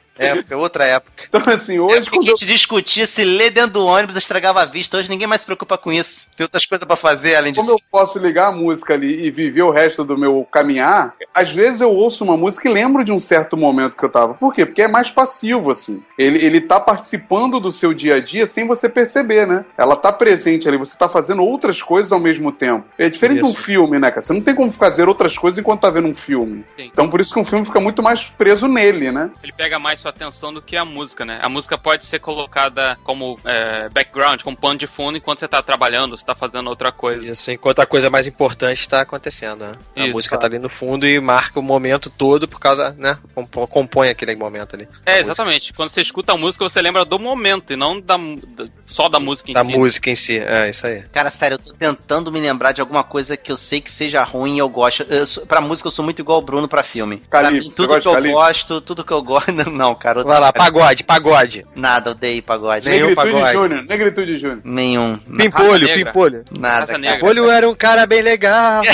outra 0.56 0.86
época. 0.86 1.24
Então, 1.28 1.42
assim, 1.54 1.78
É 1.78 1.82
hoje, 1.82 2.10
quando 2.10 2.24
a 2.24 2.28
gente 2.28 2.46
discutia 2.46 3.08
se 3.08 3.24
ler 3.24 3.52
dentro 3.52 3.72
do 3.72 3.86
ônibus 3.86 4.16
estragava 4.16 4.62
a 4.62 4.66
vista. 4.66 4.98
Hoje 4.98 5.10
ninguém 5.10 5.28
mais 5.28 5.42
se 5.42 5.46
preocupa 5.46 5.78
com 5.78 5.92
isso. 5.92 6.28
Tem 6.36 6.44
outras 6.44 6.66
coisas 6.66 6.86
pra 6.86 6.96
fazer 6.96 7.36
além 7.36 7.52
de. 7.52 7.60
como 7.60 7.72
eu 7.72 7.80
posso 7.92 8.20
ligar 8.20 8.48
a 8.48 8.52
música 8.52 8.94
ali 8.94 9.26
e 9.26 9.32
viver 9.32 9.64
o 9.64 9.72
resto 9.72 10.04
do 10.04 10.18
meu 10.18 10.48
caminhar, 10.52 11.16
às 11.34 11.52
vezes 11.52 11.82
eu 11.82 11.92
ouço 11.92 12.24
uma 12.24 12.38
música 12.38 12.70
e 12.70 12.74
lembro 12.74 13.04
de 13.04 13.12
um 13.12 13.20
certo 13.20 13.56
momento 13.58 13.98
que 13.98 14.04
eu 14.04 14.10
tava. 14.10 14.34
Por 14.34 14.54
quê? 14.54 14.66
Porque 14.66 14.82
é 14.82 14.88
mais 14.88 15.10
passivo, 15.12 15.72
assim. 15.72 16.04
Ele, 16.18 16.44
ele 16.44 16.62
tá 16.62 16.80
participando 16.80 17.60
do 17.60 17.72
seu 17.72 17.94
dia 17.94 18.16
a 18.16 18.20
dia 18.20 18.46
sem 18.46 18.68
você 18.68 18.90
perceber, 18.90 19.48
né? 19.48 19.66
Ela 19.78 19.96
tá 19.96 20.12
presente 20.12 20.68
ali, 20.68 20.78
você 20.78 20.98
tá 20.98 21.08
fazendo 21.08 21.44
outras 21.44 21.82
coisas 21.82 22.12
ao 22.12 22.20
mesmo 22.20 22.52
tempo. 22.52 22.86
É 22.98 23.10
diferente 23.10 23.40
de 23.40 23.46
um 23.46 23.50
Isso. 23.50 23.62
filme, 23.62 24.00
né, 24.00 24.10
cara? 24.10 24.22
Você 24.22 24.34
não 24.34 24.42
tem 24.42 24.56
como 24.56 24.72
fazer 24.72 25.08
outras 25.08 25.38
coisas 25.38 25.58
enquanto 25.58 25.82
tá 25.82 25.90
vendo 25.90 26.08
um 26.08 26.14
filme. 26.14 26.66
Sim. 26.78 26.90
Então 26.92 27.10
por 27.10 27.20
isso 27.20 27.34
que 27.34 27.40
um 27.40 27.46
filme 27.46 27.66
fica 27.66 27.80
muito 27.80 28.02
mais 28.04 28.24
preso 28.26 28.68
nele, 28.68 29.12
né? 29.12 29.30
Ele 29.44 29.54
pega 29.54 29.80
mais 29.80 30.00
sua 30.00 30.09
atenção 30.10 30.54
do 30.54 30.62
que 30.62 30.76
a 30.78 30.86
música, 30.86 31.24
né? 31.26 31.40
A 31.42 31.50
música 31.50 31.78
pode 31.78 32.06
ser 32.06 32.20
colocada 32.20 32.98
como 33.04 33.40
é, 33.46 33.90
background, 33.90 34.42
como 34.42 34.56
pano 34.58 34.78
de 34.78 34.88
fundo, 34.88 35.18
enquanto 35.18 35.40
você 35.40 35.48
tá 35.48 35.62
trabalhando, 35.62 36.18
você 36.18 36.26
tá 36.26 36.36
fazendo 36.36 36.70
outra 36.70 36.92
coisa. 36.92 37.26
Isso, 37.32 37.52
enquanto 37.52 37.80
a 37.80 37.86
coisa 37.86 38.10
mais 38.10 38.28
importante 38.28 38.80
está 38.82 39.02
acontecendo, 39.02 39.66
né? 39.66 39.72
A 39.96 40.04
Isso, 40.04 40.12
música 40.14 40.38
tá 40.38 40.48
ali 40.48 40.60
no 40.60 40.70
fundo 40.70 41.08
e 41.08 41.20
marca 41.20 41.60
o 41.60 41.64
momento 41.64 42.10
todo 42.10 42.48
por 42.48 42.60
causa, 42.60 42.92
né? 42.98 43.18
compo- 43.36 43.68
Compõe 43.68 44.10
aquele 44.10 44.36
momento 44.36 44.76
ali. 44.76 44.84
É, 45.06 45.12
A 45.12 45.16
música. 45.16 45.20
exatamente. 45.32 45.74
Quando 45.74 45.90
você 45.90 46.02
escuta 46.02 46.34
a 46.34 46.38
música, 46.38 46.64
você 46.68 46.82
lembra 46.82 47.06
do 47.06 47.20
momento 47.20 47.74
e 47.74 47.76
não 47.76 48.00
da, 48.00 48.18
da- 48.18 48.68
só 48.86 49.08
da 49.08 49.20
música 49.20 49.52
em 49.52 49.54
Da 49.54 49.64
si. 49.64 49.72
música 49.78 50.10
em 50.10 50.16
si, 50.16 50.38
é 50.40 50.70
isso 50.70 50.86
aí. 50.88 51.04
Cara, 51.12 51.30
sério, 51.30 51.56
eu 51.56 51.60
tô 51.60 51.74
tentando 51.74 52.32
me 52.32 52.40
lembrar 52.40 52.72
de 52.72 52.82
alguma 52.82 53.04
coisa 53.04 53.38
que 53.38 53.52
eu 53.52 53.58
sei 53.58 53.80
que 53.82 53.92
seja 53.92 54.24
ruim 54.24 54.56
e 54.56 54.60
eu 54.60 54.68
gosto. 54.70 55.04
Eu 55.04 55.26
pra 55.46 55.62
música, 55.62 55.88
eu 55.88 55.92
sou 55.92 56.04
muito 56.04 56.20
igual 56.22 56.40
o 56.40 56.42
Bruno 56.42 56.68
pra 56.68 56.84
filme. 56.84 57.18
pra 57.30 57.42
Calypso, 57.44 57.70
mim, 57.70 57.76
tudo 57.76 58.00
que 58.00 58.08
eu 58.08 58.22
gosto, 58.34 58.82
tudo 58.82 59.04
que 59.04 59.12
eu 59.14 59.22
gosto. 59.22 59.52
Não, 59.72 59.96
cara. 60.00 60.24
Vai 60.24 60.40
lá, 60.40 60.50
odeio 60.50 60.54
pagode, 60.66 61.04
pagode. 61.04 61.66
Nada, 61.76 62.12
odeio 62.12 62.42
pagode. 62.42 62.88
Nem- 62.90 62.98
Nenhum 63.00 63.10
Negritude 63.10 63.34
pagode. 63.34 63.54
Júnior, 63.54 63.86
Negritude 63.86 64.38
Júnior. 64.38 64.62
Nenhum. 64.64 65.18
Pimpolho, 65.18 65.94
pimpolho. 65.94 66.46
Nada, 66.52 66.74
Raça 66.80 66.86
cara. 66.88 66.98
negra. 67.00 67.16
Pimpolho 67.18 67.50
era 67.52 67.70
um 67.70 67.76
cara 67.76 68.06
bem 68.08 68.22
legal. 68.22 68.82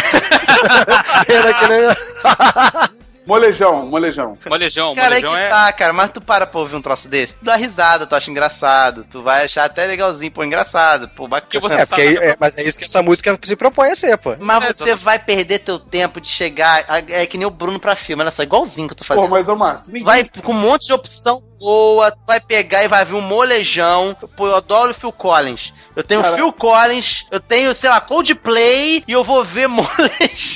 Era 1.28 1.50
aquele- 1.50 2.96
Molejão, 3.26 3.86
molejão. 3.88 4.38
Molejão, 4.48 4.94
Cara, 4.94 5.16
aí 5.16 5.22
molejão 5.22 5.40
que 5.40 5.46
é... 5.46 5.50
tá, 5.50 5.72
cara, 5.74 5.94
mas 5.94 6.10
tu 6.10 6.22
para 6.22 6.46
pra 6.46 6.60
ouvir 6.60 6.76
um 6.76 6.82
troço 6.82 7.08
desse, 7.08 7.36
tu 7.36 7.44
dá 7.46 7.56
risada, 7.56 8.06
tu 8.06 8.16
acha 8.16 8.30
engraçado, 8.30 9.06
tu 9.10 9.24
vai 9.24 9.46
achar 9.46 9.66
até 9.66 9.86
legalzinho, 9.88 10.32
pô, 10.32 10.44
engraçado, 10.44 11.10
pô, 11.10 11.28
bacana. 11.28 11.62
você 11.62 11.76
É, 11.76 11.86
porque 11.86 12.02
é, 12.22 12.36
mas 12.40 12.58
é 12.58 12.64
isso 12.64 12.78
que 12.78 12.86
essa 12.86 13.02
música 13.02 13.38
se 13.44 13.56
propõe 13.56 13.90
a 13.92 13.96
ser, 13.96 14.18
pô. 14.18 14.36
Mas 14.40 14.64
É, 14.64 14.74
você 14.74 14.96
vai 14.96 15.18
perder 15.20 15.60
teu 15.60 15.80
tempo 15.80 16.22
de 16.22 16.28
chegar, 16.28 16.86
é 17.10 17.26
que 17.26 17.38
nem 17.38 17.48
o 17.48 17.52
Bruno 17.52 17.80
pra 17.80 17.96
filme, 17.96 18.22
olha 18.22 18.32
só, 18.32 18.44
igualzinho 18.44 18.88
que 18.88 18.94
eu 18.94 18.98
tô 18.98 19.04
Pô, 19.04 19.14
fazendo. 19.16 19.30
mas, 19.30 19.48
ô 19.48 19.56
Márcio, 19.56 19.88
Tu 19.88 19.94
ninguém 19.94 20.06
vai 20.06 20.24
com 20.44 20.52
um 20.52 20.56
monte 20.60 20.88
de 20.88 20.94
opção 20.94 21.44
boa, 21.60 22.12
tu 22.12 22.20
vai 22.28 22.40
pegar 22.40 22.84
e 22.84 22.88
vai 22.88 23.04
vir 23.06 23.16
um 23.16 23.22
molejão. 23.22 24.16
Pô, 24.36 24.48
eu 24.48 24.56
adoro 24.56 24.92
o 24.92 24.94
Phil 24.94 25.12
Collins. 25.12 25.74
Eu 25.96 26.04
tenho 26.04 26.22
Cara- 26.22 26.36
Phil 26.36 26.52
Collins, 26.52 27.26
eu 27.32 27.40
tenho, 27.40 27.74
sei 27.74 27.90
lá, 27.90 28.02
Coldplay 28.02 29.04
e 29.08 29.12
eu 29.12 29.24
vou 29.24 29.44
ver 29.44 29.68
molejão. 29.70 29.86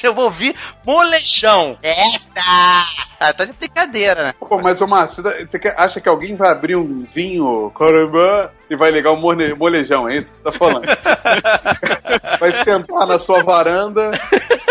Eu 0.03 0.13
vou 0.13 0.25
ouvir 0.25 0.53
molejão. 0.89 1.77
Essa! 1.83 2.19
Ah, 3.19 3.33
tá 3.33 3.43
de 3.45 3.53
brincadeira, 3.53 4.23
né? 4.23 4.33
Pô, 4.39 4.59
mas, 4.61 4.79
ô 4.81 4.87
Márcio, 4.87 5.21
você, 5.21 5.59
quer- 5.59 5.75
acha 5.77 5.99
que 5.99 6.07
alguém 6.07 6.35
vai 6.35 6.49
abrir 6.49 6.75
um 6.77 7.01
vinho 7.01 7.69
caramba 7.77 8.51
e 8.69 8.75
vai 8.75 8.91
ligar 8.91 9.11
um 9.11 9.17
mole- 9.19 9.53
molejão? 9.55 10.07
É 10.09 10.15
isso 10.17 10.31
que 10.31 10.37
você 10.37 10.43
tá 10.43 10.51
falando? 10.53 10.85
vai 12.39 12.51
sentar 12.51 13.05
na 13.05 13.19
sua 13.19 13.43
varanda. 13.43 14.11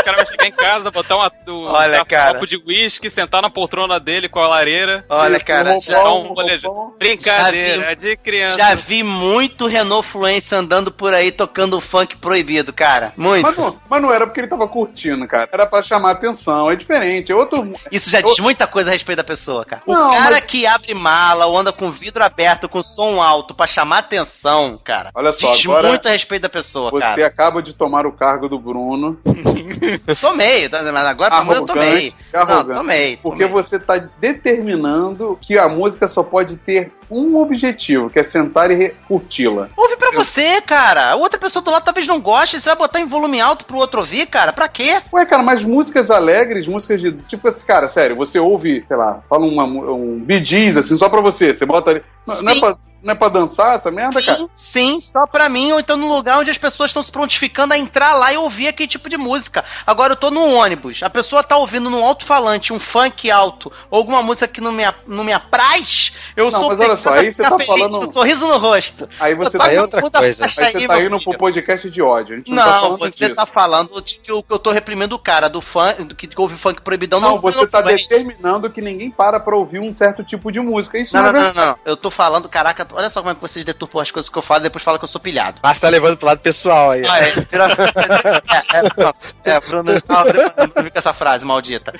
O 0.08 0.10
cara 0.10 0.16
vai 0.24 0.26
chegar 0.26 0.46
em 0.46 0.52
casa, 0.52 0.90
botar 0.90 1.16
uma, 1.16 1.32
do, 1.44 1.62
Olha, 1.64 2.00
um 2.00 2.04
cara. 2.06 2.34
copo 2.34 2.46
de 2.46 2.56
uísque, 2.66 3.10
sentar 3.10 3.42
na 3.42 3.50
poltrona 3.50 4.00
dele 4.00 4.26
com 4.28 4.40
a 4.40 4.48
lareira. 4.48 5.04
Olha, 5.08 5.36
Isso, 5.36 5.44
cara, 5.46 5.74
um 5.76 5.80
já, 5.80 6.02
um 6.08 6.20
roupão. 6.28 6.94
Brincadeira, 6.98 7.82
Já 7.82 7.90
é 7.90 7.94
de 7.94 8.16
criança. 8.16 8.56
já 8.56 8.74
vi 8.74 9.02
muito 9.02 9.66
Renault 9.66 10.06
Fluence 10.08 10.54
andando 10.54 10.90
por 10.90 11.12
aí 11.12 11.30
tocando 11.30 11.78
funk 11.80 12.16
proibido, 12.16 12.72
cara. 12.72 13.12
Muito. 13.16 13.42
Mas 13.42 13.56
não, 13.58 13.80
mas 13.88 14.02
não 14.02 14.12
era 14.14 14.26
porque 14.26 14.40
ele 14.40 14.48
tava 14.48 14.66
curtindo, 14.66 15.26
cara. 15.26 15.48
Era 15.52 15.66
pra 15.66 15.82
chamar 15.82 16.12
atenção. 16.12 16.70
É 16.70 16.76
diferente. 16.76 17.30
É 17.30 17.34
outro. 17.34 17.62
Isso 17.92 18.08
já 18.08 18.20
diz 18.22 18.38
muita 18.38 18.66
coisa 18.66 18.88
a 18.90 18.92
respeito 18.94 19.18
da 19.18 19.24
pessoa, 19.24 19.64
cara. 19.64 19.82
O 19.86 19.92
Não, 19.92 20.10
cara 20.12 20.30
mas- 20.36 20.40
que 20.46 20.66
abre 20.66 20.94
mala 20.94 21.44
ou 21.46 21.58
anda 21.58 21.72
com 21.72 21.90
vidro 21.90 22.24
aberto, 22.24 22.68
com 22.68 22.82
som 22.82 23.20
alto 23.20 23.54
pra 23.54 23.66
chamar 23.66 23.98
atenção, 23.98 24.80
cara. 24.82 25.10
Olha 25.14 25.32
só, 25.32 25.52
diz 25.52 25.66
agora 25.66 25.88
muito 25.88 26.08
a 26.08 26.10
respeito 26.12 26.42
da 26.42 26.48
pessoa, 26.48 26.90
Você 26.90 27.00
cara. 27.00 27.26
acaba 27.26 27.62
de 27.62 27.74
tomar 27.74 28.06
o 28.06 28.12
cargo 28.12 28.48
do 28.48 28.58
Bruno. 28.58 29.18
Tomei, 30.20 30.68
mas 30.70 31.04
agora 31.04 31.30
pelo 31.30 31.42
amor 31.42 31.56
eu 31.56 31.66
tomei. 31.66 32.12
Não, 32.32 32.64
tomei. 32.64 33.16
Porque 33.16 33.46
tomei. 33.46 33.62
você 33.62 33.78
tá 33.78 33.96
determinando 34.20 35.38
que 35.40 35.58
a 35.58 35.68
música 35.68 36.06
só 36.08 36.22
pode 36.22 36.56
ter 36.56 36.92
um 37.10 37.36
objetivo, 37.36 38.10
que 38.10 38.18
é 38.18 38.22
sentar 38.22 38.70
e 38.70 38.90
curti-la. 39.06 39.68
Ouve 39.76 39.96
pra 39.96 40.12
você, 40.12 40.60
cara. 40.60 41.16
Outra 41.16 41.38
pessoa 41.38 41.62
do 41.62 41.70
lado 41.70 41.84
talvez 41.84 42.06
não 42.06 42.20
goste. 42.20 42.60
Você 42.60 42.68
vai 42.68 42.76
botar 42.76 43.00
em 43.00 43.06
volume 43.06 43.40
alto 43.40 43.64
pro 43.64 43.78
outro 43.78 44.00
ouvir, 44.00 44.26
cara? 44.26 44.52
Pra 44.52 44.68
quê? 44.68 45.00
Ué, 45.12 45.24
cara, 45.24 45.42
mas 45.42 45.64
músicas 45.64 46.10
alegres, 46.10 46.66
músicas 46.66 47.00
de. 47.00 47.12
Tipo 47.12 47.48
assim, 47.48 47.66
cara, 47.66 47.88
sério, 47.88 48.16
você 48.16 48.38
ouve, 48.38 48.84
sei 48.86 48.96
lá, 48.96 49.20
fala 49.28 49.46
uma, 49.46 49.64
um 49.64 50.18
Bee 50.18 50.44
Gees, 50.44 50.76
assim, 50.76 50.96
só 50.96 51.08
pra 51.08 51.20
você. 51.20 51.54
Você 51.54 51.64
bota 51.64 51.90
ali. 51.90 52.02
Não, 52.26 52.42
não 52.42 52.52
é 52.52 52.60
pra, 52.60 52.76
não 53.02 53.12
é 53.12 53.14
pra 53.14 53.28
dançar 53.28 53.76
essa 53.76 53.90
merda, 53.90 54.20
cara? 54.22 54.38
Sim, 54.38 54.48
sim, 54.56 55.00
só 55.00 55.26
pra 55.26 55.48
mim, 55.48 55.72
ou 55.72 55.80
então 55.80 55.96
no 55.96 56.08
lugar 56.14 56.38
onde 56.38 56.50
as 56.50 56.58
pessoas 56.58 56.90
estão 56.90 57.02
se 57.02 57.10
prontificando 57.12 57.74
a 57.74 57.78
entrar 57.78 58.14
lá 58.14 58.32
e 58.32 58.36
ouvir 58.36 58.68
aquele 58.68 58.88
tipo 58.88 59.08
de 59.08 59.16
música. 59.16 59.64
Agora 59.86 60.12
eu 60.12 60.16
tô 60.16 60.30
no 60.30 60.44
ônibus, 60.52 61.02
a 61.02 61.10
pessoa 61.10 61.42
tá 61.42 61.56
ouvindo 61.56 61.88
num 61.90 62.04
alto-falante 62.04 62.72
um 62.72 62.80
funk 62.80 63.30
alto, 63.30 63.70
ou 63.90 63.98
alguma 63.98 64.22
música 64.22 64.48
que 64.48 64.60
não 64.60 64.72
me, 64.72 64.82
não 65.06 65.24
me 65.24 65.32
apraz, 65.32 66.12
eu 66.36 66.50
Não, 66.50 66.60
sou 66.60 66.68
mas 66.70 66.80
olha 66.80 66.96
só, 66.96 67.14
aí 67.14 67.32
você 67.32 67.42
tá 67.42 67.50
feliz 67.50 67.66
falando- 67.66 67.98
com 67.98 68.04
um 68.06 68.12
sorriso 68.12 68.46
no 68.48 68.58
rosto. 68.58 69.08
Aí 69.20 69.34
você 69.34 69.56
Eu 69.56 69.60
tá, 69.60 69.66
aí 69.66 69.78
outra 69.78 70.00
coisa. 70.00 70.18
aí 70.22 70.32
você 70.50 70.86
tá 70.86 71.00
indo 71.02 71.20
pro 71.20 71.36
podcast 71.38 71.88
de 71.90 72.02
ódio. 72.02 72.34
A 72.34 72.38
gente 72.38 72.50
não, 72.50 72.62
tá 72.62 72.70
Não, 72.70 72.80
falando 72.80 72.98
você 72.98 73.24
disso. 73.26 73.34
tá 73.34 73.46
falando 73.46 74.00
de 74.02 74.18
que 74.18 74.30
eu, 74.30 74.42
que 74.42 74.52
eu 74.52 74.58
tô 74.58 74.70
reprimindo 74.70 75.14
o 75.14 75.18
cara 75.18 75.48
do 75.48 75.62
do 76.06 76.14
que 76.14 76.28
ouve 76.36 76.56
funk 76.56 76.80
proibidão. 76.82 77.20
Não, 77.20 77.38
você 77.38 77.66
tá 77.66 77.80
determinando 77.80 78.70
que 78.70 78.80
ninguém 78.80 79.10
para 79.10 79.38
pra 79.38 79.56
ouvir 79.56 79.78
um 79.80 79.94
certo 79.94 80.24
tipo 80.24 80.50
de 80.50 80.60
música. 80.60 80.98
Isso 80.98 81.14
Não, 81.16 81.22
não, 81.24 81.32
não, 81.32 81.40
é 81.40 81.42
não, 81.42 81.54
não, 81.54 81.66
não. 81.66 81.76
Eu 81.84 81.96
tô 81.96 82.10
falando, 82.10 82.48
caraca, 82.48 82.84
olha 82.92 83.10
só 83.10 83.20
como 83.20 83.32
é 83.32 83.34
que 83.34 83.40
vocês 83.40 83.64
deturpam 83.64 84.00
as 84.00 84.10
coisas 84.10 84.28
que 84.28 84.38
eu 84.38 84.42
falo 84.42 84.60
e 84.60 84.62
depois 84.64 84.82
falam 84.82 84.98
que 84.98 85.04
eu 85.04 85.08
sou 85.08 85.20
pilhado. 85.20 85.60
Mas 85.62 85.78
tá 85.78 85.88
levando 85.88 86.16
pro 86.16 86.26
lado 86.26 86.40
pessoal 86.40 86.92
aí. 86.92 87.02
Ah, 87.06 87.18
é. 87.20 87.28
É, 87.28 88.78
é, 88.78 88.88
pronto. 88.90 89.16
é, 89.44 89.60
Bruno, 89.60 89.92
não, 90.08 90.22
Bruno, 90.24 90.52
não 90.74 90.84
fica 90.84 90.98
essa 90.98 91.12
frase 91.12 91.44
maldita. 91.44 91.92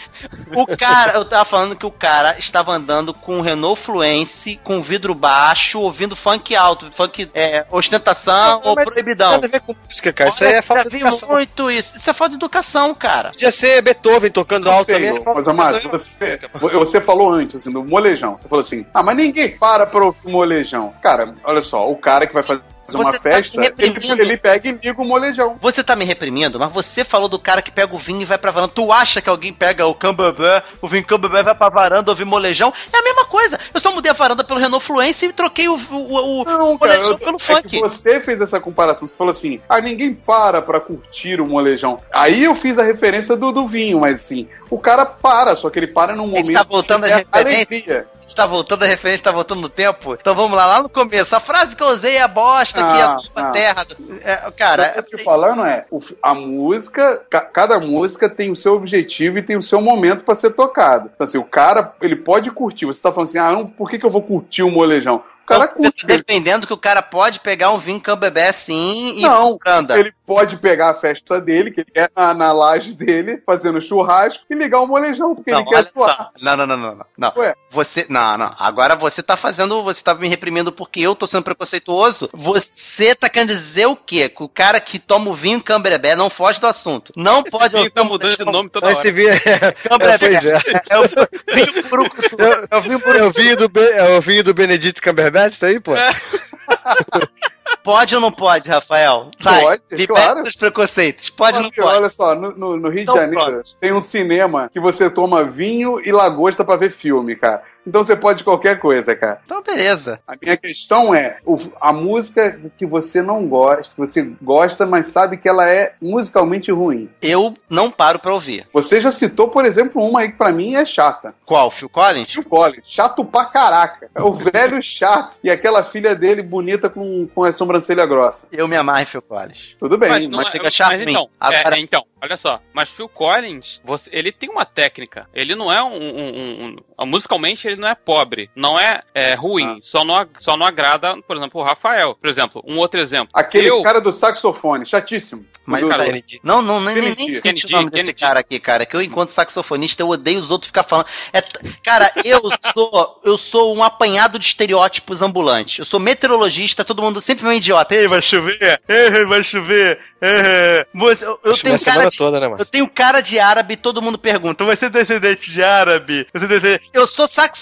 O 0.55 0.77
cara, 0.77 1.15
eu 1.15 1.25
tava 1.25 1.45
falando 1.45 1.77
que 1.77 1.87
o 1.87 1.91
cara 1.91 2.37
estava 2.39 2.73
andando 2.73 3.13
com 3.13 3.39
um 3.39 3.41
Renault 3.41 3.81
Fluence, 3.81 4.57
com 4.65 4.83
vidro 4.83 5.15
baixo, 5.15 5.81
ouvindo 5.81 6.15
funk 6.17 6.55
alto, 6.55 6.91
funk 6.93 7.31
é, 7.35 7.65
ostentação 7.71 8.61
ou 8.65 8.75
Mas 8.75 8.85
proibidão. 8.87 9.33
Nada 9.33 9.47
a 9.47 9.51
ver 9.51 9.61
com 9.61 9.75
música, 9.87 10.13
cara. 10.13 10.31
Isso 10.31 10.45
aí 10.45 10.55
é 10.55 10.63
falta 10.63 10.85
já 10.85 10.89
de 10.89 10.97
vi 10.97 11.03
educação. 11.03 11.29
muito 11.31 11.71
isso. 11.71 11.97
Isso 11.97 12.11
é 12.11 12.13
falta 12.13 12.31
de 12.31 12.37
educação, 12.37 12.95
cara. 12.95 13.31
Podia 13.31 13.51
ser 13.51 13.83
Beethoven 13.83 14.31
tocando 14.31 14.71
alto 14.71 14.87
Sei, 14.87 14.95
também. 14.95 15.11
é 15.11 15.25
falta 15.25 15.35
mas, 15.35 15.49
Amado, 15.49 15.89
você, 15.91 16.41
você 16.73 17.01
falou 17.01 17.33
antes, 17.33 17.57
assim, 17.57 17.71
do 17.71 17.85
molejão. 17.85 18.37
Você 18.37 18.49
falou 18.49 18.63
assim, 18.63 18.87
ah, 18.93 19.03
mas 19.03 19.17
ninguém 19.17 19.57
para 19.57 19.87
pra 19.87 20.05
ouvir 20.05 20.31
molejão. 20.79 20.95
Cara, 21.03 21.35
olha 21.45 21.61
só, 21.63 21.91
o 21.91 21.97
cara 21.97 22.27
que 22.27 22.35
vai 22.35 22.43
fazer 22.43 22.63
uma 22.95 23.05
Você 23.05 23.19
tá 23.19 23.23
festa, 23.33 23.61
ele, 23.79 23.99
ele 24.23 24.37
pega 24.39 24.67
e 24.67 24.73
liga 24.73 25.03
o 25.03 25.05
molejão. 25.05 25.57
Você 25.61 25.85
tá 25.85 25.95
me 25.95 26.07
reprimindo, 26.07 26.59
mas 26.59 26.73
você 26.73 27.05
falou 27.05 27.29
do 27.29 27.39
cara 27.39 27.61
que 27.61 27.71
pega 27.71 27.95
o 27.95 27.99
vinho 27.99 28.23
e 28.23 28.25
vai 28.25 28.39
pra 28.39 28.51
varanda. 28.51 28.73
Tu 28.75 28.91
acha 28.91 29.21
que 29.21 29.29
alguém 29.29 29.53
pega 29.53 29.85
o 29.87 29.95
cambabé, 29.95 30.63
o 30.81 30.89
vinho 30.89 31.05
cambabé 31.05 31.43
vai 31.43 31.55
pra 31.55 31.69
varanda 31.69 32.11
ouvir 32.11 32.25
molejão? 32.25 32.73
É 32.91 32.97
a 32.99 33.03
mesma 33.03 33.27
coisa. 33.27 33.61
Eu 33.75 33.79
só 33.79 33.93
mudei 33.93 34.11
a 34.11 34.15
varanda 34.15 34.43
pelo 34.43 34.59
Renault 34.59 34.83
Fluence 34.83 35.27
e 35.27 35.33
troquei 35.35 35.69
o, 35.69 35.75
o, 35.75 36.41
o, 36.41 36.45
Não, 36.45 36.79
cara, 36.79 36.93
molejão 36.95 37.11
eu- 37.13 37.19
pelo 37.19 37.37
é 37.37 37.39
funk. 37.41 37.69
que 37.69 37.79
você 37.79 38.21
fez 38.21 38.41
essa 38.41 38.59
comparação. 38.59 39.07
Você 39.07 39.15
falou 39.15 39.33
assim, 39.33 39.61
ah, 39.69 39.83
ninguém 39.83 40.15
para 40.15 40.63
pra 40.63 40.81
curtir 40.81 41.43
o 41.43 41.47
molejão. 41.47 42.01
Aí 42.11 42.45
eu 42.45 42.55
fiz 42.55 42.79
a 42.79 42.83
referência 42.85 43.37
do, 43.37 43.53
do 43.53 43.67
vinho, 43.67 44.01
mas 44.01 44.21
assim, 44.21 44.49
o 44.71 44.79
cara 44.79 45.05
para, 45.05 45.55
só 45.57 45.69
que 45.69 45.79
ele 45.79 45.89
para 45.89 46.17
num 46.17 46.27
momento 46.27 46.47
Ele 46.47 46.55
está 46.57 46.63
voltando 46.63 47.05
às 47.05 47.11
é 47.11 47.17
referências? 47.17 47.69
alegria. 47.71 48.07
A 48.29 48.31
gente 48.31 48.37
tá 48.37 48.47
voltando 48.47 48.83
a 48.83 48.87
referência, 48.87 49.25
tá 49.25 49.33
voltando 49.33 49.63
no 49.63 49.71
tempo. 49.71 50.13
Então 50.13 50.35
vamos 50.35 50.55
lá, 50.55 50.67
lá 50.67 50.83
no 50.83 50.89
começo. 50.91 51.35
A 51.35 51.41
frase 51.41 51.75
que 51.75 51.83
eu 51.83 51.87
usei 51.89 52.17
é 52.17 52.21
a 52.23 52.29
bosta, 52.29 52.79
que 52.79 52.99
é 52.99 53.03
a 53.03 53.13
Ah, 53.13 53.17
tua 53.17 53.43
ah. 53.43 53.51
terra. 53.51 53.87
É, 54.23 54.49
O 54.49 54.53
cara, 54.53 54.89
que 54.91 54.99
eu 54.99 55.03
tô 55.03 55.17
te 55.17 55.25
falando 55.25 55.65
é, 55.65 55.87
o- 55.91 55.99
a 56.23 56.35
música, 56.35 57.23
ca- 57.31 57.41
cada 57.41 57.81
música 57.81 58.29
tem 58.29 58.53
o 58.53 58.57
seu 58.57 58.75
objetivo 58.75 59.39
e 59.39 59.43
tem 59.43 59.57
o 59.57 59.63
seu 59.63 59.81
momento 59.81 60.25
pra 60.25 60.35
ser 60.35 60.51
tocado. 60.51 61.11
Então 61.15 61.25
assim, 61.25 61.39
o 61.39 61.45
cara, 61.45 61.95
ele 62.03 62.17
pode 62.17 62.51
curtir. 62.51 62.85
Você 62.85 63.01
tá 63.01 63.11
falando 63.11 63.31
assim, 63.31 63.39
ah, 63.39 63.51
não, 63.51 63.67
por 63.67 63.89
que, 63.89 63.99
que 63.99 64.05
eu 64.05 64.11
vou 64.11 64.21
curtir 64.21 64.63
o 64.63 64.71
molejão? 64.71 65.23
O 65.45 65.47
cara 65.47 65.65
então, 65.65 65.77
você 65.77 65.83
curte. 65.85 66.07
tá 66.07 66.15
defendendo 66.15 66.67
que 66.67 66.75
o 66.75 66.77
cara 66.79 67.01
pode 67.01 67.41
pegar 67.41 67.73
um 67.73 67.79
vinho 67.79 67.99
cambebé 67.99 68.53
sim 68.53 69.15
e 69.17 69.23
Não, 69.23 69.57
varanda. 69.65 69.99
Ele 69.99 70.13
pode 70.29 70.59
pegar 70.59 70.91
a 70.91 70.95
festa 71.01 71.41
dele, 71.41 71.71
que 71.71 71.81
ele 71.81 71.91
quer 71.91 72.11
na, 72.15 72.35
na 72.35 72.53
laje 72.53 72.95
dele, 72.95 73.43
fazendo 73.47 73.81
churrasco, 73.81 74.45
e 74.51 74.55
ligar 74.55 74.81
o 74.83 74.87
molejão, 74.87 75.35
porque 75.35 75.51
Não, 75.51 75.61
ele 75.61 75.69
quer 75.71 75.85
só. 75.87 76.31
Não, 76.43 76.55
não, 76.55 76.67
não, 76.67 76.77
não, 76.77 76.95
não. 76.97 77.07
não. 77.17 77.33
Ué? 77.39 77.55
Você. 77.71 78.05
Não, 78.11 78.37
não. 78.37 78.55
Agora 78.59 78.95
você 78.95 79.23
tá 79.23 79.37
fazendo. 79.39 79.83
Você 79.83 80.03
tá 80.05 80.15
me 80.15 80.29
reprimindo 80.29 80.71
porque 80.71 81.01
eu 81.01 81.15
tô 81.15 81.27
sendo 81.27 81.43
preconceituoso. 81.43 82.29
Você 82.35 83.15
tá 83.15 83.29
querendo 83.31 83.49
dizer 83.49 83.87
o 83.87 83.97
quê? 83.97 84.29
Que 84.29 84.43
o 84.43 84.49
cara 84.49 84.79
que 84.81 84.99
toma 84.99 85.31
o 85.31 85.35
vinho 85.35 85.63
cambrebé 85.63 86.15
não 86.15 86.29
foge 86.29 86.61
do 86.61 86.67
assunto. 86.67 87.11
Não 87.17 87.43
pode 87.43 87.75
Ele 87.75 87.79
ouvir 87.79 87.91
tá 87.91 88.05
mudando 88.05 88.37
de 88.37 88.45
nome 88.45 88.69
toda 88.69 88.87
Mas 88.87 88.99
hora. 88.99 89.07
se 89.07 89.13
vir. 89.13 89.41
Cambrebé. 89.89 90.19
pois 90.19 90.45
é. 90.45 90.61
É 90.91 90.99
o 90.99 91.09
vinho 91.09 91.89
brucutu. 91.89 92.37
É 92.71 92.77
o 92.77 92.81
vinho 92.83 93.03
É 93.17 93.23
o 93.25 93.31
vinho 93.31 93.57
do, 93.57 93.69
Be- 93.69 93.81
é 93.93 94.19
o 94.19 94.21
vinho 94.21 94.45
do 94.45 94.53
Benedito 94.53 95.03
Cumberbatch, 95.03 95.55
isso 95.55 95.65
aí, 95.65 95.81
pô? 95.81 95.93
Pode 97.83 98.15
ou 98.15 98.21
não 98.21 98.33
pode, 98.33 98.69
Rafael? 98.71 99.31
Vai, 99.41 99.61
Pode, 99.63 99.83
liberte 99.91 100.07
claro. 100.09 100.43
dos 100.43 100.57
preconceitos. 100.57 101.31
Pode 101.31 101.57
ou 101.59 101.63
não 101.65 101.71
pode? 101.71 101.97
Olha 101.97 102.09
só, 102.11 102.35
no, 102.35 102.51
no- 102.57 102.77
no 102.77 102.89
Rio 102.89 103.03
Então 103.03 103.15
de 103.15 103.21
Janeiro 103.21 103.45
pronto. 103.53 103.77
tem 103.81 103.93
um 103.93 104.01
cinema 104.01 104.69
que 104.73 104.81
você 104.81 105.09
toma 105.11 105.45
vinho 105.45 106.01
e 106.05 106.13
lagosta 106.13 106.65
pra 106.65 106.77
ver 106.77 106.91
filme, 106.91 107.37
cara. 107.37 107.63
Então 107.89 108.05
você 108.05 108.15
pode 108.15 108.45
qualquer 108.45 108.79
coisa, 108.79 109.17
cara. 109.17 109.41
Então, 109.47 109.63
beleza. 109.63 110.21
A 110.27 110.35
minha 110.41 110.57
questão 110.57 111.15
é 111.15 111.39
o- 111.45 111.57
a 111.81 111.93
música 111.93 112.61
que 112.77 112.85
você 112.85 113.23
não 113.23 113.47
gosta, 113.49 113.95
que 113.95 113.99
você 114.01 114.31
gosta, 114.43 114.85
mas 114.85 115.09
sabe 115.09 115.39
que 115.39 115.49
ela 115.49 115.69
é 115.71 115.95
musicalmente 116.01 116.71
ruim. 116.71 117.09
Eu 117.23 117.57
não 117.69 117.91
paro 117.91 118.19
pra 118.19 118.35
ouvir. 118.35 118.67
Você 118.73 119.01
já 119.01 119.11
citou, 119.11 119.49
por 119.49 119.65
exemplo, 119.65 120.03
uma 120.03 120.21
aí 120.21 120.31
que 120.31 120.37
pra 120.37 120.53
mim 120.53 120.75
é 120.75 120.85
chata. 120.85 121.35
Qual? 121.47 121.71
Phil 121.71 121.89
Collins? 121.89 122.29
Phil 122.31 122.45
Collins, 122.45 122.89
chato 122.91 123.25
pra 123.25 123.47
caraca. 123.47 124.11
É 124.15 124.23
o 124.23 124.33
velho 124.33 124.83
chato. 124.83 125.39
E 125.43 125.51
aquela 125.51 125.83
filha 125.83 126.15
dele 126.15 126.43
bonita 126.43 126.91
com, 126.91 127.27
com 127.35 127.45
a 127.45 127.53
sobrancelha 127.53 128.05
grossa. 128.05 128.49
Eu 128.53 128.69
me 128.69 128.77
amarro 128.77 129.01
em 129.01 129.07
Phil 129.07 129.23
Collins. 129.23 129.77
Tudo 129.79 129.97
bem, 129.97 130.11
Mas, 130.11 130.29
mas, 130.29 130.31
não 130.31 130.41
é- 130.47 130.53
fica 130.53 130.71
chato 130.71 130.91
mas 130.91 131.03
então, 131.09 131.29
Agora- 131.41 131.77
é, 131.77 131.81
então, 131.81 132.05
olha 132.23 132.37
só. 132.37 132.61
Mas 132.75 132.91
Phil 132.91 133.09
Collins, 133.09 133.81
você- 133.85 134.11
ele 134.13 134.31
tem 134.31 134.51
uma 134.51 134.65
técnica. 134.67 135.27
Ele 135.35 135.55
não 135.55 135.73
é 135.73 135.83
um, 135.83 135.95
um- 135.95 136.19
um- 136.19 136.77
um- 137.01 137.07
Musicalmente, 137.07 137.67
ele 137.67 137.78
não 137.79 137.89
é 137.89 137.95
pobre. 137.95 138.51
Não 138.55 138.79
é, 138.79 139.03
é, 139.15 139.35
ruim. 139.35 139.77
Ah. 139.77 139.79
Só, 139.81 140.05
não, 140.05 140.27
só 140.39 140.57
não 140.57 140.67
agrada, 140.67 141.17
por 141.23 141.37
exemplo, 141.37 141.61
o 141.61 141.65
Rafael. 141.65 142.17
Por 142.21 142.29
exemplo, 142.29 142.63
um 142.67 142.79
outro 142.79 143.01
exemplo. 143.01 143.29
aquele 143.33 143.71
eu, 143.71 143.83
cara 143.83 144.01
do 144.01 144.13
saxofone, 144.13 144.85
chatíssimo. 144.85 145.45
Mas 145.69 145.83
Do- 145.83 145.95
Kennedy. 145.95 146.41
Não, 146.43 146.63
não, 146.63 146.81
nem, 146.81 146.95
nem, 146.95 147.15
nem 147.15 147.41
Kennedy, 147.43 147.67
o 147.67 147.71
nome 147.77 147.91
desse 147.91 148.15
cara 148.15 148.41
aqui, 148.41 148.59
cara. 148.59 148.87
Que 148.87 148.97
eu, 148.97 149.03
enquanto 149.03 149.29
saxofonista, 149.29 150.03
eu 150.03 150.09
odeio 150.09 150.41
os 150.41 150.51
outros 150.51 150.69
ficar 150.69 150.83
falando. 150.83 151.07
É 151.31 151.43
cara, 151.83 152.11
eu 152.25 152.41
sou 152.73 153.21
eu 153.23 153.37
sou 153.37 153.77
um 153.77 153.83
apanhado 153.83 154.39
de 154.39 154.47
estereótipos 154.47 155.21
ambulantes. 155.21 155.79
Eu 155.79 155.85
sou 155.85 156.01
meteorologista, 156.01 156.85
todo 156.85 157.03
mundo 157.03 157.21
sempre 157.21 157.47
é 157.47 157.51
um 157.51 157.53
idiota. 157.53 157.95
Ei, 157.95 158.09
vai 158.09 158.23
chover! 158.23 158.81
Ei, 158.89 159.25
vai 159.27 159.45
chover! 159.45 160.01
Ei. 160.23 160.87
Você- 160.95 161.27
eu, 161.27 161.39
eu 161.45 161.57
tenho 161.57 161.79
cara 161.85 162.09
de, 162.09 162.17
toda, 162.17 162.41
né, 162.41 162.57
eu 162.59 162.65
tenho 162.65 162.89
cara 162.89 163.21
de 163.21 163.39
árabe, 163.39 163.77
todo 163.77 164.01
mundo 164.01 164.19
pergunta: 164.19 164.65
você 164.65 164.87
é 164.87 164.91
descendente 164.91 165.53
de 165.53 165.63
árabe? 165.63 166.27
Você 166.33 166.45
é 166.45 166.49
descendente... 166.49 166.91
Eu 166.95 167.07
sou 167.07 167.29
saxofonista, 167.29 167.58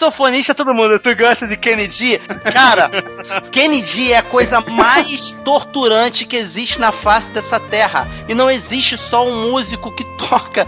todo 0.54 0.74
mundo. 0.74 0.98
Tu 0.98 1.14
gosta 1.16 1.46
de 1.46 1.56
Kennedy? 1.56 2.18
Cara, 2.52 2.90
Kennedy 3.50 4.12
é 4.12 4.18
a 4.18 4.22
coisa 4.22 4.60
mais 4.60 5.32
torturante 5.44 6.26
que 6.26 6.36
existe 6.36 6.78
na 6.78 6.92
face 6.92 7.30
dessa 7.30 7.58
terra. 7.58 8.06
E 8.28 8.34
não 8.34 8.50
existe 8.50 8.96
só 8.96 9.26
um 9.26 9.50
músico 9.50 9.90
que 9.92 10.04
toca 10.18 10.66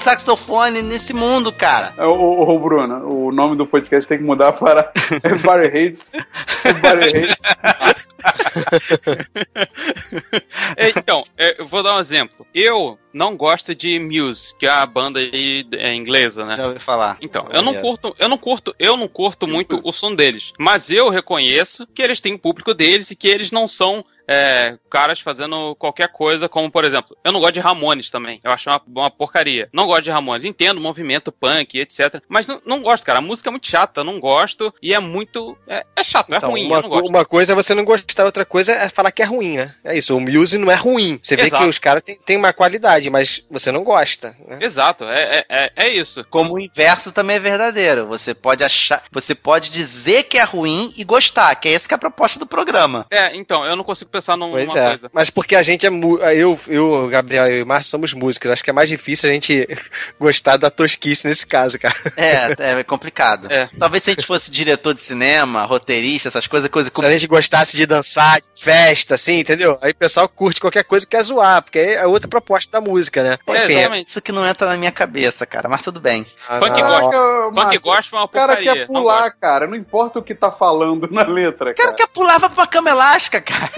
saxofone 0.00 0.82
nesse 0.82 1.12
mundo, 1.12 1.52
cara. 1.52 1.92
Ô, 1.98 2.12
ô, 2.12 2.54
ô, 2.54 2.58
Bruno, 2.58 3.06
o 3.06 3.32
nome 3.32 3.56
do 3.56 3.66
podcast 3.66 4.08
tem 4.08 4.18
que 4.18 4.24
mudar 4.24 4.52
para 4.52 4.90
Everybody 5.22 5.66
Hates. 5.66 6.12
Everybody 6.64 7.18
Hates. 7.18 7.36
É, 10.76 10.90
Então, 10.96 11.22
é, 11.36 11.60
eu 11.60 11.66
vou 11.66 11.82
dar 11.82 11.96
um 11.96 12.00
exemplo. 12.00 12.46
Eu 12.54 12.98
não 13.12 13.36
gosto 13.36 13.74
de 13.74 13.98
Muse, 13.98 14.54
que 14.58 14.66
é 14.66 14.70
a 14.70 14.86
banda 14.86 15.18
aí 15.18 15.66
é, 15.72 15.94
inglesa, 15.94 16.44
né? 16.44 16.56
Já 16.56 16.66
ouvi 16.66 16.78
falar. 16.78 17.18
Então, 17.20 17.48
eu 17.52 17.62
não 17.62 17.74
curto, 17.74 18.14
eu 18.18 18.28
não 18.28 18.38
curto, 18.38 18.74
eu 18.78 18.96
não 18.96 19.08
curto 19.08 19.46
muito 19.46 19.80
o 19.84 19.92
som 19.92 20.14
deles, 20.14 20.52
mas 20.58 20.90
eu 20.90 21.10
reconheço 21.10 21.86
que 21.94 22.02
eles 22.02 22.20
têm 22.20 22.34
o 22.34 22.38
público 22.38 22.72
deles 22.72 23.10
e 23.10 23.16
que 23.16 23.28
eles 23.28 23.50
não 23.50 23.66
são 23.68 24.04
é, 24.30 24.78
caras 24.88 25.20
fazendo 25.20 25.74
qualquer 25.76 26.08
coisa, 26.08 26.48
como 26.48 26.70
por 26.70 26.84
exemplo, 26.84 27.16
eu 27.24 27.32
não 27.32 27.40
gosto 27.40 27.54
de 27.54 27.60
Ramones 27.60 28.10
também. 28.10 28.40
Eu 28.44 28.52
acho 28.52 28.70
uma, 28.70 28.80
uma 28.86 29.10
porcaria. 29.10 29.68
Não 29.72 29.86
gosto 29.86 30.04
de 30.04 30.10
Ramones. 30.10 30.44
Entendo 30.44 30.78
o 30.78 30.80
movimento 30.80 31.32
punk, 31.32 31.78
etc. 31.78 32.22
Mas 32.28 32.46
não, 32.46 32.62
não 32.64 32.80
gosto, 32.80 33.04
cara. 33.04 33.18
A 33.18 33.22
música 33.22 33.48
é 33.48 33.52
muito 33.52 33.66
chata, 33.66 34.04
não 34.04 34.20
gosto. 34.20 34.72
E 34.80 34.94
é 34.94 35.00
muito. 35.00 35.56
É, 35.66 35.84
é 35.96 36.04
chato, 36.04 36.32
é 36.32 36.36
Então, 36.36 36.50
ruim, 36.50 36.66
uma, 36.66 36.76
eu 36.76 36.82
não 36.82 36.88
gosto. 36.88 37.08
uma 37.08 37.24
coisa 37.24 37.52
é 37.52 37.56
você 37.56 37.74
não 37.74 37.84
gostar, 37.84 38.24
outra 38.24 38.44
coisa 38.44 38.72
é 38.72 38.88
falar 38.88 39.10
que 39.10 39.22
é 39.22 39.24
ruim, 39.24 39.56
né? 39.56 39.74
É 39.84 39.96
isso, 39.96 40.16
o 40.16 40.20
Muse 40.20 40.58
não 40.58 40.70
é 40.70 40.76
ruim. 40.76 41.18
Você 41.22 41.36
vê 41.36 41.46
Exato. 41.46 41.64
que 41.64 41.68
os 41.68 41.78
caras 41.78 42.02
têm 42.02 42.16
têm 42.16 42.36
uma 42.36 42.52
qualidade, 42.52 43.10
mas 43.10 43.44
você 43.50 43.72
não 43.72 43.82
gosta. 43.82 44.36
Né? 44.46 44.58
Exato, 44.60 45.04
é, 45.04 45.38
é, 45.38 45.44
é, 45.48 45.72
é 45.76 45.88
isso. 45.88 46.24
Como 46.30 46.54
o 46.54 46.60
inverso 46.60 47.10
também 47.10 47.36
é 47.36 47.40
verdadeiro. 47.40 48.06
Você 48.06 48.34
pode 48.34 48.62
achar, 48.62 49.02
você 49.10 49.34
pode 49.34 49.68
dizer 49.70 50.24
que 50.24 50.38
é 50.38 50.44
ruim 50.44 50.92
e 50.96 51.02
gostar, 51.02 51.54
que 51.56 51.68
é 51.68 51.72
essa 51.72 51.88
que 51.88 51.94
é 51.94 51.96
a 51.96 51.98
proposta 51.98 52.38
do 52.38 52.46
programa. 52.46 53.06
É, 53.10 53.34
então, 53.36 53.64
eu 53.64 53.74
não 53.74 53.82
consigo 53.82 54.10
pensar 54.10 54.19
numa 54.36 54.50
Pois 54.50 54.72
coisa. 54.72 55.06
é. 55.06 55.10
Mas 55.12 55.30
porque 55.30 55.54
a 55.56 55.62
gente 55.62 55.86
é. 55.86 55.90
Eu, 56.34 56.58
eu, 56.68 57.08
Gabriel 57.08 57.50
e 57.50 57.62
o 57.62 57.66
Márcio 57.66 57.90
somos 57.90 58.12
músicos. 58.12 58.50
Acho 58.50 58.64
que 58.64 58.70
é 58.70 58.72
mais 58.72 58.88
difícil 58.88 59.28
a 59.28 59.32
gente 59.32 59.68
gostar 60.18 60.56
da 60.56 60.70
tosquice 60.70 61.26
nesse 61.26 61.46
caso, 61.46 61.78
cara. 61.78 61.94
É, 62.16 62.78
é 62.80 62.84
complicado. 62.84 63.48
É. 63.50 63.68
Talvez 63.78 64.02
se 64.02 64.10
a 64.10 64.14
gente 64.14 64.26
fosse 64.26 64.50
diretor 64.50 64.94
de 64.94 65.00
cinema, 65.00 65.64
roteirista, 65.64 66.28
essas 66.28 66.46
coisas, 66.46 66.68
coisa 66.70 66.90
Se 66.94 67.04
a 67.04 67.10
gente 67.10 67.26
gostasse 67.26 67.76
de 67.76 67.86
dançar, 67.86 68.40
de 68.40 68.62
festa, 68.62 69.14
assim, 69.14 69.40
entendeu? 69.40 69.78
Aí 69.80 69.92
o 69.92 69.94
pessoal 69.96 70.28
curte 70.28 70.60
qualquer 70.60 70.84
coisa 70.84 71.04
que 71.06 71.16
quer 71.16 71.22
zoar, 71.22 71.62
porque 71.62 71.78
é 71.78 72.06
outra 72.06 72.28
proposta 72.28 72.70
da 72.72 72.80
música, 72.80 73.22
né? 73.22 73.38
É, 73.46 73.64
Enfim, 73.64 73.72
exatamente. 73.74 74.06
Isso 74.06 74.22
que 74.22 74.32
não 74.32 74.46
entra 74.46 74.68
na 74.68 74.76
minha 74.76 74.92
cabeça, 74.92 75.46
cara, 75.46 75.68
mas 75.68 75.82
tudo 75.82 76.00
bem. 76.00 76.26
ah, 76.48 76.58
Funk. 76.58 76.80
Caraca, 76.80 77.52
Funk 77.54 77.78
gospel 77.78 78.18
é 78.18 78.20
uma 78.20 78.24
O 78.24 78.28
cara 78.28 78.56
quer 78.56 78.86
pular, 78.86 79.30
cara. 79.32 79.66
Não 79.66 79.76
importa 79.76 80.18
o 80.18 80.22
que 80.22 80.34
tá 80.34 80.50
falando 80.50 81.08
na 81.10 81.22
letra, 81.22 81.70
O 81.70 81.74
cara 81.74 81.88
cara. 81.88 81.94
quer 81.94 82.06
pular 82.08 82.38
vai 82.38 82.50
pra 82.50 82.66
cama 82.66 82.90
elástica, 82.90 83.40
cara. 83.40 83.70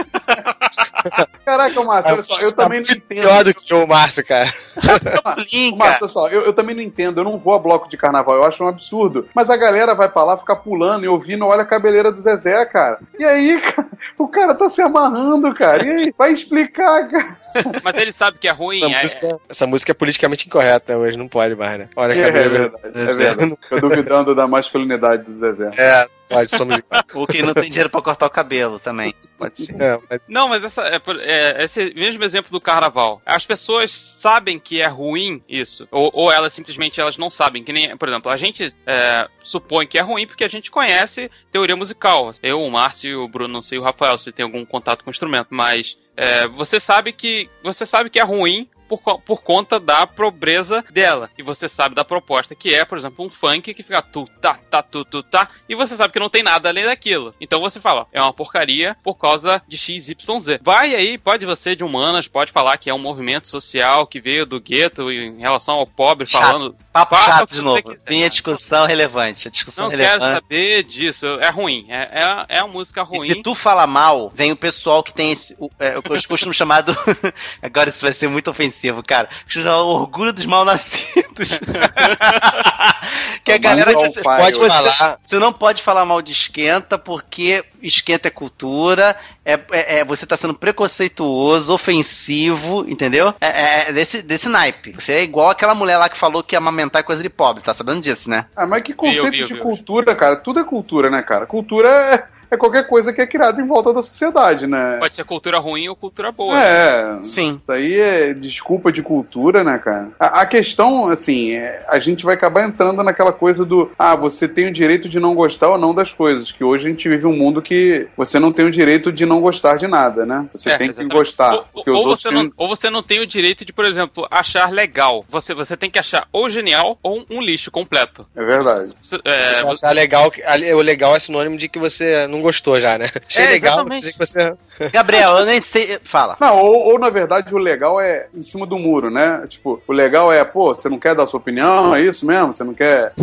Caraca, 1.45 1.83
Márcio, 1.83 2.13
olha 2.13 2.23
só, 2.23 2.39
eu 2.41 2.53
Tá 2.53 2.63
também 2.65 2.81
não 2.81 2.87
entendo. 2.95 3.23
Pior 3.23 3.45
do 3.45 3.55
que 3.55 3.75
o 3.75 3.87
Márcio, 3.87 4.25
cara. 4.25 4.53
Márcio, 5.77 5.77
olha 6.01 6.09
só, 6.09 6.29
eu, 6.29 6.43
eu 6.43 6.53
também 6.53 6.75
não 6.77 6.83
entendo, 6.83 7.21
eu 7.21 7.25
não 7.25 7.39
vou 7.39 7.55
a 7.55 7.59
bloco 7.59 7.89
de 7.89 7.97
carnaval, 7.97 8.37
eu 8.37 8.45
acho 8.45 8.63
um 8.63 8.69
absurdo. 8.69 9.29
Mas 9.35 9.51
a 9.51 9.57
galera 9.57 9.95
vai 9.95 10.09
pra 10.09 10.23
lá 10.25 10.37
ficar 10.37 10.57
pulando 10.57 11.05
e 11.05 11.09
ouvindo, 11.09 11.47
olha 11.47 11.63
a 11.63 11.67
cabeleira 11.67 12.13
do 12.13 12.23
Zezé, 12.23 12.65
cara. 12.67 12.99
E 13.19 13.25
aí, 13.25 13.61
cara, 13.73 13.89
o 14.19 14.29
cara 14.29 14.55
tá 14.55 14.69
se 14.71 14.81
amarrando, 14.81 15.53
cara. 15.55 15.85
E 15.85 15.91
aí, 15.91 16.15
vai 16.17 16.33
explicar, 16.33 17.09
cara. 17.09 17.37
Mas 17.83 17.97
ele 17.97 18.13
sabe 18.13 18.39
que 18.39 18.49
é 18.49 18.53
ruim. 18.53 18.79
Essa, 18.85 18.95
é- 18.97 19.03
música, 19.03 19.41
essa 19.49 19.67
música 19.67 19.91
é 19.93 19.95
politicamente 19.95 20.47
incorreta 20.47 20.97
hoje, 20.97 21.19
não 21.19 21.29
pode 21.29 21.55
mais, 21.55 21.79
né? 21.81 21.89
Olha, 21.97 22.13
É, 22.15 22.25
cabelo. 22.27 22.45
é 22.45 22.49
verdade, 22.59 22.87
é 22.95 23.13
verdade. 23.13 23.57
Fica 23.63 23.81
duvidando 23.81 24.35
da 24.35 24.47
masculinidade 24.47 25.25
do 25.25 25.35
Zezé. 25.37 25.71
É, 25.77 26.09
pode, 26.33 26.51
somos 26.51 26.79
iguais. 26.79 27.05
Ou 27.15 27.27
quem 27.27 27.43
não 27.43 27.55
tem 27.55 27.69
dinheiro 27.69 27.91
pra 27.91 28.03
cortar 28.03 28.27
o 28.27 28.31
cabelo 28.31 28.79
também. 28.79 29.15
Pode 29.39 29.61
ser. 29.61 29.81
É, 29.81 29.99
mas 30.09 30.21
Não, 30.29 30.49
mas 30.49 30.65
essa, 30.65 30.83
é, 30.87 31.01
é, 31.21 31.65
esse 31.65 31.93
mesmo 31.95 32.23
exemplo 32.23 32.51
do 32.51 32.61
carnaval. 32.61 33.21
As 33.27 33.45
pessoas 33.45 33.91
sabem 33.91 34.59
que 34.59 34.81
é 34.81 34.87
ruim 34.87 35.43
isso. 35.49 35.89
Ou, 35.91 36.11
ou 36.15 36.33
elas 36.33 36.53
simplesmente 36.53 37.01
elas 37.01 37.19
não 37.19 37.29
sabem. 37.29 37.65
Que 37.65 37.73
nem, 37.73 37.97
por 37.97 38.09
exemplo, 38.09 38.31
a 38.31 38.37
gente 38.37 38.73
é, 38.87 39.29
supõe 39.43 39.87
que 39.87 39.99
é 39.99 40.03
ruim 40.03 40.27
porque 40.27 40.45
a 40.45 40.49
gente 40.49 40.71
conhece 40.71 41.31
teoria 41.51 41.77
musical. 41.77 42.31
Eu, 42.43 42.61
o 42.61 42.71
Márcio, 42.71 43.23
o 43.23 43.29
Bruno, 43.29 43.53
não 43.53 43.63
sei 43.63 43.79
o 43.79 43.83
Rafael, 43.83 44.17
se 44.17 44.33
tem 44.33 44.45
algum 44.45 44.65
contato 44.65 45.03
com 45.03 45.11
o 45.11 45.13
instrumento. 45.13 45.49
Mas 45.51 45.99
é, 46.17 46.47
você 46.47 46.79
sabe 46.79 47.13
que. 47.13 47.49
Você 47.63 47.85
sabe 47.85 48.11
que 48.11 48.21
é 48.21 48.25
ruim. 48.25 48.69
Por, 48.97 49.21
por 49.21 49.43
conta 49.43 49.81
da 49.81 50.07
pobreza 50.07 50.85
dela. 50.91 51.31
E 51.39 51.43
você 51.43 51.69
sabe 51.69 51.95
da 51.95 52.05
proposta, 52.05 52.55
que 52.55 52.75
é, 52.75 52.85
por 52.85 52.99
exemplo, 52.99 53.25
um 53.25 53.29
funk 53.29 53.73
que 53.73 53.83
fica 53.83 54.03
tu, 54.03 54.27
tá, 54.41 54.59
tá, 54.71 54.83
tu, 54.83 55.05
tu, 55.05 55.23
tá. 55.23 55.49
E 55.69 55.75
você 55.75 55.97
sabe 55.97 56.13
que 56.13 56.19
não 56.19 56.29
tem 56.29 56.43
nada 56.43 56.69
além 56.69 56.85
daquilo. 56.85 57.35
Então 57.41 57.61
você 57.61 57.81
fala, 57.81 58.03
ó, 58.03 58.07
é 58.13 58.21
uma 58.21 58.33
porcaria 58.35 58.97
por 59.03 59.17
causa 59.17 59.63
de 59.67 59.77
XYZ. 59.77 60.59
Vai 60.61 60.95
aí, 60.95 61.17
pode 61.17 61.47
você 61.47 61.75
de 61.75 61.83
humanas, 61.83 62.29
pode 62.29 62.53
falar 62.53 62.77
que 62.77 62.91
é 62.91 62.95
um 62.95 62.99
movimento 62.99 63.49
social 63.49 64.07
que 64.07 64.21
veio 64.21 64.45
do 64.45 64.61
gueto 64.61 65.11
em 65.11 65.41
relação 65.41 65.77
ao 65.77 65.87
pobre, 65.87 66.27
Chato. 66.27 66.43
falando. 66.43 66.77
Papo 66.93 67.17
chato 67.17 67.55
de 67.55 67.63
novo. 67.63 67.83
quiser. 67.83 68.03
Minha 68.11 68.29
discussão 68.29 68.87
relevante. 68.87 69.49
A 69.49 69.51
discussão 69.51 69.85
Não 69.85 69.91
quero 69.97 70.03
relevante. 70.03 70.35
saber 70.43 70.83
disso. 70.85 71.27
É 71.41 71.49
ruim. 71.51 71.87
É, 71.89 72.23
é, 72.49 72.59
é 72.59 72.63
uma 72.63 72.73
música 72.75 73.01
E 73.01 73.05
ruim. 73.17 73.27
se 73.27 73.43
tu 73.43 73.55
fala 73.55 73.87
mal, 73.87 74.31
vem 74.35 74.53
o 74.53 74.57
pessoal 74.57 75.03
que 75.03 75.13
tem 75.15 75.33
esse. 75.33 75.57
O, 75.59 75.71
é, 75.81 75.95
eu 75.97 76.03
costumo 76.03 76.53
chamar 76.53 76.83
do. 76.83 76.93
Agora 77.63 77.89
isso 77.89 78.05
vai 78.05 78.13
ser 78.13 78.29
muito 78.29 78.51
ofensivo, 78.51 79.03
cara. 79.03 79.29
Costumo 79.45 79.65
chamar 79.65 79.81
o 79.83 79.89
orgulho 79.89 80.33
dos 80.33 80.45
mal 80.45 80.65
nascidos. 80.65 81.61
que 83.45 83.53
a 83.53 83.59
galera 83.59 83.95
que 83.95 84.01
você 84.09 84.23
pode 84.23 84.59
Você- 84.59 84.69
falar. 84.69 85.19
Você 85.25 85.39
não 85.39 85.53
pode 85.53 85.83
falar 85.83 86.05
mal 86.05 86.21
de 86.23 86.33
esquenta, 86.33 86.99
porque 86.99 87.65
esquenta 87.83 88.29
é 88.29 88.31
cultura, 88.31 89.17
é, 89.45 89.55
é- 89.73 89.99
é- 90.01 90.05
você 90.05 90.25
tá 90.27 90.37
sendo 90.37 90.55
preconceituoso, 90.55 91.73
ofensivo, 91.73 92.85
entendeu? 92.89 93.35
É, 93.41 93.89
é 93.89 93.93
desse, 93.93 94.23
desse 94.23 94.49
naipe. 94.49 94.93
Você 94.93 95.13
é 95.15 95.23
igual 95.23 95.51
aquela 95.51 95.75
mulher 95.75 95.97
lá 95.99 96.09
que 96.09 96.17
falou 96.17 96.43
que 96.43 96.55
amamentar 96.83 97.01
é 97.01 97.05
coisa 97.05 97.23
de 97.23 97.29
pobre, 97.29 97.63
tá 97.63 97.73
sabendo 97.73 98.01
disso, 98.01 98.29
né? 98.29 98.47
Ah, 98.57 98.67
mas 98.67 98.83
que 98.83 98.93
conceito 98.93 99.31
Vi, 99.31 99.41
eu 99.41 99.47
vi, 99.47 99.55
de 99.55 99.61
cultura, 99.61 100.15
cara? 100.15 100.37
Tudo 100.37 100.61
é 100.61 100.65
cultura, 100.65 101.11
né, 101.11 101.23
cara? 101.23 101.47
Cultura 101.47 102.29
é, 102.53 102.55
é 102.55 102.57
qualquer 102.59 102.87
coisa 102.87 103.13
que 103.13 103.21
é 103.21 103.27
criada 103.27 103.61
em 103.61 103.67
volta 103.67 103.93
da 103.93 104.03
sociedade, 104.03 104.67
né? 104.67 104.99
Pode 105.01 105.15
ser 105.15 105.25
cultura 105.25 105.59
ruim 105.59 105.89
ou 105.89 105.97
cultura 105.97 106.31
boa. 106.31 106.59
É, 106.63 107.19
Sim. 107.21 107.61
Isso 107.63 107.73
aí 107.73 107.95
é 107.99 108.35
desculpa 108.35 108.93
de 108.93 109.03
cultura, 109.03 109.65
né, 109.65 109.79
cara? 109.79 110.09
A, 110.19 110.43
a 110.43 110.47
questão, 110.47 111.07
assim, 111.07 111.53
é, 111.53 111.85
a 111.89 111.99
gente 111.99 112.25
vai 112.25 112.35
acabar 112.35 112.67
entrando 112.67 113.03
naquela 113.03 113.33
coisa 113.33 113.65
do 113.65 113.91
ah, 113.99 114.15
você 114.17 114.49
tem 114.49 114.69
o 114.69 114.73
direito 114.73 115.09
de 115.09 115.19
não 115.19 115.35
gostar 115.35 115.71
ou 115.71 115.79
não 115.79 115.95
das 115.95 116.13
coisas. 116.13 116.53
Que 116.53 116.63
hoje 116.65 116.87
a 116.87 116.91
gente 116.91 117.09
vive 117.09 117.27
um 117.27 117.37
mundo 117.37 117.63
que 117.63 118.07
você 118.17 118.39
não 118.39 118.53
tem 118.53 118.65
o 118.67 118.71
direito 118.71 119.11
de 119.13 119.25
não 119.25 119.41
gostar 119.41 119.77
de 119.77 119.87
nada, 119.87 120.27
né? 120.27 120.47
Você 120.53 120.65
Certo, 120.65 120.79
tem 120.79 120.89
que 120.89 120.93
exatamente. 121.01 121.17
gostar. 121.17 121.65
Ou, 121.73 121.85
ou 121.87 122.03
você 122.05 122.29
têm- 122.29 122.39
não, 122.45 122.53
ou 122.57 122.69
você 122.69 122.91
não 122.91 123.03
tem 123.03 123.21
o 123.21 123.27
direito 123.27 123.65
de, 123.65 123.73
por 123.73 123.85
exemplo, 123.85 124.27
achar 124.31 124.71
legal. 124.71 125.25
Você, 125.31 125.55
você 125.55 125.77
tem 125.77 125.91
que 125.91 125.99
achar 125.99 126.27
ou 126.33 126.49
genial 126.51 126.99
ou 127.03 127.25
um 127.31 127.41
lixo 127.41 127.71
completo. 127.71 128.27
É 128.37 128.45
verdade. 128.45 128.93
Você- 129.03 129.21
é, 129.25 129.53
você- 129.63 129.87
achar 129.87 129.93
legal, 129.95 130.31
o 130.77 130.83
legal 130.83 131.17
é 131.17 131.19
sinônimo 131.19 131.57
de 131.57 131.69
que 131.69 131.79
você 131.79 132.27
não 132.27 132.42
gostou 132.43 132.79
já, 132.79 132.99
né? 132.99 133.11
Achei 133.27 133.45
É, 133.45 133.49
legal, 133.49 133.87
que 133.87 134.19
você. 134.19 134.55
Gabriel, 134.93 135.39
eu 135.39 135.47
nem 135.47 135.61
sei. 135.61 135.99
Fala. 136.05 136.37
Não, 136.41 136.59
ou, 136.59 136.93
ou, 136.93 136.99
na 136.99 137.09
verdade 137.09 137.55
o 137.55 137.59
legal 137.59 138.01
é 138.01 138.27
em 138.35 138.43
cima 138.43 138.67
do 138.67 138.79
muro, 138.79 139.11
né? 139.11 139.45
Tipo, 139.49 139.83
o 139.87 139.93
legal 139.93 140.33
é, 140.33 140.45
pô, 140.45 140.75
você 140.75 140.89
não 140.89 140.99
quer 140.99 141.15
dar 141.15 141.27
sua 141.27 141.39
opinião, 141.39 141.95
é 141.95 142.03
isso 142.03 142.27
mesmo? 142.27 142.53
Você 142.53 142.65
não 142.65 142.75
quer. 142.75 143.13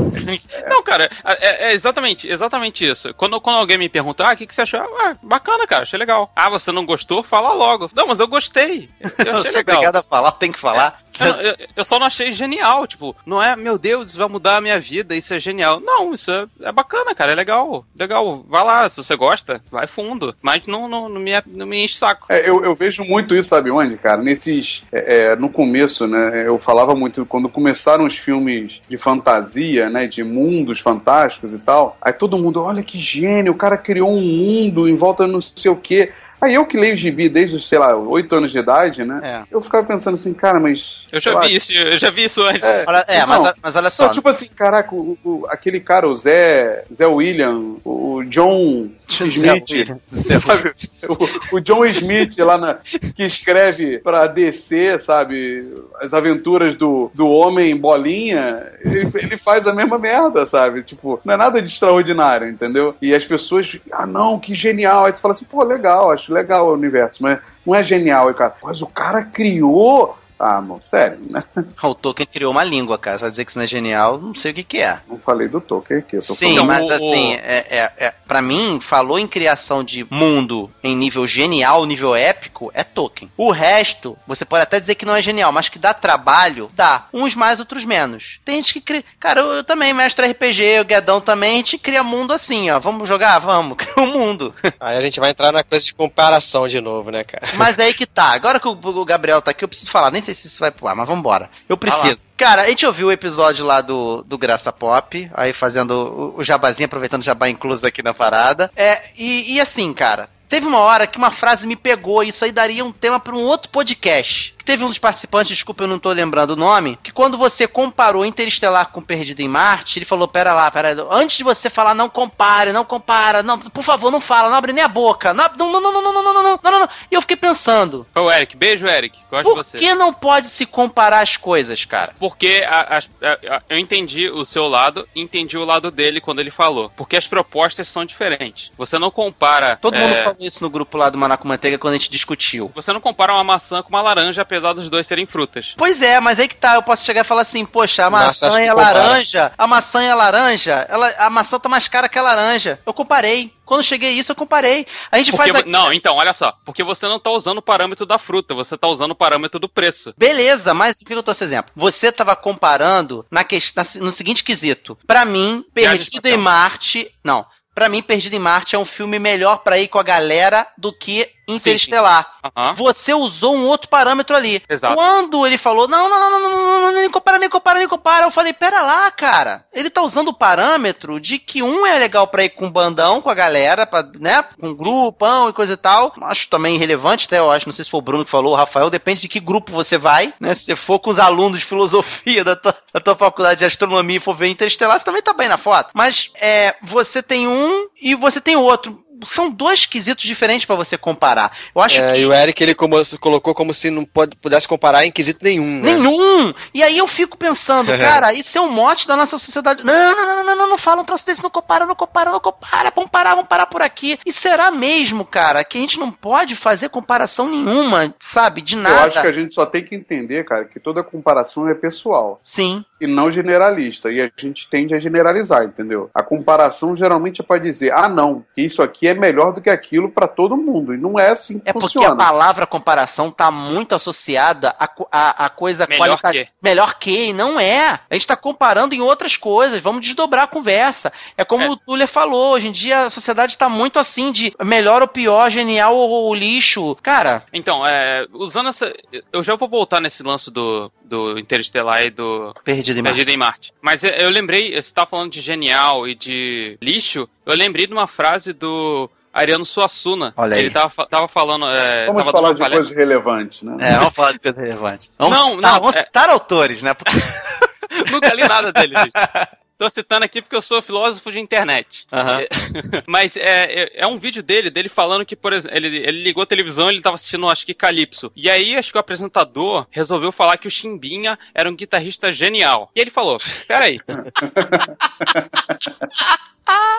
Não, 0.69 0.83
cara, 0.83 1.09
é, 1.25 1.69
é 1.69 1.73
exatamente, 1.73 2.27
exatamente 2.29 2.87
isso. 2.87 3.13
Quando, 3.15 3.39
quando 3.41 3.57
alguém 3.57 3.77
me 3.77 3.89
pergunta, 3.89 4.23
ah, 4.23 4.33
o 4.33 4.37
que, 4.37 4.45
que 4.47 4.53
você 4.53 4.61
achou? 4.61 4.79
Ah, 4.79 5.13
bacana, 5.21 5.65
cara, 5.67 5.83
achei 5.83 5.97
legal. 5.97 6.31
Ah, 6.35 6.49
você 6.49 6.71
não 6.71 6.85
gostou? 6.85 7.23
Fala 7.23 7.53
logo. 7.53 7.89
Não, 7.95 8.07
mas 8.07 8.19
eu 8.19 8.27
gostei. 8.27 8.89
Eu 8.99 9.09
achei 9.39 9.51
sou 9.51 9.57
legal. 9.59 9.75
obrigado 9.75 9.95
a 9.97 10.03
falar, 10.03 10.31
tem 10.33 10.51
que 10.51 10.59
falar. 10.59 11.01
Eu, 11.29 11.35
eu- 11.41 11.55
eu 11.75 11.83
só 11.85 11.99
não 11.99 12.07
achei 12.07 12.31
genial, 12.31 12.85
tipo, 12.87 13.15
não 13.25 13.41
é, 13.41 13.55
meu 13.55 13.77
Deus, 13.77 14.09
isso 14.09 14.17
vai 14.17 14.27
mudar 14.27 14.57
a 14.57 14.61
minha 14.61 14.79
vida, 14.79 15.15
isso 15.15 15.33
é 15.33 15.39
genial. 15.39 15.79
Não, 15.79 16.13
isso 16.13 16.31
é, 16.31 16.45
é 16.61 16.71
bacana, 16.71 17.13
cara, 17.15 17.31
é 17.31 17.35
legal, 17.35 17.85
legal. 17.97 18.43
Vai 18.47 18.63
lá, 18.63 18.89
se 18.89 18.97
você 18.97 19.15
gosta, 19.15 19.61
vai 19.71 19.87
fundo. 19.87 20.35
Mas 20.41 20.65
não, 20.65 20.87
não, 20.87 21.07
não, 21.09 21.19
me, 21.21 21.31
não 21.47 21.65
me 21.65 21.83
enche 21.83 21.95
saco. 21.97 22.25
É, 22.29 22.47
eu, 22.49 22.63
eu 22.63 22.73
vejo 22.75 23.03
muito 23.03 23.35
isso, 23.35 23.49
sabe 23.49 23.69
onde, 23.71 23.97
cara? 23.97 24.21
Nesses. 24.21 24.83
é, 24.91 25.31
é, 25.31 25.35
no 25.35 25.49
começo, 25.49 26.07
né? 26.07 26.47
Eu 26.47 26.57
falava 26.59 26.95
muito, 26.95 27.25
quando 27.25 27.49
começaram 27.49 28.05
os 28.05 28.17
filmes 28.17 28.81
de 28.87 28.97
fantasia, 28.97 29.89
né? 29.89 30.07
De 30.07 30.23
mundos 30.23 30.79
fantásticos 30.79 31.53
e 31.53 31.59
tal. 31.59 31.97
Aí 32.01 32.13
todo 32.13 32.37
mundo, 32.37 32.61
olha 32.63 32.81
que 32.83 32.97
gênio, 32.97 33.51
o 33.53 33.57
cara 33.57 33.77
criou 33.77 34.11
um 34.11 34.21
mundo 34.21 34.87
em 34.87 34.93
volta 34.93 35.27
não 35.27 35.41
sei 35.41 35.69
o 35.71 35.75
quê. 35.75 36.11
Aí 36.41 36.53
eu 36.55 36.65
que 36.65 36.77
leio 36.77 36.95
gibi 36.95 37.27
desde, 37.27 37.55
os, 37.57 37.67
sei 37.67 37.77
lá, 37.79 37.95
8 37.95 38.35
anos 38.35 38.51
de 38.51 38.59
idade, 38.59 39.03
né? 39.03 39.19
É. 39.23 39.43
Eu 39.55 39.61
ficava 39.61 39.85
pensando 39.85 40.13
assim, 40.13 40.33
cara, 40.33 40.59
mas. 40.59 41.05
Eu 41.11 41.19
já 41.19 41.33
lá, 41.33 41.41
vi 41.41 41.55
isso, 41.55 41.73
eu 41.73 41.97
já 41.97 42.09
vi 42.09 42.23
isso 42.23 42.41
antes. 42.43 42.63
É, 42.63 42.85
Olha- 42.87 43.05
é, 43.07 43.25
mas, 43.25 43.43
Não. 43.43 43.53
mas 43.61 43.75
olha 43.75 43.89
só. 43.89 44.05
Não, 44.05 44.11
tipo 44.11 44.29
assim, 44.29 44.47
caraca, 44.55 44.93
o, 44.95 45.17
o- 45.23 45.45
aquele 45.49 45.79
cara, 45.79 46.07
o 46.07 46.15
Zé, 46.15 46.83
Zé 46.93 47.05
William, 47.07 47.75
o 47.83 48.23
John 48.25 48.89
Smith, 49.09 49.97
sabe? 50.39 50.71
O, 51.07 51.57
o 51.57 51.59
John 51.59 51.85
Smith 51.85 52.37
lá 52.37 52.57
na, 52.57 52.75
que 52.75 53.23
escreve 53.23 53.99
pra 53.99 54.27
DC, 54.27 54.99
sabe? 54.99 55.73
As 56.01 56.13
aventuras 56.13 56.75
do, 56.75 57.11
do 57.13 57.27
homem 57.27 57.75
bolinha, 57.75 58.71
ele, 58.81 59.09
ele 59.15 59.37
faz 59.37 59.67
a 59.67 59.73
mesma 59.73 59.97
merda, 59.97 60.45
sabe? 60.45 60.83
Tipo, 60.83 61.19
não 61.25 61.33
é 61.33 61.37
nada 61.37 61.61
de 61.61 61.69
extraordinário, 61.69 62.47
entendeu? 62.47 62.95
E 63.01 63.13
as 63.13 63.25
pessoas, 63.25 63.77
ah 63.91 64.05
não, 64.05 64.39
que 64.39 64.53
genial. 64.53 65.05
Aí 65.05 65.13
tu 65.13 65.19
fala 65.19 65.31
assim, 65.31 65.45
pô, 65.45 65.63
legal, 65.63 66.11
acho 66.11 66.33
legal 66.33 66.67
o 66.67 66.73
universo, 66.73 67.23
mas 67.23 67.39
não 67.65 67.75
é 67.75 67.83
genial. 67.83 68.33
Cara, 68.33 68.55
mas 68.63 68.81
o 68.81 68.87
cara 68.87 69.23
criou. 69.23 70.17
Ah, 70.39 70.61
mano, 70.61 70.79
sério, 70.83 71.19
né? 71.29 71.43
O 71.83 71.93
Tolkien 71.93 72.25
criou 72.25 72.51
uma 72.51 72.63
língua, 72.63 72.97
cara. 72.97 73.17
Vai 73.17 73.29
dizer 73.29 73.43
que 73.43 73.51
isso 73.51 73.59
não 73.59 73.65
é 73.65 73.67
genial, 73.67 74.17
não 74.17 74.33
sei 74.33 74.51
o 74.51 74.53
que, 74.53 74.63
que 74.63 74.77
é. 74.77 74.99
Não 75.07 75.17
falei 75.17 75.49
do 75.49 75.59
Tolkien 75.59 75.99
aqui. 75.99 76.15
Eu 76.15 76.25
tô 76.25 76.33
Sim, 76.33 76.55
falando- 76.55 76.67
mas 76.67 76.83
o- 76.83 76.93
assim, 76.93 77.33
é, 77.33 77.65
é, 77.69 77.93
é, 78.05 78.13
pra 78.25 78.41
mim, 78.41 78.79
falou 78.81 79.19
em 79.19 79.27
criação 79.27 79.83
de 79.83 80.07
mundo 80.09 80.71
em 80.83 80.95
nível 80.95 81.27
genial, 81.27 81.85
nível 81.85 82.15
épico, 82.15 82.71
é 82.73 82.83
Tolkien. 82.85 83.29
O 83.35 83.51
resto, 83.51 84.17
você 84.25 84.45
pode 84.45 84.63
até 84.63 84.79
dizer 84.79 84.95
que 84.95 85.05
não 85.05 85.15
é 85.15 85.21
genial, 85.21 85.51
mas 85.51 85.67
que 85.67 85.77
dá 85.77 85.93
trabalho, 85.93 86.69
dá. 86.73 87.07
Uns 87.13 87.35
mais, 87.35 87.59
outros 87.59 87.83
menos. 87.83 88.39
Tem 88.45 88.55
gente 88.55 88.73
que 88.73 88.81
cria. 88.81 89.03
Cara, 89.19 89.41
eu, 89.41 89.47
eu 89.55 89.63
também, 89.63 89.93
mestre 89.93 90.25
RPG, 90.25 90.79
o 90.79 90.85
Guedão 90.85 91.19
também, 91.19 91.51
a 91.53 91.55
gente 91.57 91.77
cria 91.77 92.01
mundo 92.03 92.31
assim, 92.31 92.69
ó. 92.71 92.79
Vamos 92.79 93.09
jogar? 93.09 93.39
Vamos, 93.39 93.75
cria 93.79 93.93
um 94.05 94.11
mundo. 94.17 94.55
Aí 94.79 94.97
a 94.97 95.01
gente 95.01 95.19
vai 95.19 95.31
entrar 95.31 95.51
na 95.51 95.63
coisa 95.65 95.83
de 95.85 95.93
comparação 95.93 96.65
de 96.67 96.79
novo, 96.79 97.11
né, 97.11 97.25
cara? 97.25 97.45
Mas 97.55 97.77
é 97.77 97.83
aí 97.83 97.93
que 97.93 98.05
tá. 98.05 98.31
Agora 98.33 98.57
que 98.59 98.67
o, 98.67 98.71
o 98.71 99.05
Gabriel 99.05 99.41
tá 99.41 99.51
aqui, 99.51 99.63
eu 99.63 99.67
preciso 99.67 99.91
falar. 99.91 100.11
Nem 100.11 100.21
sei 100.29 100.33
se 100.33 100.47
isso 100.47 100.59
vai 100.59 100.71
pro 100.71 100.87
ar, 100.87 100.95
mas 100.95 101.07
vambora. 101.07 101.49
Eu 101.67 101.77
preciso. 101.77 102.27
Cara, 102.37 102.63
a 102.63 102.69
gente 102.69 102.85
ouviu 102.85 103.07
o 103.07 103.11
episódio 103.11 103.65
lá 103.65 103.81
do, 103.81 104.23
do 104.23 104.37
Graça 104.37 104.71
Pop, 104.71 105.29
aí 105.33 105.53
fazendo 105.53 105.91
o, 105.91 106.39
o 106.39 106.43
jabazinho, 106.43 106.85
aproveitando 106.85 107.21
o 107.21 107.25
jabá 107.25 107.49
incluso 107.49 107.85
aqui 107.85 108.03
na 108.03 108.13
parada. 108.13 108.71
É, 108.75 109.01
e, 109.17 109.55
e 109.55 109.61
assim, 109.61 109.93
cara. 109.93 110.29
Teve 110.47 110.65
uma 110.65 110.79
hora 110.79 111.05
que 111.05 111.19
uma 111.19 111.29
frase 111.29 111.67
me 111.67 111.75
pegou, 111.75 112.23
isso 112.23 112.43
aí 112.43 112.51
daria 112.51 112.83
um 112.83 112.91
tema 112.91 113.19
para 113.19 113.35
um 113.35 113.43
outro 113.43 113.69
podcast. 113.69 114.55
Teve 114.69 114.83
um 114.83 114.89
dos 114.89 114.99
participantes, 114.99 115.49
desculpa, 115.49 115.83
eu 115.83 115.87
não 115.87 115.97
tô 115.97 116.11
lembrando 116.11 116.51
o 116.51 116.55
nome, 116.55 116.99
que 117.01 117.11
quando 117.11 117.39
você 117.39 117.67
comparou 117.67 118.23
Interestelar 118.23 118.91
com 118.91 119.01
Perdido 119.01 119.39
em 119.39 119.47
Marte, 119.47 119.97
ele 119.97 120.05
falou: 120.05 120.27
pera 120.27 120.53
lá, 120.53 120.69
pera 120.69 120.93
lá, 120.93 121.07
antes 121.17 121.37
de 121.37 121.43
você 121.43 121.71
falar, 121.71 121.95
não 121.95 122.07
compare, 122.07 122.71
não 122.71 122.85
compara, 122.85 123.41
não, 123.41 123.57
por 123.57 123.83
favor, 123.83 124.11
não 124.11 124.21
fala, 124.21 124.47
não 124.47 124.55
abre 124.55 124.71
nem 124.71 124.83
a 124.83 124.87
boca. 124.87 125.33
Não, 125.33 125.49
não, 125.57 125.71
não, 125.71 125.81
não, 125.81 125.91
não, 125.91 126.01
não, 126.03 126.13
não, 126.13 126.23
não, 126.23 126.43
não, 126.43 126.59
não, 126.63 126.79
não. 126.81 126.89
E 127.09 127.15
eu 127.15 127.21
fiquei 127.21 127.35
pensando, 127.35 128.05
Ô, 128.15 128.29
Eric, 128.31 128.55
beijo, 128.55 128.85
Eric. 128.85 129.17
Gosto 129.31 129.43
por 129.43 129.55
de 129.55 129.57
você. 129.57 129.77
que 129.79 129.95
não 129.95 130.13
pode 130.13 130.49
se 130.49 130.67
comparar 130.67 131.21
as 131.21 131.35
coisas, 131.35 131.83
cara? 131.85 132.13
Porque 132.19 132.63
a- 132.69 132.99
a- 132.99 133.27
a- 133.55 133.61
eu 133.69 133.77
entendi 133.79 134.29
o 134.29 134.45
seu 134.45 134.67
lado 134.67 135.07
e 135.15 135.21
entendi 135.21 135.57
o 135.57 135.65
lado 135.65 135.89
dele 135.89 136.21
quando 136.21 136.41
ele 136.41 136.51
falou. 136.51 136.91
Porque 136.95 137.17
as 137.17 137.25
propostas 137.25 137.87
são 137.87 138.05
diferentes. 138.05 138.71
Você 138.77 138.99
não 138.99 139.09
compara. 139.09 139.77
Todo 139.81 139.95
é, 139.95 139.99
mundo 139.99 140.15
falou 140.17 140.37
isso 140.41 140.63
no 140.63 140.69
grupo 140.69 140.95
lá 140.95 141.09
do 141.09 141.17
Maná 141.17 141.37
com 141.37 141.47
Manteiga 141.47 141.79
quando 141.79 141.95
a 141.95 141.97
gente 141.97 142.11
discutiu. 142.11 142.71
Você 142.75 142.93
não 142.93 143.01
compara 143.01 143.33
uma 143.33 143.43
maçã 143.43 143.81
com 143.81 143.89
uma 143.89 144.03
laranja, 144.03 144.43
apesar 144.43 144.58
dos 144.73 144.89
dois 144.89 145.07
serem 145.07 145.25
frutas. 145.25 145.73
Pois 145.77 146.01
é, 146.01 146.19
mas 146.19 146.39
aí 146.39 146.47
que 146.47 146.55
tá, 146.55 146.75
eu 146.75 146.83
posso 146.83 147.05
chegar 147.05 147.21
e 147.21 147.23
falar 147.23 147.41
assim, 147.41 147.65
poxa, 147.65 148.05
a 148.05 148.09
maçã 148.09 148.51
que 148.51 148.61
e 148.63 148.67
a 148.67 148.73
compara. 148.73 149.03
laranja, 149.03 149.51
a 149.57 149.67
maçã 149.67 150.03
e 150.03 150.09
a 150.09 150.15
laranja, 150.15 150.85
ela, 150.89 151.13
a 151.17 151.29
maçã 151.29 151.59
tá 151.59 151.69
mais 151.69 151.87
cara 151.87 152.09
que 152.09 152.17
a 152.17 152.21
laranja. 152.21 152.79
Eu 152.85 152.93
comparei. 152.93 153.53
Quando 153.65 153.83
cheguei 153.83 154.11
isso, 154.13 154.31
eu 154.31 154.35
comparei. 154.35 154.87
A 155.11 155.17
gente 155.19 155.31
Porque, 155.31 155.51
faz 155.51 155.63
aqui... 155.63 155.71
Não, 155.71 155.93
então, 155.93 156.15
olha 156.15 156.33
só. 156.33 156.53
Porque 156.65 156.83
você 156.83 157.07
não 157.07 157.19
tá 157.19 157.29
usando 157.29 157.59
o 157.59 157.61
parâmetro 157.61 158.03
da 158.03 158.17
fruta, 158.17 158.55
você 158.55 158.75
tá 158.75 158.87
usando 158.87 159.11
o 159.11 159.15
parâmetro 159.15 159.59
do 159.59 159.69
preço. 159.69 160.11
Beleza, 160.17 160.73
mas 160.73 161.03
por 161.03 161.09
que 161.09 161.13
eu 161.13 161.21
tô 161.21 161.31
esse 161.31 161.43
exemplo? 161.43 161.71
Você 161.75 162.11
tava 162.11 162.35
comparando 162.35 163.25
na 163.29 163.43
questão, 163.43 163.83
no 163.97 164.11
seguinte 164.11 164.43
quesito. 164.43 164.97
Pra 165.05 165.23
mim, 165.23 165.63
Perdido 165.71 166.25
em 166.25 166.37
Marte. 166.37 167.11
Não. 167.23 167.45
Pra 167.75 167.87
mim, 167.87 168.01
Perdido 168.01 168.35
em 168.35 168.39
Marte 168.39 168.75
é 168.75 168.79
um 168.79 168.85
filme 168.85 169.19
melhor 169.19 169.59
pra 169.59 169.77
ir 169.77 169.87
com 169.87 169.99
a 169.99 170.03
galera 170.03 170.67
do 170.77 170.91
que 170.91 171.29
Interestelar. 171.55 172.39
Você 172.75 173.13
usou 173.13 173.55
um 173.55 173.67
outro 173.67 173.89
parâmetro 173.89 174.35
ali. 174.35 174.61
Exato. 174.69 174.95
Quando 174.95 175.45
ele 175.45 175.57
falou, 175.57 175.87
não, 175.87 176.09
não, 176.09 176.19
não, 176.19 176.29
não, 176.29 176.49
não, 176.49 176.65
não, 176.65 176.81
não, 176.81 176.91
nem 176.91 177.09
compara, 177.09 177.37
nem 177.37 177.49
compara, 177.49 177.79
nem 177.79 177.87
compara, 177.87 178.25
eu 178.25 178.31
falei, 178.31 178.53
pera 178.53 178.81
lá, 178.81 179.09
cara. 179.11 179.65
Ele 179.73 179.89
tá 179.89 180.01
usando 180.01 180.29
o 180.29 180.33
parâmetro 180.33 181.19
de 181.19 181.39
que 181.39 181.61
um 181.61 181.85
é 181.85 181.97
legal 181.97 182.27
pra 182.27 182.43
ir 182.43 182.49
com 182.49 182.65
um 182.65 182.71
bandão, 182.71 183.21
com 183.21 183.29
a 183.29 183.33
galera, 183.33 183.85
pra, 183.85 184.03
né, 184.19 184.43
com 184.59 184.69
um 184.69 184.75
grupão 184.75 185.49
e 185.49 185.53
coisa 185.53 185.73
e 185.73 185.77
tal. 185.77 186.13
Acho 186.21 186.47
também 186.49 186.75
irrelevante, 186.75 187.25
até 187.25 187.39
eu 187.39 187.51
acho, 187.51 187.67
não 187.67 187.73
sei 187.73 187.85
se 187.85 187.91
foi 187.91 187.99
o 187.99 188.03
Bruno 188.03 188.25
que 188.25 188.31
falou, 188.31 188.53
o 188.53 188.55
Rafael, 188.55 188.89
depende 188.89 189.21
de 189.21 189.27
que 189.27 189.39
grupo 189.39 189.71
você 189.71 189.97
vai, 189.97 190.33
né? 190.39 190.53
Se 190.53 190.65
você 190.65 190.75
for 190.75 190.99
com 190.99 191.09
os 191.09 191.19
alunos 191.19 191.59
de 191.59 191.65
filosofia 191.65 192.43
da 192.43 192.55
tua, 192.55 192.75
da 192.93 192.99
tua 192.99 193.15
faculdade 193.15 193.59
de 193.59 193.65
astronomia 193.65 194.17
e 194.17 194.19
for 194.19 194.35
ver 194.35 194.47
Interestelar, 194.49 194.97
você 194.97 195.05
também 195.05 195.21
tá 195.21 195.33
bem 195.33 195.47
na 195.47 195.57
foto. 195.57 195.91
Mas 195.93 196.31
é, 196.39 196.75
você 196.81 197.21
tem 197.21 197.47
um 197.47 197.87
e 198.01 198.15
você 198.15 198.41
tem 198.41 198.55
outro. 198.55 199.03
São 199.25 199.49
dois 199.49 199.85
quesitos 199.85 200.23
diferentes 200.25 200.65
pra 200.65 200.75
você 200.75 200.97
comparar. 200.97 201.51
Eu 201.75 201.81
acho 201.81 202.01
É, 202.01 202.13
que 202.13 202.19
e 202.21 202.25
o 202.25 202.33
Eric 202.33 202.61
ele 202.63 202.75
como- 202.75 202.95
colocou 203.19 203.53
como 203.53 203.73
se 203.73 203.89
não 203.89 204.05
pode, 204.05 204.35
pudesse 204.35 204.67
comparar 204.67 205.05
em 205.05 205.11
quesito 205.11 205.43
nenhum. 205.43 205.81
né? 205.81 205.93
Nenhum! 205.93 206.53
E 206.73 206.81
aí 206.83 206.97
eu 206.97 207.07
fico 207.07 207.37
pensando, 207.37 207.87
cara, 207.97 208.33
isso 208.33 208.57
é 208.57 208.61
um 208.61 208.71
mote 208.71 209.07
da 209.07 209.15
nossa 209.15 209.37
sociedade. 209.37 209.83
Não, 209.85 209.93
não, 209.93 210.25
não, 210.35 210.43
não, 210.45 210.55
não, 210.55 210.69
não 210.71 210.77
fala 210.77 211.01
um 211.01 211.05
troço 211.05 211.25
desse, 211.25 211.41
não 211.43 211.49
compara, 211.49 211.85
não 211.85 211.95
compara, 211.95 212.31
não 212.31 212.39
compara, 212.39 212.91
vamos 212.95 213.09
parar, 213.11 213.35
vamos 213.35 213.47
parar 213.49 213.65
por 213.65 213.81
aqui. 213.81 214.17
E 214.25 214.31
será 214.31 214.71
mesmo, 214.71 215.25
cara, 215.25 215.63
que 215.63 215.77
a 215.77 215.81
gente 215.81 215.99
não 215.99 216.11
pode 216.11 216.55
fazer 216.55 216.89
comparação 216.89 217.47
nenhuma, 217.49 218.13
sabe, 218.21 218.61
de 218.61 218.75
Eu 218.75 218.81
nada? 218.81 219.05
acho 219.05 219.21
que 219.21 219.27
a 219.27 219.31
gente 219.31 219.53
só 219.53 219.65
tem 219.65 219.83
que 219.83 219.95
entender, 219.95 220.45
cara, 220.45 220.65
que 220.65 220.79
toda 220.79 221.03
comparação 221.03 221.67
é 221.67 221.73
pessoal. 221.73 222.39
Sim. 222.43 222.83
E 223.01 223.07
não 223.07 223.31
generalista. 223.31 224.09
E 224.11 224.21
a 224.21 224.29
gente 224.37 224.69
tende 224.69 224.93
a 224.93 224.99
generalizar, 224.99 225.63
entendeu? 225.63 226.09
A 226.13 226.21
comparação 226.21 226.95
geralmente 226.95 227.41
é 227.41 227.43
pra 227.43 227.57
dizer, 227.57 227.91
ah, 227.93 228.07
não, 228.09 228.43
que 228.55 228.61
isso 228.61 228.81
aqui 228.81 229.07
é 229.09 229.13
melhor 229.13 229.53
do 229.53 229.61
que 229.61 229.69
aquilo 229.69 230.09
pra 230.09 230.27
todo 230.27 230.55
mundo. 230.57 230.93
E 230.93 230.97
não 230.97 231.19
é 231.19 231.29
assim 231.29 231.59
que 231.59 231.69
É 231.69 231.73
porque 231.73 231.87
funciona. 231.93 232.13
a 232.13 232.15
palavra 232.15 232.65
comparação 232.65 233.29
tá 233.31 233.51
muito 233.51 233.93
associada 233.95 234.75
a, 234.79 234.89
a, 235.11 235.45
a 235.45 235.49
coisa 235.49 235.85
Melhor 235.87 236.07
qualitativa. 236.07 236.45
que. 236.45 236.51
Melhor 236.61 236.99
que, 236.99 237.25
e 237.29 237.33
não 237.33 237.59
é. 237.59 237.99
A 238.09 238.13
gente 238.13 238.27
tá 238.27 238.35
comparando 238.35 238.93
em 238.95 239.01
outras 239.01 239.35
coisas, 239.37 239.79
vamos 239.81 240.01
desdobrar 240.01 240.43
a 240.43 240.47
conversa. 240.47 241.11
É 241.37 241.43
como 241.43 241.63
É. 241.63 241.69
o 241.69 241.75
Tuller 241.75 242.07
falou, 242.07 242.53
hoje 242.53 242.67
em 242.67 242.71
dia 242.71 243.01
a 243.05 243.09
sociedade 243.09 243.57
tá 243.57 243.67
muito 243.69 243.99
assim 243.99 244.31
de 244.31 244.53
melhor 244.63 245.01
ou 245.01 245.07
pior, 245.07 245.49
genial 245.49 245.95
ou, 245.95 246.09
ou 246.09 246.35
lixo. 246.35 246.95
Cara, 247.01 247.43
Então, 247.53 247.85
é, 247.85 248.25
usando 248.33 248.69
essa. 248.69 248.93
Eu 249.31 249.43
já 249.43 249.55
vou 249.55 249.67
voltar 249.69 249.99
nesse 250.01 250.23
lance 250.23 250.51
do, 250.51 250.91
do 251.05 251.37
Interestelar 251.39 252.03
e 252.03 252.11
do 252.11 252.53
perdido 252.63 252.99
em 252.99 253.01
Marte. 253.01 253.15
Perdido 253.15 253.33
em 253.33 253.37
Marte. 253.37 253.73
Mas 253.81 254.03
eu, 254.03 254.11
eu 254.11 254.29
lembrei, 254.29 254.79
você 254.79 254.93
tava 254.93 255.07
falando 255.09 255.31
de 255.31 255.41
genial 255.41 256.07
e 256.07 256.15
de 256.15 256.77
lixo, 256.81 257.27
eu 257.49 257.57
lembrei 257.57 257.87
de 257.87 257.93
uma 257.93 258.07
frase 258.07 258.53
do 258.53 259.09
Ariano 259.33 259.65
Suassuna. 259.65 260.33
Olha 260.37 260.55
aí. 260.55 260.63
Ele 260.65 260.71
tava, 260.71 261.07
tava 261.07 261.27
falando. 261.27 261.67
É, 261.69 262.05
Vamos 262.07 262.21
tava 262.21 262.31
falar 262.31 262.53
de 262.53 262.59
palestra- 262.59 262.77
coisas 262.77 262.95
relevantes, 262.97 263.61
né? 263.61 263.77
É, 263.79 263.97
vamos 263.97 264.13
falar 264.15 264.31
de 264.33 264.39
coisa 264.39 264.59
relevante. 264.61 265.11
Vamos 265.17 265.37
Não, 265.37 265.49
citar, 265.55 265.71
não, 265.71 265.79
vamos 265.79 265.95
é- 265.95 266.03
citar 266.03 266.29
autores, 266.29 266.81
né? 266.83 266.93
Porque- 266.93 267.13
Nunca 268.11 268.33
li 268.33 268.47
nada 268.47 268.71
dele, 268.71 268.95
gente. 268.95 269.11
Tô 269.79 269.89
citando 269.89 270.25
aqui 270.25 270.41
porque 270.41 270.57
eu 270.57 270.61
sou 270.61 270.81
filósofo 270.81 271.31
de 271.31 271.39
internet. 271.39 272.03
É, 272.11 272.49
Mas 273.07 273.37
é, 273.37 273.83
é, 273.83 274.01
é 274.01 274.07
um 274.07 274.17
vídeo 274.19 274.43
dele, 274.43 274.69
dele 274.69 274.89
falando 274.89 275.25
que, 275.25 275.37
por 275.37 275.53
exemplo, 275.53 275.77
ele, 275.77 275.87
ele 275.99 276.21
ligou 276.21 276.43
a 276.43 276.45
televisão 276.45 276.87
e 276.87 276.95
ele 276.95 277.01
tava 277.01 277.15
assistindo, 277.15 277.47
acho 277.47 277.65
que 277.65 277.73
Calypso. 277.73 278.29
E 278.35 278.49
aí, 278.49 278.75
acho 278.75 278.91
que 278.91 278.97
o 278.97 278.99
apresentador 278.99 279.87
resolveu 279.89 280.33
falar 280.33 280.57
que 280.57 280.67
o 280.67 280.71
Chimbinha 280.71 281.39
era 281.55 281.69
um 281.69 281.75
guitarrista 281.77 282.29
genial. 282.29 282.91
E 282.93 282.99
ele 282.99 283.09
falou: 283.09 283.37
Peraí. 283.69 283.95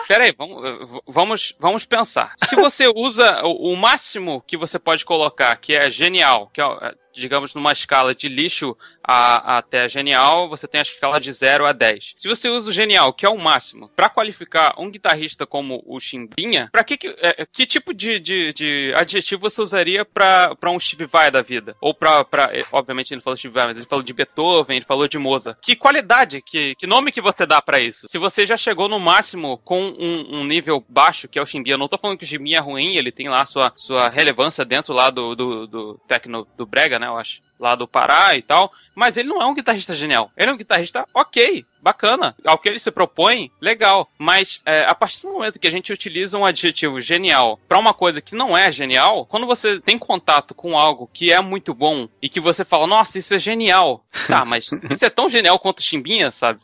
Peraí, 0.07 0.33
vamos, 0.37 1.01
vamos, 1.07 1.55
vamos 1.59 1.85
pensar. 1.85 2.33
Se 2.45 2.55
você 2.55 2.87
usa 2.93 3.41
o, 3.43 3.71
o 3.73 3.77
máximo 3.77 4.43
que 4.45 4.57
você 4.57 4.77
pode 4.79 5.05
colocar, 5.05 5.55
que 5.57 5.73
é 5.75 5.89
genial, 5.89 6.49
que 6.53 6.61
é, 6.61 6.93
digamos, 7.13 7.53
numa 7.55 7.71
escala 7.71 8.13
de 8.15 8.27
lixo 8.27 8.75
a, 9.03 9.57
até 9.57 9.87
genial, 9.89 10.47
você 10.49 10.67
tem 10.67 10.79
a 10.79 10.83
escala 10.83 11.19
de 11.19 11.31
0 11.31 11.65
a 11.65 11.71
10. 11.73 12.13
Se 12.17 12.27
você 12.27 12.49
usa 12.49 12.69
o 12.69 12.73
genial, 12.73 13.13
que 13.13 13.25
é 13.25 13.29
o 13.29 13.37
máximo, 13.37 13.89
pra 13.95 14.09
qualificar 14.09 14.73
um 14.77 14.89
guitarrista 14.89 15.45
como 15.45 15.81
o 15.85 15.99
Chimbinha, 15.99 16.69
para 16.71 16.83
que, 16.83 16.97
que, 16.97 17.07
é, 17.21 17.45
que 17.45 17.65
tipo 17.65 17.93
de, 17.93 18.19
de, 18.19 18.53
de 18.53 18.93
adjetivo 18.95 19.41
você 19.49 19.61
usaria 19.61 20.05
pra 20.05 20.55
um 20.67 20.79
Steve 20.79 21.05
Vai 21.05 21.29
da 21.31 21.41
vida? 21.41 21.75
Ou 21.81 21.93
pra, 21.93 22.23
pra. 22.23 22.49
eh, 22.53 22.63
Obviamente 22.71 23.11
ele 23.11 23.17
não 23.19 23.23
falou 23.23 23.37
Steve 23.37 23.53
Vai, 23.53 23.65
mas 23.67 23.77
ele 23.77 23.85
falou 23.85 24.03
de 24.03 24.13
Beethoven, 24.13 24.77
ele 24.77 24.85
falou 24.85 25.07
de 25.07 25.17
Mozart. 25.17 25.57
Que 25.61 25.75
qualidade, 25.75 26.41
que, 26.41 26.75
que 26.75 26.87
nome 26.87 27.11
que 27.11 27.21
você 27.21 27.45
dá 27.45 27.61
pra 27.61 27.81
isso? 27.81 28.07
Se 28.07 28.17
você 28.17 28.45
já 28.45 28.55
chegou 28.57 28.87
no 28.87 28.99
máximo 28.99 29.57
com 29.63 29.79
um, 29.79 30.39
um 30.39 30.43
nível 30.43 30.83
baixo, 30.89 31.27
que 31.27 31.37
é 31.39 31.41
o 31.41 31.45
Chimbinha, 31.45 31.75
eu 31.75 31.79
não 31.79 31.87
tô 31.87 31.97
falando 31.97 32.17
que 32.17 32.23
o 32.23 32.27
Chimbinha 32.27 32.57
é 32.57 32.61
ruim, 32.61 32.95
ele 32.95 33.11
tem 33.11 33.29
lá 33.29 33.45
sua, 33.45 33.71
sua 33.75 34.09
relevância 34.09 34.65
dentro 34.65 34.93
lá 34.93 35.09
do, 35.09 35.35
do, 35.35 35.67
do 35.67 35.99
Tecno 36.07 36.47
do 36.57 36.65
Brega, 36.65 36.99
né, 36.99 37.07
eu 37.07 37.17
acho. 37.17 37.41
Lá 37.59 37.75
do 37.75 37.87
Pará 37.87 38.35
e 38.35 38.41
tal. 38.41 38.71
Mas 38.95 39.17
ele 39.17 39.29
não 39.29 39.41
é 39.41 39.45
um 39.45 39.53
guitarrista 39.53 39.93
genial. 39.93 40.31
Ele 40.37 40.49
é 40.49 40.53
um 40.53 40.57
guitarrista 40.57 41.05
ok, 41.13 41.65
bacana. 41.81 42.35
Ao 42.45 42.57
que 42.57 42.69
ele 42.69 42.79
se 42.79 42.91
propõe, 42.91 43.51
legal. 43.59 44.09
Mas 44.17 44.61
é, 44.65 44.85
a 44.85 44.93
partir 44.93 45.21
do 45.21 45.31
momento 45.31 45.59
que 45.59 45.67
a 45.67 45.71
gente 45.71 45.91
utiliza 45.91 46.37
um 46.37 46.45
adjetivo 46.45 46.99
genial 47.01 47.59
pra 47.67 47.79
uma 47.79 47.93
coisa 47.93 48.21
que 48.21 48.35
não 48.35 48.57
é 48.57 48.71
genial, 48.71 49.25
quando 49.25 49.47
você 49.47 49.79
tem 49.79 49.97
contato 49.97 50.53
com 50.53 50.77
algo 50.77 51.09
que 51.11 51.31
é 51.31 51.41
muito 51.41 51.73
bom 51.73 52.07
e 52.21 52.29
que 52.29 52.39
você 52.39 52.63
fala, 52.63 52.85
nossa, 52.85 53.17
isso 53.17 53.33
é 53.33 53.39
genial. 53.39 54.03
Tá, 54.27 54.45
mas 54.45 54.69
isso 54.89 55.03
é 55.03 55.09
tão 55.09 55.27
genial 55.27 55.59
quanto 55.59 55.79
o 55.79 55.83
Chimbinha, 55.83 56.31
sabe? 56.31 56.59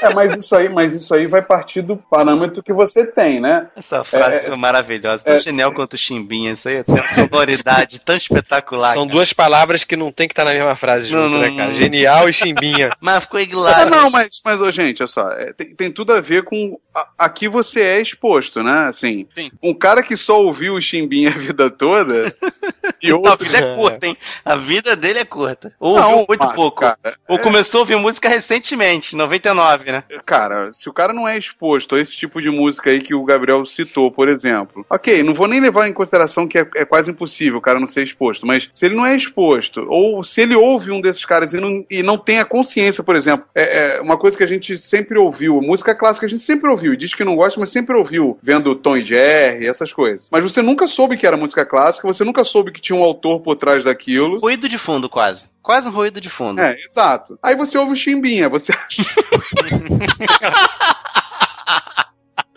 É, 0.00 0.14
mas 0.14 0.36
isso 0.36 0.54
aí, 0.54 0.68
mas 0.68 0.92
isso 0.92 1.12
aí 1.12 1.26
vai 1.26 1.42
partir 1.42 1.82
do 1.82 1.96
parâmetro 1.96 2.62
que 2.62 2.72
você 2.72 3.04
tem, 3.04 3.40
né? 3.40 3.68
Essa 3.74 4.04
frase 4.04 4.36
É, 4.36 4.40
foi 4.44 4.54
é, 4.54 4.58
maravilhosa. 4.58 5.24
Tão 5.24 5.34
é, 5.34 5.40
genial 5.40 5.74
quanto 5.74 5.94
o 5.94 5.98
Chimbinha. 5.98 6.52
Isso 6.52 6.68
aí 6.68 6.76
é 6.76 6.82
uma 6.86 7.02
sonoridade 7.28 8.00
tão 8.00 8.16
espetacular. 8.16 8.92
São 8.92 9.06
cara. 9.06 9.16
duas 9.16 9.32
palavras 9.32 9.82
que 9.82 9.96
não 9.96 10.12
tem 10.12 10.28
que 10.28 10.32
estar 10.32 10.44
na 10.44 10.52
mesma 10.52 10.76
frase 10.76 11.12
Não, 11.12 11.24
junto, 11.24 11.34
não, 11.34 11.40
né, 11.40 11.50
cara? 11.64 11.74
Genial 11.74 12.28
e 12.28 12.32
chimbinha. 12.32 12.90
Mas 13.00 13.24
ficou 13.24 13.40
hilário. 13.40 13.90
não, 13.90 14.10
mas, 14.10 14.40
mas 14.44 14.60
ô, 14.60 14.70
gente, 14.70 15.02
olha 15.02 15.06
só, 15.08 15.30
é, 15.32 15.52
tem, 15.52 15.74
tem 15.74 15.92
tudo 15.92 16.12
a 16.12 16.20
ver 16.20 16.44
com 16.44 16.78
a- 16.94 17.08
aqui 17.18 17.48
você 17.48 17.80
é 17.82 18.00
exposto, 18.00 18.62
né? 18.62 18.86
Assim, 18.88 19.26
Sim. 19.34 19.50
um 19.62 19.72
cara 19.74 20.02
que 20.02 20.16
só 20.16 20.40
ouviu 20.42 20.74
o 20.74 20.80
Chimbinha 20.80 21.30
a 21.30 21.38
vida 21.38 21.70
toda 21.70 22.34
e 23.02 23.10
A 23.10 23.16
outro 23.16 23.44
vida 23.44 23.58
é 23.58 23.74
curta, 23.74 24.06
hein? 24.06 24.16
A 24.44 24.56
vida 24.56 24.96
dele 24.96 25.18
é 25.20 25.24
curta. 25.24 25.72
Ou 25.78 25.96
Não, 25.96 26.10
ouviu 26.10 26.26
muito 26.28 26.40
Márcio, 26.40 26.56
pouco. 26.56 26.80
cara, 26.80 27.16
Ou 27.28 27.38
começou 27.38 27.78
a 27.78 27.82
ouvir 27.82 27.96
música 27.96 28.28
recentemente, 28.28 29.16
99, 29.16 29.92
né? 29.92 30.04
Cara, 30.24 30.72
se 30.72 30.88
o 30.88 30.92
cara 30.92 31.12
não 31.12 31.26
é 31.26 31.38
exposto 31.38 31.94
a 31.94 32.00
esse 32.00 32.16
tipo 32.16 32.40
de 32.40 32.50
música 32.50 32.90
aí 32.90 33.00
que 33.00 33.14
o 33.14 33.24
Gabriel 33.24 33.64
citou, 33.64 34.10
por 34.10 34.28
exemplo, 34.28 34.84
ok, 34.88 35.22
não 35.22 35.34
vou 35.34 35.48
nem 35.48 35.60
levar 35.60 35.88
em 35.88 35.92
consideração 35.92 36.46
que 36.46 36.58
é, 36.58 36.66
é 36.76 36.84
quase 36.84 37.10
impossível 37.10 37.58
o 37.58 37.62
cara 37.62 37.80
não 37.80 37.86
ser 37.86 38.02
exposto, 38.02 38.46
mas 38.46 38.68
se 38.72 38.86
ele 38.86 38.94
não 38.94 39.06
é 39.06 39.14
exposto, 39.14 39.86
ou 39.88 40.22
se 40.22 40.40
ele 40.40 40.54
ouve 40.54 40.90
um 40.90 41.00
desses 41.00 41.24
caras 41.24 41.52
e 41.52 41.60
não, 41.60 41.84
e 41.90 42.02
não 42.02 42.18
tem 42.18 42.38
a 42.40 42.44
consciência, 42.44 43.02
por 43.02 43.16
exemplo, 43.16 43.46
é, 43.54 43.96
é 43.96 44.00
uma 44.00 44.18
coisa 44.18 44.36
que 44.36 44.44
a 44.44 44.46
gente 44.46 44.78
sempre 44.78 45.18
ouviu, 45.18 45.60
música 45.60 45.94
clássica 45.94 46.26
a 46.26 46.28
gente 46.28 46.42
sempre 46.42 46.70
ouviu, 46.70 46.92
e 46.92 46.96
diz 46.96 47.14
que 47.14 47.24
não 47.24 47.36
gosta, 47.36 47.58
mas 47.58 47.70
sempre 47.70 47.96
ouviu, 47.96 48.38
vendo 48.42 48.74
Tom 48.74 48.96
e 48.96 49.02
Jerry, 49.02 49.66
essas 49.66 49.92
coisas. 49.92 50.28
Mas 50.30 50.44
você 50.44 50.62
nunca 50.62 50.86
soube 50.86 51.16
que 51.16 51.26
era 51.26 51.36
música 51.36 51.64
clássica, 51.64 52.06
você 52.06 52.24
nunca 52.24 52.44
soube 52.44 52.72
que 52.72 52.80
tinha 52.90 52.98
um 53.00 53.04
autor 53.04 53.40
por 53.40 53.54
trás 53.56 53.84
daquilo. 53.84 54.38
Ruído 54.40 54.68
de 54.68 54.76
fundo, 54.76 55.08
quase. 55.08 55.46
Quase 55.62 55.88
um 55.88 55.92
ruído 55.92 56.20
de 56.20 56.28
fundo. 56.28 56.60
É, 56.60 56.76
exato. 56.84 57.38
Aí 57.42 57.54
você 57.54 57.78
ouve 57.78 57.92
o 57.92 57.96
Chimbinha, 57.96 58.48
você. 58.48 58.72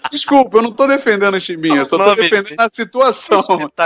Desculpa, 0.09 0.57
eu 0.57 0.61
não 0.61 0.71
tô 0.71 0.87
defendendo 0.87 1.35
o 1.35 1.39
Chimbinha, 1.39 1.77
eu 1.77 1.85
só 1.85 1.97
tô 1.97 2.15
defendendo 2.15 2.59
a 2.59 2.69
situação. 2.71 3.41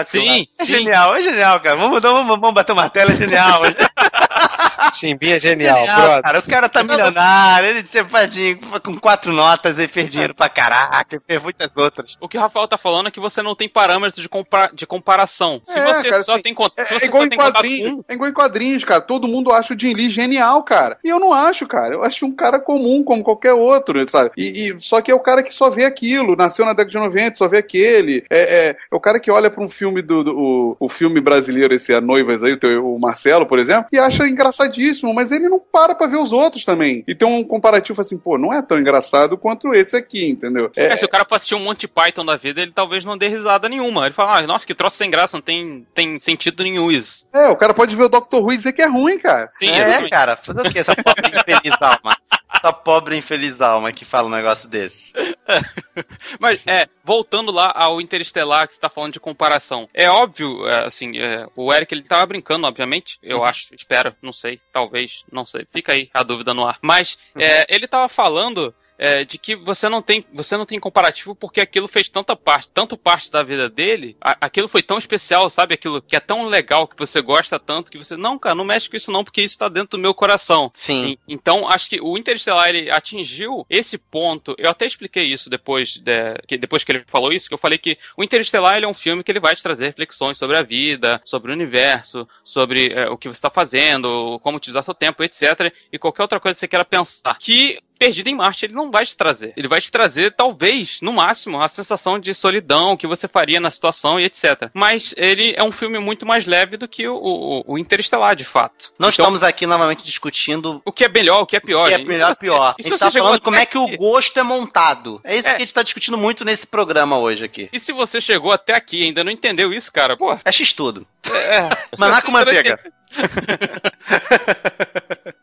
Sim, 0.06 0.46
É 0.60 0.66
sim. 0.66 0.72
genial, 0.72 1.16
é 1.16 1.22
genial, 1.22 1.60
cara. 1.60 1.78
Vamos, 1.78 2.02
vamos, 2.02 2.28
vamos 2.28 2.54
bater 2.54 2.74
o 2.74 2.76
martelo, 2.76 3.12
é 3.12 3.16
genial. 3.16 3.62
Chimbinha 4.94 5.36
é 5.36 5.40
genial, 5.40 5.76
brother. 5.86 6.22
cara. 6.22 6.40
O 6.40 6.44
cara 6.44 6.70
tá 6.70 6.84
milionário, 6.84 7.70
ele 7.70 7.86
separadinho, 7.86 8.60
com 8.84 8.98
quatro 8.98 9.32
notas, 9.32 9.78
ele 9.78 9.88
fez 9.88 10.10
dinheiro 10.10 10.34
pra 10.36 10.50
caraca, 10.50 11.16
ele 11.16 11.24
fez 11.24 11.42
muitas 11.42 11.78
outras. 11.78 12.18
O 12.20 12.28
que 12.28 12.38
o 12.38 12.42
Rafael 12.42 12.68
tá 12.68 12.78
falando 12.78 13.08
é 13.08 13.12
que 13.12 13.20
você 13.20 13.42
não 13.42 13.56
tem 13.56 13.68
parâmetros 13.70 14.22
de, 14.22 14.30
compara 14.30 14.72
de 14.74 14.86
comparação. 14.86 15.62
Se 15.64 15.78
É, 15.78 15.94
você 15.94 16.10
cara, 16.10 16.24
só 16.24 16.34
assim, 16.34 16.42
tem 16.44 16.54
con- 16.54 16.68
É, 16.78 16.84
se 16.84 16.94
é 16.96 17.00
você 17.00 17.06
igual 17.06 17.24
em 17.26 17.30
contato 17.30 17.54
quadrinhos. 17.54 18.04
É 18.08 18.14
igual 18.14 18.30
em 18.30 18.34
quadrinhos, 18.34 18.84
cara. 18.84 19.02
Todo 19.02 19.28
mundo 19.28 19.52
acha 19.52 19.74
o 19.74 19.80
Jim 19.80 19.94
Lee 19.94 20.10
genial, 20.10 20.64
cara. 20.64 20.98
E 21.04 21.10
eu 21.10 21.20
não 21.20 21.34
acho, 21.34 21.68
cara. 21.68 21.94
Eu 21.94 22.04
acho 22.04 22.26
um 22.26 22.36
cara 22.36 22.60
comum, 22.60 23.04
como 23.04 23.24
qualquer 23.24 23.54
outro, 23.54 24.06
sabe? 24.10 24.32
E, 24.38 24.70
e- 24.70 24.76
só 24.80 25.02
que 25.02 25.12
é 25.12 25.16
o 25.16 25.20
cara 25.20 25.42
que 25.44 25.54
só 25.54 25.70
vê 25.70 25.86
aquilo. 25.86 26.36
Nasceu 26.36 26.66
na 26.66 26.72
década 26.74 26.90
de 26.92 26.98
90, 26.98 27.36
só 27.36 27.48
vê 27.48 27.58
aquele. 27.58 28.26
É, 28.30 28.40
é, 28.40 28.70
é 28.70 28.96
o 28.96 29.00
cara 29.00 29.20
que 29.20 29.32
olha 29.32 29.50
pra 29.50 29.64
um 29.64 29.70
filme 29.70 30.02
do. 30.02 30.24
do- 30.24 30.38
o, 30.38 30.78
o 30.80 30.90
filme 30.90 31.20
brasileiro, 31.20 31.74
esse 31.74 31.94
A 31.94 32.02
Noivas 32.02 32.44
aí, 32.44 32.54
o, 32.54 32.60
teu- 32.60 32.86
o 32.96 33.00
Marcelo, 33.00 33.46
por 33.46 33.60
exemplo, 33.60 33.88
e 33.92 33.98
acha 34.00 34.28
engraçadíssimo, 34.68 35.14
mas 35.14 35.32
ele 35.32 35.50
não 35.50 35.60
para 35.60 35.96
pra 35.96 36.08
ver 36.08 36.18
os 36.18 36.32
outros 36.32 36.64
também. 36.64 37.04
E 37.08 37.16
tem 37.16 37.28
um 37.28 37.44
comparativo 37.44 38.00
assim, 38.02 38.18
pô, 38.18 38.38
não 38.38 38.54
é 38.54 38.62
tão 38.62 38.80
engraçado 38.80 39.38
quanto 39.38 39.74
esse 39.74 39.96
aqui, 39.96 40.28
entendeu? 40.30 40.72
É, 40.76 40.88
É, 40.88 40.98
se 40.98 41.06
o 41.06 41.10
cara 41.10 41.26
for 41.28 41.36
assistir 41.36 41.56
um 41.56 41.60
Monty 41.60 41.88
Python 41.88 42.26
da 42.26 42.36
vida, 42.36 42.62
ele 42.62 42.72
talvez 42.72 43.04
não 43.04 43.18
dê 43.18 43.28
risada 43.28 43.68
nenhuma. 43.70 44.06
Ele 44.06 44.16
fala, 44.16 44.40
ah, 44.40 44.42
nossa, 44.48 44.66
que 44.66 44.76
troço 44.76 44.98
sem 44.98 45.10
graça, 45.10 45.38
não 45.38 45.42
tem, 45.42 45.86
tem 45.94 46.20
sentido 46.20 46.64
nenhum 46.64 46.92
isso. 46.92 47.26
é, 47.34 47.48
o 47.48 47.56
cara 47.56 47.74
pode 47.74 47.96
ver 47.96 48.04
o 48.04 48.10
Dr. 48.10 48.36
Who 48.36 48.54
e 48.54 48.58
dizer 48.58 48.74
que 48.74 48.82
é 48.82 48.88
ruim, 48.88 49.18
cara. 49.18 49.50
Sim, 49.52 49.70
é, 49.70 49.78
exatamente. 49.80 50.10
cara, 50.10 50.36
fazer 50.36 50.62
o 50.62 50.72
que 50.72 50.80
essa 50.80 50.96
pobre 50.96 51.30
infeliz 51.30 51.82
alma? 51.82 52.16
Essa 52.58 52.74
pobre 52.74 53.16
infeliz 53.16 53.62
alma 53.62 53.92
que 53.92 54.06
fala 54.06 54.28
um 54.28 54.32
negócio 54.32 54.70
desse. 54.70 55.14
Mas, 56.40 56.66
é, 56.68 56.86
voltando 57.04 57.52
lá 57.52 57.72
ao 57.76 58.02
Interestelar, 58.02 58.68
que 58.68 58.74
você 58.74 58.80
tá 58.80 58.90
falando 58.90 59.14
de 59.14 59.20
comparação. 59.20 59.88
É 59.94 60.10
óbvio, 60.10 60.68
é, 60.68 60.86
assim, 60.86 61.18
é, 61.18 61.46
o 61.56 61.74
Eric, 61.74 61.94
ele 61.94 62.04
tava 62.04 62.26
brincando, 62.26 62.68
obviamente, 62.68 63.18
eu 63.22 63.44
acho, 63.44 63.74
espero, 63.74 64.16
não 64.22 64.34
sei, 64.34 64.60
talvez, 64.72 65.24
não 65.32 65.46
sei. 65.46 65.66
Fica 65.72 65.94
aí 65.94 66.10
a 66.14 66.24
dúvida 66.24 66.54
no 66.54 66.66
ar. 66.66 66.78
Mas, 66.82 67.18
é, 67.36 67.66
ele 67.74 67.88
tava 67.88 68.10
falando 68.10 68.74
é, 68.98 69.24
de 69.24 69.38
que 69.38 69.56
você 69.56 69.88
não 69.88 70.02
tem 70.02 70.26
você 70.34 70.58
não 70.58 70.66
tem 70.66 70.80
comparativo 70.80 71.36
porque 71.36 71.62
aquilo 71.62 71.88
fez 71.88 72.10
tanta 72.10 72.36
parte, 72.36 72.70
tanto 72.74 72.98
parte 72.98 73.32
da 73.32 73.44
vida 73.44 73.70
dele, 73.70 74.18
a, 74.20 74.38
aquilo 74.42 74.68
foi 74.68 74.82
tão 74.82 74.98
especial, 74.98 75.50
sabe? 75.50 75.76
Aquilo 75.76 76.02
que 76.02 76.16
é 76.16 76.20
tão 76.20 76.46
legal 76.48 76.88
que 76.88 76.98
você 76.98 77.22
gosta 77.22 77.60
tanto 77.60 77.92
que 77.92 77.98
você 77.98 78.18
não, 78.18 78.40
cara, 78.40 78.56
não 78.56 78.66
mexe 78.66 78.90
com 78.90 78.96
isso 78.96 79.12
não 79.12 79.24
porque 79.24 79.42
isso 79.42 79.58
tá 79.58 79.70
dentro 79.70 79.98
do 79.98 80.00
meu 80.00 80.14
coração. 80.14 80.72
Sim. 80.74 81.18
E- 81.28 81.34
então 81.34 81.68
acho 81.68 81.90
que 81.90 82.02
o 82.02 82.18
Interstellar 82.18 82.70
ele 82.70 82.90
atingiu 82.90 83.66
esse 83.70 83.98
ponto. 83.98 84.56
Eu 84.58 84.70
até 84.70 84.86
expliquei 84.86 85.26
isso 85.26 85.50
depois 85.50 85.94
de, 86.00 86.36
que 86.48 86.58
depois 86.58 86.84
que 86.84 86.92
ele 86.92 87.04
falou 87.08 87.32
isso, 87.32 87.48
que 87.48 87.54
eu 87.54 87.60
falei 87.60 87.78
que 87.78 87.98
o 88.16 88.24
Interstellar 88.24 88.78
ele 88.78 88.86
é 88.86 88.90
um 88.90 88.94
filme 88.94 89.24
que 89.24 89.32
ele 89.32 89.40
vai 89.40 89.56
te 89.56 89.64
trazer 89.64 89.86
reflexões 89.86 90.38
sobre 90.38 90.58
a 90.58 90.62
vida, 90.62 91.22
sobre 91.24 91.52
o 91.52 91.54
universo, 91.54 92.28
sobre 92.44 92.92
é, 92.92 93.10
o 93.10 93.18
que 93.18 93.28
você 93.28 93.38
está 93.38 93.50
fazendo, 93.50 94.40
como 94.42 94.58
utilizar 94.58 94.84
seu 94.84 94.94
tempo, 94.94 95.24
etc. 95.24 95.74
E 95.92 96.00
qualquer 96.00 96.24
outra 96.24 96.40
coisa 96.40 96.56
que 96.56 96.60
você 96.60 96.68
queira 96.68 96.86
pensar. 96.86 97.38
Que 97.40 97.80
Perdido 97.98 98.30
em 98.30 98.36
Marte 98.36 98.66
ele 98.66 98.74
não 98.74 98.92
vai 98.92 99.06
te 99.06 99.16
trazer. 99.18 99.54
Ele 99.58 99.68
vai 99.68 99.82
te 99.82 99.92
trazer, 99.92 100.32
talvez, 100.32 101.00
no 101.02 101.14
máximo, 101.14 101.62
a 101.62 101.68
sensação 101.68 102.20
de 102.20 102.34
solidão 102.34 102.96
que 102.98 103.08
você 103.08 103.28
faria 103.28 103.60
na 103.60 103.70
situação 103.70 104.20
e 104.20 104.26
etc. 104.26 104.70
Mas 104.74 105.14
ele 105.18 105.54
é 105.58 105.64
um 105.64 105.72
filme 105.72 106.00
muito 106.00 106.26
mais 106.26 106.46
leve 106.46 106.78
do 106.78 106.88
que 106.88 107.08
o, 107.08 107.16
o, 107.16 107.64
o 107.74 107.78
Interestelar, 107.78 108.36
de 108.36 108.44
fato. 108.44 108.92
Não 109.00 109.10
Então, 109.10 109.10
estamos 109.10 109.44
aqui 109.44 109.66
novamente 109.66 110.04
discutindo 110.04 110.82
O 110.86 110.92
que 110.92 111.06
é 111.06 111.10
melhor, 111.10 111.42
o 111.42 111.46
que 111.46 111.56
é 111.56 111.60
pior. 111.60 111.86
o 111.86 111.90
que 111.90 111.96
é 111.96 112.04
melhor 112.06 112.34
você- 112.36 112.46
pior. 112.46 112.76
e 112.78 112.82
A 112.82 112.84
se 112.84 112.90
gente 112.90 112.98
você 113.00 113.06
tá 113.06 113.12
chegou 113.12 113.28
falando 113.28 113.42
como 113.42 113.56
é 113.58 113.66
que 113.66 113.78
o 113.78 113.88
gosto 113.98 114.38
é 114.40 114.44
montado. 114.44 115.20
É 115.24 115.36
isso 115.36 115.48
É. 115.48 115.52
que 115.52 115.58
a 115.58 115.60
gente 115.60 115.74
tá 115.74 115.84
discutindo 115.84 116.18
muito 116.18 116.46
nesse 116.46 116.68
programa 116.68 117.18
hoje 117.18 117.46
aqui. 117.46 117.70
E 117.74 117.80
se 117.80 117.92
você 117.92 118.20
chegou 118.22 118.52
até 118.52 118.74
aqui 118.76 119.02
e 119.02 119.06
ainda 119.06 119.24
não 119.24 119.32
entendeu 119.32 119.74
isso, 119.74 119.92
cara, 119.92 120.16
pô. 120.18 120.38
É 120.46 120.52
x-tudo. 120.52 121.06
É, 121.32 121.70
Maná 121.98 122.22
com 122.22 122.32
manteiga. 122.32 122.80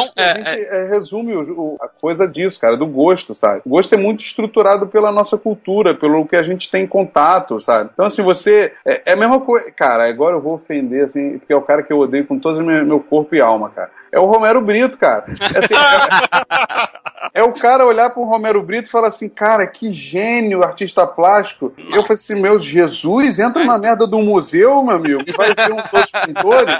Então, 0.00 0.04
acho 0.04 0.12
que 0.14 0.20
a 0.20 0.24
é, 0.24 0.56
gente 0.56 0.66
é, 0.68 0.88
resume 0.88 1.34
o- 1.34 1.60
o- 1.60 1.76
a 1.80 1.88
coisa 1.88 2.26
disso, 2.26 2.60
cara, 2.60 2.76
do 2.76 2.86
gosto, 2.86 3.34
sabe? 3.34 3.62
O 3.64 3.70
gosto 3.70 3.94
é 3.94 3.98
muito 3.98 4.24
estruturado 4.24 4.86
pela 4.86 5.10
nossa 5.12 5.36
cultura, 5.38 5.94
pelo 5.94 6.26
que 6.26 6.36
a 6.36 6.42
gente 6.42 6.70
tem 6.70 6.84
em 6.84 6.88
contato, 6.88 7.60
sabe? 7.60 7.90
Então, 7.92 8.04
assim, 8.06 8.22
você. 8.22 8.72
É, 8.84 9.02
é 9.06 9.12
a 9.12 9.16
mesma 9.16 9.40
coisa. 9.40 9.70
Cara, 9.72 10.08
agora 10.08 10.36
eu 10.36 10.40
vou 10.40 10.54
ofender, 10.54 11.04
assim, 11.04 11.38
porque 11.38 11.52
é 11.52 11.56
o 11.56 11.62
cara 11.62 11.82
que 11.82 11.92
eu 11.92 11.98
odeio 11.98 12.26
com 12.26 12.38
todo 12.38 12.58
o 12.58 12.64
meu, 12.64 12.84
meu 12.84 13.00
corpo 13.00 13.34
e 13.34 13.40
alma, 13.40 13.70
cara. 13.70 13.90
É 14.10 14.18
o 14.18 14.26
Romero 14.26 14.60
Brito, 14.60 14.96
cara. 14.98 15.24
É, 15.54 15.58
assim, 15.58 15.74
é- 15.74 17.40
é 17.40 17.42
o 17.42 17.52
cara 17.52 17.84
olhar 17.86 18.10
pro 18.10 18.24
Romero 18.24 18.62
Brito 18.62 18.88
e 18.88 18.90
falar 18.90 19.08
assim, 19.08 19.28
cara, 19.28 19.66
que 19.66 19.90
gênio, 19.90 20.62
artista 20.64 21.06
plástico. 21.06 21.72
Eu 21.76 22.02
falei 22.02 22.14
assim, 22.14 22.34
meu 22.40 22.60
Jesus, 22.60 23.38
entra 23.38 23.64
na 23.64 23.78
merda 23.78 24.06
do 24.06 24.18
museu, 24.18 24.82
meu 24.82 24.96
amigo, 24.96 25.22
vai 25.36 25.54
ver 25.54 25.72
uns 25.72 25.84
outros 25.92 26.10
pintores. 26.24 26.74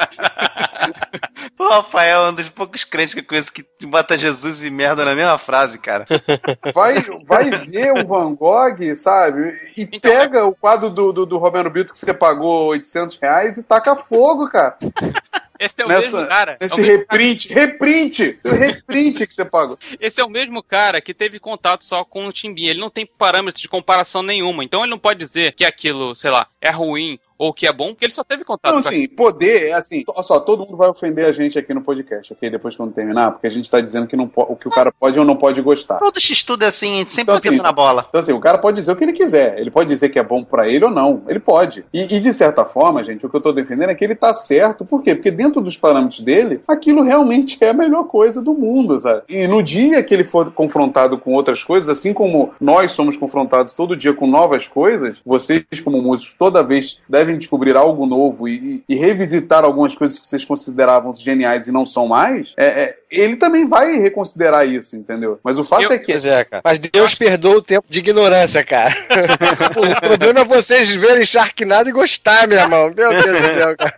O 1.58 1.68
Rafael 1.68 2.26
é 2.26 2.30
um 2.30 2.34
dos 2.34 2.48
poucos 2.48 2.84
crentes 2.84 3.12
que 3.14 3.20
eu 3.20 3.24
conheço 3.24 3.52
que 3.52 3.64
bota 3.86 4.16
Jesus 4.16 4.62
e 4.64 4.70
merda 4.70 5.04
na 5.04 5.14
mesma 5.14 5.38
frase, 5.38 5.78
cara. 5.78 6.04
vai, 6.74 6.94
vai 7.26 7.50
ver 7.50 7.92
o 7.92 8.06
Van 8.06 8.32
Gogh, 8.34 8.94
sabe? 8.96 9.58
E 9.76 9.82
Então, 9.82 10.00
pega 10.00 10.46
o 10.46 10.54
quadro 10.54 10.88
do, 10.88 11.12
do, 11.12 11.26
do 11.26 11.38
Romero 11.38 11.68
Brito 11.70 11.92
que 11.92 11.98
você 11.98 12.14
pagou 12.14 12.68
800 12.68 13.18
reais 13.20 13.58
e 13.58 13.62
taca 13.62 13.94
fogo, 13.96 14.48
cara. 14.48 14.76
Esse 15.58 15.80
é 15.82 15.84
o 15.84 15.88
Nessa- 15.88 16.16
mesmo 16.16 16.28
cara. 16.28 16.56
é 16.60 16.64
Esse 16.64 16.80
mesmo 16.80 16.98
reprint, 16.98 17.52
reprint, 17.52 18.38
o 18.44 18.50
reprint 18.50 19.26
que 19.26 19.34
você 19.34 19.44
pagou. 19.44 19.78
Esse 20.00 20.20
é 20.20 20.24
o 20.24 20.30
mesmo 20.30 20.62
cara 20.62 21.00
que 21.00 21.12
teve 21.14 21.38
contato 21.40 21.84
só 21.84 22.04
com 22.04 22.26
o 22.26 22.32
Timbinha. 22.32 22.70
Ele 22.70 22.80
não 22.80 22.90
tem 22.90 23.06
parâmetros 23.06 23.60
de 23.62 23.68
comparação 23.68 24.22
nenhuma. 24.22 24.64
Então 24.64 24.80
ele 24.82 24.90
não 24.90 24.98
pode 24.98 25.18
dizer 25.18 25.54
que 25.54 25.64
aquilo, 25.64 26.14
sei 26.14 26.30
lá, 26.30 26.46
é 26.60 26.70
ruim 26.70 27.18
ou 27.38 27.52
que 27.52 27.66
é 27.66 27.72
bom, 27.72 27.88
porque 27.88 28.04
ele 28.04 28.12
só 28.12 28.24
teve 28.24 28.44
contato 28.44 28.74
Não, 28.74 28.82
com 28.82 28.88
assim, 28.88 29.06
poder 29.08 29.68
é 29.68 29.72
assim. 29.72 30.04
Olha 30.08 30.22
só, 30.22 30.40
todo 30.40 30.64
mundo 30.64 30.76
vai 30.76 30.88
ofender 30.88 31.26
a 31.26 31.32
gente 31.32 31.58
aqui 31.58 31.72
no 31.72 31.82
podcast, 31.82 32.32
ok? 32.32 32.50
Depois 32.50 32.76
quando 32.76 32.92
terminar, 32.92 33.30
porque 33.30 33.46
a 33.46 33.50
gente 33.50 33.70
tá 33.70 33.80
dizendo 33.80 34.06
que 34.06 34.16
não 34.16 34.30
o 34.34 34.56
que 34.56 34.68
o 34.68 34.70
cara 34.70 34.92
pode 34.92 35.18
ou 35.18 35.24
não 35.24 35.36
pode 35.36 35.60
gostar. 35.62 35.98
Todo 35.98 36.20
x-tudo 36.20 36.64
é 36.64 36.68
assim, 36.68 36.96
a 36.96 36.98
gente 36.98 37.10
sempre 37.10 37.34
Então, 37.34 37.34
assim, 37.34 37.56
na 37.62 37.72
bola. 37.72 38.06
Então, 38.08 38.20
assim, 38.20 38.32
o 38.32 38.40
cara 38.40 38.58
pode 38.58 38.76
dizer 38.76 38.92
o 38.92 38.96
que 38.96 39.04
ele 39.04 39.12
quiser. 39.12 39.58
Ele 39.58 39.70
pode 39.70 39.88
dizer 39.88 40.08
que 40.08 40.18
é 40.18 40.22
bom 40.22 40.42
pra 40.42 40.68
ele 40.68 40.84
ou 40.84 40.90
não. 40.90 41.22
Ele 41.28 41.38
pode. 41.38 41.84
E, 41.92 42.16
e, 42.16 42.20
de 42.20 42.32
certa 42.32 42.64
forma, 42.64 43.04
gente, 43.04 43.24
o 43.24 43.30
que 43.30 43.36
eu 43.36 43.40
tô 43.40 43.52
defendendo 43.52 43.90
é 43.90 43.94
que 43.94 44.04
ele 44.04 44.14
tá 44.14 44.34
certo. 44.34 44.84
Por 44.84 45.02
quê? 45.02 45.14
Porque 45.14 45.30
dentro 45.30 45.60
dos 45.60 45.76
parâmetros 45.76 46.20
dele, 46.20 46.60
aquilo 46.66 47.02
realmente 47.02 47.58
é 47.60 47.70
a 47.70 47.74
melhor 47.74 48.04
coisa 48.04 48.42
do 48.42 48.54
mundo, 48.54 48.98
sabe? 48.98 49.22
E 49.28 49.46
no 49.46 49.62
dia 49.62 50.02
que 50.02 50.14
ele 50.14 50.24
for 50.24 50.50
confrontado 50.52 51.18
com 51.18 51.34
outras 51.34 51.62
coisas, 51.62 51.88
assim 51.88 52.12
como 52.12 52.52
nós 52.60 52.92
somos 52.92 53.16
confrontados 53.16 53.74
todo 53.74 53.96
dia 53.96 54.12
com 54.12 54.26
novas 54.26 54.66
coisas, 54.66 55.20
vocês, 55.24 55.64
como 55.82 56.02
músicos, 56.02 56.34
toda 56.38 56.62
vez 56.62 57.00
devem 57.08 57.27
descobrir 57.36 57.76
algo 57.76 58.06
novo 58.06 58.48
e, 58.48 58.82
e 58.88 58.94
revisitar 58.96 59.64
algumas 59.64 59.94
coisas 59.94 60.18
que 60.18 60.26
vocês 60.26 60.44
consideravam 60.44 61.12
geniais 61.12 61.66
e 61.66 61.72
não 61.72 61.84
são 61.84 62.06
mais, 62.06 62.54
é, 62.56 62.66
é, 62.66 62.96
ele 63.10 63.36
também 63.36 63.66
vai 63.66 63.98
reconsiderar 63.98 64.66
isso, 64.66 64.96
entendeu? 64.96 65.38
Mas 65.42 65.58
o 65.58 65.64
fato 65.64 65.82
Eu- 65.82 65.92
é 65.92 65.98
que 65.98 66.12
Pois 66.12 66.24
é, 66.26 66.44
cara. 66.44 66.62
Mas 66.64 66.78
Deus 66.78 67.14
perdoa 67.14 67.56
o 67.56 67.62
tempo 67.62 67.86
de 67.88 67.98
ignorância, 67.98 68.64
cara. 68.64 68.94
o 69.76 70.00
problema 70.00 70.40
é 70.40 70.44
vocês 70.44 70.94
verem 70.94 71.24
Sharknado 71.24 71.88
e 71.88 71.92
gostar, 71.92 72.46
meu 72.48 72.58
irmão. 72.58 72.92
Meu 72.96 73.10
Deus 73.10 73.40
do 73.40 73.46
céu, 73.48 73.76
cara. 73.76 73.96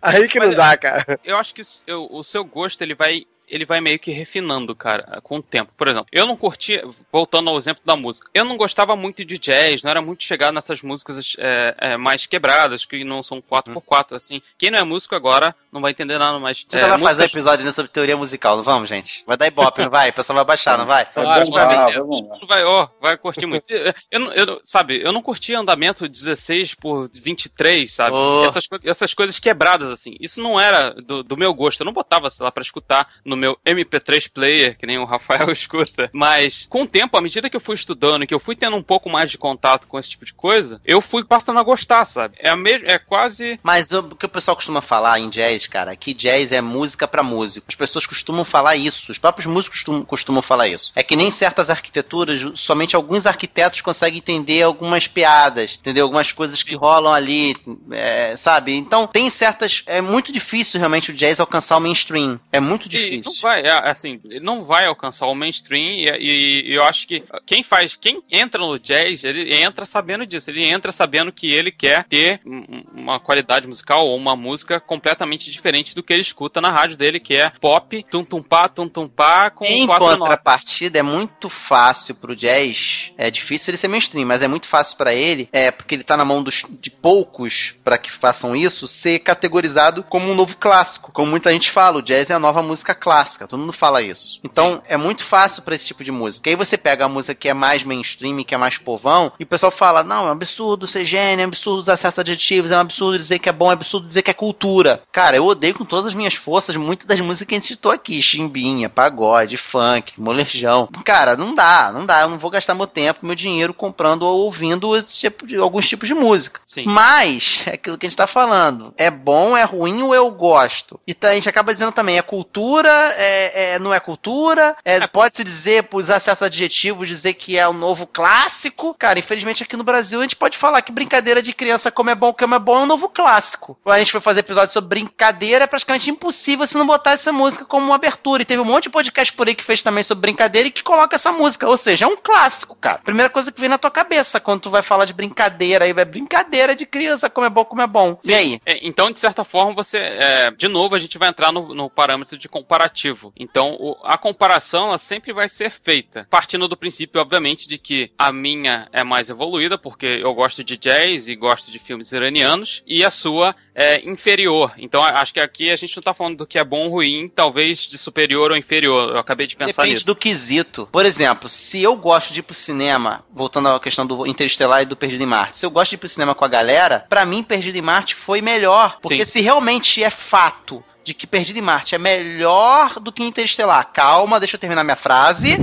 Aí 0.00 0.28
que 0.28 0.38
não 0.40 0.54
dá, 0.54 0.76
cara. 0.76 1.18
eu 1.24 1.36
acho 1.36 1.54
que 1.54 1.62
o- 1.92 2.18
o 2.18 2.22
seu 2.24 2.44
gosto 2.44 2.80
ele 2.82 2.94
vai 2.94 3.24
ele 3.48 3.64
vai 3.66 3.80
meio 3.80 3.98
que 3.98 4.10
refinando, 4.12 4.74
cara, 4.74 5.20
com 5.22 5.38
o 5.38 5.42
tempo. 5.42 5.72
Por 5.76 5.88
exemplo, 5.88 6.06
eu 6.12 6.26
não 6.26 6.36
curtia, 6.36 6.84
voltando 7.12 7.50
ao 7.50 7.56
exemplo 7.56 7.82
da 7.84 7.96
música, 7.96 8.28
eu 8.34 8.44
não 8.44 8.56
gostava 8.56 8.94
muito 8.96 9.24
de 9.24 9.38
jazz, 9.38 9.82
não 9.82 9.90
era 9.90 10.00
muito 10.02 10.24
chegado 10.24 10.54
nessas 10.54 10.82
músicas 10.82 11.34
é, 11.38 11.74
é, 11.78 11.96
mais 11.96 12.26
quebradas, 12.26 12.84
que 12.84 13.04
não 13.04 13.22
são 13.22 13.40
4x4, 13.42 14.14
assim. 14.16 14.40
Quem 14.58 14.70
não 14.70 14.78
é 14.78 14.84
músico 14.84 15.14
agora 15.14 15.54
não 15.72 15.80
vai 15.80 15.90
entender 15.92 16.18
nada, 16.18 16.38
mas. 16.38 16.64
Você 16.68 16.76
é, 16.78 16.80
vai 16.80 16.90
fazer 16.90 17.02
um 17.02 17.06
músicas- 17.06 17.32
episódio 17.32 17.64
né, 17.64 17.72
sobre 17.72 17.90
teoria 17.90 18.16
musical, 18.16 18.56
não 18.56 18.64
vamos, 18.64 18.88
gente? 18.88 19.22
Vai 19.26 19.36
dar 19.36 19.46
ibope, 19.46 19.82
não 19.82 19.90
vai? 19.90 20.10
O 20.10 20.12
pessoal 20.14 20.36
vai 20.36 20.44
baixar, 20.44 20.78
não 20.78 20.86
vai? 20.86 21.04
Vai 21.04 21.12
Claro, 21.24 21.44
bombar, 21.46 21.66
vai, 21.66 21.76
vai 21.76 21.86
vender. 21.92 22.02
bombar. 22.04 22.36
Isso 22.36 22.46
vai, 22.46 22.64
ó, 22.64 22.88
vai 23.00 23.16
curtir 23.16 23.46
muito. 23.46 23.64
Eu, 24.10 24.20
não- 24.20 24.32
eu, 24.32 24.60
sabe, 24.64 25.02
eu 25.02 25.12
não 25.12 25.22
curti 25.22 25.54
andamento 25.54 26.08
16 26.08 26.74
por 26.74 27.08
23, 27.12 27.92
sabe? 27.92 28.14
Oh. 28.16 28.44
Essas, 28.46 28.68
essas 28.84 29.14
coisas 29.14 29.38
quebradas, 29.38 29.90
assim. 29.90 30.16
Isso 30.20 30.40
não 30.40 30.58
era 30.60 30.90
do, 30.94 31.22
do 31.22 31.36
meu 31.36 31.52
gosto. 31.54 31.80
Eu 31.80 31.84
não 31.86 31.92
botava, 31.92 32.30
sei 32.30 32.44
lá, 32.44 32.50
pra 32.52 32.62
escutar 32.62 33.08
no 33.24 33.33
meu 33.36 33.56
MP3 33.66 34.30
player, 34.32 34.76
que 34.76 34.86
nem 34.86 34.98
o 34.98 35.04
Rafael 35.04 35.50
escuta. 35.52 36.10
Mas, 36.12 36.66
com 36.68 36.82
o 36.82 36.86
tempo, 36.86 37.16
à 37.16 37.20
medida 37.20 37.48
que 37.50 37.56
eu 37.56 37.60
fui 37.60 37.74
estudando 37.74 38.24
e 38.24 38.26
que 38.26 38.34
eu 38.34 38.40
fui 38.40 38.56
tendo 38.56 38.76
um 38.76 38.82
pouco 38.82 39.08
mais 39.10 39.30
de 39.30 39.38
contato 39.38 39.86
com 39.86 39.98
esse 39.98 40.10
tipo 40.10 40.24
de 40.24 40.32
coisa, 40.32 40.80
eu 40.84 41.00
fui 41.00 41.24
passando 41.24 41.58
a 41.58 41.62
gostar, 41.62 42.04
sabe? 42.04 42.36
É, 42.38 42.50
a 42.50 42.56
me 42.56 42.72
é 42.84 42.98
quase. 42.98 43.58
Mas 43.62 43.92
o 43.92 44.02
que 44.02 44.26
o 44.26 44.28
pessoal 44.28 44.56
costuma 44.56 44.80
falar 44.80 45.18
em 45.20 45.28
jazz, 45.28 45.66
cara, 45.66 45.92
é 45.92 45.96
que 45.96 46.14
jazz 46.14 46.52
é 46.52 46.60
música 46.60 47.06
pra 47.06 47.22
músico. 47.22 47.66
As 47.68 47.74
pessoas 47.74 48.06
costumam 48.06 48.44
falar 48.44 48.76
isso, 48.76 49.10
os 49.10 49.18
próprios 49.18 49.46
músicos 49.46 49.78
costumam, 49.78 50.04
costumam 50.04 50.42
falar 50.42 50.68
isso. 50.68 50.92
É 50.96 51.02
que 51.02 51.16
nem 51.16 51.30
certas 51.30 51.70
arquiteturas, 51.70 52.44
somente 52.54 52.96
alguns 52.96 53.26
arquitetos 53.26 53.80
conseguem 53.80 54.18
entender 54.18 54.62
algumas 54.62 55.06
piadas, 55.06 55.78
entender 55.80 56.00
algumas 56.00 56.32
coisas 56.32 56.62
que 56.62 56.74
rolam 56.74 57.12
ali, 57.12 57.56
é, 57.90 58.36
sabe? 58.36 58.74
Então, 58.74 59.06
tem 59.06 59.28
certas. 59.30 59.82
É 59.86 60.00
muito 60.00 60.32
difícil 60.32 60.78
realmente 60.78 61.10
o 61.10 61.14
jazz 61.14 61.40
alcançar 61.40 61.76
o 61.76 61.80
mainstream. 61.80 62.40
É 62.52 62.60
muito 62.60 62.88
difícil. 62.88 63.23
Não 63.24 63.32
vai, 63.40 63.60
é, 63.62 63.92
assim, 63.92 64.20
ele 64.24 64.40
não 64.40 64.64
vai 64.64 64.86
alcançar 64.86 65.26
o 65.26 65.34
mainstream 65.34 65.82
e, 65.84 66.08
e- 66.08 66.74
eu 66.74 66.82
acho 66.84 67.06
que 67.06 67.22
quem 67.46 67.62
faz, 67.62 67.96
quem 67.96 68.22
entra 68.30 68.60
no 68.60 68.78
jazz, 68.78 69.24
ele 69.24 69.54
entra 69.56 69.84
sabendo 69.86 70.26
disso, 70.26 70.50
ele 70.50 70.68
entra 70.70 70.92
sabendo 70.92 71.32
que 71.32 71.52
ele 71.52 71.70
quer 71.70 72.04
ter 72.04 72.40
um- 72.46 72.82
uma 72.94 73.20
qualidade 73.20 73.66
musical 73.66 74.06
ou 74.06 74.16
uma 74.16 74.36
música 74.36 74.80
completamente 74.80 75.50
diferente 75.50 75.94
do 75.94 76.02
que 76.02 76.12
ele 76.12 76.22
escuta 76.22 76.60
na 76.60 76.70
rádio 76.70 76.96
dele, 76.96 77.20
que 77.20 77.34
é 77.34 77.50
pop, 77.60 78.04
tum 78.10 78.24
tum 78.24 78.42
pá, 78.42 78.68
tum 78.68 78.88
tum 78.88 79.08
pá, 79.08 79.50
com 79.50 79.64
Em 79.64 79.86
contrapartida, 80.18 80.98
é 80.98 81.02
muito 81.02 81.48
fácil 81.48 82.14
pro 82.14 82.36
jazz. 82.36 83.12
É 83.16 83.30
difícil 83.30 83.70
ele 83.70 83.76
ser 83.78 83.88
mainstream, 83.88 84.26
mas 84.26 84.42
é 84.42 84.48
muito 84.48 84.66
fácil 84.66 84.96
pra 84.96 85.14
ele, 85.14 85.48
é 85.52 85.70
porque 85.70 85.94
ele 85.94 86.04
tá 86.04 86.16
na 86.16 86.24
mão 86.24 86.42
dos, 86.42 86.64
de 86.80 86.90
poucos 86.90 87.74
pra 87.84 87.98
que 87.98 88.10
façam 88.10 88.54
isso, 88.56 88.86
ser 88.88 89.18
categorizado 89.20 90.02
como 90.02 90.30
um 90.30 90.34
novo 90.34 90.56
clássico. 90.56 91.12
Como 91.12 91.30
muita 91.30 91.50
gente 91.52 91.70
fala, 91.70 91.98
o 91.98 92.02
jazz 92.02 92.30
é 92.30 92.34
a 92.34 92.38
nova 92.38 92.62
música 92.62 92.94
clássica. 92.94 93.13
Todo 93.46 93.60
mundo 93.60 93.72
fala 93.72 94.02
isso. 94.02 94.40
Então, 94.42 94.82
é 94.86 94.96
muito 94.96 95.24
fácil 95.24 95.62
pra 95.62 95.74
esse 95.74 95.86
tipo 95.86 96.02
de 96.02 96.10
música. 96.10 96.50
Aí 96.50 96.56
você 96.56 96.76
pega 96.76 97.04
a 97.04 97.08
música 97.08 97.34
que 97.34 97.48
é 97.48 97.54
mais 97.54 97.84
mainstream, 97.84 98.42
que 98.44 98.54
é 98.54 98.58
mais 98.58 98.78
povão, 98.78 99.32
e 99.38 99.44
o 99.44 99.46
pessoal 99.46 99.70
fala: 99.72 100.02
não, 100.02 100.26
é 100.26 100.28
um 100.28 100.32
absurdo 100.32 100.86
ser 100.86 101.04
gênio, 101.04 101.42
é 101.42 101.46
um 101.46 101.48
absurdo 101.48 101.80
usar 101.80 101.96
certos 101.96 102.18
adjetivos, 102.18 102.70
é 102.70 102.76
um 102.76 102.80
absurdo 102.80 103.16
dizer 103.18 103.38
que 103.38 103.48
é 103.48 103.52
bom, 103.52 103.70
é 103.70 103.74
absurdo 103.74 104.06
dizer 104.06 104.22
que 104.22 104.30
é 104.30 104.34
cultura. 104.34 105.02
Cara, 105.12 105.36
eu 105.36 105.46
odeio 105.46 105.74
com 105.74 105.84
todas 105.84 106.06
as 106.06 106.14
minhas 106.14 106.34
forças 106.34 106.76
muitas 106.76 107.06
das 107.06 107.20
músicas 107.20 107.46
que 107.48 107.54
a 107.54 107.58
gente 107.58 107.66
citou 107.66 107.92
aqui: 107.92 108.20
chimbinha, 108.20 108.88
pagode, 108.88 109.56
funk, 109.56 110.20
molejão. 110.20 110.88
Cara, 111.04 111.36
não 111.36 111.54
dá, 111.54 111.92
não 111.92 112.06
dá. 112.06 112.22
Eu 112.22 112.28
não 112.28 112.38
vou 112.38 112.50
gastar 112.50 112.74
meu 112.74 112.86
tempo, 112.86 113.26
meu 113.26 113.34
dinheiro 113.34 113.74
comprando 113.74 114.22
ou 114.22 114.40
ouvindo 114.40 114.90
tipo 115.02 115.46
de, 115.46 115.56
alguns 115.56 115.88
tipos 115.88 116.08
de 116.08 116.14
música. 116.14 116.60
Sim. 116.66 116.84
Mas, 116.86 117.62
é 117.66 117.74
aquilo 117.74 117.98
que 117.98 118.06
a 118.06 118.08
gente 118.08 118.16
tá 118.16 118.26
falando. 118.26 118.94
É 118.96 119.10
bom, 119.10 119.56
é 119.56 119.64
ruim 119.64 120.02
ou 120.02 120.14
eu 120.14 120.30
gosto? 120.30 121.00
E 121.06 121.14
tá- 121.14 121.28
a 121.28 121.34
gente 121.34 121.48
acaba 121.48 121.72
dizendo 121.72 121.92
também, 121.92 122.18
é 122.18 122.22
cultura, 122.22 123.03
é, 123.16 123.74
é- 123.74 123.78
não 123.78 123.92
é 123.92 124.00
cultura, 124.00 124.76
é, 124.84 125.06
pode-se 125.06 125.44
dizer, 125.44 125.84
por 125.84 125.98
usar 125.98 126.20
certos 126.20 126.42
adjetivos, 126.42 127.08
dizer 127.08 127.34
que 127.34 127.58
é 127.58 127.66
o 127.68 127.72
novo 127.72 128.06
clássico. 128.06 128.94
Cara, 128.94 129.18
infelizmente 129.18 129.62
aqui 129.62 129.76
no 129.76 129.84
Brasil 129.84 130.20
a 130.20 130.22
gente 130.22 130.36
pode 130.36 130.56
falar 130.56 130.82
que 130.82 130.92
brincadeira 130.92 131.42
de 131.42 131.52
criança 131.52 131.90
como 131.90 132.10
é 132.10 132.14
bom, 132.14 132.32
como 132.32 132.54
é 132.54 132.58
bom 132.58 132.78
é 132.78 132.82
um 132.82 132.86
novo 132.86 133.08
clássico. 133.08 133.78
Quando 133.82 133.96
a 133.96 133.98
gente 133.98 134.12
foi 134.12 134.20
fazer 134.20 134.40
episódio 134.40 134.72
sobre 134.72 134.88
brincadeira, 134.88 135.64
é 135.64 135.66
praticamente 135.66 136.10
impossível 136.10 136.66
se 136.66 136.76
não 136.76 136.86
botar 136.86 137.12
essa 137.12 137.32
música 137.32 137.64
como 137.64 137.86
uma 137.86 137.94
abertura. 137.94 138.42
E 138.42 138.46
teve 138.46 138.60
um 138.60 138.64
monte 138.64 138.84
de 138.84 138.90
podcast 138.90 139.32
por 139.32 139.48
aí 139.48 139.54
que 139.54 139.64
fez 139.64 139.82
também 139.82 140.02
sobre 140.02 140.22
brincadeira 140.22 140.68
e 140.68 140.70
que 140.70 140.82
coloca 140.82 141.16
essa 141.16 141.32
música. 141.32 141.68
Ou 141.68 141.76
seja, 141.76 142.04
é 142.04 142.08
um 142.08 142.16
clássico, 142.16 142.76
cara. 142.76 142.98
Primeira 142.98 143.30
coisa 143.30 143.50
que 143.50 143.60
vem 143.60 143.68
na 143.68 143.78
tua 143.78 143.90
cabeça 143.90 144.40
quando 144.40 144.62
tu 144.62 144.70
vai 144.70 144.82
falar 144.82 145.04
de 145.04 145.12
brincadeira 145.12 145.84
aí, 145.84 145.90
é 145.90 146.04
brincadeira 146.04 146.74
de 146.74 146.86
criança, 146.86 147.30
como 147.30 147.46
é 147.46 147.50
bom, 147.50 147.64
como 147.64 147.82
é 147.82 147.86
bom. 147.86 148.18
E 148.24 148.34
aí? 148.34 148.60
É, 148.66 148.86
então, 148.86 149.10
de 149.10 149.20
certa 149.20 149.44
forma, 149.44 149.74
você. 149.74 149.98
é, 149.98 150.50
de 150.50 150.68
novo, 150.68 150.94
a 150.94 150.98
gente 150.98 151.18
vai 151.18 151.28
entrar 151.28 151.52
no, 151.52 151.74
no 151.74 151.90
parâmetro 151.90 152.38
de 152.38 152.48
comparativo. 152.48 152.93
Então, 153.36 153.76
o- 153.78 153.96
a 154.04 154.16
comparação 154.16 154.88
ela 154.88 154.98
sempre 154.98 155.32
vai 155.32 155.48
ser 155.48 155.70
feita. 155.70 156.26
Partindo 156.30 156.68
do 156.68 156.76
princípio, 156.76 157.20
obviamente, 157.20 157.66
de 157.68 157.78
que 157.78 158.10
a 158.18 158.32
minha 158.32 158.88
é 158.92 159.02
mais 159.04 159.28
evoluída, 159.30 159.76
porque 159.76 160.06
eu 160.06 160.32
gosto 160.34 160.62
de 160.62 160.76
jazz 160.76 161.28
e 161.28 161.34
gosto 161.36 161.70
de 161.70 161.78
filmes 161.78 162.12
iranianos, 162.12 162.82
e 162.86 163.04
a 163.04 163.10
sua 163.10 163.54
é 163.74 164.08
inferior. 164.08 164.72
Então, 164.78 165.02
acho 165.02 165.34
que 165.34 165.40
aqui 165.40 165.70
a 165.70 165.76
gente 165.76 165.96
não 165.96 166.02
tá 166.02 166.14
falando 166.14 166.38
do 166.38 166.46
que 166.46 166.58
é 166.58 166.64
bom 166.64 166.84
ou 166.86 166.90
ruim, 166.90 167.28
talvez 167.28 167.78
de 167.80 167.98
superior 167.98 168.50
ou 168.50 168.56
inferior. 168.56 169.10
Eu 169.10 169.18
acabei 169.18 169.46
de 169.46 169.56
pensar 169.56 169.82
Depende 169.82 169.92
nisso. 169.94 170.06
do 170.06 170.14
quesito. 170.16 170.88
Por 170.92 171.04
exemplo, 171.04 171.48
se 171.48 171.82
eu 171.82 171.96
gosto 171.96 172.32
de 172.32 172.40
ir 172.40 172.42
pro 172.42 172.54
cinema, 172.54 173.24
voltando 173.32 173.68
à 173.68 173.80
questão 173.80 174.06
do 174.06 174.26
Interestelar 174.26 174.82
e 174.82 174.86
do 174.86 174.96
Perdido 174.96 175.22
em 175.22 175.26
Marte, 175.26 175.58
se 175.58 175.66
eu 175.66 175.70
gosto 175.70 175.90
de 175.90 175.94
ir 175.96 175.98
pro 175.98 176.08
cinema 176.08 176.34
com 176.34 176.44
a 176.44 176.48
galera, 176.48 177.04
pra 177.08 177.24
mim 177.24 177.42
Perdido 177.42 177.76
em 177.76 177.82
Marte 177.82 178.14
foi 178.14 178.40
melhor. 178.40 178.98
Porque 179.02 179.24
Sim. 179.24 179.32
se 179.32 179.40
realmente 179.40 180.02
é 180.02 180.10
fato 180.10 180.82
de 181.04 181.12
que 181.12 181.26
Perdido 181.26 181.58
em 181.58 181.62
Marte 181.62 181.94
é 181.94 181.98
melhor 181.98 182.98
do 182.98 183.12
que 183.12 183.22
Interestelar, 183.22 183.90
calma, 183.92 184.40
deixa 184.40 184.56
eu 184.56 184.60
terminar 184.60 184.82
minha 184.82 184.96
frase. 184.96 185.56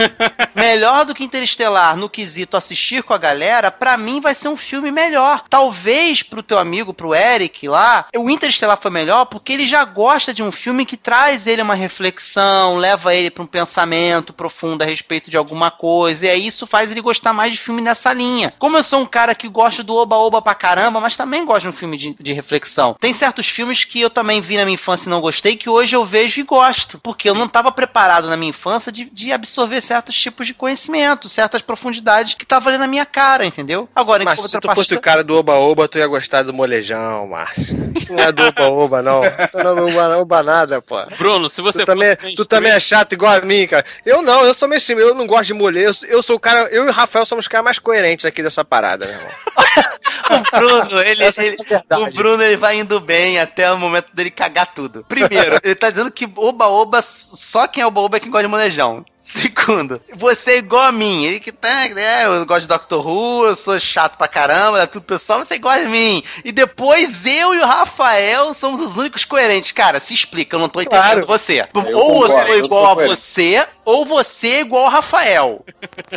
melhor 0.56 1.04
do 1.04 1.14
que 1.14 1.22
Interestelar 1.22 1.96
no 1.96 2.08
quesito 2.08 2.56
assistir 2.56 3.02
com 3.02 3.12
a 3.12 3.18
galera, 3.18 3.70
pra 3.70 3.96
mim 3.96 4.20
vai 4.20 4.34
ser 4.34 4.48
um 4.48 4.56
filme 4.56 4.90
melhor. 4.90 5.44
Talvez 5.50 6.22
pro 6.22 6.42
teu 6.42 6.58
amigo, 6.58 6.94
pro 6.94 7.14
Eric 7.14 7.68
lá, 7.68 8.06
o 8.16 8.30
Interestelar 8.30 8.78
foi 8.80 8.90
melhor 8.90 9.26
porque 9.26 9.52
ele 9.52 9.66
já 9.66 9.84
gosta 9.84 10.32
de 10.32 10.42
um 10.42 10.50
filme 10.50 10.86
que 10.86 10.96
traz 10.96 11.46
ele 11.46 11.60
uma 11.60 11.74
reflexão, 11.74 12.76
leva 12.76 13.14
ele 13.14 13.30
pra 13.30 13.44
um 13.44 13.46
pensamento 13.46 14.32
profundo 14.32 14.82
a 14.82 14.86
respeito 14.86 15.30
de 15.30 15.36
alguma 15.36 15.70
coisa, 15.70 16.26
e 16.26 16.30
aí 16.30 16.46
isso 16.46 16.66
faz 16.66 16.90
ele 16.90 17.00
gostar 17.02 17.32
mais 17.32 17.52
de 17.52 17.58
filme 17.58 17.82
nessa 17.82 18.12
linha. 18.12 18.54
Como 18.58 18.78
eu 18.78 18.82
sou 18.82 19.00
um 19.00 19.06
cara 19.06 19.34
que 19.34 19.48
gosta 19.48 19.82
do 19.82 19.94
oba-oba 19.94 20.40
pra 20.40 20.54
caramba, 20.54 21.00
mas 21.00 21.16
também 21.16 21.44
gosto 21.44 21.62
de 21.62 21.68
um 21.68 21.72
filme 21.72 21.96
de, 21.96 22.16
de 22.18 22.32
reflexão. 22.32 22.96
Tem 22.98 23.12
certos 23.12 23.48
filmes 23.48 23.84
que 23.84 24.00
eu 24.00 24.08
também 24.08 24.40
vi 24.40 24.56
na 24.56 24.64
minha 24.64 24.74
infância 24.86 25.08
e 25.08 25.10
não 25.10 25.20
gostei, 25.20 25.56
que 25.56 25.68
hoje 25.68 25.96
eu 25.96 26.04
vejo 26.04 26.40
e 26.40 26.44
gosto, 26.44 26.98
porque 27.00 27.28
eu 27.28 27.34
não 27.34 27.46
estava 27.46 27.72
preparado 27.72 28.28
na 28.28 28.36
minha 28.36 28.50
infância 28.50 28.92
de, 28.92 29.06
de 29.06 29.32
absorver 29.32 29.80
certos 29.80 30.16
tipos 30.16 30.46
de 30.46 30.54
conhecimento, 30.54 31.28
certas 31.28 31.60
profundidades 31.60 32.34
que 32.34 32.44
estavam 32.44 32.68
ali 32.68 32.78
na 32.78 32.86
minha 32.86 33.04
cara, 33.04 33.44
entendeu? 33.44 33.88
Agora, 33.94 34.22
em 34.22 34.24
Mas 34.24 34.40
se 34.40 34.60
tu 34.60 34.72
fosse 34.72 34.94
o 34.94 35.00
cara 35.00 35.24
do 35.24 35.36
Oba-Oba, 35.36 35.88
tu 35.88 35.98
ia 35.98 36.06
gostar 36.06 36.42
do 36.42 36.54
molejão, 36.54 37.26
Márcio. 37.26 37.76
Não 38.08 38.20
é 38.20 38.30
do 38.30 38.44
Oba-Oba, 38.46 39.02
não. 39.02 39.22
Tu 39.22 39.58
não 39.58 39.78
é 39.78 39.82
Oba, 39.82 40.18
Oba 40.18 40.42
nada, 40.42 40.80
pô. 40.80 41.04
Bruno, 41.18 41.50
se 41.50 41.60
você 41.60 41.80
Tu 41.80 41.86
também, 41.86 42.16
fosse 42.16 42.34
tu 42.34 42.46
também 42.46 42.70
é 42.70 42.78
chato 42.78 43.12
igual 43.12 43.34
a 43.34 43.40
mim, 43.40 43.66
cara. 43.66 43.84
Eu 44.04 44.22
não, 44.22 44.44
eu 44.44 44.54
sou 44.54 44.68
meio 44.68 44.78
assim, 44.78 44.92
eu 44.92 45.14
não 45.14 45.26
gosto 45.26 45.46
de 45.46 45.54
mulher. 45.54 45.86
Eu, 45.86 46.08
eu 46.08 46.22
sou 46.22 46.36
o 46.36 46.40
cara, 46.40 46.68
eu 46.70 46.86
e 46.86 46.88
o 46.88 46.92
Rafael 46.92 47.26
somos 47.26 47.44
os 47.44 47.48
caras 47.48 47.64
mais 47.64 47.78
coerentes 47.78 48.24
aqui 48.24 48.42
dessa 48.42 48.64
parada, 48.64 49.06
meu 49.06 49.14
irmão. 49.14 49.30
O 50.30 50.58
Bruno, 50.58 51.00
ele, 51.02 51.24
é 51.24 51.32
ele- 51.38 51.56
o 51.90 52.10
Bruno 52.14 52.42
ele 52.42 52.56
vai 52.56 52.78
indo 52.78 53.00
bem 53.00 53.38
até 53.38 53.70
o 53.72 53.78
momento 53.78 54.08
dele 54.14 54.30
cagar 54.30 54.72
tudo. 54.74 55.04
Primeiro, 55.08 55.58
ele 55.62 55.74
tá 55.74 55.90
dizendo 55.90 56.10
que 56.10 56.28
oba-oba, 56.36 57.00
só 57.02 57.66
quem 57.66 57.82
é 57.82 57.86
oba-oba 57.86 58.16
é 58.16 58.20
quem 58.20 58.30
gosta 58.30 58.44
de 58.46 58.50
molejão. 58.50 59.04
Segundo, 59.26 60.00
você 60.14 60.52
é 60.52 60.56
igual 60.58 60.84
a 60.84 60.92
mim. 60.92 61.24
Ele 61.24 61.40
que 61.40 61.50
tá, 61.50 61.88
né? 61.88 62.26
Eu 62.26 62.46
gosto 62.46 62.60
de 62.62 62.68
Doctor 62.68 63.04
Who, 63.04 63.46
eu 63.46 63.56
sou 63.56 63.76
chato 63.80 64.16
pra 64.16 64.28
caramba, 64.28 64.80
é 64.80 64.86
tudo 64.86 65.02
pessoal, 65.04 65.40
você 65.44 65.54
é 65.54 65.56
igual 65.56 65.74
a 65.74 65.80
mim. 65.80 66.22
E 66.44 66.52
depois 66.52 67.26
eu 67.26 67.52
e 67.52 67.58
o 67.58 67.66
Rafael 67.66 68.54
somos 68.54 68.80
os 68.80 68.96
únicos 68.96 69.24
coerentes. 69.24 69.72
Cara, 69.72 69.98
se 69.98 70.14
explica, 70.14 70.54
eu 70.54 70.60
não 70.60 70.68
tô 70.68 70.80
entendendo 70.80 71.24
Claro. 71.24 71.26
você. 71.26 71.66
Eu 71.74 71.98
ou 71.98 72.22
eu 72.22 72.28
concordo, 72.28 72.46
sou 72.46 72.54
eu 72.54 72.64
igual 72.64 72.82
sou 72.84 72.90
a 73.04 73.06
você, 73.08 73.66
ou 73.84 74.04
você 74.06 74.46
é 74.48 74.60
igual 74.60 74.84
ao 74.84 74.90
Rafael. 74.92 75.64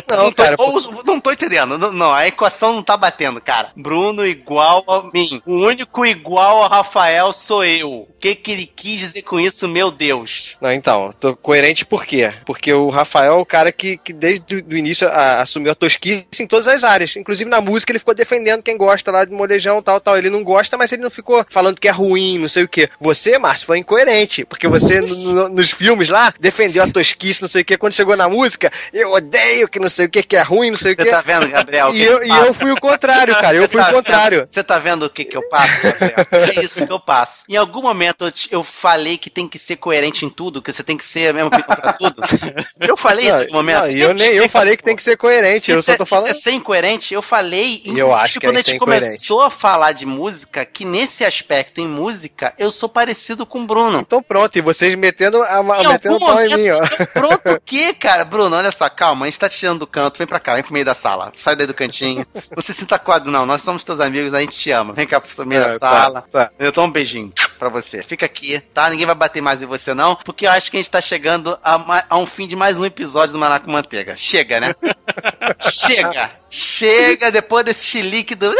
Não, 0.08 0.30
tô, 0.30 0.42
cara, 0.44 0.54
ou- 0.58 1.04
não 1.04 1.20
tô 1.20 1.32
entendendo. 1.32 1.76
Não, 1.78 1.92
não, 1.92 2.12
a 2.12 2.28
equação 2.28 2.74
não 2.74 2.82
tá 2.82 2.96
batendo, 2.96 3.40
cara. 3.40 3.72
Bruno 3.76 4.24
igual 4.24 4.84
a 4.88 5.02
mim. 5.12 5.42
O 5.44 5.56
único 5.66 6.06
igual 6.06 6.62
ao 6.62 6.68
Rafael 6.68 7.32
sou 7.32 7.64
eu. 7.64 7.90
O 7.90 8.14
que, 8.20 8.34
que 8.36 8.52
ele 8.52 8.66
quis 8.66 9.00
dizer 9.00 9.22
com 9.22 9.40
isso, 9.40 9.66
meu 9.66 9.90
Deus? 9.90 10.56
Não, 10.60 10.70
então, 10.70 11.10
tô 11.18 11.34
coerente 11.34 11.84
por 11.84 12.04
quê? 12.04 12.32
Porque 12.44 12.72
o 12.72 12.90
Rafael 13.00 13.32
é 13.34 13.36
o 13.36 13.46
cara 13.46 13.70
que, 13.72 13.96
que 13.98 14.12
desde 14.12 14.56
o 14.56 14.76
início 14.76 15.08
a- 15.08 15.40
assumiu 15.42 15.72
a 15.72 15.74
tosquice 15.74 16.24
em 16.40 16.46
todas 16.46 16.66
as 16.68 16.84
áreas. 16.84 17.16
Inclusive 17.16 17.48
na 17.50 17.60
música 17.60 17.92
ele 17.92 17.98
ficou 17.98 18.14
defendendo 18.14 18.62
quem 18.62 18.76
gosta 18.76 19.10
lá 19.10 19.24
de 19.24 19.32
molejão 19.32 19.82
tal, 19.82 20.00
tal. 20.00 20.16
Ele 20.18 20.30
não 20.30 20.42
gosta, 20.44 20.76
mas 20.76 20.92
ele 20.92 21.02
não 21.02 21.10
ficou 21.10 21.44
falando 21.50 21.78
que 21.80 21.88
é 21.88 21.90
ruim, 21.90 22.38
não 22.38 22.48
sei 22.48 22.64
o 22.64 22.68
quê. 22.68 22.88
Você, 23.00 23.38
Márcio, 23.38 23.66
foi 23.66 23.78
incoerente. 23.78 24.44
Porque 24.44 24.68
você, 24.68 25.00
no- 25.00 25.14
no- 25.16 25.48
nos 25.48 25.70
filmes 25.70 26.08
lá, 26.08 26.32
defendeu 26.38 26.82
a 26.82 26.86
tosquice, 26.90 27.40
não 27.42 27.48
sei 27.48 27.62
o 27.62 27.64
quê. 27.64 27.76
Quando 27.76 27.92
chegou 27.92 28.16
na 28.16 28.28
música, 28.28 28.70
eu 28.92 29.12
odeio 29.12 29.68
que 29.68 29.78
não 29.78 29.88
sei 29.88 30.06
o 30.06 30.08
quê, 30.10 30.22
que 30.22 30.36
é 30.36 30.42
ruim, 30.42 30.70
não 30.70 30.76
sei 30.76 30.92
o 30.92 30.96
Você 30.96 31.04
quê. 31.04 31.10
tá 31.10 31.20
vendo, 31.20 31.48
Gabriel? 31.48 31.94
E 31.94 32.02
eu, 32.02 32.22
e 32.24 32.28
eu 32.28 32.54
fui 32.54 32.70
o 32.70 32.76
contrário, 32.80 33.34
cara. 33.36 33.56
Eu 33.56 33.62
Você 33.62 33.68
fui 33.68 33.80
tá 33.80 33.90
o 33.90 33.94
contrário. 33.94 34.46
Você 34.50 34.62
tá 34.62 34.78
vendo 34.78 35.04
o 35.04 35.10
que 35.10 35.24
que 35.24 35.36
eu 35.36 35.48
passo, 35.48 35.82
Gabriel? 35.82 36.14
É 36.32 36.64
isso 36.64 36.86
que 36.86 36.92
eu 36.92 37.00
passo. 37.00 37.44
Em 37.48 37.56
algum 37.56 37.82
momento 37.82 38.24
eu, 38.26 38.32
te- 38.32 38.48
eu 38.52 38.62
falei 38.62 39.16
que 39.18 39.30
tem 39.30 39.48
que 39.48 39.58
ser 39.58 39.76
coerente 39.76 40.24
em 40.24 40.30
tudo, 40.30 40.60
que 40.62 40.72
você 40.72 40.82
tem 40.82 40.96
que 40.96 41.04
ser 41.04 41.28
a 41.28 41.32
mesma 41.32 41.48
opinião 41.48 41.66
pra 41.80 41.92
tudo. 41.92 42.20
Eu 42.90 42.96
falei 42.96 43.26
isso 43.28 43.36
em 43.36 43.40
algum 43.42 43.52
momento. 43.54 43.78
Não, 43.82 43.86
eu, 43.88 44.12
nem, 44.14 44.28
eu 44.34 44.48
falei 44.48 44.76
que 44.76 44.82
tem 44.82 44.96
que 44.96 45.02
ser 45.02 45.16
coerente. 45.16 45.70
Eu 45.70 45.78
Isso 45.78 45.86
só 45.86 45.92
é- 45.92 45.96
tô 45.96 46.04
falando. 46.04 46.30
Isso 46.30 46.40
é 46.40 46.42
ser 46.42 46.50
incoerente. 46.52 47.14
Eu 47.14 47.22
falei, 47.22 47.82
Eu 47.84 48.12
acho 48.12 48.40
que 48.40 48.46
quando 48.46 48.56
é 48.56 48.60
a 48.60 48.62
gente 48.62 48.78
começou 48.78 49.42
a 49.42 49.50
falar 49.50 49.92
de 49.92 50.04
música, 50.04 50.64
que 50.64 50.84
nesse 50.84 51.24
aspecto, 51.24 51.80
em 51.80 51.86
música, 51.86 52.52
eu 52.58 52.70
sou 52.70 52.88
parecido 52.88 53.46
com 53.46 53.60
o 53.62 53.66
Bruno. 53.66 54.00
Então 54.00 54.22
pronto, 54.22 54.56
e 54.56 54.60
vocês 54.60 54.94
metendo 54.96 55.42
a, 55.42 55.60
Em 55.60 55.88
metendo 55.88 56.18
pau 56.18 56.40
em 56.44 56.56
mim, 56.56 56.70
ó. 56.70 57.06
pronto 57.12 57.52
o 57.52 57.60
quê, 57.64 57.94
cara? 57.98 58.24
Bruno, 58.24 58.56
olha 58.56 58.72
só, 58.72 58.88
calma, 58.90 59.24
a 59.24 59.28
gente 59.28 59.38
tá 59.38 59.48
te 59.48 59.56
tirando 59.58 59.78
do 59.80 59.86
canto, 59.86 60.18
vem 60.18 60.26
pra 60.26 60.40
cá, 60.40 60.54
vem 60.54 60.62
pro 60.64 60.72
meio 60.72 60.84
da 60.84 60.94
sala. 60.94 61.32
Sai 61.36 61.54
daí 61.54 61.66
do 61.66 61.74
cantinho. 61.74 62.26
Não 62.54 62.62
se 62.62 62.74
sinta 62.74 62.98
coado, 62.98 63.30
não. 63.30 63.46
Nós 63.46 63.62
somos 63.62 63.84
teus 63.84 64.00
amigos, 64.00 64.34
a 64.34 64.40
gente 64.40 64.56
te 64.56 64.70
ama. 64.72 64.92
Vem 64.92 65.06
cá 65.06 65.20
pro 65.20 65.46
meio 65.46 65.60
da 65.60 65.68
É, 65.74 65.78
sala. 65.78 66.22
tá, 66.22 66.46
tá. 66.46 66.50
Eu 66.58 66.72
dou 66.72 66.84
um 66.84 66.90
beijinho 66.90 67.32
pra 67.60 67.68
você. 67.68 68.02
Fica 68.02 68.24
aqui, 68.24 68.58
tá? 68.72 68.88
Ninguém 68.88 69.06
vai 69.06 69.14
bater 69.14 69.42
mais 69.42 69.62
em 69.62 69.66
você, 69.66 69.92
não, 69.92 70.16
porque 70.16 70.46
eu 70.46 70.50
acho 70.50 70.70
que 70.70 70.78
a 70.78 70.80
gente 70.80 70.90
tá 70.90 71.00
chegando 71.00 71.56
a, 71.62 72.04
a 72.08 72.18
um 72.18 72.26
fim 72.26 72.48
de 72.48 72.56
mais 72.56 72.80
um 72.80 72.84
episódio 72.86 73.34
do 73.34 73.38
Manaco 73.38 73.70
Manteiga. 73.70 74.16
Chega, 74.16 74.58
né? 74.58 74.74
Chega! 75.60 76.40
Chega 76.50 77.30
depois 77.30 77.64
desse 77.64 77.86
chilique 77.86 78.34
do. 78.34 78.52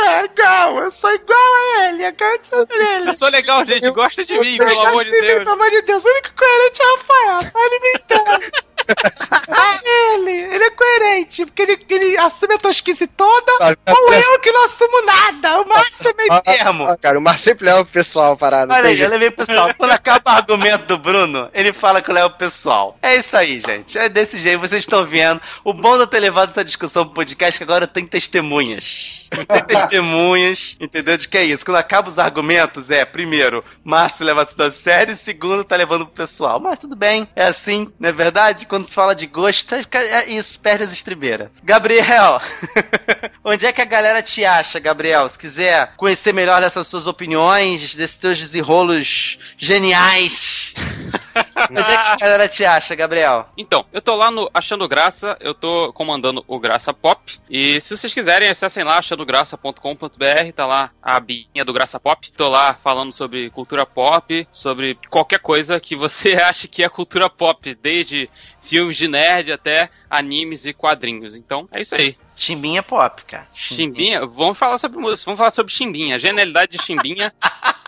É 0.00 0.24
igual, 0.24 0.82
eu 0.84 0.90
sou 0.90 1.12
igual 1.12 1.38
a 1.38 1.88
ele, 1.88 2.06
eu 2.06 2.12
quero 2.14 2.40
ser 2.42 2.64
dele. 2.66 3.10
Eu 3.10 3.12
sou 3.12 3.28
legal, 3.28 3.66
gente. 3.66 3.90
Gosta 3.90 4.24
de 4.24 4.38
mim, 4.38 4.56
Eu 4.58 4.66
pelo 4.66 4.80
amor 4.80 4.92
gosto 4.92 5.04
de 5.04 5.10
mim, 5.10 5.20
Deus. 5.20 5.38
Pelo 5.38 5.50
amor 5.50 5.70
de 5.70 5.82
Deus, 5.82 6.04
o 6.04 6.08
único 6.08 6.30
coerente 6.34 6.80
é 6.80 6.86
o 6.86 6.96
Rafael, 6.96 7.50
só 7.50 7.58
ele 7.66 7.80
me 7.80 7.90
entende. 7.90 8.52
ele, 10.14 10.30
ele 10.30 10.64
é 10.64 10.70
coerente, 10.70 11.46
porque 11.46 11.62
ele, 11.62 11.86
ele 11.88 12.18
assume 12.18 12.54
a 12.54 12.58
tosquice 12.58 13.06
toda, 13.06 13.52
ou 13.86 14.12
eu 14.14 14.38
que 14.40 14.50
não 14.52 14.64
assumo 14.64 15.04
nada, 15.04 15.60
o 15.60 15.68
Márcio 15.68 16.08
é 16.08 16.14
meio 16.14 16.42
termo. 16.42 16.84
Ah, 16.84 16.96
cara, 16.96 17.18
o 17.18 17.22
Mar 17.22 17.38
sempre 17.38 17.66
leva 17.66 17.80
o 17.80 17.86
pessoal 17.86 18.36
parado. 18.36 18.72
Olha 18.72 18.88
aí, 18.88 19.00
eu 19.00 19.08
levei 19.08 19.30
pro 19.30 19.46
pessoal. 19.46 19.70
Quando 19.76 19.90
acaba 19.92 20.32
o 20.32 20.34
argumento 20.36 20.86
do 20.86 20.98
Bruno, 20.98 21.50
ele 21.52 21.72
fala 21.72 22.02
que 22.02 22.12
leva 22.12 22.26
o 22.26 22.38
pessoal. 22.38 22.96
É 23.02 23.16
isso 23.16 23.36
aí, 23.36 23.60
gente. 23.60 23.98
É 23.98 24.08
desse 24.08 24.38
jeito, 24.38 24.60
vocês 24.60 24.82
estão 24.82 25.04
vendo. 25.04 25.40
O 25.64 25.72
bom 25.72 25.96
de 25.96 26.02
eu 26.02 26.06
ter 26.06 26.20
levado 26.20 26.50
essa 26.50 26.64
discussão 26.64 27.04
pro 27.04 27.14
podcast 27.14 27.56
é 27.56 27.58
que 27.58 27.70
agora 27.70 27.86
tem 27.86 28.06
testemunhas. 28.06 29.28
Tem 29.30 29.64
testemunhas, 29.64 30.76
entendeu? 30.80 31.16
De 31.16 31.28
que 31.28 31.38
é 31.38 31.44
isso. 31.44 31.64
Quando 31.64 31.76
acaba 31.76 32.08
os 32.08 32.18
argumentos, 32.18 32.90
é, 32.90 33.04
primeiro, 33.04 33.64
Márcio 33.84 34.24
leva 34.24 34.46
tudo 34.46 34.64
a 34.64 34.70
sério, 34.70 35.12
e 35.12 35.16
segundo, 35.16 35.64
tá 35.64 35.76
levando 35.76 36.06
pro 36.06 36.14
pessoal. 36.14 36.60
Mas 36.60 36.78
tudo 36.78 36.96
bem, 36.96 37.28
é 37.34 37.44
assim, 37.44 37.90
não 37.98 38.08
é 38.08 38.12
verdade? 38.12 38.66
Quando 38.66 38.77
se 38.84 38.94
fala 38.94 39.14
de 39.14 39.26
gosto, 39.26 39.74
é 39.74 39.82
é 39.92 40.30
isso, 40.30 40.58
perde 40.60 40.84
as 40.84 40.92
estribeiras. 40.92 41.48
Gabriel, 41.62 42.40
onde 43.44 43.66
é 43.66 43.72
que 43.72 43.80
a 43.80 43.84
galera 43.84 44.22
te 44.22 44.44
acha, 44.44 44.78
Gabriel? 44.78 45.28
Se 45.28 45.38
quiser 45.38 45.94
conhecer 45.96 46.32
melhor 46.32 46.60
dessas 46.60 46.86
suas 46.86 47.06
opiniões, 47.06 47.94
desses 47.94 48.18
teus 48.18 48.38
desenrolos 48.38 49.38
geniais. 49.56 50.74
Onde 51.70 51.80
é 51.80 51.84
que 51.84 52.12
a 52.12 52.16
galera 52.16 52.48
te 52.48 52.64
acha, 52.64 52.94
Gabriel? 52.94 53.48
Então, 53.56 53.84
eu 53.92 54.00
tô 54.00 54.14
lá 54.14 54.30
no 54.30 54.50
Achando 54.52 54.88
Graça, 54.88 55.36
eu 55.40 55.54
tô 55.54 55.92
comandando 55.92 56.44
o 56.46 56.58
Graça 56.58 56.92
Pop. 56.92 57.38
E 57.48 57.80
se 57.80 57.96
vocês 57.96 58.12
quiserem, 58.12 58.48
acessem 58.48 58.84
lá 58.84 58.98
achandograça.com.br, 58.98 60.52
tá 60.54 60.66
lá 60.66 60.90
a 61.02 61.16
abinha 61.16 61.64
do 61.64 61.72
Graça 61.72 62.00
Pop. 62.00 62.30
Tô 62.36 62.48
lá 62.48 62.74
falando 62.74 63.12
sobre 63.12 63.50
cultura 63.50 63.84
pop, 63.86 64.46
sobre 64.52 64.98
qualquer 65.10 65.40
coisa 65.40 65.80
que 65.80 65.96
você 65.96 66.32
ache 66.42 66.68
que 66.68 66.82
é 66.82 66.88
cultura 66.88 67.28
pop, 67.28 67.74
desde 67.80 68.28
filmes 68.62 68.96
de 68.96 69.08
nerd 69.08 69.52
até 69.52 69.90
animes 70.08 70.66
e 70.66 70.72
quadrinhos. 70.72 71.34
Então, 71.34 71.68
é 71.72 71.80
isso 71.80 71.94
aí. 71.94 72.16
Chimbinha 72.34 72.82
pop, 72.82 73.24
cara. 73.24 73.48
Chimbinha, 73.52 74.26
vamos 74.26 74.58
falar 74.58 74.78
sobre 74.78 74.98
música, 74.98 75.24
vamos 75.26 75.38
falar 75.38 75.50
sobre 75.50 75.72
Chimbinha, 75.72 76.16
a 76.16 76.18
genialidade 76.18 76.72
de 76.72 76.82
Chimbinha. 76.82 77.32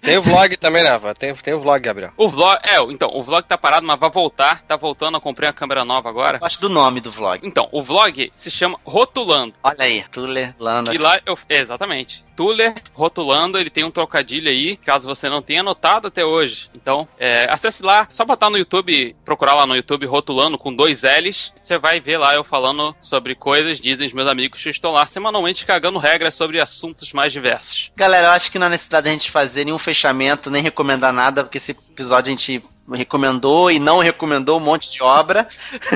Tem 0.00 0.16
o 0.16 0.22
vlog 0.22 0.56
também, 0.56 0.82
né? 0.82 0.90
Tem, 1.18 1.34
tem 1.34 1.54
o 1.54 1.60
vlog, 1.60 1.80
Gabriel. 1.80 2.12
O 2.16 2.28
vlog, 2.28 2.58
é, 2.62 2.80
então, 2.90 3.10
o 3.12 3.22
vlog 3.22 3.46
tá 3.46 3.58
parado, 3.58 3.86
mas 3.86 3.98
vai 3.98 4.10
voltar, 4.10 4.62
tá 4.62 4.76
voltando, 4.76 5.16
eu 5.16 5.20
comprei 5.20 5.48
uma 5.48 5.52
câmera 5.52 5.84
nova 5.84 6.08
agora. 6.08 6.38
Gosto 6.38 6.60
do 6.60 6.68
nome 6.70 7.00
do 7.00 7.10
vlog. 7.10 7.46
Então, 7.46 7.68
o 7.72 7.82
vlog 7.82 8.32
se 8.34 8.50
chama 8.50 8.78
Rotulando. 8.84 9.54
Olha 9.62 9.84
aí, 9.84 10.04
Tuller, 10.10 10.54
Landa. 10.58 10.94
E 10.94 10.98
lá 10.98 11.14
eu. 11.26 11.38
Exatamente. 11.48 12.24
Tuller, 12.38 12.72
rotulando, 12.94 13.58
ele 13.58 13.68
tem 13.68 13.84
um 13.84 13.90
trocadilho 13.90 14.48
aí, 14.48 14.76
caso 14.76 15.08
você 15.08 15.28
não 15.28 15.42
tenha 15.42 15.60
notado 15.60 16.06
até 16.06 16.24
hoje. 16.24 16.70
Então, 16.72 17.08
é, 17.18 17.52
acesse 17.52 17.82
lá, 17.82 18.06
só 18.08 18.24
botar 18.24 18.48
no 18.48 18.56
YouTube, 18.56 19.16
procurar 19.24 19.54
lá 19.54 19.66
no 19.66 19.74
YouTube 19.74 20.06
rotulando 20.06 20.56
com 20.56 20.72
dois 20.72 21.02
L's, 21.02 21.52
você 21.60 21.76
vai 21.80 21.98
ver 21.98 22.16
lá 22.16 22.36
eu 22.36 22.44
falando 22.44 22.94
sobre 23.02 23.34
coisas, 23.34 23.80
dizem 23.80 24.06
os 24.06 24.12
meus 24.12 24.30
amigos 24.30 24.62
que 24.62 24.70
estão 24.70 24.92
lá 24.92 25.04
semanalmente 25.04 25.66
cagando 25.66 25.98
regras 25.98 26.36
sobre 26.36 26.62
assuntos 26.62 27.12
mais 27.12 27.32
diversos. 27.32 27.90
Galera, 27.96 28.28
eu 28.28 28.32
acho 28.32 28.52
que 28.52 28.58
não 28.60 28.68
há 28.68 28.70
necessidade 28.70 29.06
de 29.06 29.08
a 29.08 29.12
gente 29.14 29.32
fazer 29.32 29.64
nenhum 29.64 29.76
fechamento, 29.76 30.48
nem 30.48 30.62
recomendar 30.62 31.12
nada, 31.12 31.42
porque 31.42 31.58
esse 31.58 31.72
episódio 31.72 32.32
a 32.32 32.36
gente 32.36 32.62
recomendou 32.96 33.70
e 33.70 33.78
não 33.78 33.98
recomendou 33.98 34.58
um 34.58 34.62
monte 34.62 34.90
de 34.90 35.02
obra. 35.02 35.46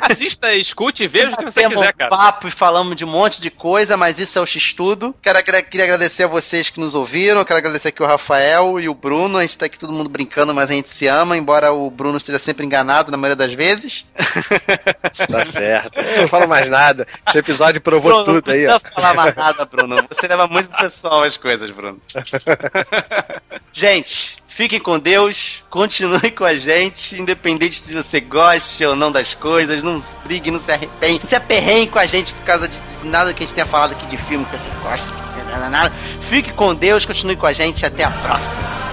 Assista, 0.02 0.54
escute 0.54 1.04
e 1.04 1.08
veja 1.08 1.30
o 1.30 1.36
que 1.36 1.44
você 1.44 1.68
quiser, 1.68 1.92
cara. 1.92 2.10
papo 2.10 2.48
e 2.48 2.50
falamos 2.50 2.96
de 2.96 3.04
um 3.04 3.08
monte 3.08 3.40
de 3.40 3.50
coisa, 3.50 3.96
mas 3.96 4.18
isso 4.18 4.38
é 4.38 4.42
o 4.42 4.46
X-Tudo. 4.46 5.14
Quero, 5.22 5.42
queria 5.42 5.84
agradecer 5.84 6.24
a 6.24 6.28
vocês 6.28 6.70
que 6.70 6.80
nos 6.80 6.94
ouviram, 6.94 7.44
quero 7.44 7.58
agradecer 7.58 7.88
aqui 7.88 8.02
o 8.02 8.06
Rafael 8.06 8.78
e 8.80 8.88
o 8.88 8.94
Bruno. 8.94 9.38
A 9.38 9.42
gente 9.42 9.58
tá 9.58 9.66
aqui 9.66 9.78
todo 9.78 9.92
mundo 9.92 10.10
brincando, 10.10 10.54
mas 10.54 10.70
a 10.70 10.72
gente 10.72 10.88
se 10.88 11.06
ama, 11.06 11.36
embora 11.36 11.72
o 11.72 11.90
Bruno 11.90 12.18
esteja 12.18 12.38
sempre 12.38 12.66
enganado 12.66 13.10
na 13.10 13.16
maioria 13.16 13.36
das 13.36 13.52
vezes. 13.52 14.06
Tá 15.30 15.44
certo. 15.44 16.00
Eu 16.00 16.22
não 16.22 16.28
falo 16.28 16.48
mais 16.48 16.68
nada. 16.68 17.06
Esse 17.28 17.38
episódio 17.38 17.80
provou 17.80 18.10
Bruno, 18.10 18.18
não 18.18 18.24
tudo 18.40 18.50
aí, 18.50 18.66
precisa 18.66 18.76
ó. 18.76 18.94
falar 18.94 19.14
mais 19.14 19.34
nada, 19.36 19.64
Bruno. 19.64 19.96
Você 20.08 20.26
leva 20.26 20.46
muito 20.46 20.68
pro 20.68 20.78
pessoal 20.78 21.22
as 21.22 21.36
coisas, 21.36 21.70
Bruno. 21.70 22.00
gente, 23.72 24.41
fiquem 24.54 24.78
com 24.78 24.98
Deus, 24.98 25.64
continue 25.70 26.30
com 26.30 26.44
a 26.44 26.56
gente, 26.56 27.18
independente 27.18 27.80
se 27.80 27.94
você 27.94 28.20
goste 28.20 28.84
ou 28.84 28.94
não 28.94 29.10
das 29.10 29.34
coisas, 29.34 29.82
não 29.82 29.98
se 30.00 30.14
brigue, 30.24 30.50
não 30.50 30.58
se 30.58 30.70
arrepende, 30.70 31.20
não 31.20 31.26
se 31.26 31.34
aperrenhe 31.34 31.86
com 31.86 31.98
a 31.98 32.06
gente 32.06 32.32
por 32.32 32.44
causa 32.44 32.68
de, 32.68 32.80
nada 33.04 33.32
que 33.32 33.42
a 33.42 33.46
gente 33.46 33.54
tenha 33.54 33.66
falado 33.66 33.92
aqui 33.92 34.06
de 34.06 34.16
filme 34.16 34.44
que 34.44 34.58
você 34.58 34.68
gosta, 34.82 35.10
que 35.10 35.50
nada, 35.50 35.68
nada. 35.68 35.94
Fique 36.20 36.52
com 36.52 36.74
Deus, 36.74 37.06
continue 37.06 37.36
com 37.36 37.46
a 37.46 37.52
gente, 37.52 37.84
até 37.86 38.04
a 38.04 38.10
próxima. 38.10 38.91